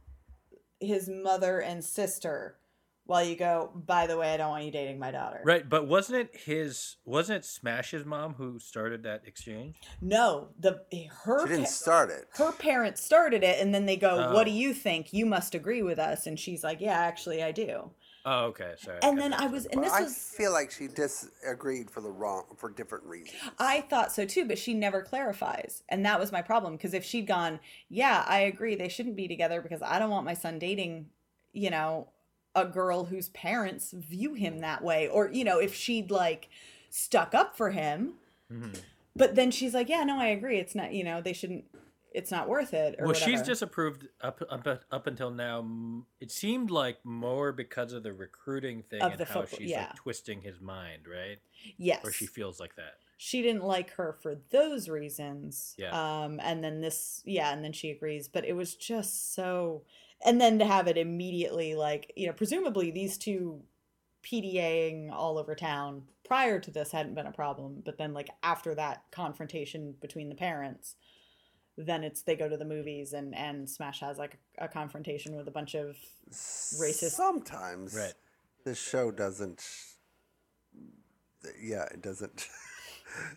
his 0.81 1.09
mother 1.09 1.61
and 1.61 1.85
sister 1.85 2.59
while 3.05 3.25
you 3.25 3.37
go? 3.37 3.71
By 3.75 4.07
the 4.07 4.17
way, 4.17 4.33
I 4.33 4.37
don't 4.37 4.51
want 4.51 4.65
you 4.65 4.71
dating 4.71 4.99
my 4.99 5.11
daughter. 5.11 5.41
Right, 5.45 5.69
but 5.69 5.87
wasn't 5.89 6.21
it 6.21 6.41
his? 6.41 6.97
Wasn't 7.05 7.37
it 7.39 7.45
Smash's 7.45 8.05
mom 8.07 8.35
who 8.35 8.59
started 8.59 9.03
that 9.03 9.23
exchange? 9.27 9.77
No, 10.01 10.49
the 10.59 10.81
her 11.25 11.43
She 11.47 11.49
didn't 11.55 11.65
pa- 11.65 11.71
start 11.71 12.11
it. 12.11 12.27
her 12.35 12.53
parents 12.53 13.03
started 13.03 13.43
it 13.43 13.61
and 13.61 13.75
then 13.75 13.87
they 13.87 13.97
go 13.97 14.29
Oh. 14.31 14.35
what 14.35 14.45
do 14.45 14.51
oh. 14.51 14.55
you 14.55 14.75
think 14.75 15.13
you 15.13 15.27
must 15.27 15.55
agree 15.55 15.83
with 15.83 15.99
us 15.99 16.27
and 16.27 16.39
she's 16.39 16.63
like 16.63 16.81
yeah 16.81 16.99
actually 16.99 17.43
i 17.43 17.51
do 17.53 17.91
Oh, 18.25 18.45
okay, 18.47 18.75
sorry. 18.79 18.99
and 19.03 19.17
got 19.19 19.23
then 19.31 19.33
i 19.41 19.47
was 19.47 19.67
up. 19.67 19.73
and 19.73 19.81
Well, 19.81 19.91
this 19.91 19.99
I 19.99 20.03
was 20.05 20.33
I 20.35 20.37
feel 20.37 20.53
like 20.53 20.71
she 20.71 20.87
disagreed 20.87 21.91
for 21.91 22.01
the 22.01 22.11
wrong 22.11 22.45
for 22.57 22.71
different 22.71 23.05
reasons. 23.05 23.37
i 23.59 23.81
thought 23.83 24.13
so 24.13 24.25
too 24.25 24.45
but 24.47 24.59
she 24.59 24.75
never 24.75 25.03
clarifies 25.03 25.83
and 25.89 26.05
that 26.07 26.21
was 26.21 26.31
my 26.31 26.43
problem 26.43 26.77
because 26.77 26.95
if 26.95 27.05
she'd 27.05 27.27
gone 27.27 27.59
yeah 27.89 28.25
i 28.29 28.41
agree 28.41 28.75
they 28.77 28.89
shouldn't 28.89 29.17
be 29.17 29.27
together 29.29 29.61
because 29.61 29.83
i 29.83 29.99
don't 29.99 30.11
want 30.11 30.25
my 30.25 30.35
son 30.35 30.59
dating 30.59 31.07
you 31.53 31.71
know 31.71 32.09
a 32.55 32.65
girl 32.67 33.05
whose 33.05 33.29
parents 33.31 33.93
view 33.93 34.35
him 34.35 34.59
that 34.61 34.83
way 34.85 35.09
or 35.09 35.31
you 35.31 35.45
know 35.45 35.59
if 35.59 35.75
she'd 35.75 36.11
like 36.11 36.49
stuck 36.91 37.35
up 37.35 37.57
for 37.57 37.71
him 37.71 38.15
Mhm. 38.53 38.79
but 39.17 39.35
then 39.35 39.51
she's 39.51 39.73
like 39.73 39.89
yeah 39.89 40.05
no 40.05 40.19
i 40.21 40.27
agree 40.27 40.59
it's 40.59 40.75
not 40.75 40.93
you 40.93 41.03
know 41.05 41.23
they 41.23 41.33
shouldn't 41.33 41.65
it's 42.15 42.31
not 42.31 42.47
worth 42.47 42.75
it 42.75 42.97
or 42.99 43.07
well, 43.07 43.15
she's 43.15 43.27
whatever. 43.39 43.45
disapproved 43.45 44.09
up, 44.21 44.43
up 44.51 44.69
up 44.91 45.07
until 45.07 45.31
now. 45.31 45.67
It 46.21 46.31
seemed 46.31 46.71
like 46.71 46.99
more 47.07 47.53
because 47.53 47.95
of 47.95 48.03
the 48.03 48.13
recruiting 48.13 48.83
thing 48.83 49.01
Of 49.01 49.13
and 49.13 49.21
how 49.23 49.41
football- 49.41 49.59
she's 49.59 49.71
yeah. 49.71 49.85
like 49.87 49.95
twisting 49.97 50.43
his 50.43 50.61
mind, 50.61 51.05
right? 51.11 51.39
yes 51.79 52.05
Or 52.05 52.13
she 52.13 52.27
feels 52.27 52.61
like 52.61 52.77
that. 52.77 52.99
she 53.17 53.41
didn't 53.41 53.65
like 53.65 53.93
her 53.93 54.13
for 54.21 54.35
those 54.51 54.91
reasons. 54.91 55.75
Yeah. 55.79 55.93
Um, 56.25 56.39
and 56.43 56.63
then 56.63 56.83
this, 56.83 57.23
yeah, 57.25 57.51
and 57.55 57.65
then 57.65 57.73
she 57.73 57.89
agrees, 57.91 58.29
but 58.29 58.45
it 58.45 58.53
was 58.53 58.75
just 58.75 59.33
so, 59.35 59.81
and 60.25 60.41
then 60.41 60.59
to 60.59 60.65
have 60.65 60.87
it 60.89 60.97
immediately, 60.99 61.75
like, 61.75 62.13
you 62.17 62.27
know, 62.27 62.33
presumably 62.33 62.91
these 62.91 63.19
two 63.19 63.63
PDAing 64.25 65.11
all 65.13 65.39
over 65.39 65.55
town 65.55 66.03
prior 66.25 66.61
to 66.61 66.71
this 66.71 66.93
hadn't 66.93 67.15
been 67.15 67.27
a 67.27 67.33
problem, 67.33 67.83
but 67.85 67.99
then 67.99 68.15
like 68.15 68.31
after 68.43 68.75
that 68.75 69.05
confrontation 69.11 69.95
between 70.01 70.29
the 70.29 70.35
parents, 70.35 70.95
then 71.77 72.05
it's 72.05 72.23
they 72.23 72.37
go 72.37 72.49
to 72.49 72.57
the 72.57 72.65
movies 72.65 73.13
and 73.13 73.35
and 73.35 73.69
Smash 73.69 74.01
has 74.01 74.19
like 74.19 74.39
a, 74.59 74.67
a 74.67 74.69
confrontation 74.69 75.35
with 75.37 75.49
a 75.49 75.51
bunch 75.51 75.75
of 75.75 75.97
Racist. 76.31 77.13
Sometimes 77.13 77.95
Right. 77.95 78.15
this 78.65 78.81
show 78.81 79.11
doesn't. 79.11 79.65
Yeah, 81.61 81.85
it 81.85 82.01
doesn't 82.03 82.49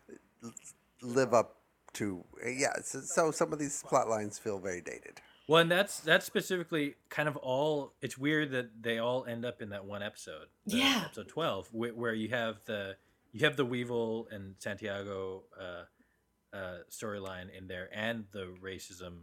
live 1.01 1.33
up 1.33 1.57
to. 1.93 2.23
Yeah, 2.45 2.73
so, 2.83 2.99
so 3.01 3.31
some 3.31 3.51
of 3.51 3.57
these 3.59 3.81
plot 3.83 4.07
lines 4.07 4.37
feel 4.37 4.59
very 4.59 4.81
dated. 4.81 5.21
Well, 5.47 5.61
and 5.61 5.69
that's 5.71 5.99
that's 5.99 6.25
specifically 6.25 6.95
kind 7.09 7.27
of 7.29 7.37
all. 7.37 7.93
It's 8.01 8.17
weird 8.17 8.51
that 8.51 8.81
they 8.81 8.97
all 8.97 9.25
end 9.25 9.45
up 9.45 9.61
in 9.61 9.69
that 9.69 9.85
one 9.85 10.01
episode. 10.01 10.47
the 10.65 10.77
Yeah. 10.77 11.03
episode 11.05 11.27
twelve, 11.27 11.67
wh- 11.69 11.95
where 11.95 12.13
you 12.13 12.29
have 12.29 12.57
the 12.65 12.95
you 13.31 13.45
have 13.45 13.55
the 13.55 13.65
Weevil 13.65 14.27
and 14.31 14.55
Santiago 14.59 15.43
uh, 15.59 16.55
uh, 16.55 16.77
storyline 16.89 17.55
in 17.55 17.67
there, 17.67 17.89
and 17.93 18.25
the 18.31 18.55
racism 18.63 19.17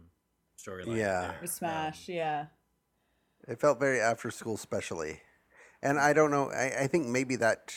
storyline. 0.57 0.97
Yeah. 0.97 1.21
there. 1.21 1.37
with 1.41 1.51
Smash. 1.51 2.07
Um, 2.09 2.15
yeah. 2.15 2.45
It 3.47 3.59
felt 3.59 3.79
very 3.79 3.99
after 3.99 4.31
school, 4.31 4.55
specially, 4.55 5.19
and 5.81 5.99
I 5.99 6.13
don't 6.13 6.31
know. 6.31 6.49
I, 6.51 6.83
I 6.83 6.87
think 6.87 7.07
maybe 7.07 7.35
that. 7.37 7.73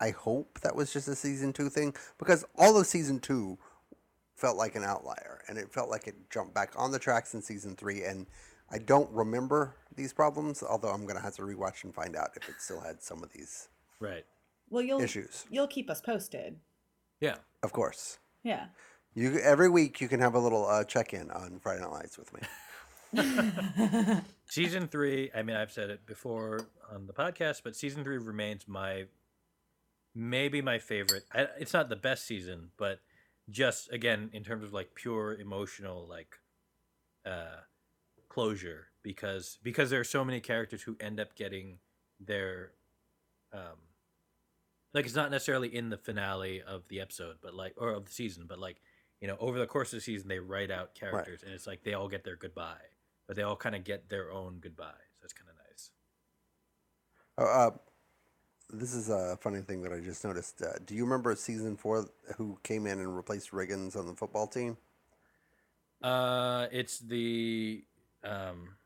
I 0.00 0.10
hope 0.10 0.60
that 0.60 0.76
was 0.76 0.92
just 0.92 1.08
a 1.08 1.14
season 1.16 1.52
two 1.52 1.70
thing 1.70 1.94
because 2.18 2.44
all 2.56 2.76
of 2.78 2.86
season 2.86 3.18
two 3.20 3.58
felt 4.34 4.56
like 4.56 4.74
an 4.74 4.82
outlier, 4.84 5.42
and 5.48 5.56
it 5.58 5.72
felt 5.72 5.88
like 5.90 6.06
it 6.06 6.14
jumped 6.30 6.54
back 6.54 6.72
on 6.76 6.90
the 6.90 6.98
tracks 6.98 7.34
in 7.34 7.42
season 7.42 7.76
three. 7.76 8.02
And 8.04 8.26
I 8.70 8.78
don't 8.78 9.10
remember 9.12 9.74
these 9.94 10.12
problems, 10.12 10.62
although 10.62 10.88
I'm 10.90 11.06
gonna 11.06 11.20
have 11.20 11.36
to 11.36 11.42
rewatch 11.42 11.84
and 11.84 11.94
find 11.94 12.16
out 12.16 12.30
if 12.36 12.48
it 12.48 12.56
still 12.58 12.80
had 12.80 13.02
some 13.02 13.22
of 13.22 13.32
these 13.32 13.68
right. 14.00 14.24
Well, 14.70 14.82
you'll 14.82 15.00
issues. 15.00 15.44
you'll 15.50 15.66
keep 15.68 15.88
us 15.90 16.00
posted. 16.00 16.58
Yeah. 17.20 17.36
Of 17.62 17.72
course, 17.72 18.18
Yeah. 18.42 18.66
you 19.14 19.38
every 19.38 19.68
week 19.68 20.00
you 20.00 20.08
can 20.08 20.20
have 20.20 20.34
a 20.34 20.38
little 20.38 20.66
uh, 20.66 20.84
check 20.84 21.14
in 21.14 21.30
on 21.30 21.58
Friday 21.60 21.80
Night 21.82 21.92
Lights 21.92 22.18
with 22.18 22.32
me. 22.34 22.40
season 24.46 24.88
three 24.88 25.30
i 25.36 25.40
mean 25.40 25.54
i've 25.54 25.70
said 25.70 25.88
it 25.88 26.04
before 26.04 26.66
on 26.92 27.06
the 27.06 27.12
podcast 27.12 27.60
but 27.62 27.76
season 27.76 28.02
three 28.02 28.18
remains 28.18 28.66
my 28.66 29.04
maybe 30.14 30.62
my 30.62 30.78
favorite. 30.78 31.24
I, 31.32 31.48
it's 31.58 31.72
not 31.72 31.88
the 31.88 31.96
best 31.96 32.26
season, 32.26 32.70
but 32.76 33.00
just 33.50 33.92
again 33.92 34.30
in 34.32 34.42
terms 34.42 34.64
of 34.64 34.72
like 34.72 34.94
pure 34.94 35.34
emotional 35.34 36.06
like 36.08 36.36
uh 37.26 37.60
closure 38.28 38.88
because 39.02 39.58
because 39.62 39.90
there 39.90 40.00
are 40.00 40.04
so 40.04 40.24
many 40.24 40.40
characters 40.40 40.82
who 40.82 40.96
end 40.98 41.20
up 41.20 41.34
getting 41.34 41.78
their 42.18 42.72
um 43.52 43.78
like 44.94 45.04
it's 45.04 45.14
not 45.14 45.30
necessarily 45.30 45.74
in 45.74 45.90
the 45.90 45.98
finale 45.98 46.62
of 46.62 46.88
the 46.88 47.00
episode 47.00 47.36
but 47.42 47.54
like 47.54 47.74
or 47.76 47.90
of 47.90 48.06
the 48.06 48.12
season 48.12 48.46
but 48.48 48.58
like 48.58 48.80
you 49.20 49.28
know 49.28 49.36
over 49.38 49.58
the 49.58 49.66
course 49.66 49.92
of 49.92 49.98
the 49.98 50.02
season 50.02 50.26
they 50.26 50.38
write 50.38 50.70
out 50.70 50.94
characters 50.94 51.42
and 51.42 51.52
it's 51.52 51.66
like 51.66 51.84
they 51.84 51.94
all 51.94 52.08
get 52.08 52.24
their 52.24 52.36
goodbye 52.36 52.76
but 53.26 53.36
they 53.36 53.42
all 53.42 53.56
kind 53.56 53.74
of 53.74 53.84
get 53.84 54.08
their 54.08 54.32
own 54.32 54.58
goodbye 54.60 55.04
so 55.24 55.24
it's 55.24 55.32
kind 55.32 55.48
of 55.48 55.56
nice. 55.56 55.90
Oh, 57.38 57.44
uh, 57.44 57.70
this 58.74 58.94
is 58.94 59.08
a 59.08 59.38
funny 59.40 59.60
thing 59.60 59.82
that 59.82 59.92
I 59.92 60.00
just 60.00 60.24
noticed. 60.24 60.62
Uh, 60.62 60.72
do 60.84 60.94
you 60.94 61.04
remember 61.04 61.34
season 61.36 61.76
four 61.76 62.06
who 62.36 62.58
came 62.62 62.86
in 62.86 62.98
and 62.98 63.16
replaced 63.16 63.52
Riggins 63.52 63.96
on 63.96 64.06
the 64.06 64.14
football 64.14 64.46
team? 64.46 64.76
Uh, 66.02 66.66
it's 66.72 66.98
the 66.98 67.84
um, 68.22 68.76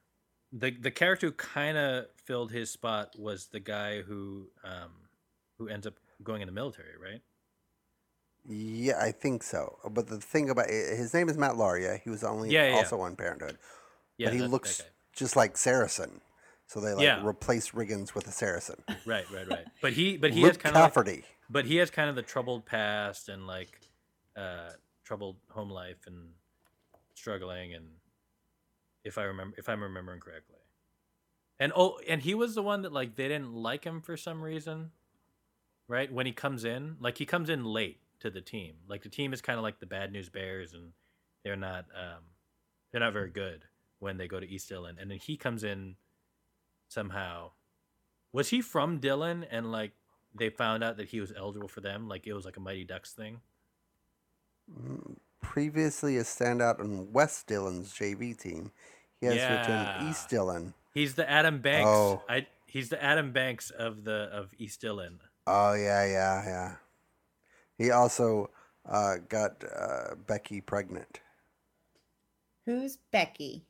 the 0.52 0.70
the 0.70 0.90
character 0.90 1.28
who 1.28 1.32
kind 1.32 1.76
of 1.76 2.06
filled 2.24 2.52
his 2.52 2.70
spot 2.70 3.18
was 3.18 3.46
the 3.46 3.60
guy 3.60 4.02
who 4.02 4.48
um, 4.64 4.92
who 5.58 5.68
ends 5.68 5.86
up 5.86 5.94
going 6.22 6.42
in 6.42 6.46
the 6.46 6.52
military, 6.52 6.96
right? 7.02 7.20
Yeah, 8.48 8.98
I 9.00 9.12
think 9.12 9.42
so. 9.42 9.78
But 9.90 10.06
the 10.06 10.18
thing 10.18 10.48
about 10.48 10.70
his 10.70 11.12
name 11.12 11.28
is 11.28 11.36
Matt 11.36 11.52
Lauria. 11.54 12.00
He 12.02 12.08
was 12.10 12.24
only 12.24 12.50
Yeah, 12.50 12.64
yeah, 12.64 12.68
yeah. 12.70 12.76
also 12.76 13.00
on 13.00 13.16
Parenthood, 13.16 13.58
Yeah, 14.16 14.28
but 14.28 14.34
he 14.34 14.40
looks 14.42 14.82
just 15.12 15.36
like 15.36 15.56
Saracen. 15.56 16.20
So 16.68 16.80
they 16.80 16.92
like 16.92 17.04
Yeah. 17.04 17.24
replace 17.24 17.70
Riggins 17.70 18.14
with 18.14 18.28
a 18.28 18.30
Saracen. 18.30 18.82
right, 19.06 19.24
right, 19.32 19.48
right. 19.48 19.66
But 19.80 19.94
he 19.94 20.16
but 20.18 20.30
he 20.30 20.42
has 20.42 20.52
Luke 20.52 20.62
kind 20.62 20.76
of 20.76 20.94
like, 20.94 21.24
but 21.50 21.64
he 21.64 21.76
has 21.76 21.90
kind 21.90 22.10
of 22.10 22.14
the 22.14 22.22
troubled 22.22 22.66
past 22.66 23.30
and 23.30 23.46
like 23.46 23.80
uh, 24.36 24.72
troubled 25.02 25.36
home 25.48 25.70
life 25.70 26.06
and 26.06 26.28
struggling 27.14 27.74
and 27.74 27.86
if 29.02 29.18
I 29.18 29.22
remember 29.24 29.56
if 29.58 29.68
I'm 29.68 29.82
remembering 29.82 30.20
correctly. 30.20 30.56
And 31.58 31.72
oh, 31.74 31.98
and 32.06 32.20
he 32.22 32.34
was 32.34 32.54
the 32.54 32.62
one 32.62 32.82
that 32.82 32.92
like 32.92 33.16
they 33.16 33.28
didn't 33.28 33.54
like 33.54 33.84
him 33.84 34.02
for 34.02 34.16
some 34.16 34.42
reason, 34.42 34.90
right? 35.88 36.12
When 36.12 36.26
he 36.26 36.32
comes 36.32 36.64
in, 36.64 36.96
like 37.00 37.16
he 37.16 37.24
comes 37.24 37.48
in 37.48 37.64
late 37.64 38.00
to 38.20 38.30
the 38.30 38.42
team. 38.42 38.74
Like 38.86 39.02
the 39.02 39.08
team 39.08 39.32
is 39.32 39.40
kind 39.40 39.58
of 39.58 39.62
like 39.62 39.80
the 39.80 39.86
Bad 39.86 40.12
News 40.12 40.28
Bears, 40.28 40.74
and 40.74 40.92
they're 41.42 41.56
not 41.56 41.86
um, 41.96 42.24
they're 42.92 43.00
not 43.00 43.14
very 43.14 43.30
good 43.30 43.64
when 44.00 44.18
they 44.18 44.28
go 44.28 44.38
to 44.38 44.46
East 44.46 44.68
Dillon. 44.68 44.98
And 45.00 45.10
then 45.10 45.18
he 45.18 45.36
comes 45.38 45.64
in 45.64 45.96
somehow. 46.88 47.50
Was 48.32 48.48
he 48.48 48.60
from 48.60 48.98
Dillon 48.98 49.44
and 49.50 49.70
like 49.72 49.92
they 50.34 50.50
found 50.50 50.82
out 50.84 50.96
that 50.98 51.08
he 51.08 51.20
was 51.20 51.32
eligible 51.36 51.68
for 51.68 51.80
them? 51.80 52.08
Like 52.08 52.26
it 52.26 52.32
was 52.32 52.44
like 52.44 52.56
a 52.56 52.60
Mighty 52.60 52.84
Ducks 52.84 53.12
thing. 53.12 53.40
Previously 55.40 56.16
a 56.18 56.22
standout 56.24 56.80
on 56.80 57.12
West 57.12 57.46
Dillon's 57.46 57.92
JV 57.92 58.38
team, 58.38 58.72
he 59.20 59.26
has 59.26 59.36
Yeah. 59.36 59.60
returned 59.60 60.10
East 60.10 60.28
Dillon. 60.28 60.74
He's 60.92 61.14
the 61.14 61.28
Adam 61.28 61.60
Banks. 61.60 61.88
Oh. 61.88 62.22
I 62.28 62.46
he's 62.66 62.88
the 62.90 63.02
Adam 63.02 63.32
Banks 63.32 63.70
of 63.70 64.04
the 64.04 64.28
of 64.32 64.52
East 64.58 64.82
Dylan. 64.82 65.18
Oh 65.46 65.72
yeah, 65.74 66.04
yeah, 66.06 66.44
yeah. 66.44 66.76
He 67.78 67.90
also 67.90 68.50
uh, 68.84 69.16
got 69.28 69.62
uh, 69.64 70.16
Becky 70.26 70.60
pregnant. 70.60 71.20
Who's 72.66 72.98
Becky? 73.10 73.64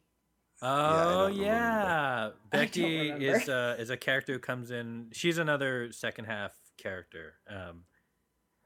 I 0.61 1.03
Oh 1.05 1.29
don't 1.29 1.37
yeah, 1.37 2.31
Becky 2.51 3.11
is 3.11 3.49
uh, 3.49 3.77
is 3.79 3.91
a 3.91 3.97
character 3.97 4.33
who 4.35 4.39
comes 4.39 4.71
in. 4.71 5.09
She's 5.13 5.39
another 5.39 5.93
second 5.93 6.25
half 6.27 6.53
character. 6.77 7.35
Um, 7.49 7.85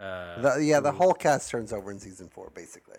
uh, 0.01 0.41
The, 0.57 0.65
yeah, 0.65 0.81
the 0.81 0.93
whole 0.93 1.13
cast 1.13 1.51
turns 1.51 1.73
over 1.73 1.91
in 1.91 1.99
season 2.01 2.29
four, 2.29 2.51
basically. 2.55 2.99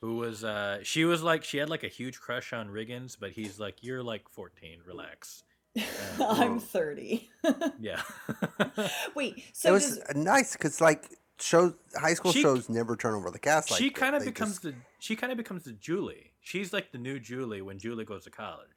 who 0.00 0.16
was 0.16 0.44
uh, 0.44 0.78
she 0.82 1.04
was 1.04 1.22
like 1.22 1.42
she 1.44 1.58
had 1.58 1.68
like 1.68 1.82
a 1.82 1.88
huge 1.88 2.20
crush 2.20 2.52
on 2.52 2.68
Riggins, 2.68 3.16
but 3.18 3.32
he's 3.32 3.58
like 3.58 3.82
you're 3.82 4.02
like 4.02 4.28
14, 4.30 4.80
relax. 4.86 5.42
I'm 6.20 6.60
30. 6.60 7.28
Uh, 7.44 7.52
Yeah, 7.80 8.02
Wait, 9.14 9.44
so 9.52 9.68
it 9.68 9.72
was 9.72 9.98
does, 9.98 10.16
nice 10.16 10.52
because 10.54 10.80
like 10.80 11.08
shows, 11.40 11.74
high 11.96 12.14
school 12.14 12.32
She- 12.32 12.42
shows 12.42 12.68
never 12.68 12.96
turn 12.96 13.14
over 13.14 13.30
the 13.30 13.38
cast. 13.38 13.70
Like 13.70 13.78
she 13.78 13.88
that. 13.88 13.94
kind 13.96 14.14
of 14.16 14.24
becomes 14.24 14.52
just- 14.52 14.62
the 14.62 14.74
she 15.00 15.14
kind 15.16 15.30
of 15.32 15.38
becomes 15.38 15.64
the 15.64 15.72
Julie. 15.72 16.32
She's 16.48 16.72
like 16.72 16.92
the 16.92 16.98
new 16.98 17.20
Julie 17.20 17.60
when 17.60 17.78
Julie 17.78 18.06
goes 18.06 18.24
to 18.24 18.30
college. 18.30 18.68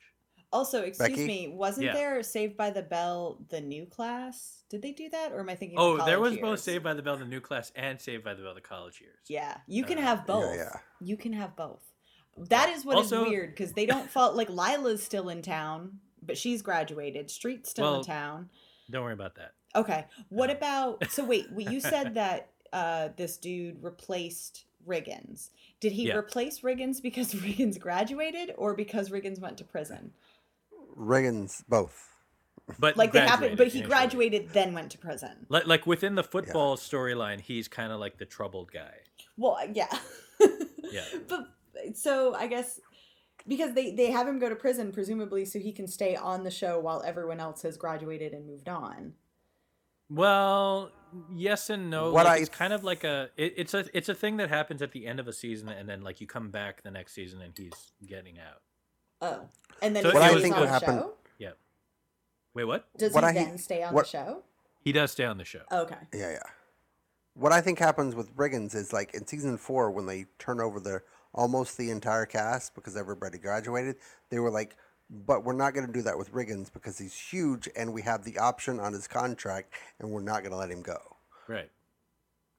also, 0.53 0.81
excuse 0.81 1.09
Becky? 1.09 1.25
me, 1.25 1.47
wasn't 1.47 1.85
Yeah. 1.85 1.93
there 1.93 2.21
Saved 2.21 2.57
by 2.57 2.69
the 2.71 2.81
Bell 2.81 3.39
the 3.47 3.61
new 3.61 3.85
class? 3.85 4.63
Did 4.69 4.81
they 4.81 4.91
do 4.91 5.07
that, 5.11 5.31
or 5.31 5.39
am 5.39 5.47
I 5.47 5.55
thinking? 5.55 5.79
Oh, 5.79 5.95
the 5.95 6.03
there 6.03 6.19
was 6.19 6.31
college 6.31 6.41
both? 6.41 6.59
Saved 6.59 6.83
by 6.83 6.93
the 6.93 7.01
Bell 7.01 7.15
the 7.15 7.23
new 7.23 7.39
class 7.39 7.71
and 7.77 8.01
Saved 8.01 8.25
by 8.25 8.33
the 8.33 8.43
Bell 8.43 8.53
the 8.53 8.59
college 8.59 8.99
years. 8.99 9.19
Yeah, 9.29 9.55
you 9.67 9.85
can 9.85 9.97
Uh, 9.97 10.01
have 10.01 10.27
both. 10.27 10.53
yeah. 10.53 10.79
You 10.99 11.15
can 11.15 11.31
have 11.31 11.55
both. 11.55 11.81
That 12.35 12.67
is 12.69 12.83
what 12.83 12.97
is 12.99 13.13
Also- 13.13 13.29
weird 13.29 13.51
because 13.51 13.71
they 13.71 13.85
don't 13.85 14.09
fall. 14.09 14.33
Like 14.33 14.49
Lila's 14.49 15.01
still 15.01 15.29
in 15.29 15.41
town, 15.41 16.01
but 16.21 16.37
she's 16.37 16.61
graduated. 16.61 17.31
Street's 17.31 17.69
still 17.69 17.85
Well- 17.85 17.99
in 17.99 18.05
town. 18.05 18.49
Don't 18.89 19.03
worry 19.05 19.13
about 19.13 19.35
that. 19.35 19.53
Okay. 19.73 20.05
What 20.27 20.49
Uh. 20.49 20.53
about? 20.55 21.09
So 21.11 21.23
wait, 21.23 21.47
you 21.55 21.79
said 21.79 22.13
that 22.15 22.49
uh, 22.73 23.09
this 23.15 23.37
dude 23.37 23.81
replaced 23.81 24.65
Riggins. 24.87 25.49
Did 25.79 25.91
he 25.93 26.07
Yeah. 26.07 26.15
replace 26.17 26.59
Riggins 26.61 27.01
because 27.01 27.33
Riggins 27.45 27.79
graduated, 27.79 28.53
or 28.57 28.73
because 28.73 29.09
Riggins 29.09 29.39
went 29.39 29.57
to 29.59 29.63
prison? 29.63 30.11
Riggins 30.97 31.63
both. 31.67 32.07
But 32.79 32.95
Like 32.95 33.11
they 33.11 33.19
happened, 33.21 33.57
but 33.57 33.67
he 33.67 33.79
initially. 33.79 33.87
graduated 33.89 34.49
then 34.53 34.73
went 34.73 34.91
to 34.91 34.97
prison. 34.97 35.45
Like, 35.49 35.67
like 35.67 35.85
within 35.87 36.15
the 36.15 36.23
football 36.23 36.77
storyline, 36.77 37.41
he's 37.41 37.67
kind 37.67 37.91
of 37.91 37.99
like 37.99 38.17
the 38.17 38.25
troubled 38.25 38.71
guy. 38.71 38.93
Well, 39.37 39.57
uh, 39.61 39.67
yeah. 39.73 39.87
Yeah. 40.91 41.03
But 41.27 41.47
so 41.97 42.35
I 42.35 42.47
guess 42.47 42.79
because 43.47 43.73
they 43.73 43.91
they 43.91 44.11
have 44.11 44.27
him 44.27 44.39
go 44.39 44.49
to 44.49 44.55
prison 44.55 44.91
presumably 44.91 45.45
so 45.45 45.57
he 45.57 45.71
can 45.71 45.87
stay 45.87 46.15
on 46.15 46.43
the 46.43 46.51
show 46.51 46.79
while 46.79 47.01
everyone 47.03 47.39
else 47.39 47.61
has 47.63 47.77
graduated 47.77 48.33
and 48.33 48.45
moved 48.45 48.67
on. 48.69 49.13
Well, 50.09 50.91
yes 51.33 51.69
and 51.69 51.89
no. 51.89 52.11
What 52.11 52.25
like, 52.25 52.39
I 52.39 52.41
it's 52.41 52.49
kind 52.49 52.73
of 52.73 52.83
like 52.83 53.03
a 53.03 53.29
it, 53.37 53.53
it's 53.57 53.73
a 53.73 53.85
it's 53.93 54.09
a 54.09 54.13
thing 54.15 54.37
that 54.37 54.49
happens 54.49 54.81
at 54.81 54.91
the 54.91 55.05
end 55.07 55.19
of 55.19 55.27
a 55.27 55.33
season, 55.33 55.69
and 55.69 55.87
then 55.87 56.01
like 56.01 56.21
you 56.21 56.27
come 56.27 56.49
back 56.51 56.83
the 56.83 56.91
next 56.91 57.13
season 57.13 57.41
and 57.41 57.53
he's 57.57 57.91
getting 58.05 58.39
out. 58.39 58.61
Oh, 59.21 59.47
and 59.81 59.95
then 59.95 60.03
So 60.03 60.09
he 60.09 60.13
What 60.15 60.23
I 60.23 60.29
stays 60.31 60.41
think 60.41 60.55
on 60.55 60.59
would 60.61 60.69
the 60.69 60.73
happen- 60.73 60.97
show? 60.99 61.13
Yeah. 61.37 61.51
Wait, 62.53 62.63
what? 62.65 62.87
Does 62.97 63.13
What 63.13 63.23
he 63.23 63.29
I- 63.29 63.33
then 63.33 63.57
stay 63.57 63.83
on 63.83 63.93
what- 63.93 64.05
the 64.05 64.09
show? 64.09 64.43
He 64.83 64.91
does 64.91 65.11
stay 65.11 65.25
on 65.25 65.37
the 65.37 65.45
show. 65.45 65.61
Okay. 65.71 65.95
Yeah, 66.13 66.31
yeah. 66.31 66.43
What 67.35 67.51
I 67.51 67.61
think 67.61 67.77
happens 67.79 68.15
with 68.15 68.35
Riggins 68.35 68.73
is 68.75 68.91
like 68.91 69.13
in 69.13 69.27
season 69.27 69.57
four 69.57 69.91
when 69.91 70.07
they 70.07 70.25
turn 70.39 70.59
over 70.59 70.79
the 70.79 71.03
almost 71.33 71.77
the 71.77 71.91
entire 71.91 72.25
cast 72.25 72.73
because 72.75 72.97
everybody 72.97 73.37
graduated, 73.37 73.95
they 74.29 74.39
were 74.39 74.49
like, 74.49 74.75
"But 75.11 75.43
we're 75.43 75.53
not 75.53 75.73
going 75.73 75.85
to 75.85 75.91
do 75.91 76.01
that 76.03 76.17
with 76.17 76.31
Riggins 76.31 76.71
because 76.71 76.97
he's 76.97 77.13
huge 77.13 77.67
and 77.75 77.93
we 77.93 78.01
have 78.03 78.23
the 78.23 78.37
option 78.39 78.79
on 78.79 78.93
his 78.93 79.07
contract 79.07 79.73
and 79.99 80.09
we're 80.09 80.21
not 80.21 80.41
going 80.41 80.51
to 80.51 80.57
let 80.57 80.71
him 80.71 80.81
go." 80.81 81.17
Right. 81.47 81.69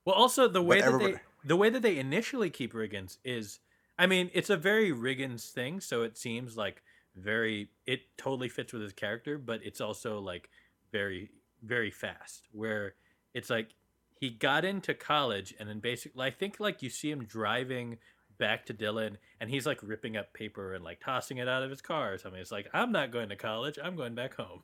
Well, 0.04 0.14
also 0.14 0.48
the 0.48 0.62
way 0.62 0.80
that 0.80 0.86
everybody- 0.86 1.14
they 1.14 1.20
the 1.44 1.56
way 1.56 1.70
that 1.70 1.82
they 1.82 1.98
initially 1.98 2.50
keep 2.50 2.72
Riggins 2.72 3.18
is, 3.24 3.58
I 3.98 4.06
mean, 4.06 4.30
it's 4.32 4.50
a 4.50 4.56
very 4.56 4.90
Riggins 4.92 5.50
thing, 5.50 5.80
so 5.80 6.02
it 6.02 6.16
seems 6.16 6.56
like 6.56 6.82
very 7.16 7.70
it 7.86 8.16
totally 8.16 8.48
fits 8.48 8.72
with 8.72 8.82
his 8.82 8.92
character, 8.92 9.38
but 9.38 9.60
it's 9.64 9.80
also 9.80 10.18
like 10.18 10.50
very 10.92 11.30
very 11.62 11.90
fast. 11.90 12.48
Where 12.52 12.94
it's 13.34 13.50
like 13.50 13.74
he 14.20 14.30
got 14.30 14.64
into 14.64 14.94
college 14.94 15.54
and 15.58 15.68
then 15.68 15.80
basically, 15.80 16.24
I 16.24 16.30
think 16.30 16.60
like 16.60 16.82
you 16.82 16.90
see 16.90 17.10
him 17.10 17.24
driving 17.24 17.98
back 18.42 18.66
to 18.66 18.72
Dillon 18.72 19.18
and 19.40 19.48
he's 19.48 19.64
like 19.66 19.78
ripping 19.82 20.16
up 20.16 20.32
paper 20.34 20.74
and 20.74 20.82
like 20.84 20.98
tossing 21.00 21.38
it 21.38 21.48
out 21.48 21.62
of 21.62 21.70
his 21.70 21.80
car 21.80 22.12
or 22.12 22.18
something. 22.18 22.40
It's 22.40 22.50
like 22.52 22.68
I'm 22.74 22.90
not 22.90 23.12
going 23.12 23.28
to 23.28 23.36
college. 23.36 23.78
I'm 23.82 23.94
going 23.94 24.14
back 24.16 24.34
home. 24.34 24.62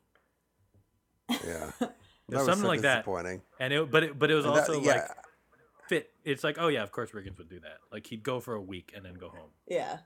Yeah, 1.30 1.70
There's 2.28 2.44
something 2.44 2.66
like 2.66 2.80
that. 2.82 2.96
disappointing. 2.98 3.42
And 3.60 3.72
it, 3.72 3.90
but 3.90 4.02
it, 4.02 4.18
but 4.18 4.30
it 4.30 4.34
was 4.34 4.44
And 4.46 4.54
that- 4.56 4.68
also 4.68 4.80
yeah, 4.82 4.92
like 4.92 5.02
fit. 5.88 6.10
It's 6.24 6.42
like, 6.44 6.56
oh 6.58 6.68
yeah, 6.68 6.82
of 6.82 6.90
course 6.92 7.10
Riggins 7.12 7.38
would 7.38 7.48
do 7.48 7.60
that. 7.60 7.78
Like 7.92 8.06
he'd 8.08 8.22
go 8.22 8.40
for 8.40 8.54
a 8.54 8.60
week 8.62 8.92
and 8.96 9.04
then 9.04 9.14
go 9.14 9.28
home. 9.28 9.50
Yeah. 9.66 9.98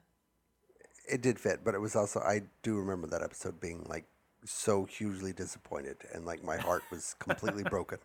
it 1.08 1.22
did 1.22 1.38
fit, 1.40 1.60
but 1.64 1.74
it 1.74 1.80
was 1.80 1.96
also 1.96 2.20
I 2.20 2.42
do 2.62 2.76
remember 2.76 3.06
that 3.08 3.22
episode 3.22 3.60
being 3.60 3.84
like 3.88 4.04
so 4.44 4.84
hugely 4.84 5.32
disappointed 5.32 5.96
and 6.12 6.24
like 6.26 6.42
my 6.44 6.56
heart 6.56 6.82
was 6.90 7.14
completely 7.18 7.62
broken. 7.70 7.98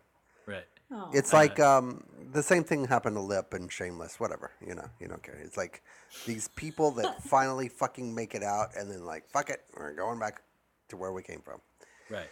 Right. 0.48 0.64
Oh. 0.90 1.10
It's 1.12 1.34
like 1.34 1.60
um, 1.60 2.02
the 2.32 2.42
same 2.42 2.64
thing 2.64 2.86
happened 2.86 3.16
to 3.16 3.20
Lip 3.20 3.52
and 3.52 3.70
Shameless, 3.70 4.18
whatever. 4.18 4.50
You 4.66 4.74
know, 4.74 4.88
you 4.98 5.06
don't 5.06 5.22
care. 5.22 5.38
It's 5.44 5.58
like 5.58 5.82
these 6.24 6.48
people 6.48 6.90
that 6.92 7.22
finally 7.22 7.68
fucking 7.68 8.14
make 8.14 8.34
it 8.34 8.42
out, 8.42 8.70
and 8.74 8.90
then 8.90 9.04
like 9.04 9.28
fuck 9.28 9.50
it, 9.50 9.64
we're 9.76 9.92
going 9.92 10.18
back 10.18 10.40
to 10.88 10.96
where 10.96 11.12
we 11.12 11.22
came 11.22 11.42
from. 11.42 11.60
Right. 12.08 12.28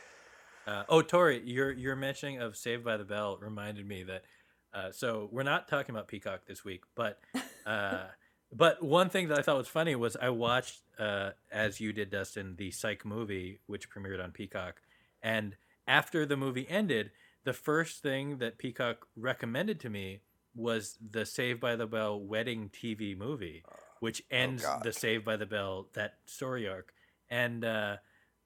Uh, 0.67 0.85
oh, 0.89 1.03
Tori, 1.03 1.43
your 1.45 1.71
your 1.73 1.95
mentioning 1.95 2.41
of 2.41 2.57
Saved 2.57 2.83
by 2.83 2.97
the 2.97 3.05
Bell 3.05 3.37
reminded 3.41 3.87
me 3.87 4.03
that. 4.05 4.25
Uh, 4.73 4.93
so 4.93 5.29
we're 5.33 5.43
not 5.43 5.69
talking 5.69 5.95
about 5.95 6.09
Peacock 6.09 6.41
this 6.47 6.65
week, 6.65 6.83
but 6.95 7.21
uh, 7.67 8.05
but 8.53 8.83
one 8.83 9.11
thing 9.11 9.29
that 9.29 9.39
I 9.39 9.43
thought 9.43 9.57
was 9.59 9.69
funny 9.69 9.95
was 9.95 10.17
I 10.17 10.31
watched, 10.31 10.81
uh, 10.99 11.31
as 11.53 11.81
you 11.81 11.93
did, 11.93 12.11
Dustin, 12.11 12.57
the 12.57 12.71
Psych 12.71 13.05
movie, 13.05 13.61
which 13.67 13.89
premiered 13.91 14.23
on 14.23 14.33
Peacock, 14.33 14.81
and 15.23 15.57
after 15.87 16.27
the 16.27 16.37
movie 16.37 16.67
ended, 16.69 17.11
the 17.47 17.53
first 17.55 18.03
thing 18.03 18.39
that 18.39 18.59
Peacock 18.59 19.07
recommended 19.17 19.79
to 19.81 19.89
me 19.89 20.21
was 20.55 20.99
the 21.11 21.25
Save 21.25 21.61
by 21.61 21.77
the 21.77 21.87
Bell 21.87 22.19
wedding 22.21 22.71
TV 22.73 23.17
movie, 23.17 23.63
which 24.01 24.23
ends 24.31 24.63
God. 24.65 24.83
the 24.83 24.93
Save 24.93 25.25
by 25.25 25.37
the 25.37 25.47
Bell 25.47 25.87
that 25.95 26.15
story 26.27 26.69
arc. 26.69 26.93
And 27.31 27.65
uh, 27.65 27.97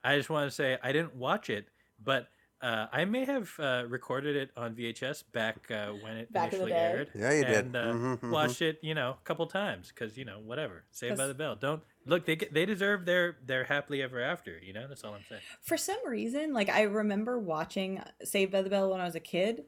I 0.04 0.16
just 0.16 0.28
want 0.30 0.48
to 0.50 0.54
say 0.54 0.76
I 0.82 0.92
didn't 0.92 1.16
watch 1.16 1.48
it, 1.50 1.66
but 2.04 2.28
uh, 2.60 2.86
I 2.92 3.06
may 3.06 3.24
have 3.24 3.50
uh, 3.58 3.84
recorded 3.88 4.36
it 4.36 4.50
on 4.54 4.74
VHS 4.74 5.24
back 5.32 5.70
uh, 5.70 5.92
when 6.02 6.18
it 6.18 6.30
Back 6.32 6.52
initially 6.52 6.72
day. 6.72 6.76
aired. 6.78 7.10
Yeah, 7.14 7.32
you 7.32 7.44
did. 7.44 7.64
and, 7.66 7.76
uh, 7.76 7.84
Mhm, 7.94 8.20
mhm. 8.20 8.30
Watched 8.30 8.60
it, 8.60 8.78
you 8.82 8.94
know, 8.94 9.12
a 9.12 9.24
couple 9.24 9.46
times 9.46 9.88
because 9.88 10.18
you 10.18 10.26
know 10.26 10.40
whatever. 10.44 10.84
Saved 10.90 11.16
by 11.16 11.26
the 11.26 11.32
Bell. 11.34 11.56
Don't 11.56 11.82
look. 12.06 12.26
They 12.26 12.36
they 12.36 12.66
deserve 12.66 13.04
their 13.06 13.36
their 13.44 13.64
happily 13.64 14.02
ever 14.02 14.20
after. 14.20 14.58
You 14.62 14.72
know, 14.72 14.86
that's 14.88 15.04
all 15.04 15.14
I'm 15.14 15.24
saying. 15.28 15.42
For 15.60 15.76
some 15.76 15.98
reason, 16.06 16.52
like 16.52 16.68
I 16.68 16.82
remember 16.82 17.38
watching 17.38 18.02
Saved 18.22 18.52
by 18.52 18.62
the 18.62 18.70
Bell 18.70 18.90
when 18.90 19.00
I 19.00 19.04
was 19.04 19.14
a 19.14 19.20
kid, 19.20 19.64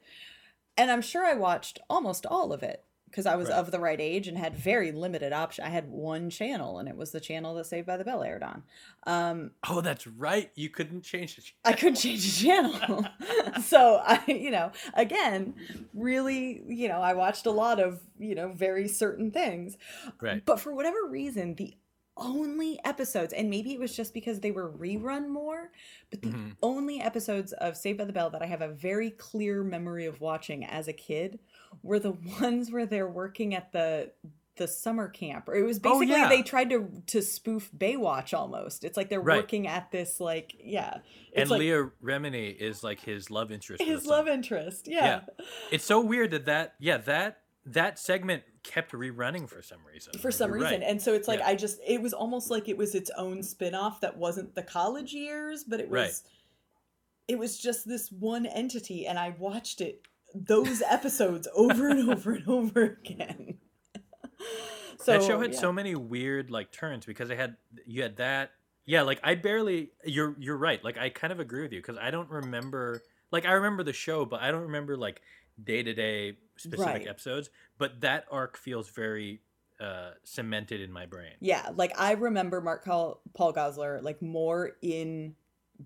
and 0.76 0.90
I'm 0.90 1.02
sure 1.02 1.24
I 1.24 1.34
watched 1.34 1.78
almost 1.90 2.26
all 2.26 2.52
of 2.52 2.62
it 2.62 2.84
because 3.06 3.26
I 3.26 3.36
was 3.36 3.50
Right. 3.50 3.58
of 3.58 3.70
the 3.70 3.78
right 3.78 4.00
age 4.00 4.26
and 4.26 4.38
had 4.38 4.56
very 4.56 4.90
limited 4.90 5.34
option. 5.34 5.66
I 5.66 5.68
had 5.68 5.90
one 5.90 6.30
channel, 6.30 6.78
and 6.78 6.88
it 6.88 6.96
was 6.96 7.10
the 7.10 7.20
channel 7.20 7.54
that 7.56 7.66
Saved 7.66 7.86
by 7.86 7.98
the 7.98 8.04
Bell 8.04 8.22
aired 8.22 8.42
on. 8.42 8.62
Um, 9.06 9.50
Oh, 9.68 9.82
that's 9.82 10.06
right. 10.06 10.50
You 10.54 10.70
couldn't 10.70 11.02
change 11.02 11.36
it. 11.36 11.52
I 11.62 11.74
couldn't 11.74 11.96
change 11.96 12.24
the 12.24 12.46
channel. 12.46 13.04
so 13.62 14.00
I, 14.02 14.22
you 14.26 14.50
know, 14.50 14.72
again, 14.94 15.52
really, 15.92 16.62
you 16.66 16.88
know, 16.88 17.00
I 17.02 17.12
watched 17.12 17.44
a 17.44 17.50
lot 17.50 17.80
of, 17.80 18.00
you 18.18 18.34
know, 18.34 18.48
very 18.50 18.88
certain 18.88 19.30
things. 19.30 19.76
Right. 20.18 20.42
But 20.42 20.58
for 20.58 20.74
whatever 20.74 21.04
reason, 21.06 21.54
the 21.56 21.74
only 22.16 22.78
episodes, 22.84 23.32
and 23.32 23.48
maybe 23.48 23.72
it 23.72 23.80
was 23.80 23.96
just 23.96 24.12
because 24.14 24.40
they 24.40 24.50
were 24.50 24.70
rerun 24.70 25.28
more, 25.28 25.70
but 26.10 26.22
the 26.22 26.28
Mhm. 26.28 26.56
only 26.62 27.00
episodes 27.00 27.52
of 27.54 27.76
Saved 27.76 27.98
by 27.98 28.04
the 28.04 28.12
Bell 28.12 28.30
that 28.30 28.42
I 28.42 28.46
have 28.46 28.62
a 28.62 28.68
very 28.68 29.10
clear 29.10 29.62
memory 29.64 30.06
of 30.06 30.20
watching 30.20 30.64
as 30.64 30.88
a 30.88 30.92
kid 30.92 31.38
were 31.82 31.98
the 31.98 32.12
ones 32.40 32.70
where 32.70 32.86
they're 32.86 33.08
working 33.08 33.54
at 33.54 33.72
the 33.72 34.12
the 34.56 34.68
summer 34.68 35.08
camp 35.08 35.48
or 35.48 35.54
it 35.54 35.62
was 35.62 35.78
Oh, 35.82 35.98
basically 35.98 36.08
yeah. 36.20 36.28
they 36.28 36.42
tried 36.42 36.68
to 36.68 36.86
to 37.06 37.22
spoof 37.22 37.70
Baywatch 37.76 38.36
almost. 38.38 38.84
It's 38.84 38.98
like 38.98 39.08
they're 39.08 39.18
Right. 39.18 39.38
working 39.38 39.66
at 39.66 39.90
this 39.90 40.20
like 40.20 40.54
yeah. 40.62 40.98
It's 41.32 41.40
and 41.40 41.50
like 41.50 41.60
Leah 41.60 41.90
Remini 42.04 42.54
is 42.54 42.84
like 42.84 43.00
his 43.00 43.30
love 43.30 43.50
interest. 43.50 43.82
his 43.82 44.04
love 44.04 44.28
interest. 44.28 44.88
Yeah. 44.88 45.22
It's 45.70 45.84
so 45.84 46.02
weird 46.02 46.32
that 46.32 46.44
that 46.44 46.74
yeah 46.78 46.98
that 46.98 47.38
that 47.66 47.98
segment 47.98 48.42
kept 48.64 48.92
rerunning 48.92 49.48
for 49.48 49.62
some 49.62 49.78
reason. 49.90 50.12
For 50.18 50.30
some 50.30 50.50
You're 50.50 50.60
reason. 50.60 50.80
right. 50.80 50.88
And 50.88 51.00
so 51.00 51.12
it's 51.14 51.28
like 51.28 51.38
Yeah. 51.40 51.48
I 51.48 51.54
just 51.54 51.78
it 51.86 52.00
was 52.02 52.12
almost 52.12 52.50
like 52.50 52.68
it 52.68 52.76
was 52.76 52.94
its 52.94 53.10
own 53.16 53.42
spin-off 53.42 54.00
that 54.00 54.16
wasn't 54.16 54.54
the 54.54 54.62
college 54.62 55.12
years, 55.12 55.64
but 55.64 55.78
it 55.80 55.88
was 55.88 55.98
Right. 55.98 56.32
it 57.28 57.38
was 57.38 57.58
just 57.58 57.86
this 57.86 58.10
one 58.10 58.46
entity 58.46 59.06
and 59.06 59.18
I 59.18 59.34
watched 59.38 59.80
it 59.80 60.02
those 60.34 60.82
episodes 60.90 61.46
over 61.54 61.88
and 61.88 62.10
over 62.10 62.32
and 62.32 62.48
over 62.48 62.82
again. 63.04 63.58
so 64.98 65.12
that 65.12 65.22
show 65.22 65.40
had 65.40 65.52
yeah. 65.52 65.60
so 65.60 65.72
many 65.72 65.94
weird 65.94 66.50
like 66.50 66.72
turns 66.72 67.04
because 67.06 67.30
it 67.30 67.38
had 67.38 67.56
you 67.86 68.02
had 68.02 68.16
that 68.16 68.52
yeah 68.86 69.02
like 69.02 69.20
I 69.22 69.34
barely 69.36 69.90
you're 70.04 70.34
you're 70.38 70.56
right 70.56 70.82
like 70.84 70.98
I 70.98 71.10
kind 71.10 71.32
of 71.32 71.40
agree 71.40 71.62
with 71.62 71.72
you 71.72 71.80
because 71.80 71.96
I 72.00 72.10
don't 72.10 72.28
remember 72.30 73.02
like 73.30 73.46
I 73.46 73.52
remember 73.52 73.82
the 73.82 73.92
show 73.92 74.24
but 74.24 74.40
I 74.42 74.50
don't 74.50 74.62
remember 74.62 74.96
like 74.96 75.22
day 75.62 75.82
to 75.82 75.94
day 75.94 76.36
specific 76.56 76.86
Right. 76.86 77.06
episodes 77.08 77.50
but 77.78 78.00
that 78.02 78.24
arc 78.30 78.56
feels 78.56 78.88
very 78.90 79.40
uh 79.80 80.12
cemented 80.22 80.80
in 80.80 80.92
my 80.92 81.06
brain. 81.06 81.32
Yeah, 81.40 81.70
like 81.74 81.92
I 81.98 82.12
remember 82.12 82.60
Mark 82.60 82.84
Paul, 82.84 83.20
Paul 83.34 83.52
Gosselaar 83.52 84.00
like 84.02 84.22
more 84.22 84.72
in 84.80 85.34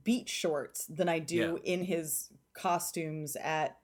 beach 0.05 0.29
shorts 0.29 0.85
than 0.87 1.09
I 1.09 1.19
do 1.21 1.59
in 1.65 1.83
his 1.83 2.29
costumes 2.53 3.37
at 3.37 3.79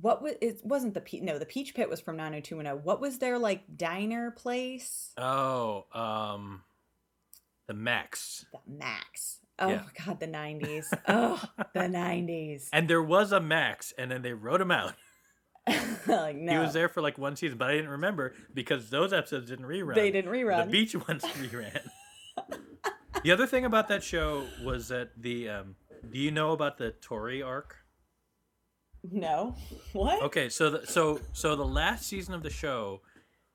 what 0.00 0.22
was 0.22 0.34
it 0.40 0.60
wasn't 0.64 0.94
the 0.94 1.02
no 1.20 1.38
the 1.38 1.44
Peach 1.44 1.74
Pit 1.74 1.90
was 1.90 2.00
from 2.00 2.16
90210. 2.16 2.84
What 2.84 3.00
was 3.00 3.18
their 3.18 3.38
like 3.38 3.76
diner 3.76 4.30
place? 4.30 5.12
Oh, 5.18 5.84
um, 5.92 6.62
the 7.66 7.74
Max. 7.74 8.46
The 8.52 8.78
Max. 8.78 9.40
Oh 9.58 9.68
Yeah. 9.70 9.82
my 9.82 10.04
god, 10.06 10.20
the 10.20 10.26
90s. 10.28 10.84
oh, 11.08 11.42
the 11.74 11.80
90s. 11.80 12.68
And 12.72 12.88
there 12.88 13.02
was 13.02 13.32
a 13.32 13.40
Max, 13.40 13.92
and 13.98 14.10
then 14.10 14.22
they 14.22 14.32
wrote 14.32 14.60
him 14.60 14.70
out. 14.70 14.94
like 16.06 16.36
no. 16.36 16.52
He 16.52 16.58
was 16.58 16.72
there 16.72 16.88
for 16.88 17.00
like 17.02 17.18
one 17.18 17.36
season, 17.36 17.58
but 17.58 17.68
I 17.70 17.74
didn't 17.74 17.90
remember 17.90 18.34
because 18.54 18.90
those 18.90 19.12
episodes 19.12 19.48
didn't 19.50 19.66
rerun. 19.66 19.94
They 19.94 20.10
didn't 20.10 20.30
rerun. 20.30 20.66
The 20.66 20.70
beach 20.70 20.94
ones 20.94 21.24
reran. 21.24 21.80
the 23.24 23.32
other 23.32 23.46
thing 23.46 23.64
about 23.64 23.88
that 23.88 24.02
show 24.02 24.44
was 24.64 24.88
that 24.88 25.10
the 25.20 25.48
um, 25.48 25.76
do 26.10 26.18
you 26.18 26.30
know 26.30 26.52
about 26.52 26.78
the 26.78 26.92
Tori 26.92 27.42
arc? 27.42 27.76
no. 29.10 29.54
What? 29.92 30.22
Okay, 30.22 30.48
so 30.48 30.70
the, 30.70 30.86
so 30.86 31.20
so 31.32 31.56
the 31.56 31.64
last 31.66 32.06
season 32.06 32.34
of 32.34 32.42
the 32.42 32.50
show, 32.50 33.00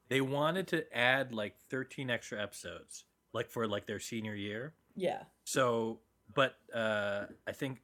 they 0.10 0.22
wanted 0.22 0.68
to 0.70 0.98
add 0.98 1.34
like 1.34 1.56
13 1.70 2.10
extra 2.10 2.42
episodes, 2.42 3.06
like 3.34 3.50
for 3.50 3.68
like 3.68 3.86
their 3.88 4.00
senior 4.00 4.36
year. 4.36 4.74
Yeah. 4.96 5.24
So, 5.44 6.00
but 6.34 6.56
uh, 6.74 7.26
I 7.48 7.52
think 7.52 7.82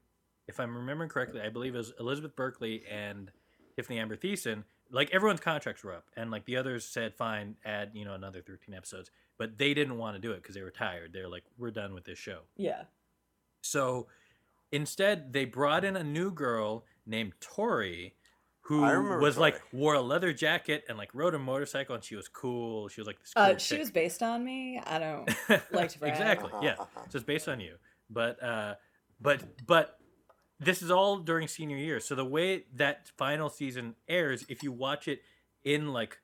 if 0.47 0.59
I'm 0.59 0.75
remembering 0.75 1.09
correctly, 1.09 1.41
I 1.41 1.49
believe 1.49 1.75
it 1.75 1.77
was 1.77 1.93
Elizabeth 1.99 2.35
Berkley 2.35 2.83
and 2.89 3.31
Tiffany 3.75 3.99
Amber 3.99 4.17
Thiessen. 4.17 4.63
Like 4.91 5.11
everyone's 5.11 5.39
contracts 5.39 5.83
were 5.83 5.93
up, 5.93 6.05
and 6.17 6.31
like 6.31 6.45
the 6.45 6.57
others 6.57 6.83
said, 6.83 7.13
"Fine, 7.13 7.55
add 7.63 7.91
you 7.93 8.05
know 8.05 8.15
another 8.15 8.41
13 8.41 8.73
episodes," 8.73 9.11
but 9.37 9.57
they 9.57 9.75
didn't 9.75 9.97
want 9.97 10.15
to 10.15 10.19
do 10.19 10.31
it 10.31 10.41
because 10.41 10.55
they 10.55 10.63
were 10.63 10.71
tired. 10.71 11.13
They're 11.13 11.29
like, 11.29 11.43
"We're 11.57 11.71
done 11.71 11.93
with 11.93 12.05
this 12.05 12.17
show." 12.17 12.39
Yeah. 12.57 12.83
So 13.61 14.07
instead, 14.71 15.33
they 15.33 15.45
brought 15.45 15.85
in 15.85 15.95
a 15.95 16.03
new 16.03 16.31
girl 16.31 16.85
named 17.05 17.33
Tori, 17.39 18.15
who 18.69 18.83
I 18.83 18.91
remember 18.91 19.19
was 19.19 19.35
like 19.35 19.59
wore 19.73 19.95
a 19.95 20.01
leather 20.01 20.31
jacket 20.31 20.83
and 20.87 20.95
like 20.95 21.09
rode 21.15 21.33
a 21.33 21.39
motorcycle, 21.39 21.95
and 21.95 22.03
she 22.03 22.15
was 22.15 22.27
cool. 22.27 22.87
She 22.87 23.01
was 23.01 23.07
like 23.07 23.19
this. 23.19 23.33
Cool 23.33 23.43
Uh, 23.43 23.57
she 23.57 23.79
was 23.79 23.89
based 23.89 24.21
on 24.21 24.45
me. 24.45 24.79
I 24.85 24.99
don't 24.99 25.27
like 25.71 25.89
to 25.89 25.99
brag. 25.99 26.11
exactly. 26.13 26.51
Yeah. 26.61 26.75
So 27.09 27.15
it's 27.15 27.23
based 27.23 27.49
on 27.49 27.59
you. 27.59 27.77
But 28.11 28.41
uh 28.43 28.75
but 29.19 29.41
but 29.65 29.97
this 30.59 30.83
is 30.83 30.91
all 30.91 31.17
during 31.17 31.47
senior 31.47 31.77
year. 31.77 31.99
So 31.99 32.13
the 32.13 32.23
way 32.23 32.65
that 32.75 33.09
final 33.17 33.49
season 33.49 33.95
airs, 34.07 34.45
if 34.49 34.61
you 34.61 34.71
watch 34.71 35.07
it 35.07 35.21
in 35.63 35.91
like 35.91 36.19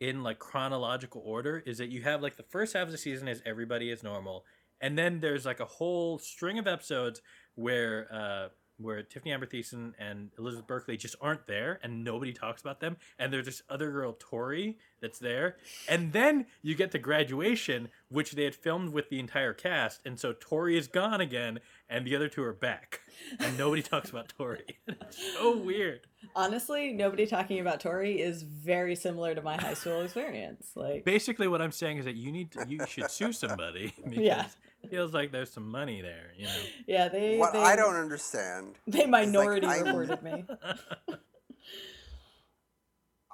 in 0.00 0.24
like 0.24 0.40
chronological 0.40 1.22
order, 1.24 1.62
is 1.64 1.78
that 1.78 1.90
you 1.90 2.02
have 2.02 2.20
like 2.22 2.36
the 2.36 2.42
first 2.42 2.72
half 2.72 2.86
of 2.86 2.90
the 2.90 2.98
season 2.98 3.28
is 3.28 3.40
everybody 3.46 3.88
is 3.88 4.02
normal, 4.02 4.44
and 4.80 4.98
then 4.98 5.20
there's 5.20 5.46
like 5.46 5.60
a 5.60 5.64
whole 5.64 6.18
string 6.18 6.58
of 6.58 6.66
episodes 6.66 7.22
where 7.54 8.08
uh 8.12 8.48
where 8.82 9.02
Tiffany 9.02 9.32
Amber 9.32 9.46
Thiessen 9.46 9.92
and 9.98 10.30
Elizabeth 10.38 10.66
Berkley 10.66 10.96
just 10.96 11.16
aren't 11.20 11.46
there 11.46 11.80
and 11.82 12.04
nobody 12.04 12.32
talks 12.32 12.60
about 12.60 12.80
them 12.80 12.96
and 13.18 13.32
there's 13.32 13.46
this 13.46 13.62
other 13.68 13.90
girl 13.90 14.16
Tori 14.18 14.78
that's 15.00 15.18
there. 15.18 15.56
And 15.88 16.12
then 16.12 16.46
you 16.62 16.74
get 16.74 16.90
to 16.92 16.98
graduation 16.98 17.88
which 18.08 18.32
they 18.32 18.44
had 18.44 18.54
filmed 18.54 18.92
with 18.92 19.08
the 19.08 19.18
entire 19.18 19.52
cast 19.52 20.00
and 20.04 20.18
so 20.18 20.34
Tori 20.38 20.76
is 20.76 20.88
gone 20.88 21.20
again 21.20 21.60
and 21.88 22.06
the 22.06 22.16
other 22.16 22.28
two 22.28 22.42
are 22.42 22.52
back. 22.52 23.00
And 23.38 23.56
nobody 23.58 23.82
talks 23.82 24.10
about 24.10 24.32
Tori. 24.36 24.78
It's 24.86 25.34
so 25.34 25.56
weird 25.56 26.06
Honestly, 26.34 26.92
nobody 26.92 27.26
talking 27.26 27.60
about 27.60 27.80
Tori 27.80 28.20
is 28.20 28.42
very 28.42 28.94
similar 28.96 29.34
to 29.34 29.42
my 29.42 29.56
high 29.60 29.74
school 29.74 30.00
experience. 30.04 30.70
Like, 30.74 31.04
basically 31.04 31.48
what 31.48 31.60
I'm 31.60 31.72
saying 31.72 31.98
is 31.98 32.04
that 32.04 32.16
you 32.16 32.32
need 32.32 32.50
to 32.52 32.64
you 32.68 32.84
should 32.86 33.10
sue 33.10 33.32
somebody 33.44 33.92
because 34.04 34.18
Yeah. 34.24 34.46
it 34.82 34.90
feels 34.90 35.12
like 35.12 35.32
there's 35.32 35.50
some 35.52 35.68
money 35.68 36.00
there 36.00 36.32
you 36.36 36.46
know 36.46 36.62
yeah, 36.86 37.08
they 37.08 37.38
What 37.38 37.52
they, 37.52 37.60
I 37.62 37.76
don't 37.76 37.96
understand, 37.96 38.76
they 38.86 39.06
minority 39.06 39.66
I- 39.66 39.78
reported 39.80 40.22
me. 40.22 40.44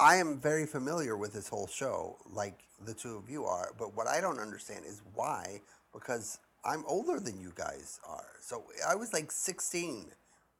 I 0.01 0.16
am 0.16 0.39
very 0.41 0.64
familiar 0.66 1.16
with 1.16 1.32
this 1.32 1.49
whole 1.49 1.66
show, 1.66 2.18
like 2.30 2.61
the 2.84 2.95
two 2.95 3.16
of 3.16 3.28
you 3.28 3.45
are. 3.45 3.72
But 3.76 3.97
what 3.97 4.07
I 4.07 4.20
don't 4.20 4.39
understand 4.39 4.84
is 4.86 5.03
why, 5.14 5.61
because 5.93 6.39
I'm 6.64 6.84
older 6.86 7.18
than 7.18 7.41
you 7.41 7.53
guys 7.57 7.99
are. 8.09 8.28
So 8.41 8.64
I 8.89 8.95
was 8.95 9.12
like 9.12 9.32
16 9.32 10.12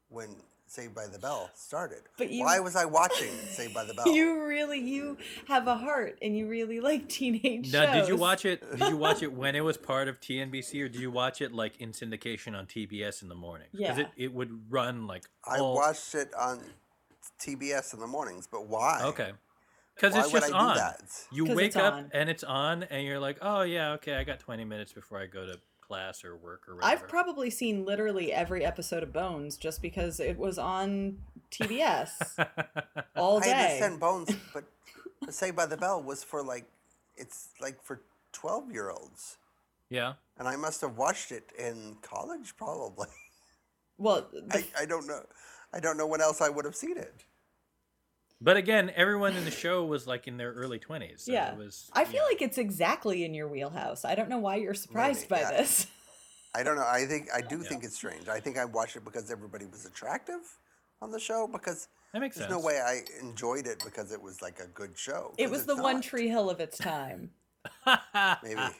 when 0.09 0.35
Saved 0.71 0.95
by 0.95 1.07
the 1.07 1.19
Bell 1.19 1.51
started. 1.55 2.01
But 2.16 2.31
you- 2.31 2.45
why 2.45 2.61
was 2.61 2.77
I 2.77 2.85
watching 2.85 3.33
Saved 3.51 3.73
by 3.75 3.85
the 3.85 3.95
Bell? 3.95 4.09
You 4.09 4.45
really 4.45 4.79
you 4.79 5.16
have 5.47 5.66
a 5.66 5.77
heart 5.77 6.19
and 6.23 6.37
you 6.37 6.47
really 6.49 6.81
like 6.81 7.09
teenage 7.09 7.73
Now, 7.73 7.93
did 7.95 8.09
you 8.09 8.16
watch 8.16 8.45
it? 8.45 8.61
Did 8.79 8.89
you 8.89 8.97
watch 8.97 9.23
it 9.23 9.33
when 9.41 9.57
it 9.57 9.62
was 9.62 9.77
part 9.77 10.09
of 10.09 10.21
TNBC, 10.21 10.83
or 10.85 10.89
did 10.89 11.01
you 11.01 11.11
watch 11.11 11.41
it 11.41 11.53
like 11.53 11.79
in 11.81 11.93
syndication 11.93 12.57
on 12.57 12.66
TBS 12.66 13.23
in 13.23 13.29
the 13.29 13.35
morning? 13.35 13.69
Yeah. 13.73 13.99
it, 13.99 14.09
it 14.16 14.33
would 14.35 14.71
run 14.71 15.07
like 15.07 15.25
I 15.45 15.61
watched 15.61 16.14
it 16.14 16.31
on 16.39 16.61
TBS 17.41 17.95
in 17.95 18.01
the 18.01 18.07
mornings, 18.07 18.47
but 18.51 18.66
why? 18.66 19.01
Okay, 19.05 19.33
because 19.95 20.12
Why 20.14 20.21
it's 20.21 20.33
would 20.33 20.41
just 20.43 20.53
I 20.55 20.59
do 20.59 20.64
on. 20.71 20.77
that? 20.77 21.01
You 21.33 21.47
'Cause 21.47 21.57
wake 21.57 21.77
up 21.77 21.95
on. 21.95 22.11
and 22.12 22.29
it's 22.29 22.45
on, 22.45 22.83
and 22.85 23.07
you're 23.07 23.19
like, 23.21 23.39
oh 23.43 23.62
yeah, 23.62 23.93
okay, 23.93 24.14
I 24.16 24.25
got 24.25 24.41
20 24.41 24.64
minutes 24.64 24.93
before 24.93 25.19
I 25.21 25.27
go 25.27 25.47
to 25.47 25.59
class 25.89 26.24
or 26.24 26.36
work 26.36 26.68
or 26.68 26.76
whatever. 26.76 26.93
I've 26.93 27.09
probably 27.09 27.51
seen 27.51 27.84
literally 27.84 28.32
every 28.32 28.64
episode 28.64 29.03
of 29.03 29.12
Bones 29.12 29.57
just 29.57 29.82
because 29.82 30.20
it 30.20 30.39
was 30.39 30.59
on 30.59 31.18
TBS 31.51 32.47
all 33.16 33.41
day. 33.41 33.51
I 33.51 33.55
day. 33.55 33.62
understand 33.64 34.01
Bones, 34.01 34.30
but 34.55 34.64
Saved 35.30 35.57
by 35.57 35.66
the 35.66 35.76
Bell 35.76 36.03
was 36.03 36.22
for 36.22 36.43
like, 36.43 36.66
it's 37.16 37.49
like 37.61 37.82
for 37.82 38.03
12 38.32 38.70
year 38.72 38.91
olds. 38.91 39.39
yeah. 39.91 40.14
And 40.39 40.47
I 40.47 40.55
must 40.55 40.82
have 40.82 40.97
watched 40.97 41.32
it 41.32 41.51
in 41.59 41.97
college, 42.03 42.57
probably. 42.57 43.09
Well, 43.97 44.28
the, 44.32 44.64
I, 44.78 44.82
I 44.82 44.86
don't 44.86 45.07
know. 45.09 45.22
I 45.74 45.80
don't 45.80 45.97
know 45.97 46.07
when 46.07 46.20
else 46.20 46.41
I 46.41 46.49
would 46.49 46.64
have 46.64 46.76
seen 46.76 46.97
it. 46.97 47.24
But 48.41 48.57
again, 48.57 48.93
everyone 48.95 49.36
in 49.36 49.45
the 49.45 49.51
show 49.51 49.84
was 49.84 50.07
like 50.07 50.28
in 50.28 50.36
their 50.36 50.53
early 50.53 50.78
twenties. 50.78 51.22
So 51.22 51.32
yeah. 51.32 51.53
it 51.53 51.59
was. 51.59 51.91
I 51.93 52.05
feel 52.05 52.22
yeah. 52.22 52.28
like 52.28 52.43
it's 52.43 52.59
exactly 52.59 53.24
in 53.24 53.34
your 53.34 53.49
wheelhouse. 53.49 54.05
I 54.05 54.14
don't 54.14 54.28
know 54.28 54.39
why 54.39 54.57
you're 54.57 54.74
surprised 54.74 55.28
Maybe, 55.30 55.43
by 55.43 55.51
yeah. 55.51 55.59
this. 55.59 55.86
I 56.55 56.62
don't 56.62 56.76
know. 56.76 56.86
I 56.86 57.05
think 57.05 57.28
I 57.34 57.41
do 57.41 57.62
think 57.62 57.84
it's 57.84 57.97
strange. 57.97 58.28
I 58.28 58.41
think 58.41 58.59
I 58.59 58.64
watched 58.64 58.97
it 58.97 59.05
because 59.05 59.30
everybody 59.30 59.66
was 59.66 59.86
attractive 59.86 60.41
on 61.03 61.11
the 61.11 61.20
show 61.20 61.49
because 61.51 61.89
that 62.12 62.20
makes 62.20 62.36
there's 62.36 62.49
sense. 62.49 62.61
no 62.61 62.66
way 62.66 62.80
I 62.80 63.01
enjoyed 63.20 63.66
it 63.66 63.82
because 63.84 64.12
it 64.12 64.22
was 64.22 64.41
like 64.41 64.61
a 64.61 64.66
good 64.68 64.97
show. 64.97 65.34
It 65.36 65.51
was 65.51 65.61
it's 65.61 65.74
the 65.74 65.82
One. 65.82 66.01
Tree 66.01 66.28
Hill 66.28 66.49
of 66.49 66.61
its 66.61 66.78
time. 66.78 67.30
Maybe. 68.43 68.61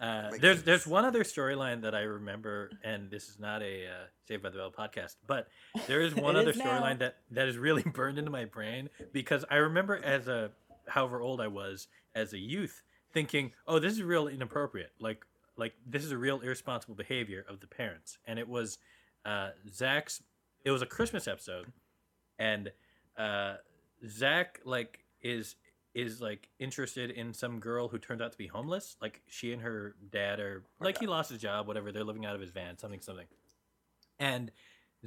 Uh, 0.00 0.30
there's 0.40 0.56
sense. 0.56 0.62
there's 0.62 0.86
one 0.86 1.04
other 1.04 1.22
storyline 1.22 1.82
that 1.82 1.94
I 1.94 2.00
remember, 2.00 2.70
and 2.82 3.10
this 3.10 3.28
is 3.28 3.38
not 3.38 3.62
a 3.62 3.86
uh, 3.86 4.04
Saved 4.26 4.42
by 4.42 4.50
the 4.50 4.58
Bell 4.58 4.72
podcast, 4.76 5.16
but 5.26 5.46
there 5.86 6.02
is 6.02 6.14
one 6.14 6.36
other 6.36 6.52
storyline 6.52 6.98
that 6.98 7.16
that 7.30 7.48
is 7.48 7.56
really 7.56 7.82
burned 7.94 8.18
into 8.18 8.30
my 8.30 8.44
brain 8.44 8.90
because 9.12 9.44
I 9.50 9.56
remember 9.56 10.02
as 10.04 10.26
a 10.28 10.50
however 10.88 11.20
old 11.20 11.40
I 11.40 11.46
was 11.46 11.86
as 12.14 12.32
a 12.32 12.38
youth 12.38 12.82
thinking, 13.12 13.52
oh, 13.66 13.78
this 13.78 13.92
is 13.92 14.02
real 14.02 14.26
inappropriate, 14.26 14.92
like 15.00 15.24
like 15.56 15.74
this 15.86 16.04
is 16.04 16.10
a 16.10 16.18
real 16.18 16.40
irresponsible 16.40 16.96
behavior 16.96 17.44
of 17.48 17.60
the 17.60 17.66
parents, 17.66 18.18
and 18.26 18.38
it 18.38 18.48
was 18.48 18.78
uh, 19.24 19.50
Zach's. 19.72 20.22
It 20.64 20.70
was 20.70 20.82
a 20.82 20.86
Christmas 20.86 21.28
episode, 21.28 21.72
and 22.38 22.72
uh, 23.16 23.56
Zach 24.06 24.60
like 24.64 25.00
is 25.22 25.56
is 25.94 26.20
like 26.20 26.48
interested 26.58 27.10
in 27.10 27.32
some 27.32 27.60
girl 27.60 27.88
who 27.88 27.98
turns 27.98 28.20
out 28.20 28.32
to 28.32 28.38
be 28.38 28.48
homeless. 28.48 28.96
Like 29.00 29.22
she 29.28 29.52
and 29.52 29.62
her 29.62 29.94
dad 30.10 30.40
are 30.40 30.64
like 30.80 30.98
he 30.98 31.06
lost 31.06 31.30
his 31.30 31.38
job, 31.38 31.66
whatever. 31.66 31.92
They're 31.92 32.04
living 32.04 32.26
out 32.26 32.34
of 32.34 32.40
his 32.40 32.50
van, 32.50 32.78
something, 32.78 33.00
something. 33.00 33.26
And 34.18 34.50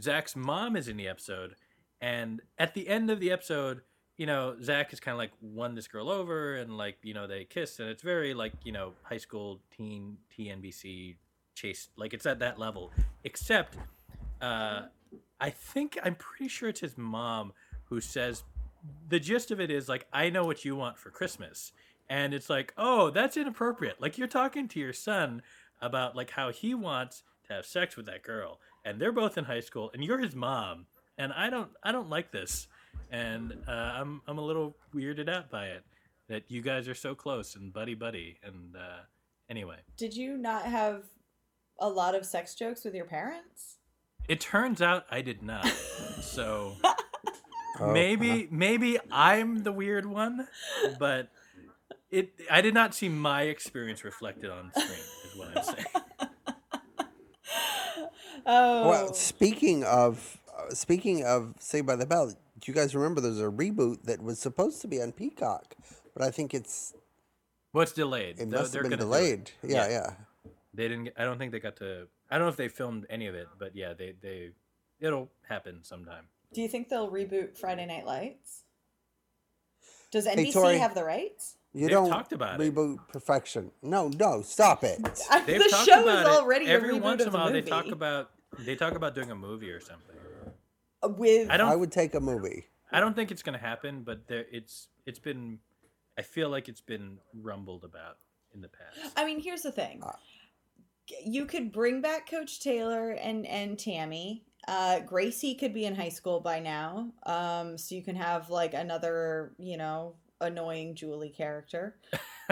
Zach's 0.01 0.35
mom 0.35 0.75
is 0.75 0.87
in 0.87 0.97
the 0.97 1.07
episode, 1.07 1.55
and 2.01 2.41
at 2.57 2.73
the 2.73 2.87
end 2.87 3.09
of 3.09 3.19
the 3.19 3.31
episode, 3.31 3.81
you 4.17 4.25
know, 4.25 4.55
Zach 4.61 4.91
has 4.91 4.99
kind 4.99 5.13
of 5.13 5.19
like 5.19 5.31
won 5.41 5.75
this 5.75 5.87
girl 5.87 6.09
over, 6.09 6.55
and 6.55 6.77
like 6.77 6.97
you 7.03 7.13
know 7.13 7.27
they 7.27 7.43
kiss, 7.45 7.79
and 7.79 7.89
it's 7.89 8.03
very 8.03 8.33
like 8.33 8.53
you 8.63 8.71
know 8.71 8.93
high 9.03 9.17
school 9.17 9.59
teen 9.75 10.17
TNBC 10.37 11.15
chase, 11.55 11.89
like 11.97 12.13
it's 12.13 12.25
at 12.25 12.39
that 12.39 12.57
level. 12.57 12.91
Except, 13.23 13.77
uh, 14.41 14.83
I 15.39 15.49
think 15.49 15.97
I'm 16.03 16.15
pretty 16.15 16.47
sure 16.47 16.69
it's 16.69 16.79
his 16.79 16.97
mom 16.97 17.53
who 17.85 17.99
says 18.01 18.43
the 19.07 19.19
gist 19.19 19.51
of 19.51 19.59
it 19.59 19.71
is 19.71 19.89
like 19.89 20.07
I 20.11 20.29
know 20.29 20.45
what 20.45 20.65
you 20.65 20.75
want 20.75 20.97
for 20.97 21.09
Christmas. 21.09 21.71
And 22.09 22.33
it's 22.33 22.49
like, 22.49 22.73
"Oh, 22.77 23.09
that's 23.09 23.35
inappropriate." 23.35 24.01
Like 24.01 24.17
you're 24.17 24.27
talking 24.27 24.67
to 24.69 24.79
your 24.79 24.93
son 24.93 25.41
about 25.81 26.15
like 26.15 26.31
how 26.31 26.51
he 26.51 26.73
wants 26.73 27.23
to 27.47 27.53
have 27.53 27.65
sex 27.65 27.95
with 27.95 28.05
that 28.07 28.23
girl 28.23 28.59
and 28.87 28.99
they're 28.99 29.11
both 29.11 29.37
in 29.37 29.45
high 29.45 29.59
school 29.59 29.91
and 29.93 30.03
you're 30.03 30.19
his 30.19 30.35
mom 30.35 30.85
and 31.17 31.33
I 31.33 31.49
don't 31.49 31.69
I 31.83 31.91
don't 31.91 32.09
like 32.09 32.31
this. 32.31 32.67
And 33.11 33.53
uh, 33.67 33.71
I'm 33.71 34.21
I'm 34.27 34.37
a 34.37 34.41
little 34.41 34.77
weirded 34.95 35.29
out 35.29 35.51
by 35.51 35.67
it 35.67 35.83
that 36.29 36.43
you 36.49 36.61
guys 36.61 36.87
are 36.87 36.95
so 36.95 37.15
close 37.15 37.55
and 37.55 37.71
buddy 37.71 37.95
buddy 37.95 38.37
and 38.43 38.75
uh 38.75 39.01
anyway. 39.49 39.77
Did 39.97 40.15
you 40.15 40.37
not 40.37 40.63
have 40.63 41.03
a 41.79 41.89
lot 41.89 42.15
of 42.15 42.25
sex 42.25 42.55
jokes 42.55 42.83
with 42.83 42.95
your 42.95 43.05
parents? 43.05 43.77
It 44.27 44.39
turns 44.39 44.81
out 44.81 45.05
I 45.09 45.21
did 45.21 45.41
not. 45.41 45.67
So 45.67 46.75
Oh, 47.79 47.91
maybe 47.91 48.47
maybe 48.51 48.97
I'm 49.11 49.63
the 49.63 49.71
weird 49.71 50.05
one, 50.05 50.47
but 50.99 51.29
it 52.09 52.31
I 52.49 52.61
did 52.61 52.73
not 52.73 52.93
see 52.95 53.09
my 53.09 53.43
experience 53.43 54.03
reflected 54.03 54.49
on 54.49 54.71
screen. 54.71 54.99
Is 55.25 55.35
what 55.37 55.57
I'm 55.57 55.63
saying. 55.63 55.85
Oh, 58.49 58.87
Well, 58.89 59.13
speaking 59.13 59.83
of 59.83 60.37
uh, 60.57 60.69
speaking 60.73 61.25
of 61.25 61.53
Saved 61.59 61.85
by 61.85 61.95
the 61.97 62.05
Bell, 62.05 62.27
do 62.29 62.35
you 62.65 62.73
guys 62.73 62.95
remember 62.95 63.19
there's 63.19 63.41
a 63.41 63.45
reboot 63.51 64.03
that 64.03 64.21
was 64.21 64.39
supposed 64.39 64.81
to 64.81 64.87
be 64.87 65.01
on 65.01 65.11
Peacock, 65.11 65.75
but 66.13 66.23
I 66.23 66.31
think 66.31 66.53
it's 66.53 66.93
What's 67.73 67.91
delayed? 67.91 68.39
it 68.39 68.49
They're- 68.49 68.59
must 68.59 68.71
they're 68.71 68.83
have 68.83 68.89
been 68.89 68.99
gonna 68.99 69.11
do 69.11 69.17
delayed. 69.19 69.51
Yeah, 69.63 69.87
Yeah. 69.87 69.89
yeah. 69.89 70.51
They 70.73 70.87
didn't. 70.87 71.09
I 71.17 71.23
don't 71.25 71.37
think 71.37 71.51
they 71.51 71.59
got 71.59 71.75
to. 71.77 72.07
I 72.29 72.37
don't 72.37 72.45
know 72.45 72.51
if 72.51 72.55
they 72.55 72.69
filmed 72.69 73.05
any 73.09 73.27
of 73.27 73.35
it, 73.35 73.47
but 73.59 73.75
yeah, 73.75 73.93
they 73.93 74.13
they. 74.21 74.51
It'll 74.99 75.29
happen 75.49 75.79
sometime. 75.83 76.25
Do 76.53 76.61
you 76.61 76.67
think 76.67 76.89
they'll 76.89 77.11
reboot 77.11 77.57
Friday 77.57 77.85
Night 77.85 78.05
Lights? 78.05 78.63
Does 80.11 80.25
NBC 80.25 80.53
Tori. 80.53 80.77
have 80.77 80.95
the 80.95 81.03
rights? 81.03 81.57
You 81.73 81.81
They've 81.81 81.89
don't 81.91 82.09
talked 82.09 82.31
about 82.31 82.59
it. 82.59 82.73
reboot 82.73 82.97
perfection. 83.09 83.71
No, 83.83 84.07
no, 84.07 84.41
stop 84.41 84.83
it. 84.83 84.97
They've 85.45 85.59
the 85.59 85.67
talked 85.69 85.85
show 85.85 86.01
about 86.03 86.21
is 86.25 86.27
it. 86.37 86.39
already 86.41 86.65
Every 86.67 86.89
a 86.89 86.93
reboot 86.93 87.01
once 87.01 87.21
in 87.21 87.27
of 87.27 87.33
a 87.33 87.37
the 87.37 87.37
while, 87.37 87.47
movie. 87.51 87.61
they 87.61 87.69
talk 87.69 87.87
about 87.91 88.29
they 88.59 88.75
talk 88.75 88.95
about 88.95 89.13
doing 89.13 89.29
a 89.31 89.35
movie 89.35 89.69
or 89.69 89.79
something. 89.81 90.15
with 91.03 91.49
I 91.49 91.57
don't. 91.57 91.69
I 91.69 91.75
would 91.75 91.91
take 91.91 92.15
a 92.15 92.19
movie. 92.19 92.65
I 92.91 92.99
don't 93.01 93.15
think 93.15 93.31
it's 93.31 93.43
going 93.43 93.59
to 93.59 93.63
happen, 93.63 94.03
but 94.03 94.27
there, 94.27 94.45
it's 94.51 94.87
it's 95.05 95.19
been. 95.19 95.59
I 96.17 96.21
feel 96.23 96.49
like 96.49 96.67
it's 96.69 96.81
been 96.81 97.17
rumbled 97.35 97.83
about 97.83 98.17
in 98.55 98.61
the 98.61 98.69
past. 98.69 99.13
I 99.17 99.25
mean, 99.25 99.39
here's 99.41 99.61
the 99.61 99.71
thing. 99.71 100.01
Uh. 100.01 100.13
You 101.23 101.45
could 101.45 101.71
bring 101.71 102.01
back 102.01 102.29
Coach 102.29 102.61
Taylor 102.61 103.11
and 103.11 103.45
and 103.45 103.77
Tami. 103.77 104.41
Uh, 104.67 104.99
Gracie 105.01 105.55
could 105.55 105.73
be 105.73 105.85
in 105.85 105.95
high 105.95 106.09
school 106.09 106.39
by 106.41 106.59
now, 106.59 107.11
um, 107.25 107.77
so 107.77 107.95
you 107.95 108.03
can 108.03 108.15
have 108.15 108.49
like 108.49 108.73
another, 108.73 109.53
you 109.57 109.77
know, 109.77 110.15
annoying 110.41 110.95
Julie 110.95 111.29
character. 111.29 111.97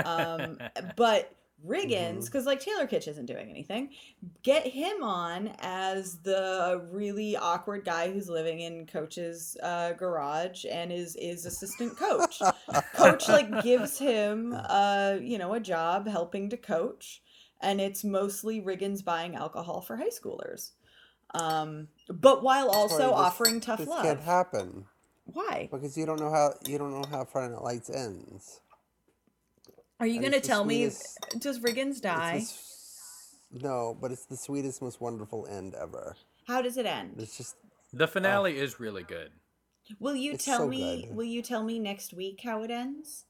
Um, 0.03 0.61
but 0.95 1.35
Riggins, 1.65 2.25
Mm-hmm. 2.25 2.25
because 2.25 2.45
like 2.45 2.59
Taylor 2.59 2.87
Kitsch 2.87 3.07
isn't 3.07 3.25
doing 3.25 3.49
anything, 3.49 3.89
get 4.43 4.67
him 4.67 5.03
on 5.03 5.53
as 5.59 6.19
the 6.19 6.85
really 6.91 7.35
awkward 7.37 7.85
guy 7.85 8.11
who's 8.11 8.29
living 8.29 8.59
in 8.61 8.85
Coach's 8.85 9.57
uh, 9.63 9.93
garage 9.93 10.65
and 10.69 10.91
is 10.91 11.15
is 11.17 11.45
assistant 11.45 11.97
coach. 11.97 12.47
coach 12.93 13.29
like 13.29 13.59
gives 13.59 13.97
him 13.99 14.53
uh 14.69 15.15
you 15.21 15.37
know 15.37 15.53
a 15.53 15.59
job 15.59 16.07
helping 16.07 16.49
to 16.49 16.57
coach 16.57 17.21
and 17.61 17.79
it's 17.81 18.03
mostly 18.03 18.61
riggins 18.61 19.03
buying 19.03 19.35
alcohol 19.35 19.81
for 19.81 19.95
high 19.97 20.09
schoolers 20.09 20.71
um 21.33 21.87
but 22.09 22.43
while 22.43 22.69
also 22.69 22.97
Tori, 22.97 23.09
this- 23.09 23.13
offering 23.19 23.59
tough 23.59 23.79
this 23.79 23.87
love 23.87 24.03
can't 24.03 24.21
happen 24.21 24.85
why 25.25 25.67
because 25.71 25.97
you 25.97 26.05
don't 26.05 26.19
know 26.19 26.29
how 26.31 26.53
you 26.65 26.77
don't 26.77 26.91
know 26.91 27.07
how 27.09 27.25
Friday 27.25 27.53
Night 27.53 27.63
Lights 27.63 27.89
ends. 27.89 28.61
are 29.99 30.05
you 30.07 30.15
And 30.15 30.25
gonna 30.25 30.37
it's 30.37 30.47
the 30.47 30.53
tell 30.53 30.65
me 30.65 30.85
does 31.39 31.59
riggins 31.59 31.99
die 32.01 32.43
the 33.51 33.59
no, 33.59 33.97
but 33.99 34.11
it's 34.11 34.25
the 34.25 34.35
sweetest, 34.35 34.81
most 34.81 34.99
wonderful 34.99 35.47
end 35.47 35.73
ever. 35.75 36.15
how 36.47 36.61
does 36.61 36.77
it 36.77 36.85
end 36.85 37.15
It's 37.19 37.37
just 37.37 37.55
the 37.93 38.07
finale 38.07 38.57
is 38.57 38.79
really 38.79 39.03
good. 39.03 39.31
will 39.99 40.15
you 40.15 40.33
It's 40.33 40.45
tell 40.45 40.59
so 40.59 40.67
me 40.67 41.05
good. 41.07 41.15
will 41.15 41.23
you 41.25 41.41
tell 41.41 41.63
me 41.63 41.79
next 41.79 42.13
week 42.13 42.41
how 42.43 42.63
it 42.63 42.71
ends 42.71 43.25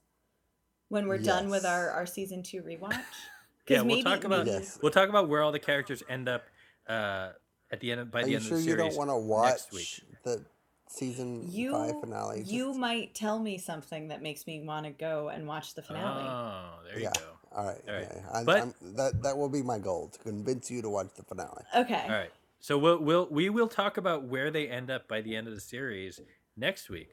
when 0.88 1.06
we're 1.08 1.18
done 1.18 1.48
with 1.50 1.64
our 1.64 1.90
our 1.90 2.06
season 2.06 2.42
two 2.42 2.62
rewatch 2.62 2.92
'Cause 3.66 3.74
Yeah, 3.74 3.78
we'll 3.82 3.96
maybe- 3.96 4.02
talk 4.02 4.24
about 4.24 4.46
Yes. 4.46 4.78
we'll 4.82 4.92
talk 4.92 5.08
about 5.08 5.28
where 5.28 5.42
all 5.42 5.50
the 5.52 5.58
characters 5.58 6.02
end 6.08 6.28
up 6.28 6.44
uh, 6.88 7.30
at 7.70 7.80
the 7.80 7.90
end 7.92 8.00
of, 8.00 8.10
by 8.10 8.20
Are 8.20 8.24
the 8.24 8.30
you 8.30 8.36
end 8.36 8.44
sure 8.46 8.56
of 8.58 8.62
the 8.64 8.70
you 8.70 8.76
series. 8.76 8.94
don't 8.96 9.06
want 9.08 9.10
to 9.10 9.46
next 9.48 9.72
watch 9.72 9.72
week. 9.72 10.02
the 10.24 10.44
season 10.88 11.42
you 11.50 11.72
five 11.72 11.94
finale? 12.00 12.42
you 12.46 12.68
Just- 12.68 12.78
might 12.78 13.14
tell 13.14 13.38
me 13.38 13.58
something 13.58 14.08
that 14.08 14.22
makes 14.22 14.46
me 14.46 14.62
want 14.62 14.86
to 14.86 14.92
go 14.92 15.28
and 15.28 15.46
watch 15.46 15.74
the 15.74 15.82
finale 15.82 16.24
Oh, 16.28 16.82
there 16.86 16.98
you 16.98 17.04
yeah. 17.04 17.12
go. 17.18 17.26
All 17.56 17.64
right. 17.66 17.80
All 17.88 17.94
right. 17.94 18.08
yeah, 18.14 18.22
I'm, 18.34 18.44
But- 18.44 18.60
I'm, 18.62 18.74
that 18.96 19.22
that 19.22 19.36
will 19.36 19.48
be 19.48 19.62
my 19.62 19.78
goal 19.78 20.08
to 20.08 20.18
convince 20.20 20.70
you 20.70 20.82
to 20.82 20.88
watch 20.90 21.08
the 21.16 21.22
finale. 21.22 21.64
okay 21.74 22.02
All 22.04 22.10
right. 22.10 22.30
So 22.60 22.76
we'll 22.78 22.98
we'll 22.98 23.28
we 23.30 23.48
will 23.50 23.68
talk 23.68 23.96
about 23.96 24.24
where 24.24 24.50
they 24.50 24.68
end 24.68 24.90
up 24.90 25.06
by 25.08 25.20
the 25.20 25.36
end 25.36 25.46
of 25.48 25.54
the 25.54 25.60
series 25.60 26.20
next 26.56 26.88
week. 26.88 27.10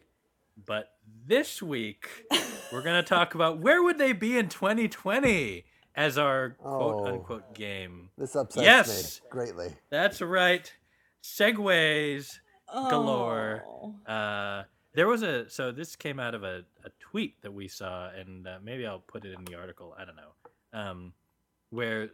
But 0.66 0.90
this 1.26 1.62
week 1.62 2.08
we're 2.72 2.82
gonna 2.84 3.04
talk 3.04 3.36
about 3.36 3.60
where 3.60 3.82
would 3.84 3.98
they 3.98 4.14
be 4.14 4.38
in 4.38 4.50
2020 4.50 5.66
as 5.96 6.18
our 6.18 6.52
quote 6.52 6.96
Oh. 6.96 7.06
unquote 7.08 7.54
game. 7.54 8.10
This 8.18 8.36
upsets 8.36 8.64
Yes! 8.64 9.22
me 9.24 9.28
greatly. 9.30 9.76
That's 9.90 10.22
right. 10.22 10.72
Segues 11.22 12.40
galore. 12.90 13.64
Oh. 13.68 13.96
Uh, 14.12 14.64
there 14.94 15.08
was 15.08 15.24
a 15.24 15.50
so 15.50 15.72
this 15.72 15.96
came 15.96 16.20
out 16.20 16.36
of 16.36 16.44
a, 16.44 16.64
a 16.86 16.90
tweet 17.00 17.42
that 17.42 17.52
we 17.54 17.68
saw, 17.68 18.10
and 18.10 18.48
uh, 18.48 18.58
maybe 18.64 18.86
I'll 18.86 19.00
put 19.00 19.26
it 19.26 19.34
in 19.38 19.44
the 19.46 19.56
article. 19.56 19.96
I 19.98 20.06
don't 20.06 20.16
know, 20.16 20.34
um, 20.80 21.14
where 21.70 22.10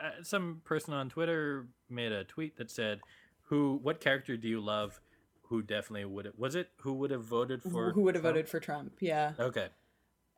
uh, 0.00 0.22
some 0.22 0.60
person 0.64 0.94
on 0.94 1.08
Twitter 1.08 1.66
made 1.90 2.12
a 2.12 2.22
tweet 2.24 2.56
that 2.58 2.70
said, 2.70 3.00
"Who? 3.48 3.80
What 3.82 4.00
character 4.00 4.36
do 4.36 4.46
you 4.48 4.60
love? 4.60 5.00
Who 5.48 5.62
definitely 5.62 6.04
would? 6.04 6.32
Was 6.36 6.54
it 6.54 6.70
who 6.78 6.92
would 6.94 7.10
have 7.10 7.24
voted 7.24 7.62
for? 7.62 7.90
who 7.92 8.02
would 8.02 8.14
have 8.14 8.22
voted 8.24 8.48
for 8.48 8.60
Trump? 8.60 8.92
Yeah, 9.00 9.32
Okay, 9.40 9.68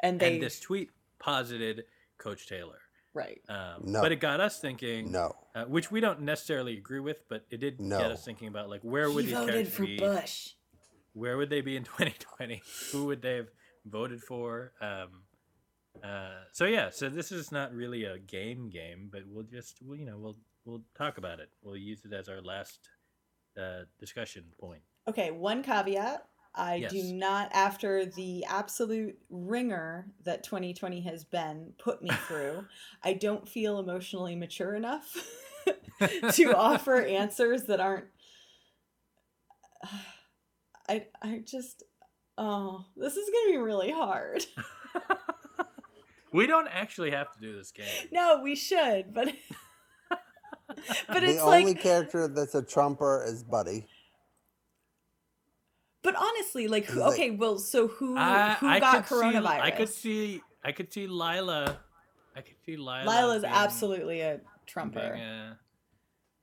and 0.00 0.18
they 0.20 0.34
and 0.34 0.42
this 0.42 0.60
tweet 0.60 0.90
posited 1.18 1.84
Coach 2.18 2.46
Taylor. 2.48 2.78
right. 3.14 3.40
Um, 3.48 3.82
No. 3.84 4.00
But 4.02 4.12
it 4.12 4.16
got 4.20 4.40
us 4.40 4.60
thinking, 4.60 5.10
No. 5.10 5.34
uh, 5.54 5.64
which 5.64 5.90
we 5.90 6.00
don't 6.00 6.20
necessarily 6.20 6.76
agree 6.76 7.00
with, 7.00 7.26
but 7.28 7.46
it 7.50 7.58
did 7.58 7.80
No. 7.80 7.98
get 7.98 8.10
us 8.10 8.24
thinking 8.24 8.48
about 8.48 8.68
like 8.68 8.82
where 8.82 9.10
would 9.10 9.24
he 9.24 9.30
these 9.30 9.38
voted 9.38 9.68
for 9.68 9.84
be? 9.86 9.98
Bush. 9.98 10.52
where 11.14 11.36
would 11.36 11.50
they 11.50 11.60
be 11.62 11.74
in 11.76 11.84
2020 11.96 12.62
who 12.92 13.06
would 13.06 13.22
they 13.22 13.36
have 13.36 13.48
voted 13.86 14.22
for 14.22 14.72
um 14.80 15.22
uh 16.04 16.42
so 16.52 16.64
yeah 16.66 16.90
so 16.90 17.08
this 17.08 17.32
is 17.32 17.50
not 17.50 17.72
really 17.74 18.04
a 18.04 18.18
game 18.18 18.68
game 18.68 19.08
but 19.10 19.22
we'll 19.26 19.42
just 19.44 19.78
we'll, 19.82 19.98
you 19.98 20.04
know 20.06 20.16
we'll 20.18 20.36
we'll 20.64 20.82
talk 20.96 21.18
about 21.18 21.40
it 21.40 21.48
we'll 21.62 21.76
use 21.76 22.04
it 22.04 22.12
as 22.12 22.28
our 22.28 22.40
last 22.42 22.88
uh, 23.58 23.82
discussion 23.98 24.44
point. 24.60 24.82
Okay, 25.08 25.32
one 25.32 25.62
caveat. 25.64 26.28
I 26.58 26.80
do 26.90 27.02
not, 27.14 27.50
after 27.52 28.04
the 28.04 28.44
absolute 28.46 29.16
ringer 29.30 30.06
that 30.24 30.42
2020 30.42 31.00
has 31.02 31.24
been 31.24 31.72
put 31.78 32.02
me 32.02 32.10
through, 32.26 32.64
I 33.04 33.14
don't 33.14 33.48
feel 33.48 33.78
emotionally 33.78 34.34
mature 34.34 34.74
enough 34.74 35.16
to 36.32 36.56
offer 36.56 37.00
answers 37.00 37.64
that 37.64 37.80
aren't. 37.80 38.06
I 40.88 41.06
I 41.22 41.42
just 41.44 41.84
oh 42.36 42.84
this 42.96 43.16
is 43.16 43.30
gonna 43.30 43.52
be 43.52 43.58
really 43.58 43.92
hard. 43.92 44.44
we 46.32 46.46
don't 46.48 46.68
actually 46.68 47.12
have 47.12 47.32
to 47.34 47.40
do 47.40 47.56
this 47.56 47.70
game. 47.70 47.86
No, 48.10 48.40
we 48.42 48.56
should, 48.56 49.14
but 49.14 49.32
but 51.08 51.20
the 51.20 51.38
only 51.38 51.66
like 51.66 51.80
character 51.80 52.26
that's 52.26 52.56
a 52.56 52.62
trumper 52.62 53.24
is 53.24 53.44
Buddy. 53.44 53.86
But 56.02 56.14
honestly, 56.16 56.68
like 56.68 56.84
who, 56.86 57.02
okay, 57.02 57.30
well, 57.30 57.58
so 57.58 57.88
who 57.88 58.16
I, 58.16 58.54
who 58.60 58.68
I 58.68 58.78
got 58.80 59.06
could 59.06 59.18
coronavirus? 59.18 59.58
See, 59.58 59.62
I 59.62 59.70
could 59.70 59.88
see. 59.88 60.42
I 60.64 60.72
could 60.72 60.92
see 60.92 61.06
Lyla. 61.06 61.76
I 62.36 62.40
could 62.40 62.56
see 62.64 62.76
Lyla. 62.76 63.04
Lyla's 63.04 63.42
being- 63.42 63.54
absolutely 63.54 64.20
a 64.20 64.40
trumper. 64.66 65.00
being 65.12 65.22
a- 65.24 65.58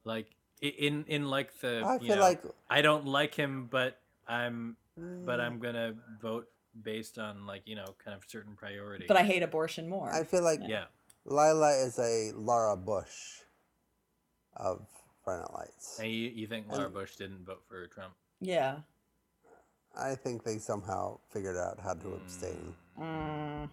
like 0.03 0.27
in 0.61 1.05
in 1.07 1.29
like 1.29 1.57
the. 1.61 1.81
I 1.85 1.93
you 1.95 1.99
feel 2.07 2.15
know, 2.17 2.21
like, 2.21 2.43
I 2.69 2.81
don't 2.81 3.05
like 3.05 3.33
him, 3.35 3.67
but 3.71 3.99
I'm 4.27 4.75
but 4.97 5.39
Mm, 5.39 5.45
I'm 5.45 5.59
gonna 5.59 5.93
vote 6.21 6.47
based 6.81 7.17
on 7.17 7.45
like 7.45 7.63
you 7.65 7.75
know 7.75 7.95
kind 8.03 8.15
of 8.15 8.23
certain 8.27 8.55
priorities. 8.55 9.07
But 9.07 9.17
I 9.17 9.23
hate 9.23 9.41
abortion 9.43 9.87
more. 9.89 10.11
I 10.11 10.23
feel 10.23 10.43
like 10.43 10.59
Yeah. 10.65 10.85
Lyla 11.25 11.85
is 11.85 11.97
a 11.97 12.31
Laura 12.35 12.75
Bush 12.77 13.39
of 14.55 14.85
Friday 15.23 15.41
Night 15.41 15.53
Lights. 15.53 15.99
And 15.99 16.11
you, 16.11 16.29
you 16.29 16.47
think 16.47 16.67
Laura 16.69 16.85
And- 16.85 16.93
Bush 16.93 17.15
didn't 17.15 17.45
vote 17.45 17.63
for 17.67 17.87
Trump? 17.87 18.13
yeah. 18.41 18.79
I 19.97 20.15
think 20.15 20.43
they 20.43 20.57
somehow 20.57 21.19
figured 21.31 21.57
out 21.57 21.79
how 21.81 21.93
to 21.93 22.13
abstain. 22.13 22.73
Mm. 22.99 23.69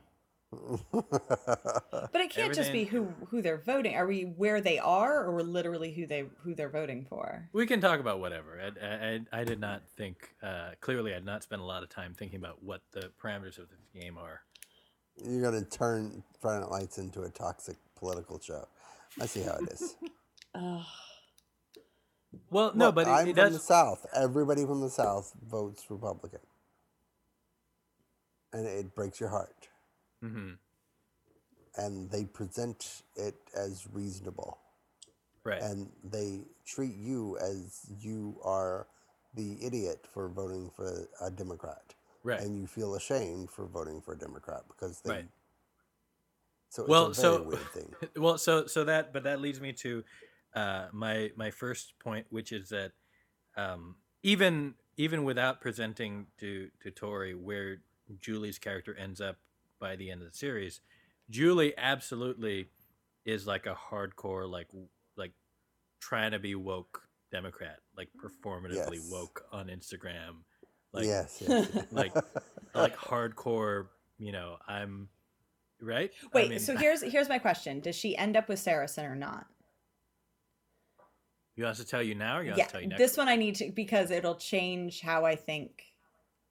But 0.93 2.21
it 2.21 2.31
can't 2.31 2.55
just 2.55 2.73
be 2.73 2.85
who 2.85 3.09
who 3.31 3.41
they're 3.41 3.63
voting. 3.65 3.95
Are 3.97 4.07
we 4.07 4.23
where 4.25 4.61
they 4.61 4.79
are, 4.79 5.25
or 5.25 5.43
literally 5.43 5.93
who 5.93 6.07
they 6.07 6.25
who 6.43 6.55
they're 6.55 6.69
voting 6.69 7.07
for? 7.09 7.49
We 7.55 7.67
can 7.67 7.81
talk 7.81 8.01
about 8.01 8.21
whatever. 8.21 8.61
I, 8.61 8.87
I, 8.87 9.15
I- 9.33 9.41
I 9.41 9.45
did 9.45 9.61
not 9.61 9.83
think, 9.97 10.35
uh, 10.43 10.73
clearly, 10.81 11.13
I 11.13 11.17
did 11.17 11.25
not 11.25 11.43
spend 11.43 11.63
a 11.63 11.65
lot 11.65 11.83
of 11.83 11.89
time 11.89 12.15
thinking 12.15 12.39
about 12.39 12.63
what 12.63 12.83
the 12.93 13.11
parameters 13.23 13.59
of 13.59 13.69
this 13.71 14.03
game 14.03 14.19
are. 14.19 14.43
You're 15.25 15.43
gonna 15.43 15.65
turn 15.65 16.23
Friday 16.41 16.61
Night 16.61 16.71
Lights 16.71 16.99
into 16.99 17.23
a 17.23 17.31
toxic 17.31 17.77
political 17.97 18.39
show. 18.39 18.67
I 19.21 19.27
see 19.27 19.41
how 19.43 19.55
it 19.55 19.71
is. 19.73 19.97
Well, 22.51 22.73
no, 22.75 22.87
Look, 22.87 22.95
but 22.97 23.07
it, 23.07 23.11
I'm 23.11 23.29
it 23.29 23.37
from 23.37 23.53
the. 23.53 23.59
South. 23.59 24.07
Everybody 24.15 24.65
from 24.65 24.81
the 24.81 24.91
South 24.91 25.33
votes 25.51 25.85
Republican, 25.91 26.41
and 28.53 28.67
it 28.67 28.95
breaks 28.95 29.21
your 29.21 29.29
heart. 29.31 29.69
hmm 30.21 30.53
And 31.77 32.11
they 32.11 32.25
present 32.25 33.03
it 33.17 33.37
as 33.57 33.87
reasonable, 33.93 34.59
right. 35.45 35.63
and 35.63 35.91
they 36.05 36.41
treat 36.67 36.95
you 36.97 37.39
as 37.39 37.87
you 38.01 38.39
are 38.45 38.87
the 39.35 39.59
idiot 39.65 40.07
for 40.13 40.29
voting 40.29 40.71
for 40.77 41.09
a 41.23 41.31
Democrat, 41.31 41.95
right. 42.23 42.41
and 42.41 42.57
you 42.59 42.67
feel 42.67 42.95
ashamed 42.95 43.51
for 43.51 43.67
voting 43.67 44.01
for 44.03 44.13
a 44.15 44.19
Democrat 44.19 44.63
because 44.69 45.01
they. 45.01 45.11
Right. 45.11 45.29
So 46.71 46.85
Well, 46.89 47.13
so- 47.15 47.43
weird 47.43 47.61
thing. 47.73 47.95
well 48.17 48.39
so 48.39 48.67
so 48.67 48.85
that 48.85 49.13
but 49.13 49.25
that 49.25 49.41
leads 49.41 49.61
me 49.61 49.73
to 49.75 50.03
uh 50.55 50.87
my 50.93 51.31
my 51.37 51.51
first 51.51 51.95
point 51.99 52.27
which 52.31 52.53
is 52.53 52.69
that 52.71 52.93
um 53.57 53.97
even 54.23 54.75
even 54.97 55.25
without 55.25 55.61
presenting 55.61 56.27
to 56.39 56.69
to 56.83 56.91
tori 56.91 57.35
where 57.35 57.79
julie's 58.21 58.59
character 58.59 58.95
ends 58.97 59.21
up 59.21 59.37
by 59.81 59.97
the 59.97 60.11
end 60.11 60.21
of 60.23 60.31
the 60.31 60.37
series 60.37 60.81
julie 61.31 61.73
absolutely 61.79 62.69
is 63.25 63.47
like 63.47 63.67
a 63.67 63.75
hardcore 63.91 64.49
like 64.51 64.69
like 65.17 65.33
trying 66.01 66.33
to 66.33 66.39
be 66.39 66.55
woke 66.55 67.03
democrat 67.31 67.79
like 67.97 68.09
performatively 68.23 68.97
Yes. 68.97 69.09
woke 69.11 69.45
on 69.53 69.69
instagram 69.69 70.43
like 70.93 71.07
yes, 71.07 71.39
yes, 71.41 71.69
yes. 71.75 71.87
like 71.93 72.13
like 72.75 72.97
hardcore 72.97 73.87
you 74.19 74.33
know 74.33 74.57
i'm 74.69 75.09
right 75.81 76.11
I 76.25 76.29
Wait, 76.35 76.51
mean- 76.51 76.59
so 76.59 76.77
here's 76.85 77.01
here's 77.03 77.29
my 77.29 77.39
question: 77.39 77.81
Does 77.81 77.97
she 77.97 78.17
end 78.17 78.37
up 78.37 78.49
with 78.49 78.59
Saracen 78.59 79.05
or 79.07 79.17
not? 79.17 79.47
You 81.63 81.67
want 81.67 81.79
us 81.79 81.85
to 81.85 81.89
tell 81.89 82.03
you 82.03 82.17
now, 82.17 82.39
or 82.39 82.43
you 82.43 82.49
want 82.51 82.59
Yeah, 82.59 82.65
to 82.67 82.73
tell 82.73 82.81
you 82.81 82.89
next? 82.89 82.99
this 82.99 83.17
one 83.17 83.29
I 83.29 83.37
need 83.37 83.55
to 83.55 83.71
because 83.71 84.11
it'll 84.11 84.35
change 84.35 85.01
how 85.01 85.25
I 85.25 85.37
think. 85.37 85.85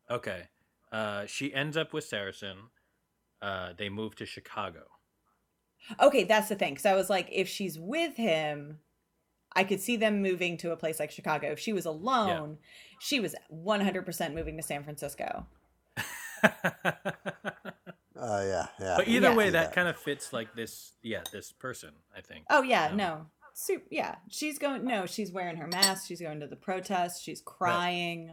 Okay. 0.09 0.43
Uh, 0.89 1.26
she 1.26 1.53
ends 1.53 1.76
up 1.76 1.91
with 1.91 2.05
Saracen. 2.05 2.57
Uh, 3.41 3.74
they 3.78 3.89
move 3.89 4.16
to 4.16 4.26
Chicago. 4.26 4.84
Okay, 5.99 6.24
that's 6.24 6.47
the 6.47 6.55
thing. 6.55 6.76
Because 6.76 6.86
I 6.86 6.95
was 6.95 7.09
like, 7.09 7.28
if 7.30 7.49
she's 7.49 7.78
with 7.78 8.16
him, 8.16 8.80
I 9.53 9.66
could 9.66 9.82
see 9.82 9.97
them 9.97 10.22
moving 10.22 10.55
to 10.59 10.72
a 10.72 10.78
place 10.78 10.97
like 10.97 11.12
Chicago. 11.12 11.51
If 11.51 11.59
she 11.59 11.74
was 11.74 11.86
alone, 11.86 12.57
she 13.01 13.20
was 13.20 13.36
100% 13.53 14.34
moving 14.34 14.55
to 14.55 14.64
San 14.64 14.86
Francisco. 14.86 15.45
Oh 18.24 18.45
yeah, 18.45 18.68
yeah. 18.80 18.97
but 18.97 19.07
either 19.07 19.30
Yeah. 19.30 19.36
way, 19.36 19.45
See 19.45 19.51
that 19.51 19.74
kind 19.74 19.88
of 19.88 19.97
fits 19.97 20.32
like 20.32 20.53
this. 20.55 20.93
Yeah, 21.01 21.22
this 21.34 21.51
person. 21.51 21.89
I 22.16 22.22
think. 22.22 22.45
Oh 22.49 22.62
yeah, 22.62 22.89
Um, 22.91 22.97
no. 22.97 23.26
Soup, 23.54 23.84
yeah. 23.91 24.16
She's 24.30 24.58
going 24.60 24.86
no, 24.86 25.06
she's 25.06 25.32
wearing 25.32 25.58
her 25.58 25.68
mask, 25.68 26.08
she's 26.08 26.22
going 26.22 26.39
to 26.39 26.47
the 26.47 26.56
protest, 26.56 27.24
she's 27.24 27.41
crying 27.41 28.32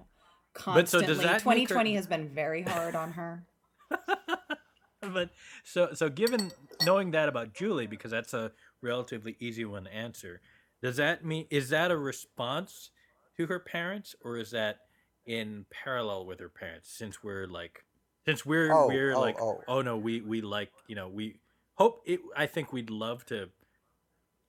But 0.54 0.88
so 0.88 1.00
constantly. 1.00 1.06
does 1.06 1.18
that 1.18 1.24
make 1.24 1.32
her- 1.34 1.74
2020 1.74 1.94
has 1.94 2.06
been 2.06 2.28
very 2.28 2.62
hard 2.62 2.94
on 2.94 3.12
her. 3.12 3.44
but 5.00 5.30
so 5.64 5.90
so 5.94 6.08
given 6.08 6.50
knowing 6.84 7.12
that 7.12 7.28
about 7.28 7.54
Julie, 7.54 7.86
because 7.86 8.10
that's 8.10 8.34
a 8.34 8.52
relatively 8.82 9.36
easy 9.40 9.64
one 9.64 9.84
to 9.84 9.94
answer, 9.94 10.40
does 10.82 10.96
that 10.96 11.24
mean 11.24 11.46
is 11.50 11.68
that 11.70 11.90
a 11.90 11.96
response 11.96 12.90
to 13.36 13.46
her 13.46 13.58
parents, 13.58 14.14
or 14.22 14.36
is 14.36 14.50
that 14.50 14.80
in 15.26 15.66
parallel 15.70 16.26
with 16.26 16.40
her 16.40 16.48
parents? 16.48 16.90
Since 16.92 17.22
we're 17.22 17.46
like, 17.46 17.84
since 18.24 18.44
we're 18.44 18.72
Oh, 18.72 18.88
we're 18.88 19.14
oh, 19.14 19.20
like, 19.20 19.40
oh. 19.40 19.62
oh 19.68 19.82
no, 19.82 19.96
we 19.96 20.20
we 20.20 20.40
like 20.40 20.70
you 20.86 20.96
know 20.96 21.08
we 21.08 21.40
hope 21.76 22.02
it. 22.06 22.20
I 22.36 22.46
think 22.46 22.72
we'd 22.72 22.90
love 22.90 23.24
to 23.26 23.48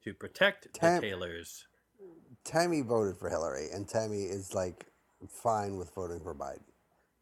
to 0.03 0.13
protect 0.13 0.73
Tam- 0.73 1.01
the 1.01 1.07
Taylors. 1.07 1.65
Tami 2.45 2.85
voted 2.85 3.17
for 3.17 3.29
Hillary, 3.29 3.69
and 3.71 3.87
Tami 3.87 4.29
is 4.29 4.53
like 4.53 4.85
fine 5.27 5.77
with 5.77 5.93
voting 5.93 6.21
for 6.21 6.33
Biden. 6.33 6.63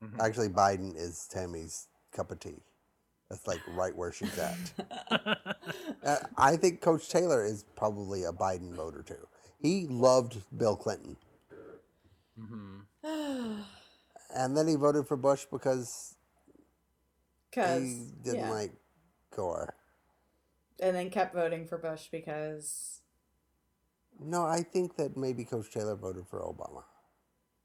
Mhm. 0.03 0.19
Actually, 0.19 0.49
Biden 0.49 0.95
is 0.95 1.27
Tami's 1.33 1.87
cup 2.11 2.31
of 2.31 2.39
tea. 2.39 2.61
That's 3.29 3.45
like 3.47 3.59
right 3.67 3.95
where 3.95 4.11
she's 4.11 4.37
at. 4.37 4.57
Uh, 6.03 6.17
I 6.37 6.55
think 6.55 6.79
Coach 6.79 7.09
Taylor 7.09 7.43
is 7.43 7.63
probably 7.75 8.23
a 8.23 8.31
Biden 8.31 8.73
voter 8.73 9.03
too. 9.03 9.27
He 9.59 9.85
loved 9.87 10.41
Bill 10.57 10.75
Clinton, 10.77 11.17
hmm 12.37 12.79
and 13.03 14.55
then 14.55 14.67
he 14.67 14.75
voted 14.75 15.07
for 15.07 15.17
Bush 15.17 15.45
because 15.51 16.15
Cuz 17.51 17.81
he 17.81 18.11
didn't 18.23 18.49
like 18.49 18.71
Gore. 19.35 19.75
And 20.79 20.95
then 20.95 21.09
kept 21.09 21.33
voting 21.33 21.65
for 21.65 21.77
Bush 21.77 22.07
because 22.11 23.01
No, 24.19 24.45
I 24.45 24.61
think 24.61 24.95
that 24.97 25.17
maybe 25.17 25.43
Coach 25.43 25.71
Taylor 25.71 25.95
voted 25.95 26.27
for 26.27 26.41
Obama 26.41 26.83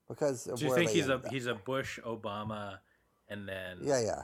because 0.08 0.44
Do 0.44 0.64
you 0.64 0.74
think 0.74 0.90
he's 0.90 1.08
a 1.08 1.20
he's 1.30 1.46
a 1.46 1.54
Bush 1.54 1.98
Obama, 2.00 2.78
and 3.28 3.48
then 3.48 3.78
yeah, 3.82 4.00
yeah. 4.00 4.22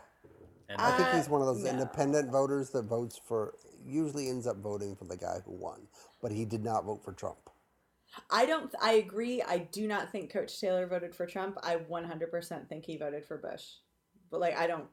and 0.69 0.81
I 0.81 0.97
think 0.97 1.09
he's 1.10 1.28
one 1.28 1.40
of 1.40 1.47
those 1.47 1.65
no. 1.65 1.70
independent 1.70 2.31
voters 2.31 2.70
that 2.70 2.85
votes 2.85 3.20
for 3.27 3.55
usually 3.85 4.28
ends 4.28 4.47
up 4.47 4.59
voting 4.59 4.97
for 4.97 5.05
the 5.05 5.16
guy 5.16 5.39
who 5.44 5.52
won, 5.52 5.89
but 6.20 6.31
he 6.32 6.44
did 6.44 6.62
not 6.62 6.85
vote 6.85 7.02
for 7.02 7.12
Trump. 7.12 7.51
I 8.31 8.47
don't 8.47 8.74
I 8.81 8.93
agree. 8.94 9.43
I 9.43 9.59
do 9.59 9.86
not 9.86 10.10
think 10.10 10.32
Coach 10.32 10.60
Taylor 10.60 10.86
voted 10.86 11.15
for 11.15 11.27
Trump. 11.27 11.59
I 11.62 11.77
100% 11.77 12.69
think 12.69 12.85
he 12.85 12.97
voted 12.97 13.24
for 13.24 13.36
Bush. 13.39 13.65
But 14.31 14.40
like 14.40 14.56
I 14.56 14.66
don't 14.66 14.86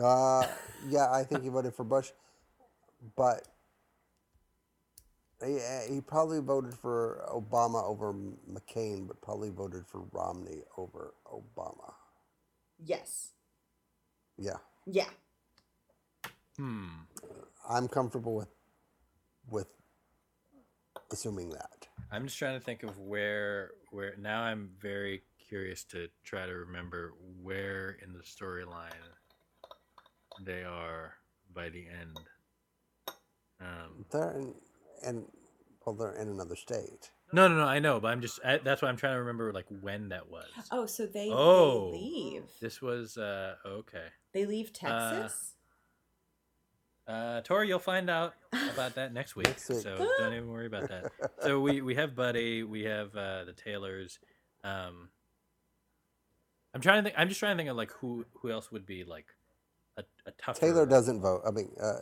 Uh, 0.00 0.46
yeah, 0.88 1.10
I 1.10 1.22
think 1.24 1.42
he 1.42 1.48
voted 1.48 1.74
for 1.74 1.84
Bush, 1.84 2.10
but 3.16 3.48
he, 5.44 5.58
he 5.90 6.00
probably 6.00 6.40
voted 6.40 6.74
for 6.74 7.24
Obama 7.32 7.82
over 7.84 8.14
McCain, 8.50 9.06
but 9.08 9.20
probably 9.20 9.50
voted 9.50 9.86
for 9.86 10.02
Romney 10.12 10.62
over 10.76 11.14
Obama. 11.26 11.92
yes. 12.84 13.30
Yeah, 14.38 14.56
Yeah. 14.86 15.10
hmm. 16.56 16.86
I'm 17.68 17.86
comfortable 17.88 18.34
with 18.34 18.48
with 19.50 19.68
assuming 21.12 21.50
that. 21.50 21.86
I'm 22.10 22.24
just 22.26 22.38
trying 22.38 22.58
to 22.58 22.64
think 22.64 22.82
of 22.82 22.98
where 22.98 23.72
where 23.90 24.14
now 24.16 24.42
I'm 24.42 24.70
very 24.80 25.22
curious 25.48 25.84
to 25.84 26.08
try 26.24 26.46
to 26.46 26.52
remember 26.52 27.12
where 27.42 27.90
in 28.02 28.14
the 28.14 28.20
storyline 28.20 28.92
they 30.44 30.64
are 30.64 31.14
by 31.54 31.68
the 31.68 31.86
end. 31.88 32.18
Um, 33.62 34.04
They're 34.10 34.32
in, 34.32 34.54
and 35.04 35.24
well, 35.86 35.94
they're 35.94 36.14
in 36.20 36.28
another 36.28 36.56
state. 36.56 37.10
No, 37.32 37.48
no, 37.48 37.56
no. 37.56 37.64
I 37.64 37.78
know, 37.78 37.98
but 38.00 38.08
I'm 38.08 38.20
just. 38.20 38.40
I, 38.44 38.58
that's 38.58 38.82
why 38.82 38.88
I'm 38.88 38.96
trying 38.96 39.14
to 39.14 39.20
remember 39.20 39.52
like 39.52 39.66
when 39.80 40.10
that 40.10 40.28
was. 40.30 40.44
Oh, 40.70 40.84
so 40.86 41.06
they, 41.06 41.30
Oh. 41.32 41.92
they 41.92 41.98
leave. 41.98 42.44
This 42.60 42.82
was 42.82 43.16
uh 43.16 43.54
okay. 43.66 44.06
They 44.32 44.44
leave 44.46 44.72
Texas. 44.72 45.54
Uh, 47.08 47.40
Tori, 47.40 47.68
you'll 47.68 47.78
find 47.80 48.08
out 48.08 48.34
about 48.74 48.94
that 48.94 49.12
next 49.12 49.34
week. 49.34 49.46
Next 49.48 49.68
week. 49.68 49.80
So 49.80 49.96
don't 50.18 50.34
even 50.34 50.48
worry 50.50 50.66
about 50.66 50.88
that. 50.88 51.10
So 51.42 51.60
we 51.60 51.80
we 51.82 51.94
have 51.96 52.14
Buddy, 52.14 52.62
we 52.62 52.84
have 52.84 53.14
uh, 53.16 53.44
the 53.44 53.52
Taylors. 53.52 54.18
Um, 54.62 55.08
I'm 56.74 56.80
trying 56.80 56.98
to 56.98 57.02
think. 57.02 57.14
I'm 57.18 57.28
just 57.28 57.40
trying 57.40 57.56
to 57.56 57.60
think 57.60 57.70
of 57.70 57.76
like 57.76 57.90
who 57.92 58.24
who 58.34 58.50
else 58.50 58.70
would 58.70 58.86
be 58.86 59.04
like 59.04 59.26
a, 59.96 60.04
a 60.26 60.30
tougher. 60.32 60.60
Taylor 60.60 60.86
doesn't 60.86 61.20
vote. 61.20 61.42
I 61.46 61.50
mean, 61.50 61.70
uh, 61.82 61.94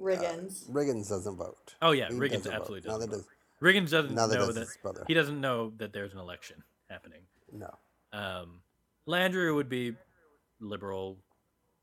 Riggins. 0.00 0.68
Riggins 0.70 1.08
doesn't 1.08 1.36
vote. 1.36 1.74
Oh 1.82 1.92
yeah, 1.92 2.08
He 2.08 2.14
Riggins 2.14 2.44
doesn't 2.44 2.52
vote. 2.52 2.60
absolutely 2.60 2.90
Neither 2.90 3.06
doesn't. 3.06 3.10
does. 3.10 3.26
Riggins 3.62 3.90
doesn't 3.90 4.14
neither 4.14 4.34
know 4.38 4.46
does 4.46 4.54
that 4.54 4.60
his 4.60 4.78
brother. 4.82 5.04
he 5.08 5.14
doesn't 5.14 5.40
know 5.40 5.72
that 5.78 5.92
there's 5.92 6.12
an 6.12 6.18
election 6.18 6.62
happening. 6.90 7.22
no. 7.52 7.74
Um, 8.12 8.60
Landry 9.06 9.52
would 9.52 9.68
be 9.68 9.94
liberal. 10.60 11.18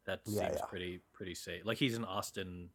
That 0.06 0.22
Yeah, 0.26 0.48
seems 0.48 0.60
yeah. 0.60 0.66
pretty 0.66 1.02
pretty 1.14 1.36
safe. 1.36 1.66
Like 1.66 1.78
he's 1.78 1.96
an 1.96 2.04
Austin 2.06 2.70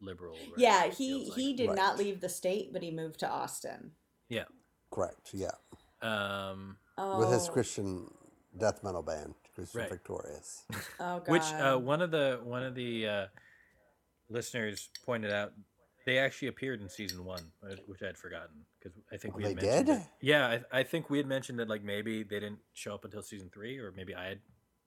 liberal. 0.00 0.32
right? 0.34 0.52
Yeah, 0.58 0.86
he 0.88 1.24
feels 1.24 1.34
he 1.36 1.48
like. 1.48 1.56
did 1.56 1.68
Right. 1.68 1.76
not 1.76 1.98
leave 1.98 2.20
the 2.20 2.28
state, 2.28 2.72
but 2.72 2.82
he 2.82 2.90
moved 2.90 3.20
to 3.20 3.28
Austin. 3.28 3.92
Yeah. 4.28 4.44
Correct. 4.90 5.30
Yeah. 5.32 5.50
Um, 6.02 6.78
Oh, 7.00 7.20
With 7.20 7.30
his 7.30 7.48
Christian 7.48 8.10
death 8.56 8.82
metal 8.82 9.02
band, 9.02 9.34
Christian 9.54 9.82
Right. 9.82 9.90
Victorious. 9.90 10.64
oh 10.98 11.20
god. 11.20 11.28
which 11.28 11.42
uh, 11.44 11.76
one 11.78 12.02
of 12.02 12.10
the 12.10 12.40
one 12.42 12.64
of 12.64 12.74
the 12.74 13.06
uh, 13.06 13.26
listeners 14.28 14.88
pointed 15.04 15.32
out 15.32 15.52
they 16.06 16.18
actually 16.18 16.48
appeared 16.48 16.80
in 16.80 16.88
season 16.88 17.22
one, 17.24 17.42
uh, 17.62 17.74
which 17.86 18.02
I'd 18.02 18.16
forgotten 18.16 18.64
because 18.78 18.98
I 19.12 19.18
think 19.18 19.36
we 19.36 19.42
They 19.42 19.48
had 19.50 19.56
mentioned 19.62 19.86
did? 19.86 19.96
it. 19.98 20.02
Yeah, 20.22 20.46
I, 20.72 20.78
I 20.80 20.82
think 20.82 21.10
we 21.10 21.18
had 21.18 21.26
mentioned 21.26 21.58
that 21.58 21.68
like 21.68 21.82
maybe 21.84 22.22
they 22.22 22.40
didn't 22.40 22.60
show 22.72 22.94
up 22.94 23.04
until 23.04 23.22
season 23.22 23.50
three, 23.52 23.78
or 23.78 23.92
maybe 23.94 24.14
I 24.14 24.28
had 24.28 24.38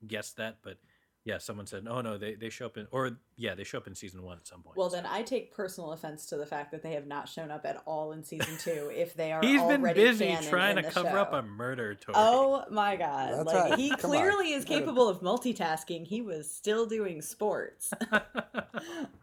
guessed 0.08 0.38
that, 0.38 0.58
but 0.64 0.78
yeah, 1.24 1.38
someone 1.38 1.68
said, 1.68 1.86
"Oh 1.88 2.02
no, 2.02 2.18
they, 2.18 2.34
they 2.34 2.50
show 2.50 2.66
up 2.66 2.78
in," 2.78 2.88
or 2.90 3.20
yeah, 3.38 3.54
they 3.54 3.64
show 3.64 3.78
up 3.78 3.86
in 3.86 3.94
season 3.94 4.24
one 4.24 4.38
at 4.38 4.48
some 4.48 4.64
point. 4.64 4.76
well, 4.76 4.90
then 4.90 5.06
I 5.06 5.22
take 5.22 5.54
personal 5.54 5.92
offense 5.92 6.26
to 6.28 6.38
the 6.38 6.48
fact 6.48 6.72
that 6.72 6.82
they 6.82 6.94
have 6.94 7.06
not 7.06 7.30
shown 7.30 7.52
up 7.52 7.64
at 7.64 7.84
all 7.86 8.14
in 8.14 8.24
season 8.24 8.58
two. 8.58 8.90
If 8.92 9.14
they 9.14 9.32
are, 9.32 9.42
he's 9.44 9.62
been 9.62 9.84
busy 9.94 10.26
canon 10.26 10.50
trying 10.50 10.76
to 10.78 10.82
the 10.82 10.90
cover 10.90 11.20
up 11.20 11.34
a 11.34 11.44
murder. 11.44 11.94
Tori. 11.94 12.16
Oh 12.18 12.64
my 12.72 12.96
god! 12.96 13.34
That's 13.34 13.46
like 13.46 13.70
right. 13.72 13.80
he 13.80 13.90
Come 13.92 14.10
on. 14.10 14.18
clearly 14.18 14.54
is 14.54 14.66
capable 14.66 15.08
of 15.08 15.22
multitasking. 15.22 16.08
He 16.08 16.22
was 16.22 16.50
still 16.50 16.88
doing 16.88 17.22
sports. 17.22 17.94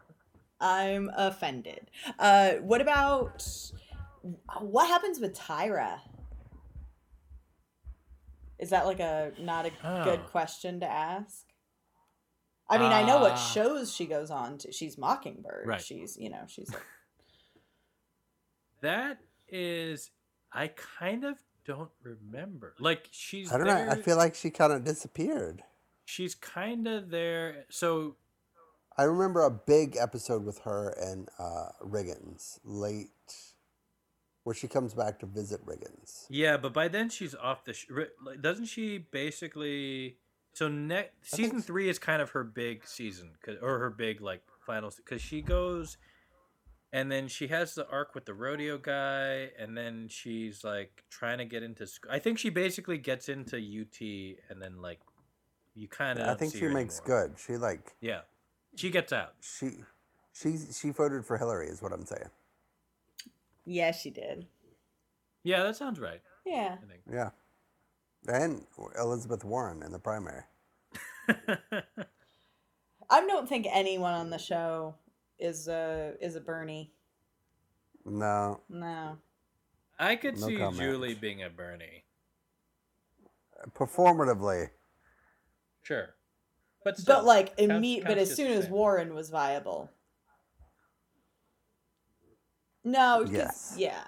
I'm 0.61 1.09
offended. 1.15 1.89
Uh, 2.17 2.53
what 2.55 2.81
about 2.81 3.45
what 4.59 4.87
happens 4.87 5.19
with 5.19 5.37
Tyra? 5.37 5.99
Is 8.57 8.71
that 8.71 8.85
like 8.85 8.99
a 8.99 9.31
not 9.39 9.65
a 9.65 9.69
good 9.69 10.19
Oh. 10.19 10.27
question 10.31 10.79
to 10.81 10.85
ask? 10.85 11.45
I 12.69 12.77
mean, 12.77 12.91
I 12.91 13.03
know 13.03 13.19
what 13.19 13.31
Uh, 13.31 13.35
shows 13.37 13.93
she 13.95 14.05
goes 14.05 14.29
on 14.29 14.57
to. 14.59 14.71
She's 14.71 14.97
Mockingbird. 14.97 15.65
Right. 15.65 15.81
She's 15.81 16.17
you 16.17 16.29
know 16.29 16.43
she's 16.47 16.69
like 16.71 16.83
that 18.81 19.19
is, 19.47 20.11
I 20.51 20.67
kind 20.69 21.23
of 21.23 21.37
don't 21.65 21.89
remember. 22.03 22.75
Like 22.79 23.07
she's 23.11 23.51
I 23.51 23.57
don't 23.57 23.67
there, 23.67 23.85
know. 23.85 23.91
I 23.93 24.01
feel 24.01 24.17
like 24.17 24.35
she 24.35 24.49
kind 24.51 24.73
of 24.73 24.83
disappeared. 24.83 25.63
she's 26.05 26.35
kind 26.35 26.87
of 26.87 27.09
there. 27.11 27.65
So 27.69 28.15
I 28.99 29.03
remember 29.03 29.43
a 29.43 29.49
big 29.49 29.95
episode 29.95 30.43
with 30.43 30.59
her 30.59 30.89
and 31.01 31.29
uh, 31.39 31.69
Riggins 31.81 32.59
late, 32.65 33.07
where 34.43 34.53
she 34.53 34.67
comes 34.67 34.93
back 34.93 35.19
to 35.19 35.25
visit 35.25 35.65
Riggins. 35.65 36.25
Yeah, 36.29 36.57
but 36.57 36.73
by 36.73 36.89
then 36.89 37.07
she's 37.07 37.33
off 37.33 37.63
the. 37.63 37.71
Sh- 37.71 37.87
doesn't 38.41 38.65
she 38.65 38.97
basically? 38.97 40.17
So 40.51 40.67
next 40.67 41.33
season 41.33 41.61
three 41.61 41.87
is 41.87 41.97
kind 41.97 42.21
of 42.21 42.31
her 42.31 42.43
big 42.43 42.85
season, 42.85 43.35
or 43.61 43.79
her 43.79 43.89
big 43.89 44.19
like 44.19 44.43
final, 44.65 44.91
because 44.97 45.21
she 45.21 45.41
goes, 45.41 45.95
and 46.91 47.09
then 47.09 47.29
she 47.29 47.47
has 47.47 47.75
the 47.75 47.87
arc 47.87 48.15
with 48.15 48.25
the 48.25 48.33
rodeo 48.33 48.77
guy, 48.77 49.51
and 49.57 49.77
then 49.77 50.09
she's 50.09 50.65
like 50.65 51.05
trying 51.09 51.37
to 51.37 51.45
get 51.45 51.63
into. 51.63 51.87
Sc- 51.87 52.07
I 52.11 52.19
think 52.19 52.37
she 52.37 52.49
basically 52.49 52.97
gets 52.97 53.29
into 53.29 53.55
UT, 53.55 54.01
and 54.49 54.61
then 54.61 54.81
like, 54.81 54.99
you 55.73 55.87
kind 55.87 56.19
of. 56.19 56.27
I 56.27 56.33
think 56.33 56.53
she 56.53 56.67
makes 56.67 56.99
good. 56.99 57.35
She 57.37 57.55
like 57.55 57.95
Yeah, 58.01 58.21
she 58.75 58.89
gets 58.89 59.11
out. 59.13 59.33
she 59.41 59.71
she 60.33 60.57
she 60.73 60.89
voted 60.91 61.25
for 61.25 61.37
Hillary 61.37 61.67
is 61.67 61.81
what 61.81 61.91
I'm 61.93 62.05
saying. 62.05 62.29
yeah 63.65 63.91
she 63.91 64.09
did 64.09 64.47
Yeah, 65.43 65.63
that 65.63 65.75
sounds 65.75 65.99
right. 65.99 66.21
yeah 66.45 66.77
I 66.81 66.85
think. 66.85 67.01
Yeah, 67.11 67.29
and 68.27 68.65
Elizabeth 68.99 69.43
Warren 69.43 69.83
in 69.83 69.91
the 69.91 69.99
primary. 69.99 70.43
I 73.11 73.25
don't 73.25 73.47
think 73.49 73.67
anyone 73.71 74.13
on 74.13 74.29
the 74.29 74.37
show 74.37 74.95
is 75.39 75.67
a 75.67 76.13
is 76.21 76.35
a 76.35 76.41
Bernie 76.41 76.91
No, 78.05 78.61
no 78.69 79.17
I 79.97 80.15
could 80.15 80.39
No 80.39 80.47
see 80.47 80.57
comment. 80.57 80.79
Julie 80.81 81.13
being 81.15 81.43
a 81.43 81.49
Bernie. 81.49 82.03
performatively. 83.73 84.69
Sure, 85.83 86.13
but 86.83 86.97
still, 86.97 87.17
but 87.17 87.25
like 87.25 87.57
counts- 87.57 87.71
imme- 87.71 88.03
but 88.05 88.17
as 88.17 88.35
soon 88.35 88.51
as. 88.51 88.67
Warren 88.67 89.13
was 89.13 89.29
viable 89.29 89.89
No. 92.83 93.25
Yes. 93.29 93.75
yeah 93.77 94.03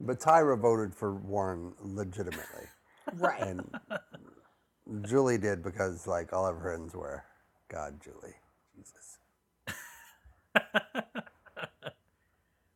But 0.00 0.20
Tyra 0.20 0.58
voted 0.58 0.94
for 0.94 1.14
Warren 1.14 1.72
legitimately, 1.80 2.66
right 3.14 3.40
and 3.42 3.64
Julie 5.02 5.38
did 5.38 5.62
because 5.62 6.06
like 6.06 6.32
all 6.32 6.46
of 6.46 6.56
her 6.56 6.62
friends 6.62 6.94
were, 6.94 7.24
God, 7.68 8.00
Julie, 8.02 8.36
Jesus. 8.74 9.18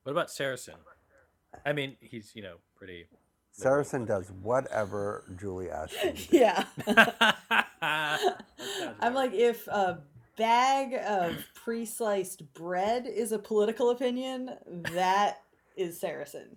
what 0.03 0.13
about 0.13 0.31
Saracen? 0.31 0.75
I 1.65 1.73
mean, 1.73 1.97
he's 2.01 2.33
you 2.35 2.43
know 2.43 2.57
pretty. 2.77 3.07
Saracen 3.53 4.05
does 4.07 4.31
whatever 4.43 5.25
Julie 5.39 5.71
asks 5.71 5.95
him 5.97 6.17
to 6.17 6.29
do. 6.31 6.37
yeah 6.39 6.65
That 6.87 7.67
I'm 9.01 9.15
like 9.15 9.33
if 9.35 9.67
a 9.69 10.01
bag 10.37 10.95
of 11.07 11.37
pre-sliced 11.55 12.53
bread 12.55 13.07
is 13.07 13.33
a 13.33 13.39
political 13.39 13.91
opinion 13.91 14.51
that 14.93 15.43
is 15.77 16.01
Saracen 16.01 16.57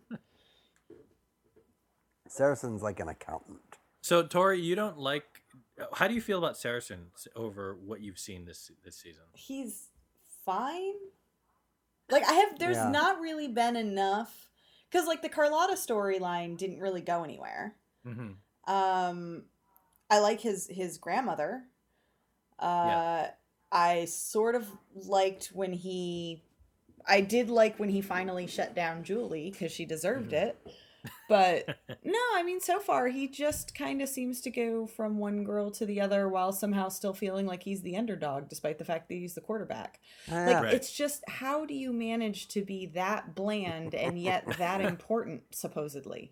Saracen's 2.28 2.82
like 2.82 3.00
an 3.00 3.08
accountant. 3.10 3.60
So 4.02 4.24
Tori, 4.24 4.60
you 4.60 4.76
don't 4.76 4.98
like. 4.98 5.24
How 5.94 6.08
do 6.08 6.14
you 6.14 6.22
feel 6.22 6.38
about 6.38 6.58
Saracen 6.58 7.08
over 7.36 7.76
what 7.86 8.02
you've 8.02 8.20
seen 8.20 8.46
this 8.46 8.72
this 8.84 8.96
season? 8.98 9.24
he's 9.34 9.90
fine. 10.46 10.94
Like 12.10 12.24
I 12.28 12.34
have 12.34 12.60
there's 12.60 12.78
Yeah. 12.78 12.90
not 12.90 13.20
really 13.20 13.48
been 13.48 13.76
enough 13.76 14.50
cuz 14.96 15.08
like 15.08 15.22
the 15.22 15.30
Carlotta 15.30 15.74
storyline 15.74 16.58
didn't 16.58 16.80
really 16.80 17.02
go 17.02 17.24
anywhere. 17.24 17.76
Mm-hmm. 18.08 18.74
Um 18.74 19.44
I 20.10 20.20
like 20.20 20.42
his 20.42 20.68
his 20.68 20.98
grandmother. 20.98 21.64
Uh 22.60 23.28
I 23.72 24.06
sort 24.06 24.56
of 24.56 24.68
liked 24.94 25.48
when 25.48 25.74
he 25.74 26.42
I 27.08 27.22
did 27.22 27.50
like 27.50 27.78
when 27.78 27.90
he 27.90 28.02
finally 28.02 28.48
shut 28.48 28.74
down 28.74 29.04
Julie 29.04 29.52
cuz 29.52 29.72
she 29.72 29.86
deserved 29.86 30.32
Mhm. 30.32 30.44
it. 30.48 30.68
But 31.30 31.68
no, 32.04 32.20
I 32.36 32.44
mean 32.44 32.60
so 32.62 32.80
far 32.80 33.08
he 33.08 33.28
just 33.28 33.74
kind 33.76 34.02
of 34.02 34.10
seems 34.10 34.42
to 34.42 34.52
go 34.52 34.88
from 34.88 35.18
one 35.18 35.44
girl 35.44 35.72
to 35.72 35.86
the 35.86 36.02
other 36.02 36.30
while 36.30 36.52
somehow 36.52 36.90
still 36.90 37.14
feeling 37.14 37.46
like 37.46 37.64
he's 37.64 37.82
the 37.82 37.98
underdog 37.98 38.48
despite 38.50 38.78
the 38.78 38.86
fact 38.86 39.10
that 39.10 39.16
he's 39.16 39.34
the 39.36 39.42
quarterback. 39.42 40.00
Yeah. 40.28 40.46
Like 40.48 40.64
Right. 40.64 40.74
it's 40.74 40.92
just 40.92 41.24
how 41.28 41.66
do 41.66 41.74
you 41.74 41.92
manage 41.94 42.48
to 42.50 42.64
be 42.64 42.86
that 42.88 43.36
bland 43.36 43.96
and 43.96 44.20
yet 44.22 44.46
that 44.58 44.82
important 44.94 45.44
supposedly? 45.52 46.32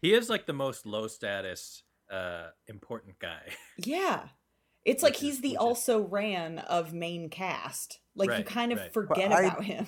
He 0.00 0.12
is 0.12 0.28
like 0.28 0.46
the 0.46 0.52
most 0.52 0.84
low 0.86 1.06
status, 1.08 1.82
uh, 2.10 2.48
important 2.66 3.18
guy. 3.18 3.52
Yeah. 3.78 4.28
It's 4.84 5.02
like 5.02 5.16
he's 5.16 5.40
the 5.40 5.56
also 5.56 6.02
ran 6.02 6.58
of 6.58 6.92
main 6.92 7.30
cast. 7.30 8.00
Like 8.14 8.36
you 8.38 8.44
kind 8.44 8.70
of 8.70 8.78
right. 8.78 8.92
forget 8.92 9.30
But 9.30 9.38
I- 9.38 9.42
about 9.44 9.64
him. 9.64 9.86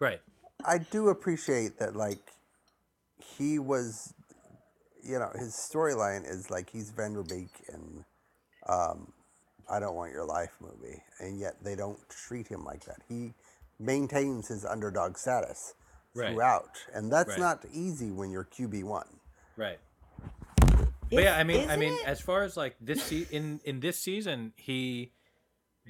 right. 0.00 0.20
I 0.66 0.78
do 0.78 1.08
appreciate 1.08 1.78
that, 1.78 1.94
like, 1.94 2.18
he 3.18 3.58
was, 3.58 4.14
you 5.02 5.18
know, 5.18 5.30
his 5.34 5.52
storyline 5.54 6.28
is 6.28 6.50
like 6.50 6.70
he's 6.70 6.90
Van 6.90 7.14
Der 7.14 7.22
Beek 7.22 7.50
in 7.72 8.04
um, 8.68 9.12
I 9.70 9.78
Don't 9.80 9.94
Want 9.94 10.12
Your 10.12 10.24
Life 10.24 10.52
movie, 10.60 11.02
and 11.20 11.38
yet 11.38 11.62
they 11.62 11.74
don't 11.74 11.98
treat 12.08 12.48
him 12.48 12.64
like 12.64 12.84
that. 12.84 13.00
He 13.08 13.34
maintains 13.78 14.48
his 14.48 14.64
underdog 14.64 15.16
status 15.16 15.74
Right. 16.14 16.32
throughout, 16.32 16.78
and 16.92 17.12
that's 17.12 17.30
Right. 17.30 17.38
not 17.38 17.64
easy 17.72 18.10
when 18.10 18.30
you're 18.30 18.44
QB1. 18.44 19.06
Right. 19.56 19.78
But 21.10 21.22
yeah, 21.22 21.36
I 21.38 21.44
mean, 21.44 21.60
I 21.60 21.64
Isn't 21.74 21.80
mean, 21.80 21.92
it? 21.94 22.06
as 22.06 22.20
far 22.20 22.42
as 22.42 22.56
like 22.56 22.76
this 22.80 23.02
se- 23.04 23.28
in 23.30 23.60
in 23.64 23.80
this 23.80 23.98
season, 23.98 24.52
he 24.56 25.12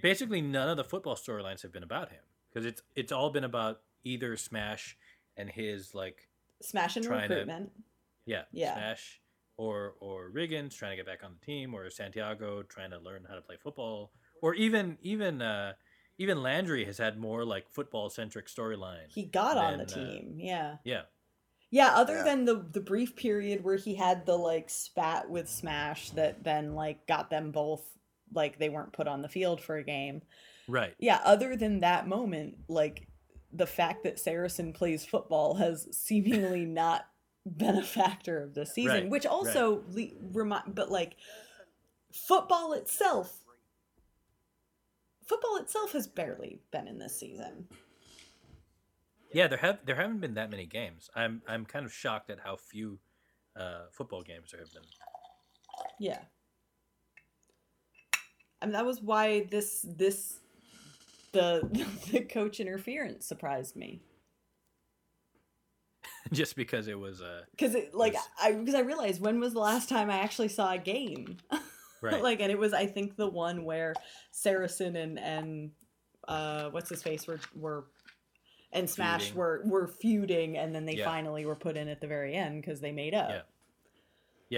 basically 0.00 0.40
none 0.40 0.68
of 0.68 0.76
the 0.76 0.84
football 0.84 1.16
storylines 1.16 1.62
have 1.62 1.72
been 1.72 1.82
about 1.82 2.10
him 2.10 2.20
because 2.48 2.64
it's 2.66 2.82
it's 2.94 3.10
all 3.10 3.30
been 3.30 3.42
about 3.44 3.80
either 4.04 4.36
Smash 4.36 4.96
and 5.36 5.50
his 5.50 5.92
like 5.94 6.27
Smash 6.62 6.96
and 6.96 7.04
trying 7.04 7.28
to- 7.28 7.34
recruitment. 7.34 7.72
yeah, 8.26 8.44
Yeah. 8.52 8.74
Smash 8.74 9.20
or 9.56 9.94
or 10.00 10.30
Riggins 10.30 10.74
trying 10.76 10.92
to 10.92 10.96
get 10.96 11.06
back 11.06 11.24
on 11.24 11.34
the 11.38 11.44
team, 11.44 11.74
or 11.74 11.88
Santiago 11.90 12.62
trying 12.62 12.90
to 12.90 12.98
learn 12.98 13.24
how 13.28 13.34
to 13.34 13.40
play 13.42 13.56
football, 13.56 14.12
or 14.42 14.54
even 14.54 14.98
even 15.02 15.42
uh, 15.42 15.74
even 16.18 16.42
Landry 16.42 16.84
has 16.84 16.98
had 16.98 17.18
more 17.18 17.44
like 17.44 17.68
football 17.70 18.10
centric 18.10 18.46
storyline. 18.46 19.08
He 19.08 19.24
got 19.24 19.56
on 19.56 19.78
the 19.78 19.84
then, 19.84 19.98
uh, 20.04 20.10
team. 20.10 20.34
yeah. 20.38 20.76
yeah, 20.84 21.02
Yeah, 21.70 21.94
other 21.94 22.18
Yeah. 22.18 22.22
than 22.24 22.44
the 22.44 22.54
the 22.72 22.80
brief 22.80 23.16
period 23.16 23.64
where 23.64 23.76
he 23.76 23.94
had 23.96 24.26
the 24.26 24.36
like 24.36 24.70
spat 24.70 25.28
with 25.28 25.48
Smash 25.48 26.10
that 26.10 26.44
then 26.44 26.74
like 26.74 27.06
got 27.06 27.30
them 27.30 27.50
both 27.50 27.84
like 28.32 28.58
they 28.58 28.68
weren't 28.68 28.92
put 28.92 29.08
on 29.08 29.22
the 29.22 29.28
field 29.28 29.60
for 29.60 29.76
a 29.76 29.82
game. 29.84 30.22
right. 30.68 30.94
Yeah, 30.98 31.20
other 31.24 31.56
than 31.56 31.80
that 31.80 32.06
moment, 32.06 32.58
like 32.68 33.07
the 33.52 33.66
fact 33.66 34.04
that 34.04 34.18
Saracen 34.18 34.72
plays 34.72 35.04
football 35.04 35.54
has 35.54 35.88
seemingly 35.90 36.64
not 36.66 37.06
been 37.46 37.76
a 37.76 37.84
factor 37.84 38.42
of 38.42 38.54
the 38.54 38.66
season, 38.66 38.92
Right, 38.92 39.08
which 39.08 39.26
also 39.26 39.82
le- 39.90 40.08
remind 40.32 40.74
but 40.74 40.90
like 40.90 41.16
football 42.12 42.72
itself 42.74 43.44
football 45.28 45.58
itself 45.58 45.92
has 45.92 46.06
barely 46.06 46.60
been 46.72 46.88
in 46.88 46.98
this 46.98 47.18
season. 47.18 47.68
Yeah, 49.32 49.46
there 49.46 49.58
have 49.58 49.78
there 49.84 49.96
haven't 49.96 50.20
been 50.20 50.34
that 50.34 50.50
many 50.50 50.64
games. 50.64 51.10
I'm 51.14 51.42
I'm 51.46 51.66
kind 51.66 51.84
of 51.84 51.92
shocked 51.92 52.30
at 52.30 52.38
how 52.40 52.56
few 52.56 52.98
uh, 53.54 53.84
football 53.92 54.22
games 54.22 54.50
there 54.50 54.60
have 54.60 54.72
been. 54.72 54.82
Yeah. 56.00 56.20
I 58.60 58.66
mean 58.66 58.72
that 58.72 58.86
was 58.86 59.02
why 59.02 59.46
this 59.50 59.84
this 59.86 60.40
the 61.32 61.88
the 62.10 62.20
coach 62.20 62.60
interference 62.60 63.26
surprised 63.26 63.76
me 63.76 64.00
Just 66.32 66.56
because 66.56 66.88
it 66.88 66.98
was 66.98 67.22
uh, 67.22 67.42
because 67.52 67.74
it 67.74 67.94
like 67.94 68.12
Was- 68.14 68.28
I 68.42 68.52
because 68.52 68.74
I 68.74 68.80
realized 68.80 69.20
when 69.20 69.40
was 69.40 69.54
the 69.54 69.60
last 69.60 69.88
time 69.88 70.10
I 70.10 70.18
actually 70.18 70.48
saw 70.48 70.72
a 70.72 70.78
game 70.78 71.38
right. 72.02 72.22
like 72.22 72.40
and 72.40 72.52
it 72.52 72.58
was 72.58 72.72
I 72.74 72.86
think 72.86 73.16
the 73.16 73.28
one 73.28 73.64
where 73.64 73.94
Saracen 74.30 74.96
and 74.96 75.18
and 75.18 75.70
uh 76.26 76.68
what's 76.70 76.90
his 76.90 77.02
face 77.02 77.26
were 77.26 77.40
were 77.54 77.86
and 78.72 78.88
Smash 78.88 79.28
Feuding. 79.30 79.38
were 79.38 79.62
were 79.64 79.86
feuding 79.86 80.58
and 80.58 80.74
then 80.74 80.84
they 80.84 80.96
Yeah. 80.96 81.06
finally 81.06 81.46
were 81.46 81.56
put 81.56 81.78
in 81.78 81.88
at 81.88 82.02
the 82.02 82.06
very 82.06 82.34
end 82.34 82.60
because 82.60 82.80
they 82.80 82.92
made 82.92 83.14
up. 83.14 83.30
Yeah. 83.30 83.40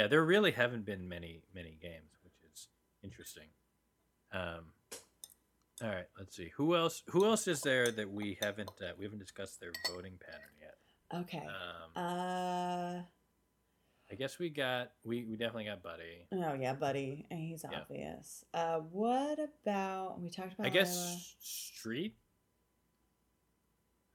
yeah, 0.03 0.07
there 0.09 0.25
really 0.25 0.51
haven't 0.51 0.85
been 0.85 1.09
many 1.09 1.43
many 1.55 1.79
games, 1.81 2.19
which 2.25 2.35
is 2.53 2.67
interesting. 3.05 3.47
Um, 4.33 4.73
all 5.83 5.89
right, 5.89 6.07
let's 6.19 6.37
see 6.37 6.51
who 6.57 6.77
else 6.77 7.03
who 7.09 7.25
else 7.25 7.49
is 7.49 7.61
there 7.63 7.91
that 7.93 8.11
we 8.11 8.37
haven't 8.41 8.71
uh, 8.83 8.93
we 8.99 9.05
haven't 9.05 9.19
discussed 9.21 9.61
their 9.61 9.73
voting 9.93 10.19
pattern 10.25 10.51
yet. 10.61 10.77
Okay. 11.23 11.47
Um, 11.47 11.97
Uh 11.97 13.03
I 14.13 14.17
guess 14.17 14.39
we 14.41 14.51
got 14.51 14.91
we, 15.05 15.25
we 15.25 15.37
definitely 15.37 15.67
got 15.67 15.83
Buddy. 15.83 16.27
Oh 16.33 16.55
yeah, 16.55 16.75
buddy. 16.75 17.27
He's 17.31 17.65
Yeah. 17.71 17.81
obvious. 17.81 18.45
Uh, 18.53 18.79
what 18.79 19.39
about 19.39 20.21
we 20.21 20.31
talked 20.31 20.55
about? 20.55 20.67
I 20.67 20.71
guess. 20.71 21.35
Street. 21.41 22.17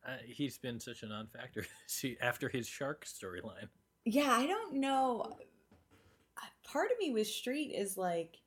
Uh, 0.08 0.18
he's 0.26 0.58
been 0.60 0.80
such 0.80 1.02
a 1.02 1.08
non-factor 1.08 1.66
See, 1.88 2.16
after 2.22 2.48
his 2.50 2.68
shark 2.68 3.06
storyline. 3.06 3.70
Yeah, 4.04 4.30
I 4.32 4.46
don't 4.46 4.76
know. 4.76 5.22
Uh, 6.38 6.42
Part 6.64 6.92
of 6.92 6.98
me 7.00 7.12
with 7.12 7.26
Street 7.28 7.72
is 7.76 7.98
like, 7.98 8.38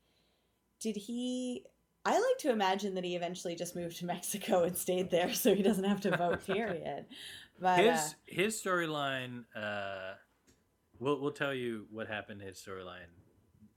did 0.81 0.95
he? 0.97 1.65
I 2.05 2.13
like 2.13 2.39
to 2.41 2.51
imagine 2.51 2.95
that 2.95 3.05
he 3.05 3.17
eventually 3.17 3.55
just 3.55 3.77
moved 3.77 3.99
to 3.99 4.07
Mexico 4.15 4.65
and 4.65 4.77
stayed 4.77 5.11
there, 5.11 5.33
so 5.35 5.55
he 5.55 5.63
doesn't 5.63 5.85
have 5.85 6.01
to 6.03 6.17
vote. 6.17 6.45
Period. 6.47 7.07
But 7.61 7.81
his 7.81 7.99
uh, 7.99 8.09
his 8.27 8.63
storyline. 8.63 9.45
Uh, 9.55 10.15
we'll 10.99 11.21
we'll 11.21 11.33
tell 11.33 11.53
you 11.55 11.87
what 11.91 12.07
happened. 12.07 12.41
His 12.43 12.57
storyline 12.59 13.11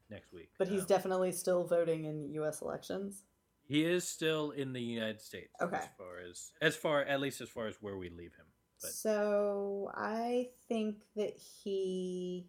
next 0.10 0.32
week. 0.34 0.50
but 0.60 0.68
he's 0.68 0.82
Um, 0.82 0.88
definitely 0.88 1.32
still 1.32 1.64
voting 1.66 2.06
in 2.06 2.30
U.S. 2.34 2.62
elections. 2.62 3.24
he 3.64 3.84
is 3.86 4.06
still 4.08 4.52
in 4.52 4.74
the 4.74 4.82
United 4.82 5.22
States. 5.22 5.54
Okay. 5.62 5.78
As 5.78 5.88
far 5.98 6.20
as 6.30 6.52
as 6.62 6.76
far 6.76 7.02
at 7.04 7.20
least 7.22 7.42
as 7.42 7.50
far 7.50 7.68
as 7.68 7.76
where 7.82 7.98
we 7.98 8.10
leave 8.10 8.34
him. 8.36 8.46
But 8.82 8.92
So 8.92 9.92
I 9.96 10.50
think 10.68 10.98
that 11.16 11.38
he 11.38 12.46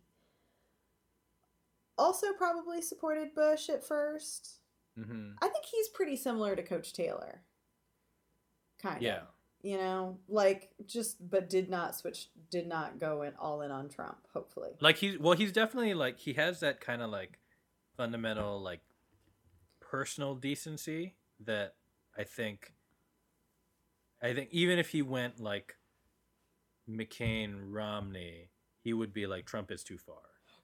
also 1.99 2.33
probably 2.33 2.83
supported 2.83 3.35
Bush 3.35 3.69
at 3.69 3.87
first. 3.87 4.59
Hmm 4.97 5.31
I 5.41 5.49
think 5.49 5.65
he's 5.65 5.89
pretty 5.89 6.17
similar 6.17 6.55
to 6.57 6.63
Coach 6.63 6.93
Taylor. 6.93 7.43
Kind 8.83 8.97
of. 8.97 9.03
yeah, 9.03 9.21
You 9.63 9.79
know, 9.79 10.19
like 10.29 10.71
just 10.87 11.29
but 11.31 11.49
did 11.49 11.71
not 11.71 11.95
switch 11.97 12.29
did 12.51 12.67
not 12.67 12.99
go 12.99 13.23
in 13.23 13.33
all 13.39 13.63
in 13.63 13.71
on 13.71 13.89
Trump, 13.89 14.19
hopefully. 14.35 14.71
like 14.81 14.97
he's 14.97 15.19
well, 15.19 15.37
he's 15.37 15.53
definitely 15.53 15.95
like 15.95 16.19
he 16.19 16.33
has 16.35 16.61
that 16.61 16.81
kind 16.81 17.01
of 17.01 17.11
like 17.11 17.39
fundamental 17.97 18.61
like 18.61 18.81
personal 19.81 20.35
decency 20.35 21.15
that 21.41 21.75
I 22.19 22.25
think. 22.25 22.73
I 24.21 24.35
think 24.35 24.49
even 24.53 24.79
if 24.79 24.91
he 24.91 25.03
went 25.03 25.41
like 25.41 25.77
McCain 26.89 27.57
Romney, 27.71 28.51
he 28.83 28.93
would 28.93 29.13
be 29.13 29.27
like 29.27 29.47
Trump 29.47 29.71
is 29.71 29.83
too 29.85 29.99
far. 29.99 30.23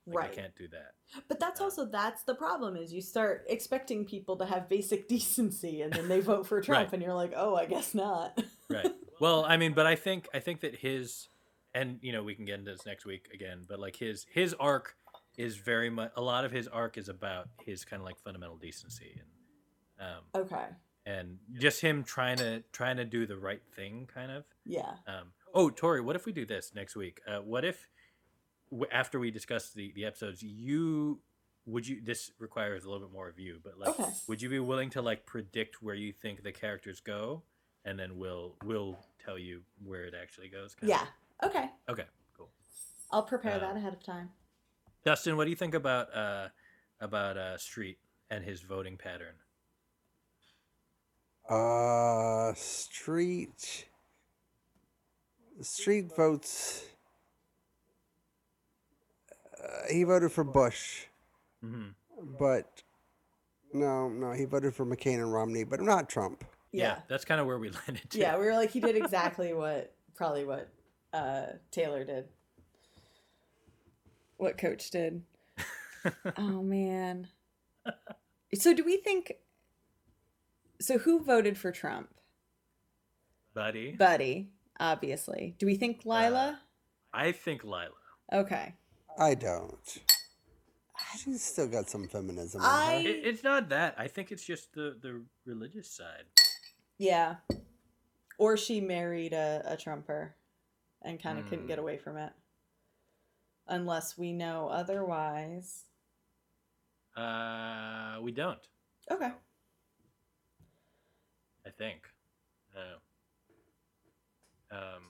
Like, 0.08 0.16
right. 0.16 0.30
I 0.32 0.34
can't 0.34 0.56
do 0.56 0.68
that. 0.68 0.92
But 1.28 1.38
that's 1.40 1.60
Uh, 1.60 1.64
also 1.64 1.84
that's 1.86 2.22
the 2.24 2.34
problem 2.34 2.76
is 2.76 2.92
you 2.92 3.00
start 3.02 3.44
expecting 3.48 4.04
people 4.04 4.36
to 4.38 4.46
have 4.46 4.68
basic 4.68 5.08
decency 5.14 5.82
and 5.82 5.92
then 5.92 6.08
they 6.08 6.20
vote 6.20 6.46
for 6.46 6.60
Trump 6.60 6.86
Right. 6.86 6.92
and 6.94 7.02
you're 7.02 7.14
like, 7.14 7.32
"Oh, 7.36 7.54
I 7.56 7.66
guess 7.66 7.94
not." 7.94 8.42
right 8.70 8.92
well 9.20 9.46
i 9.46 9.56
mean 9.56 9.72
but 9.72 9.86
i 9.86 9.96
think 9.96 10.28
i 10.34 10.38
think 10.40 10.60
that 10.60 10.74
his 10.76 11.28
and 11.74 11.98
you 12.02 12.12
know 12.12 12.22
we 12.22 12.34
can 12.34 12.44
get 12.44 12.58
into 12.58 12.70
this 12.70 12.84
next 12.84 13.06
week 13.06 13.26
again 13.32 13.64
but 13.66 13.78
like 13.80 13.96
his 13.96 14.26
his 14.30 14.52
arc 14.60 14.94
is 15.38 15.56
very 15.56 15.88
much 15.88 16.10
a 16.16 16.20
lot 16.20 16.44
of 16.44 16.52
his 16.52 16.68
arc 16.68 16.98
is 16.98 17.08
about 17.08 17.48
his 17.64 17.86
kind 17.86 18.00
of 18.02 18.04
like 18.04 18.18
fundamental 18.18 18.58
decency 18.58 19.18
and 19.98 20.06
um 20.08 20.42
okay. 20.42 20.66
and 21.06 21.38
just 21.54 21.80
him 21.80 22.04
trying 22.04 22.36
to 22.36 22.62
trying 22.72 22.98
to 22.98 23.06
do 23.06 23.26
the 23.26 23.38
right 23.38 23.62
thing 23.74 24.06
kind 24.12 24.30
of 24.30 24.44
Yeah. 24.66 24.92
um 25.06 25.32
oh 25.54 25.70
tori 25.70 26.02
what 26.02 26.14
if 26.14 26.26
we 26.26 26.32
do 26.32 26.44
this 26.44 26.72
next 26.74 26.94
week 26.94 27.22
uh 27.26 27.38
what 27.38 27.64
if 27.64 27.88
after 28.90 29.18
we 29.18 29.30
discuss 29.30 29.70
the 29.70 29.92
the 29.92 30.04
episodes 30.04 30.42
you 30.42 31.20
would 31.66 31.86
you 31.86 32.00
this 32.02 32.30
requires 32.38 32.84
a 32.84 32.90
little 32.90 33.06
bit 33.06 33.12
more 33.12 33.28
of 33.28 33.38
you 33.38 33.58
but 33.62 33.78
like 33.78 33.88
Okay. 33.90 34.10
would 34.26 34.40
you 34.42 34.48
be 34.48 34.58
willing 34.58 34.90
to 34.90 35.02
like 35.02 35.26
predict 35.26 35.82
where 35.82 35.94
you 35.94 36.12
think 36.12 36.42
the 36.42 36.52
characters 36.52 37.00
go 37.00 37.42
and 37.84 37.98
then 37.98 38.16
we'll 38.18 38.56
we'll 38.64 38.98
tell 39.24 39.38
you 39.38 39.62
where 39.84 40.04
it 40.04 40.14
actually 40.20 40.48
goes 40.48 40.74
kinda? 40.74 40.94
Yeah. 40.94 41.46
Okay. 41.48 41.70
okay 41.88 42.04
cool 42.36 42.50
I'll 43.10 43.22
prepare 43.22 43.56
Uh, 43.56 43.60
that 43.60 43.76
ahead 43.76 43.92
of 43.92 44.02
time. 44.02 44.30
dustin 45.04 45.36
what 45.36 45.44
do 45.44 45.50
you 45.50 45.56
think 45.56 45.74
about 45.74 46.14
uh 46.14 46.48
about 47.00 47.36
uh 47.36 47.56
street 47.58 47.98
and 48.30 48.44
his 48.44 48.60
voting 48.62 48.96
pattern 48.96 49.34
Uh, 51.48 52.52
street. 52.54 53.86
Street 55.62 56.14
votes. 56.14 56.84
Uh, 59.62 59.92
he 59.92 60.04
voted 60.04 60.32
for 60.32 60.44
Bush, 60.44 61.04
hmm 61.62 61.88
but 62.38 62.82
no, 63.72 64.08
no, 64.08 64.32
he 64.32 64.44
voted 64.44 64.74
for 64.74 64.84
McCain 64.84 65.14
and 65.14 65.32
Romney, 65.32 65.62
but 65.64 65.80
not 65.80 66.08
Trump. 66.08 66.44
yeah. 66.72 66.82
Yeah. 66.82 66.98
that's 67.08 67.24
kind 67.24 67.40
of 67.40 67.46
where 67.46 67.58
we 67.58 67.70
landed 67.86 68.10
too. 68.10 68.18
Yeah, 68.18 68.36
we 68.38 68.44
were 68.46 68.54
like 68.54 68.70
he 68.70 68.80
did 68.80 68.96
exactly 68.96 69.52
what 69.54 69.94
probably 70.14 70.44
what 70.44 70.68
uh 71.12 71.46
Taylor 71.70 72.04
did. 72.04 72.26
What 74.36 74.58
coach 74.58 74.90
did. 74.90 75.22
oh 76.36 76.62
man. 76.62 77.28
So 78.54 78.74
do 78.74 78.84
we 78.84 78.96
think 78.96 79.34
so 80.80 80.98
who 80.98 81.22
voted 81.22 81.56
for 81.58 81.72
Trump? 81.72 82.08
buddy 83.54 83.92
Buddy, 83.92 84.48
obviously. 84.78 85.54
Do 85.58 85.66
we 85.66 85.74
think 85.76 86.04
Lyla? 86.04 86.60
i 87.12 87.32
think 87.32 87.62
lyla 87.64 87.88
okay. 88.32 88.74
I 89.18 89.34
don't. 89.34 89.98
She's 91.18 91.42
still 91.42 91.66
got 91.68 91.88
some 91.90 92.06
feminism. 92.08 92.60
in 92.60 92.66
I- 92.66 93.02
her. 93.02 93.08
it, 93.08 93.26
it's 93.26 93.42
not 93.44 93.68
that 93.70 93.94
i 93.98 94.06
think 94.08 94.30
it's 94.32 94.44
just 94.44 94.72
the 94.74 94.96
the 95.00 95.22
religious 95.46 95.90
side 95.90 96.24
Yeah. 96.98 97.36
Or 98.38 98.56
she 98.56 98.80
married 98.80 99.32
a, 99.32 99.62
a 99.66 99.76
Trumper 99.76 100.34
and 101.02 101.20
kind 101.22 101.38
of 101.38 101.44
couldn't 101.46 101.64
Hmm. 101.64 101.68
get 101.68 101.78
away 101.80 101.96
from 101.96 102.16
it. 102.16 102.32
Unless 103.66 104.16
we 104.18 104.32
know 104.32 104.68
otherwise. 104.68 105.84
uh 107.16 108.18
we 108.22 108.30
don't 108.32 108.62
Okay. 109.10 109.32
i 111.66 111.70
think 111.70 112.00
uh, 112.76 112.98
um 114.76 115.02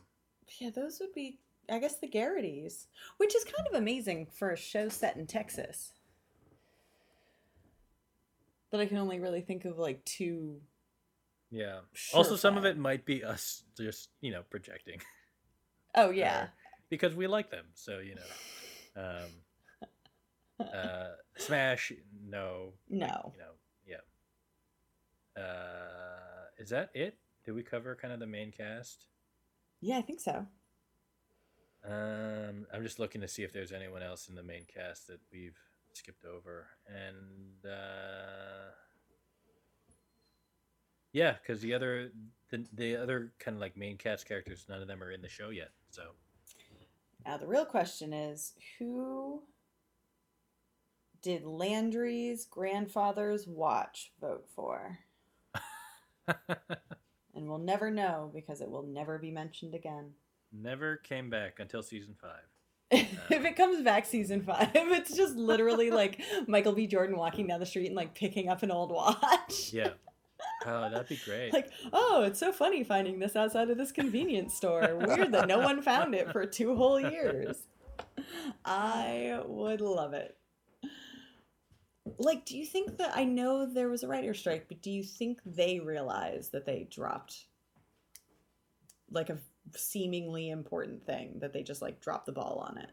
Yeah, 0.60 0.70
those 0.70 1.00
would 1.00 1.12
be, 1.14 1.38
I 1.70 1.78
guess, 1.78 1.96
the 1.98 2.06
Garrities, 2.08 2.86
which 3.18 3.34
is 3.36 3.44
kind 3.44 3.66
of 3.68 3.74
amazing 3.74 4.26
for 4.32 4.50
a 4.50 4.56
show 4.56 4.88
set 4.88 5.16
in 5.16 5.26
Texas. 5.26 5.92
But 8.70 8.80
I 8.80 8.86
can 8.86 8.98
only 8.98 9.18
really 9.18 9.40
think 9.40 9.64
of 9.64 9.78
like 9.78 10.04
two. 10.04 10.60
Yeah. 11.50 11.80
also, 12.12 12.36
some 12.36 12.56
of 12.58 12.64
it 12.66 12.76
might 12.76 13.04
be 13.06 13.24
us 13.24 13.64
just, 13.78 14.10
you 14.20 14.30
know, 14.30 14.42
projecting. 14.50 15.00
Oh 15.94 16.10
yeah, 16.10 16.48
because 16.90 17.14
we 17.14 17.26
like 17.26 17.50
them. 17.50 17.64
So 17.74 17.98
you 18.00 18.16
know, 18.16 19.02
um, 20.60 20.66
uh, 20.74 21.08
Smash, 21.38 21.92
no, 22.26 22.74
No. 22.90 23.32
you 23.34 23.40
know, 23.40 23.52
yeah. 25.36 25.42
Uh, 25.42 26.44
is 26.58 26.68
that 26.70 26.90
it? 26.94 27.16
Did 27.46 27.54
we 27.54 27.62
cover 27.62 27.96
kind 28.00 28.12
of 28.12 28.20
the 28.20 28.26
main 28.26 28.52
cast? 28.52 29.04
Yeah, 29.80 29.96
I 29.96 30.02
think 30.02 30.20
so. 30.20 30.46
Um, 31.84 32.66
I'm 32.72 32.82
just 32.82 32.98
looking 32.98 33.20
to 33.20 33.28
see 33.28 33.42
if 33.42 33.52
there's 33.52 33.72
anyone 33.72 34.02
else 34.02 34.28
in 34.28 34.34
the 34.34 34.42
main 34.42 34.64
cast 34.72 35.06
that 35.06 35.20
we've 35.32 35.58
skipped 35.92 36.24
over, 36.24 36.66
and 36.86 37.64
uh, 37.64 38.72
yeah, 41.12 41.34
because 41.40 41.60
the 41.62 41.74
other 41.74 42.10
the, 42.50 42.66
the 42.72 42.96
other 42.96 43.32
kind 43.38 43.56
of 43.56 43.60
like 43.60 43.76
main 43.76 43.96
cast 43.96 44.26
characters, 44.26 44.66
none 44.68 44.82
of 44.82 44.88
them 44.88 45.02
are 45.02 45.10
in 45.10 45.22
the 45.22 45.28
show 45.28 45.50
yet. 45.50 45.70
So 45.90 46.02
Now 47.24 47.36
the 47.36 47.46
real 47.46 47.64
question 47.64 48.12
is 48.12 48.54
who 48.78 49.42
did 51.22 51.44
Landry's 51.44 52.44
grandfather's 52.44 53.46
watch 53.46 54.12
vote 54.20 54.46
for? 54.54 54.98
And 57.38 57.48
we'll 57.48 57.58
never 57.58 57.88
know 57.88 58.32
because 58.34 58.60
it 58.60 58.68
will 58.68 58.82
never 58.82 59.16
be 59.16 59.30
mentioned 59.30 59.72
again. 59.72 60.10
Never 60.52 60.96
came 60.96 61.30
back 61.30 61.60
until 61.60 61.82
season 61.82 62.14
five. 62.20 62.44
if 62.90 63.44
it 63.44 63.56
comes 63.56 63.82
back 63.82 64.06
season 64.06 64.42
five, 64.42 64.70
it's 64.74 65.14
just 65.14 65.36
literally 65.36 65.90
like 65.90 66.20
Michael 66.46 66.72
B. 66.72 66.86
Jordan 66.86 67.16
walking 67.16 67.46
down 67.46 67.60
the 67.60 67.66
street 67.66 67.86
and 67.86 67.96
like 67.96 68.14
picking 68.14 68.48
up 68.48 68.62
an 68.62 68.70
old 68.70 68.90
watch. 68.90 69.72
Yeah. 69.72 69.90
Oh, 70.66 70.88
that'd 70.88 71.08
be 71.08 71.20
great. 71.24 71.52
Like, 71.52 71.70
oh, 71.92 72.22
it's 72.22 72.38
so 72.38 72.52
funny 72.52 72.84
finding 72.84 73.18
this 73.18 73.36
outside 73.36 73.70
of 73.70 73.76
this 73.76 73.92
convenience 73.92 74.54
store. 74.54 74.96
Weird 74.96 75.32
that 75.32 75.48
no 75.48 75.58
one 75.58 75.82
found 75.82 76.14
it 76.14 76.30
for 76.32 76.46
two 76.46 76.74
whole 76.76 77.00
years. 77.00 77.56
I 78.64 79.40
would 79.46 79.80
love 79.80 80.14
it. 80.14 80.36
Like, 82.18 82.44
do 82.44 82.56
you 82.56 82.64
think 82.64 82.98
that 82.98 83.12
I 83.14 83.24
know 83.24 83.66
there 83.66 83.88
was 83.88 84.02
a 84.02 84.08
writer 84.08 84.32
strike, 84.32 84.66
but 84.68 84.80
do 84.80 84.90
you 84.90 85.04
think 85.04 85.40
they 85.44 85.78
realized 85.78 86.52
that 86.52 86.64
they 86.64 86.88
dropped 86.90 87.44
like 89.10 89.30
a 89.30 89.38
seemingly 89.76 90.50
important 90.50 91.04
thing 91.04 91.38
that 91.40 91.52
they 91.52 91.62
just 91.62 91.82
like 91.82 92.00
dropped 92.00 92.26
the 92.26 92.32
ball 92.32 92.64
on 92.68 92.78
it? 92.78 92.90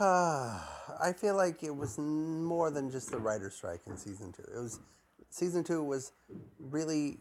I 0.00 1.12
feel 1.16 1.36
like 1.36 1.62
it 1.62 1.74
was 1.74 1.98
more 1.98 2.70
than 2.70 2.90
just 2.90 3.10
the 3.10 3.18
writer 3.18 3.50
strike 3.50 3.82
in 3.86 3.96
season 3.96 4.32
two. 4.32 4.42
It 4.42 4.58
was 4.60 4.80
season 5.30 5.64
two 5.64 5.82
was 5.82 6.12
really 6.58 7.18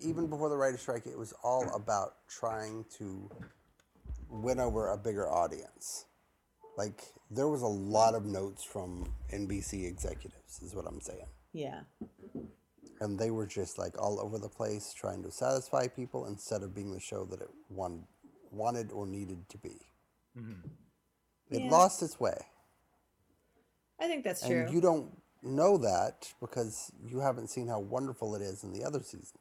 even 0.00 0.28
before 0.28 0.48
the 0.48 0.56
writer 0.56 0.78
strike. 0.78 1.06
It 1.06 1.18
was 1.18 1.34
all 1.42 1.68
about 1.74 2.14
trying 2.28 2.84
to 2.98 3.30
win 4.28 4.60
over 4.60 4.88
a 4.88 4.96
bigger 4.96 5.28
audience. 5.28 6.06
Like 6.76 7.02
there 7.30 7.48
was 7.48 7.62
a 7.62 7.66
lot 7.66 8.14
of 8.14 8.24
notes 8.24 8.64
from 8.64 9.12
NBC 9.32 9.86
executives, 9.86 10.60
is 10.62 10.74
what 10.74 10.86
I'm 10.86 11.00
saying, 11.00 11.26
Yeah. 11.52 11.80
And 13.00 13.18
they 13.18 13.30
were 13.30 13.46
just 13.46 13.78
like 13.78 14.00
all 14.00 14.20
over 14.20 14.38
the 14.38 14.48
place 14.48 14.92
trying 14.92 15.22
to 15.22 15.30
satisfy 15.30 15.86
people 15.88 16.26
instead 16.26 16.62
of 16.62 16.74
being 16.74 16.92
the 16.92 17.00
show 17.00 17.24
that 17.24 17.40
it 17.40 17.48
wanted, 17.68 18.04
wanted 18.50 18.92
or 18.92 19.06
needed 19.06 19.48
to 19.48 19.58
be. 19.58 19.76
Mhm. 20.36 20.70
It 21.50 21.62
Yeah. 21.62 21.70
lost 21.70 22.02
its 22.02 22.20
way. 22.20 22.38
I 23.98 24.06
think 24.06 24.24
that's 24.24 24.46
true. 24.46 24.62
And 24.62 24.72
you 24.72 24.80
don't 24.80 25.20
know 25.42 25.76
that 25.78 26.32
because 26.40 26.92
you 27.02 27.20
haven't 27.20 27.48
seen 27.48 27.68
how 27.68 27.80
wonderful 27.80 28.34
it 28.34 28.42
is 28.42 28.62
in 28.64 28.72
the 28.72 28.84
other 28.84 29.02
seasons. 29.02 29.36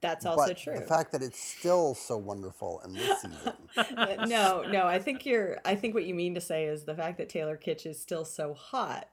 that's 0.00 0.26
also 0.26 0.48
but 0.48 0.58
true. 0.58 0.74
the 0.78 0.82
fact 0.86 1.12
that 1.12 1.22
it's 1.22 1.40
still 1.42 1.94
so 1.94 2.18
wonderful 2.18 2.78
in 2.84 2.92
this 2.92 3.22
season. 3.22 3.52
No, 4.28 4.62
no, 4.62 4.86
I 4.86 4.98
think 4.98 5.24
you're 5.24 5.58
I 5.64 5.74
think 5.76 5.94
what 5.94 6.04
you 6.04 6.14
mean 6.14 6.34
to 6.34 6.42
say 6.42 6.66
is 6.66 6.84
the 6.84 6.94
fact 6.94 7.16
that 7.18 7.30
Taylor 7.30 7.56
Kitsch 7.56 7.86
is 7.86 7.98
still 8.00 8.24
so 8.26 8.52
hot 8.54 9.08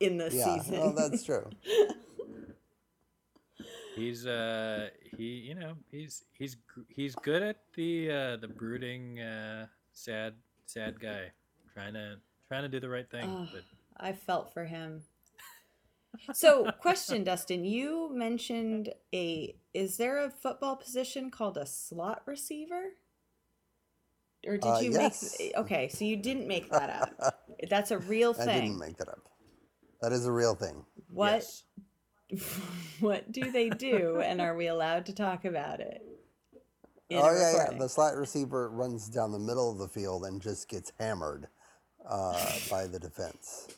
in 0.00 0.16
this 0.16 0.32
yeah, 0.34 0.56
season. 0.58 0.80
well, 0.80 0.92
that's 0.94 1.22
true. 1.22 1.48
He's 3.94 4.26
uh 4.26 4.88
he 5.16 5.24
you 5.24 5.54
know 5.54 5.74
he's 5.90 6.24
he's 6.38 6.56
he's 6.88 7.14
good 7.16 7.42
at 7.42 7.58
the 7.74 8.10
uh 8.10 8.36
the 8.36 8.48
brooding 8.48 9.20
uh 9.20 9.66
sad 9.92 10.34
sad 10.66 10.98
guy 10.98 11.30
trying 11.74 11.94
to 11.94 12.16
trying 12.48 12.62
to 12.62 12.68
do 12.68 12.80
the 12.80 12.88
right 12.88 13.08
thing 13.10 13.28
Ugh. 13.28 13.48
but 13.52 13.62
I 13.98 14.12
felt 14.12 14.52
for 14.52 14.64
him. 14.64 15.02
So, 16.34 16.70
question, 16.80 17.24
Dustin, 17.28 17.64
you 17.64 18.10
mentioned 18.12 18.92
a 19.14 19.54
is 19.74 19.96
there 19.96 20.24
a 20.24 20.30
football 20.30 20.76
position 20.76 21.30
called 21.30 21.56
a 21.56 21.66
slot 21.66 22.22
receiver? 22.26 22.94
Or 24.46 24.56
did 24.56 24.68
Uh, 24.68 24.78
you 24.80 24.92
yes. 24.92 25.36
make 25.38 25.56
Okay, 25.56 25.88
so 25.88 26.04
you 26.04 26.16
didn't 26.16 26.48
make 26.48 26.68
that 26.70 26.90
up. 26.90 27.44
That's 27.70 27.90
a 27.90 27.98
real 27.98 28.34
thing. 28.34 28.48
I 28.48 28.60
didn't 28.60 28.78
make 28.78 28.96
that 28.98 29.08
up. 29.08 29.28
That 30.00 30.12
is 30.12 30.26
a 30.26 30.32
real 30.32 30.54
thing. 30.54 30.84
what 31.08 31.32
yes. 31.34 31.64
what 33.00 33.30
do 33.32 33.50
they 33.50 33.68
do 33.70 34.20
and 34.20 34.40
are 34.40 34.54
we 34.56 34.66
allowed 34.68 35.06
to 35.06 35.12
talk 35.12 35.44
about 35.44 35.80
it? 35.80 36.02
oh 37.10 37.30
yeah, 37.30 37.38
yeah. 37.38 37.52
recording? 37.58 37.78
The 37.78 37.88
slot 37.88 38.16
receiver 38.16 38.70
runs 38.70 39.08
down 39.08 39.32
the 39.32 39.38
middle 39.38 39.70
of 39.70 39.78
the 39.78 39.88
field 39.88 40.24
and 40.24 40.40
just 40.40 40.68
gets 40.68 40.92
hammered 40.98 41.48
uh, 42.08 42.52
by 42.70 42.86
the 42.86 42.98
defense. 42.98 43.68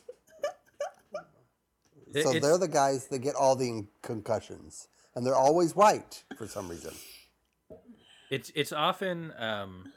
It- 2.13 2.23
So 2.23 2.29
it's- 2.29 2.41
they're 2.41 2.57
the 2.57 2.67
guys 2.69 3.07
that 3.07 3.19
get 3.19 3.35
all 3.35 3.55
the 3.57 3.85
concussions, 4.01 4.87
and 5.15 5.25
they're 5.25 5.35
always 5.35 5.75
white 5.75 6.23
for 6.37 6.47
some 6.47 6.69
reason. 6.69 6.93
It's 8.31 8.51
it's 8.55 8.71
often 8.71 9.33
um, 9.37 9.91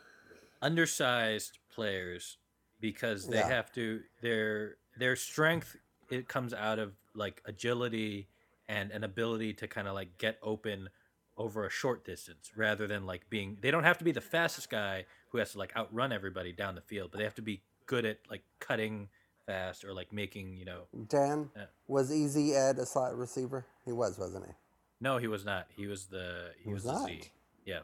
undersized 0.60 1.58
players 1.72 2.38
because 2.80 3.26
they 3.28 3.36
Yeah. 3.38 3.48
have 3.48 3.72
to 3.74 4.02
their 4.20 4.76
their 4.96 5.14
strength 5.16 5.76
it 6.10 6.26
comes 6.28 6.52
out 6.52 6.78
of 6.80 6.94
like 7.14 7.40
agility 7.44 8.28
and 8.68 8.90
an 8.90 9.02
ability 9.04 9.52
to 9.54 9.66
kind 9.66 9.88
of 9.88 9.94
like 9.94 10.18
get 10.18 10.38
open 10.42 10.88
over 11.36 11.64
a 11.64 11.70
short 11.70 12.04
distance 12.04 12.50
rather 12.56 12.86
than 12.86 13.06
like 13.06 13.28
being 13.30 13.56
they 13.62 13.70
don't 13.70 13.84
have 13.84 13.98
to 13.98 14.04
be 14.04 14.12
the 14.12 14.20
fastest 14.20 14.68
guy 14.70 15.04
who 15.30 15.38
has 15.38 15.52
to 15.52 15.58
like 15.58 15.74
outrun 15.76 16.12
everybody 16.12 16.52
down 16.52 16.74
the 16.74 16.80
field 16.80 17.10
but 17.10 17.18
they 17.18 17.24
have 17.24 17.34
to 17.34 17.42
be 17.42 17.62
good 17.86 18.04
at 18.04 18.18
like 18.28 18.42
cutting 18.60 19.08
fast 19.46 19.84
or 19.84 19.94
like 19.94 20.12
making 20.12 20.56
you 20.56 20.64
know 20.64 20.82
Dan, 21.08 21.48
Yeah. 21.56 21.64
was 21.86 22.12
Easy 22.12 22.54
Ed 22.54 22.78
a 22.78 22.84
slot 22.86 23.16
receiver? 23.16 23.64
He 23.84 23.92
was, 23.92 24.18
wasn't 24.18 24.46
he? 24.46 24.52
no 25.00 25.18
he 25.18 25.28
was 25.28 25.44
not 25.44 25.66
he 25.76 25.86
was 25.86 26.06
the 26.06 26.50
he 26.58 26.64
He 26.64 26.74
was, 26.74 26.84
was 26.84 26.92
the 26.92 26.98
not? 27.00 27.08
Z 27.08 27.22
yeah 27.64 27.80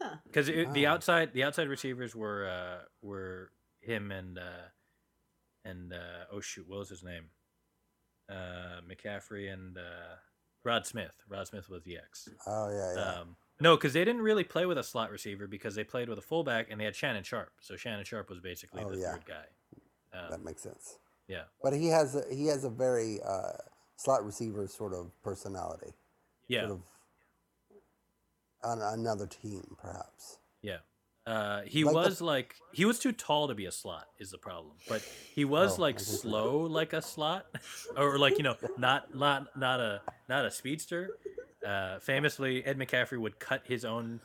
Huh. 0.00 0.16
because 0.26 0.46
the 0.46 0.86
outside 0.86 1.32
the 1.32 1.42
outside 1.42 1.68
receivers 1.68 2.14
were 2.14 2.46
uh 2.46 2.84
were 3.00 3.50
him 3.80 4.12
and 4.12 4.38
uh 4.38 4.68
and 5.64 5.92
uh 5.94 6.26
oh 6.30 6.40
shoot 6.40 6.68
what 6.68 6.80
was 6.80 6.90
his 6.90 7.02
name 7.02 7.30
uh 8.28 8.80
mccaffrey 8.88 9.52
and 9.52 9.76
uh 9.78 10.16
rod 10.64 10.84
smith 10.86 11.14
rod 11.28 11.46
smith 11.46 11.68
was 11.68 11.82
the 11.84 11.96
x 11.96 12.28
Oh 12.46 12.68
yeah, 12.70 12.94
yeah. 12.96 13.20
um 13.20 13.36
no 13.60 13.76
because 13.76 13.92
they 13.92 14.04
didn't 14.04 14.22
really 14.22 14.44
play 14.44 14.66
with 14.66 14.78
a 14.78 14.82
slot 14.82 15.10
receiver 15.10 15.46
because 15.46 15.74
they 15.74 15.84
played 15.84 16.08
with 16.08 16.18
a 16.18 16.22
fullback 16.22 16.68
and 16.70 16.80
they 16.80 16.84
had 16.84 16.96
shannon 16.96 17.22
sharpe 17.22 17.52
so 17.60 17.76
shannon 17.76 18.04
sharpe 18.04 18.28
was 18.28 18.40
basically 18.40 18.82
Oh, 18.84 18.90
the 18.90 18.98
yeah. 18.98 19.12
third 19.12 19.24
guy 19.26 19.44
um, 20.12 20.30
that 20.30 20.44
makes 20.44 20.62
sense. 20.62 20.98
yeah 21.28 21.42
But 21.62 21.72
he 21.74 21.86
has 21.88 22.14
a, 22.16 22.22
he 22.34 22.46
has 22.46 22.64
a 22.64 22.70
very 22.70 23.20
uh, 23.22 23.52
slot 23.96 24.24
receiver 24.24 24.66
sort 24.66 24.92
of 24.94 25.10
personality. 25.22 25.92
yeah 26.48 26.62
Sort 26.62 26.72
of 26.72 26.80
on 28.64 28.80
another 28.82 29.26
team, 29.26 29.76
perhaps. 29.80 30.38
Yeah. 30.62 30.78
Uh, 31.26 31.62
he 31.62 31.82
Like 31.82 31.92
the- 31.92 31.96
was 31.98 32.20
like 32.20 32.54
he 32.72 32.84
was 32.84 33.00
too 33.00 33.10
tall 33.10 33.48
to 33.48 33.54
be 33.54 33.66
a 33.66 33.72
slot 33.72 34.06
is 34.18 34.30
the 34.30 34.38
problem, 34.38 34.74
but 34.88 35.02
he 35.34 35.44
was 35.44 35.76
Oh, 35.78 35.82
like 35.82 35.98
slow 36.22 36.60
like 36.60 36.92
a 36.92 37.02
slot, 37.02 37.46
or 37.96 38.16
like 38.18 38.36
you 38.38 38.44
know 38.44 38.56
not 38.78 39.12
not 39.14 39.56
not 39.56 39.80
a 39.80 40.02
not 40.28 40.44
a 40.44 40.50
speedster. 40.50 41.10
Uh, 41.66 41.98
famously, 41.98 42.64
Ed 42.64 42.78
McCaffrey 42.78 43.18
would 43.18 43.40
cut 43.40 43.62
his 43.66 43.84
own 43.84 44.20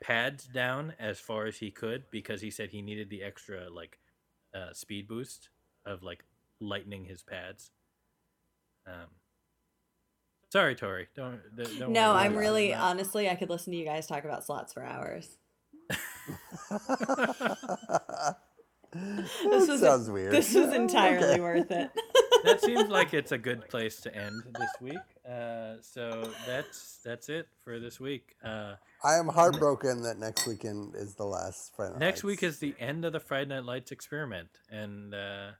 pads 0.00 0.44
down 0.46 0.94
as 0.98 1.20
far 1.20 1.46
as 1.46 1.58
he 1.58 1.70
could 1.70 2.10
because 2.10 2.40
he 2.40 2.50
said 2.50 2.70
he 2.70 2.82
needed 2.82 3.08
the 3.08 3.22
extra 3.22 3.70
like 3.70 4.00
uh, 4.52 4.72
speed 4.72 5.06
boost 5.06 5.48
of 5.86 6.02
like 6.02 6.24
lightening 6.60 7.04
his 7.04 7.22
pads. 7.22 7.70
Um, 8.84 9.06
sorry, 10.52 10.74
Tori. 10.74 11.06
Don't 11.14 11.40
don't. 11.54 11.78
don't 11.78 11.92
No, 11.92 12.14
worry 12.14 12.20
I'm 12.22 12.34
really 12.36 12.70
that. 12.72 12.80
honestly 12.80 13.30
I 13.30 13.36
could 13.36 13.48
listen 13.48 13.72
to 13.72 13.78
you 13.78 13.84
guys 13.84 14.08
talk 14.08 14.24
about 14.24 14.44
slots 14.44 14.72
for 14.72 14.84
hours. 14.84 15.38
That 18.92 19.26
was- 19.42 19.80
sounds 19.80 20.10
weird. 20.10 20.32
This 20.32 20.54
was 20.54 20.66
Okay. 20.68 20.76
entirely 20.76 21.40
worth 21.40 21.70
it. 21.70 21.90
that 22.44 22.60
seems 22.60 22.88
like 22.88 23.14
it's 23.14 23.32
a 23.32 23.38
good 23.38 23.68
place 23.68 24.00
to 24.02 24.14
end 24.14 24.42
this 24.58 24.70
week. 24.80 24.98
Uh, 25.28 25.74
so 25.80 26.30
that's 26.46 26.98
that's 27.04 27.28
it 27.28 27.48
for 27.64 27.78
this 27.78 28.00
week. 28.00 28.34
Uh, 28.44 28.74
I 29.04 29.14
am 29.14 29.28
heartbroken 29.28 30.02
that 30.02 30.18
next 30.18 30.46
weekend 30.46 30.94
is 30.96 31.14
the 31.14 31.24
last 31.24 31.72
Friday. 31.76 31.92
next 31.98 32.18
Nights. 32.18 32.24
week 32.24 32.42
is 32.42 32.58
the 32.58 32.74
end 32.78 33.04
of 33.04 33.12
the 33.12 33.20
Friday 33.20 33.54
Night 33.54 33.64
Lights 33.64 33.92
experiment, 33.92 34.48
and 34.70 35.14
uh, 35.14 35.50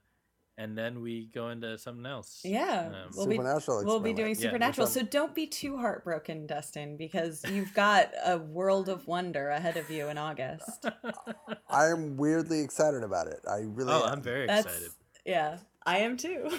and 0.57 0.77
then 0.77 1.01
we 1.01 1.29
go 1.33 1.49
into 1.49 1.77
something 1.77 2.05
else. 2.05 2.41
Yeah, 2.43 2.91
Um, 2.93 3.11
we'll 3.15 3.27
be 3.27 3.35
Supernatural 3.35 3.85
we'll 3.85 3.99
be 3.99 4.13
doing 4.13 4.35
supernatural. 4.35 4.85
which 4.87 4.93
So 4.93 5.01
don't 5.01 5.33
be 5.33 5.47
too 5.47 5.77
heartbroken, 5.77 6.45
Dustin, 6.45 6.95
because 6.97 7.43
you've 7.49 7.73
got 7.73 8.11
a 8.23 8.37
world 8.37 8.89
of 8.89 9.07
wonder 9.07 9.49
ahead 9.49 9.77
of 9.77 9.89
you 9.89 10.09
in 10.09 10.17
August. 10.17 10.85
I 11.69 11.87
am 11.87 12.17
weirdly 12.17 12.61
excited 12.61 13.03
about 13.03 13.27
it. 13.27 13.39
I 13.49 13.61
really. 13.65 13.91
oh, 13.91 14.03
am. 14.03 14.13
I'm 14.13 14.21
very 14.21 14.45
That's 14.45 14.65
excited. 14.65 14.89
yeah, 15.25 15.57
I 15.85 15.99
am 15.99 16.17
too. 16.17 16.49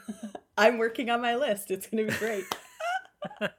I'm 0.58 0.78
working 0.78 1.10
on 1.10 1.20
my 1.22 1.36
list. 1.36 1.70
It's 1.70 1.86
going 1.86 2.06
to 2.06 2.12
be 2.12 2.18
great. 2.18 2.44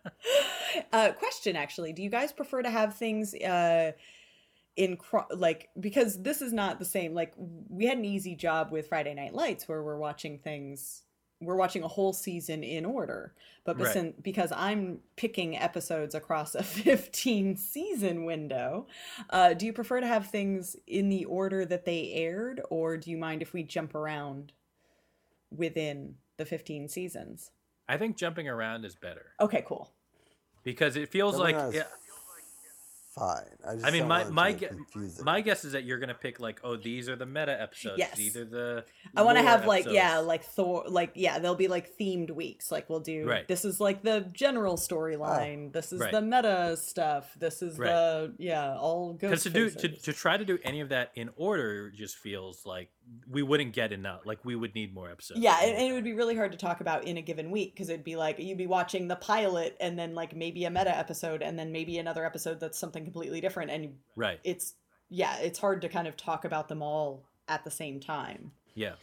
uh, 0.93 1.11
question 1.14 1.55
actually, 1.55 1.93
do 1.93 2.01
you 2.03 2.09
guys 2.09 2.31
prefer 2.31 2.61
to 2.61 2.69
have 2.69 2.95
things 2.95 3.34
uh, 3.35 3.91
in 4.78 4.95
chro- 4.95 5.26
like 5.36 5.70
because 5.80 6.22
this 6.22 6.41
is 6.41 6.54
not 6.54 6.80
the 6.80 6.86
same. 6.86 7.14
Like 7.14 7.34
we 7.70 7.86
had 7.86 7.98
an 7.98 8.06
easy 8.06 8.36
job 8.36 8.72
with 8.72 8.88
Friday 8.88 9.14
Night 9.14 9.34
Lights 9.34 9.68
where 9.68 9.84
we're 9.84 9.98
watching 9.98 10.38
things. 10.40 11.04
We're 11.40 11.56
watching 11.56 11.84
a 11.84 11.88
whole 11.88 12.14
season 12.14 12.64
in 12.64 12.84
order, 12.84 13.36
but 13.64 13.80
Right. 13.80 14.24
because 14.24 14.52
I'm 14.52 15.02
picking 15.18 15.56
episodes 15.56 16.16
across 16.16 16.56
a 16.56 16.64
15 16.64 17.56
season 17.58 18.26
window, 18.26 18.88
uh, 19.30 19.54
do 19.54 19.68
you 19.68 19.74
prefer 19.74 19.99
to 19.99 20.08
have 20.08 20.28
things 20.32 20.76
in 20.88 21.10
the 21.10 21.26
order 21.26 21.64
that 21.66 21.86
they 21.86 22.12
aired, 22.14 22.62
or 22.72 22.98
do 22.98 23.12
you 23.12 23.18
mind 23.18 23.44
if 23.44 23.54
we 23.54 23.62
jump 23.62 23.94
around 23.94 24.52
within 25.56 26.16
the 26.38 26.45
15 26.45 26.88
seasons? 26.88 27.52
I 27.88 27.98
think 27.98 28.18
jumping 28.18 28.48
around 28.49 28.84
is 28.84 28.95
better 28.95 29.28
Okay, 29.40 29.64
cool. 29.68 29.91
because 30.64 30.95
it 30.95 31.10
feels 31.10 31.38
Jumping 31.38 31.56
like 31.56 31.64
around 31.64 31.74
yeah, 31.76 31.84
fine. 33.18 33.44
I, 33.68 33.73
just 33.73 33.85
I 33.85 33.91
mean, 33.91 34.07
my 34.07 34.18
want 34.18 34.22
it 34.22 34.27
to 34.27 34.34
my 34.34 34.52
get 34.52 34.60
gue- 34.60 34.77
confusing. 34.77 35.26
my 35.26 35.41
guess 35.41 35.65
is 35.65 35.72
that 35.73 35.84
you're 35.84 35.99
gonna 35.99 36.14
pick 36.14 36.39
like, 36.39 36.60
oh, 36.64 36.76
these 36.76 37.10
are 37.10 37.15
the 37.15 37.26
meta 37.26 37.60
episodes. 37.61 37.98
Yes. 37.98 38.15
These 38.18 38.38
are 38.38 38.45
the. 38.45 38.85
I 39.15 39.23
want 39.23 39.38
to 39.38 39.44
lore 39.44 39.52
have 39.52 39.65
like 39.65 39.85
yeah, 39.88 40.18
like 40.19 40.44
Thor, 40.44 40.84
like 40.88 41.11
yeah, 41.15 41.39
they'll 41.39 41.56
be 41.56 41.68
like 41.68 41.98
themed 41.98 42.31
weeks. 42.31 42.72
Like 42.72 42.89
we'll 42.89 42.99
do 42.99 43.27
Right. 43.27 43.48
this 43.48 43.65
is 43.65 43.80
like 43.80 44.03
the 44.03 44.30
general 44.34 44.73
ah. 44.73 44.76
storyline. 44.77 45.73
this 45.73 45.91
is 45.91 45.99
Right. 45.99 46.11
the 46.11 46.22
meta 46.22 46.77
stuff. 46.77 47.34
This 47.38 47.61
is 47.61 47.77
Right. 47.77 47.88
the 47.88 48.34
yeah, 48.38 48.77
all 48.77 49.14
good. 49.14 49.30
because 49.31 49.44
to 49.44 49.49
do 49.49 49.69
to, 49.69 49.88
to 49.89 50.14
try 50.14 50.38
to 50.38 50.45
do 50.45 50.60
any 50.64 50.81
of 50.81 50.89
that 50.89 51.11
in 51.15 51.30
order 51.35 51.89
just 51.91 52.18
feels 52.18 52.65
like 52.65 52.89
we 53.29 53.43
wouldn't 53.43 53.73
get 53.73 53.91
enough. 53.91 54.21
Like 54.25 54.43
we 54.45 54.55
would 54.55 54.73
need 54.75 54.93
more 54.93 55.09
episodes. 55.09 55.39
yeah, 55.39 55.59
and, 55.61 55.75
and 55.75 55.88
it 55.88 55.93
would 55.93 56.03
be 56.03 56.13
really 56.13 56.35
hard 56.35 56.51
to 56.51 56.57
talk 56.57 56.81
about 56.81 57.03
in 57.05 57.17
a 57.17 57.21
given 57.21 57.51
week 57.51 57.73
because 57.73 57.89
it'd 57.89 58.03
be 58.03 58.15
like 58.15 58.39
you'd 58.39 58.57
be 58.57 58.67
watching 58.67 59.07
the 59.07 59.15
pilot 59.17 59.75
and 59.79 59.97
then 59.97 60.15
like 60.15 60.35
maybe 60.35 60.65
a 60.65 60.69
meta 60.69 60.95
episode 60.97 61.41
and 61.41 61.57
then 61.57 61.71
maybe 61.71 61.97
another 61.97 62.25
episode 62.25 62.59
that's 62.59 62.77
something 62.77 63.03
completely 63.03 63.41
different 63.41 63.71
and 63.71 63.95
right. 64.15 64.39
it's 64.43 64.75
yeah, 65.09 65.38
it's 65.39 65.59
hard 65.59 65.81
to 65.81 65.89
kind 65.89 66.07
of 66.07 66.17
talk 66.17 66.43
about 66.45 66.67
them 66.67 66.81
all 66.81 67.23
at 67.47 67.63
the 67.63 67.71
same 67.71 67.99
time. 67.99 68.51
Yeah. 68.75 68.93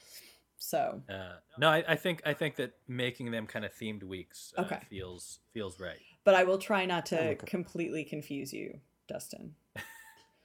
So 0.59 1.02
Uh, 1.09 1.36
no, 1.59 1.68
I, 1.68 1.85
I 1.89 1.97
think 1.97 2.22
I 2.24 2.32
think 2.35 2.56
that 2.56 2.72
making 2.89 3.31
them 3.31 3.47
kind 3.47 3.64
of 3.64 3.72
themed 3.74 4.02
weeks 4.02 4.52
uh, 4.56 4.62
Okay. 4.62 4.81
feels 4.89 5.40
feels 5.52 5.78
right. 5.81 5.98
but 6.24 6.35
I 6.35 6.44
will 6.44 6.59
try 6.59 6.86
not 6.86 7.06
to 7.06 7.20
okay. 7.20 7.47
completely 7.47 8.05
confuse 8.05 8.52
you, 8.52 8.81
Dustin. 9.09 9.55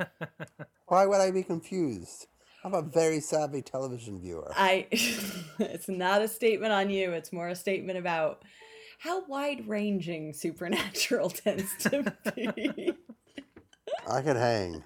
Why 0.88 1.06
would 1.06 1.20
I 1.22 1.32
be 1.32 1.44
confused? 1.44 2.28
I'm 2.64 2.74
a 2.74 2.82
very 2.82 3.20
savvy 3.22 3.62
television 3.62 4.20
viewer. 4.20 4.52
I 4.56 4.88
it's 4.92 5.88
not 5.90 6.22
a 6.22 6.28
statement 6.28 6.72
on 6.74 6.90
you, 6.90 7.12
it's 7.12 7.32
more 7.32 7.48
a 7.48 7.56
statement 7.56 7.98
about 7.98 8.44
how 9.00 9.26
wide-ranging 9.28 10.34
supernatural 10.34 11.30
tends 11.30 11.74
to 11.86 12.14
be. 12.36 12.94
I 14.10 14.22
could 14.22 14.36
hang. 14.36 14.84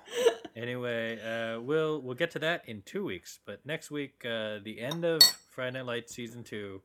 Anyway, 0.55 1.19
uh, 1.19 1.59
we'll 1.59 1.99
we'll 2.01 2.13
get 2.15 2.29
to 2.31 2.39
that 2.39 2.63
in 2.69 2.83
two 2.83 3.03
weeks. 3.03 3.39
But 3.45 3.65
next 3.65 3.89
week, 3.89 4.23
uh, 4.23 4.59
the 4.63 4.79
end 4.79 5.03
of 5.03 5.21
Friday 5.49 5.79
Night 5.79 5.85
Lights 5.87 6.13
season 6.15 6.43
two, 6.43 6.81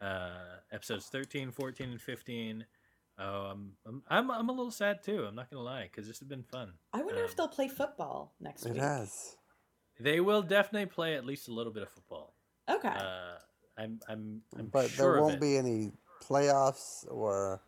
uh, 0.00 0.30
episodes 0.70 1.06
13, 1.06 1.50
14, 1.52 1.88
and 1.90 2.00
fifteen. 2.00 2.66
Um, 3.16 3.72
I'm, 3.86 4.02
I'm 4.08 4.30
I'm 4.30 4.48
a 4.50 4.52
little 4.52 4.70
sad 4.70 5.02
too. 5.02 5.24
I'm 5.24 5.34
not 5.34 5.50
gonna 5.50 5.62
lie, 5.62 5.84
because 5.90 6.06
this 6.06 6.18
has 6.18 6.28
been 6.28 6.42
fun. 6.44 6.74
I 6.92 6.98
wonder 7.02 7.24
if 7.24 7.30
Um, 7.30 7.34
they'll 7.38 7.48
play 7.48 7.68
football 7.68 8.34
next 8.40 8.66
It 8.66 8.72
week. 8.74 8.82
has. 8.82 9.37
They 10.00 10.20
will 10.20 10.42
definitely 10.42 10.86
play 10.86 11.14
at 11.16 11.24
least 11.24 11.48
a 11.48 11.52
little 11.52 11.72
bit 11.72 11.82
of 11.82 11.90
football. 11.90 12.34
Okay. 12.68 12.88
Uh, 12.88 13.38
I'm 13.76 14.00
I'm 14.08 14.42
I'm 14.58 14.66
But 14.66 14.90
sure 14.90 15.14
there 15.14 15.22
won't 15.22 15.34
it. 15.34 15.40
be 15.40 15.56
any 15.56 15.92
playoffs 16.22 17.04
or 17.10 17.60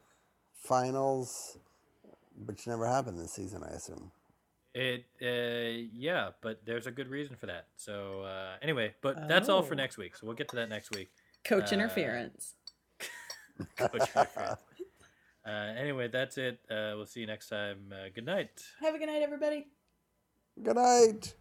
finals, 0.54 1.58
which 2.46 2.66
never 2.66 2.86
happened 2.86 3.18
this 3.18 3.32
season, 3.32 3.62
I 3.64 3.74
assume. 3.74 4.10
It 4.74 5.04
uh 5.20 5.88
yeah, 5.92 6.30
but 6.42 6.60
there's 6.64 6.86
a 6.86 6.90
good 6.92 7.08
reason 7.08 7.34
for 7.36 7.46
that. 7.46 7.66
So 7.76 8.22
uh 8.22 8.56
anyway, 8.62 8.94
but 9.02 9.26
that's 9.26 9.48
all 9.48 9.62
for 9.62 9.74
Oh. 9.74 9.76
next 9.76 9.98
week. 9.98 10.16
So 10.16 10.26
we'll 10.26 10.36
get 10.36 10.48
to 10.50 10.56
that 10.56 10.68
next 10.68 10.90
week. 10.94 11.10
Coach 11.44 11.72
uh, 11.72 11.74
interference. 11.76 12.54
Coach 13.76 14.14
reference. 14.14 14.58
uh 15.46 15.50
anyway, 15.50 16.06
that's 16.08 16.38
it. 16.38 16.60
Uh 16.70 16.92
we'll 16.94 17.06
see 17.06 17.20
you 17.20 17.26
next 17.26 17.48
time. 17.48 17.92
Uh, 17.92 18.10
good 18.14 18.26
night. 18.26 18.50
Have 18.80 18.94
a 18.94 18.98
good 18.98 19.08
night, 19.08 19.22
everybody. 19.22 19.66
Good 20.62 20.76
night. 20.76 21.34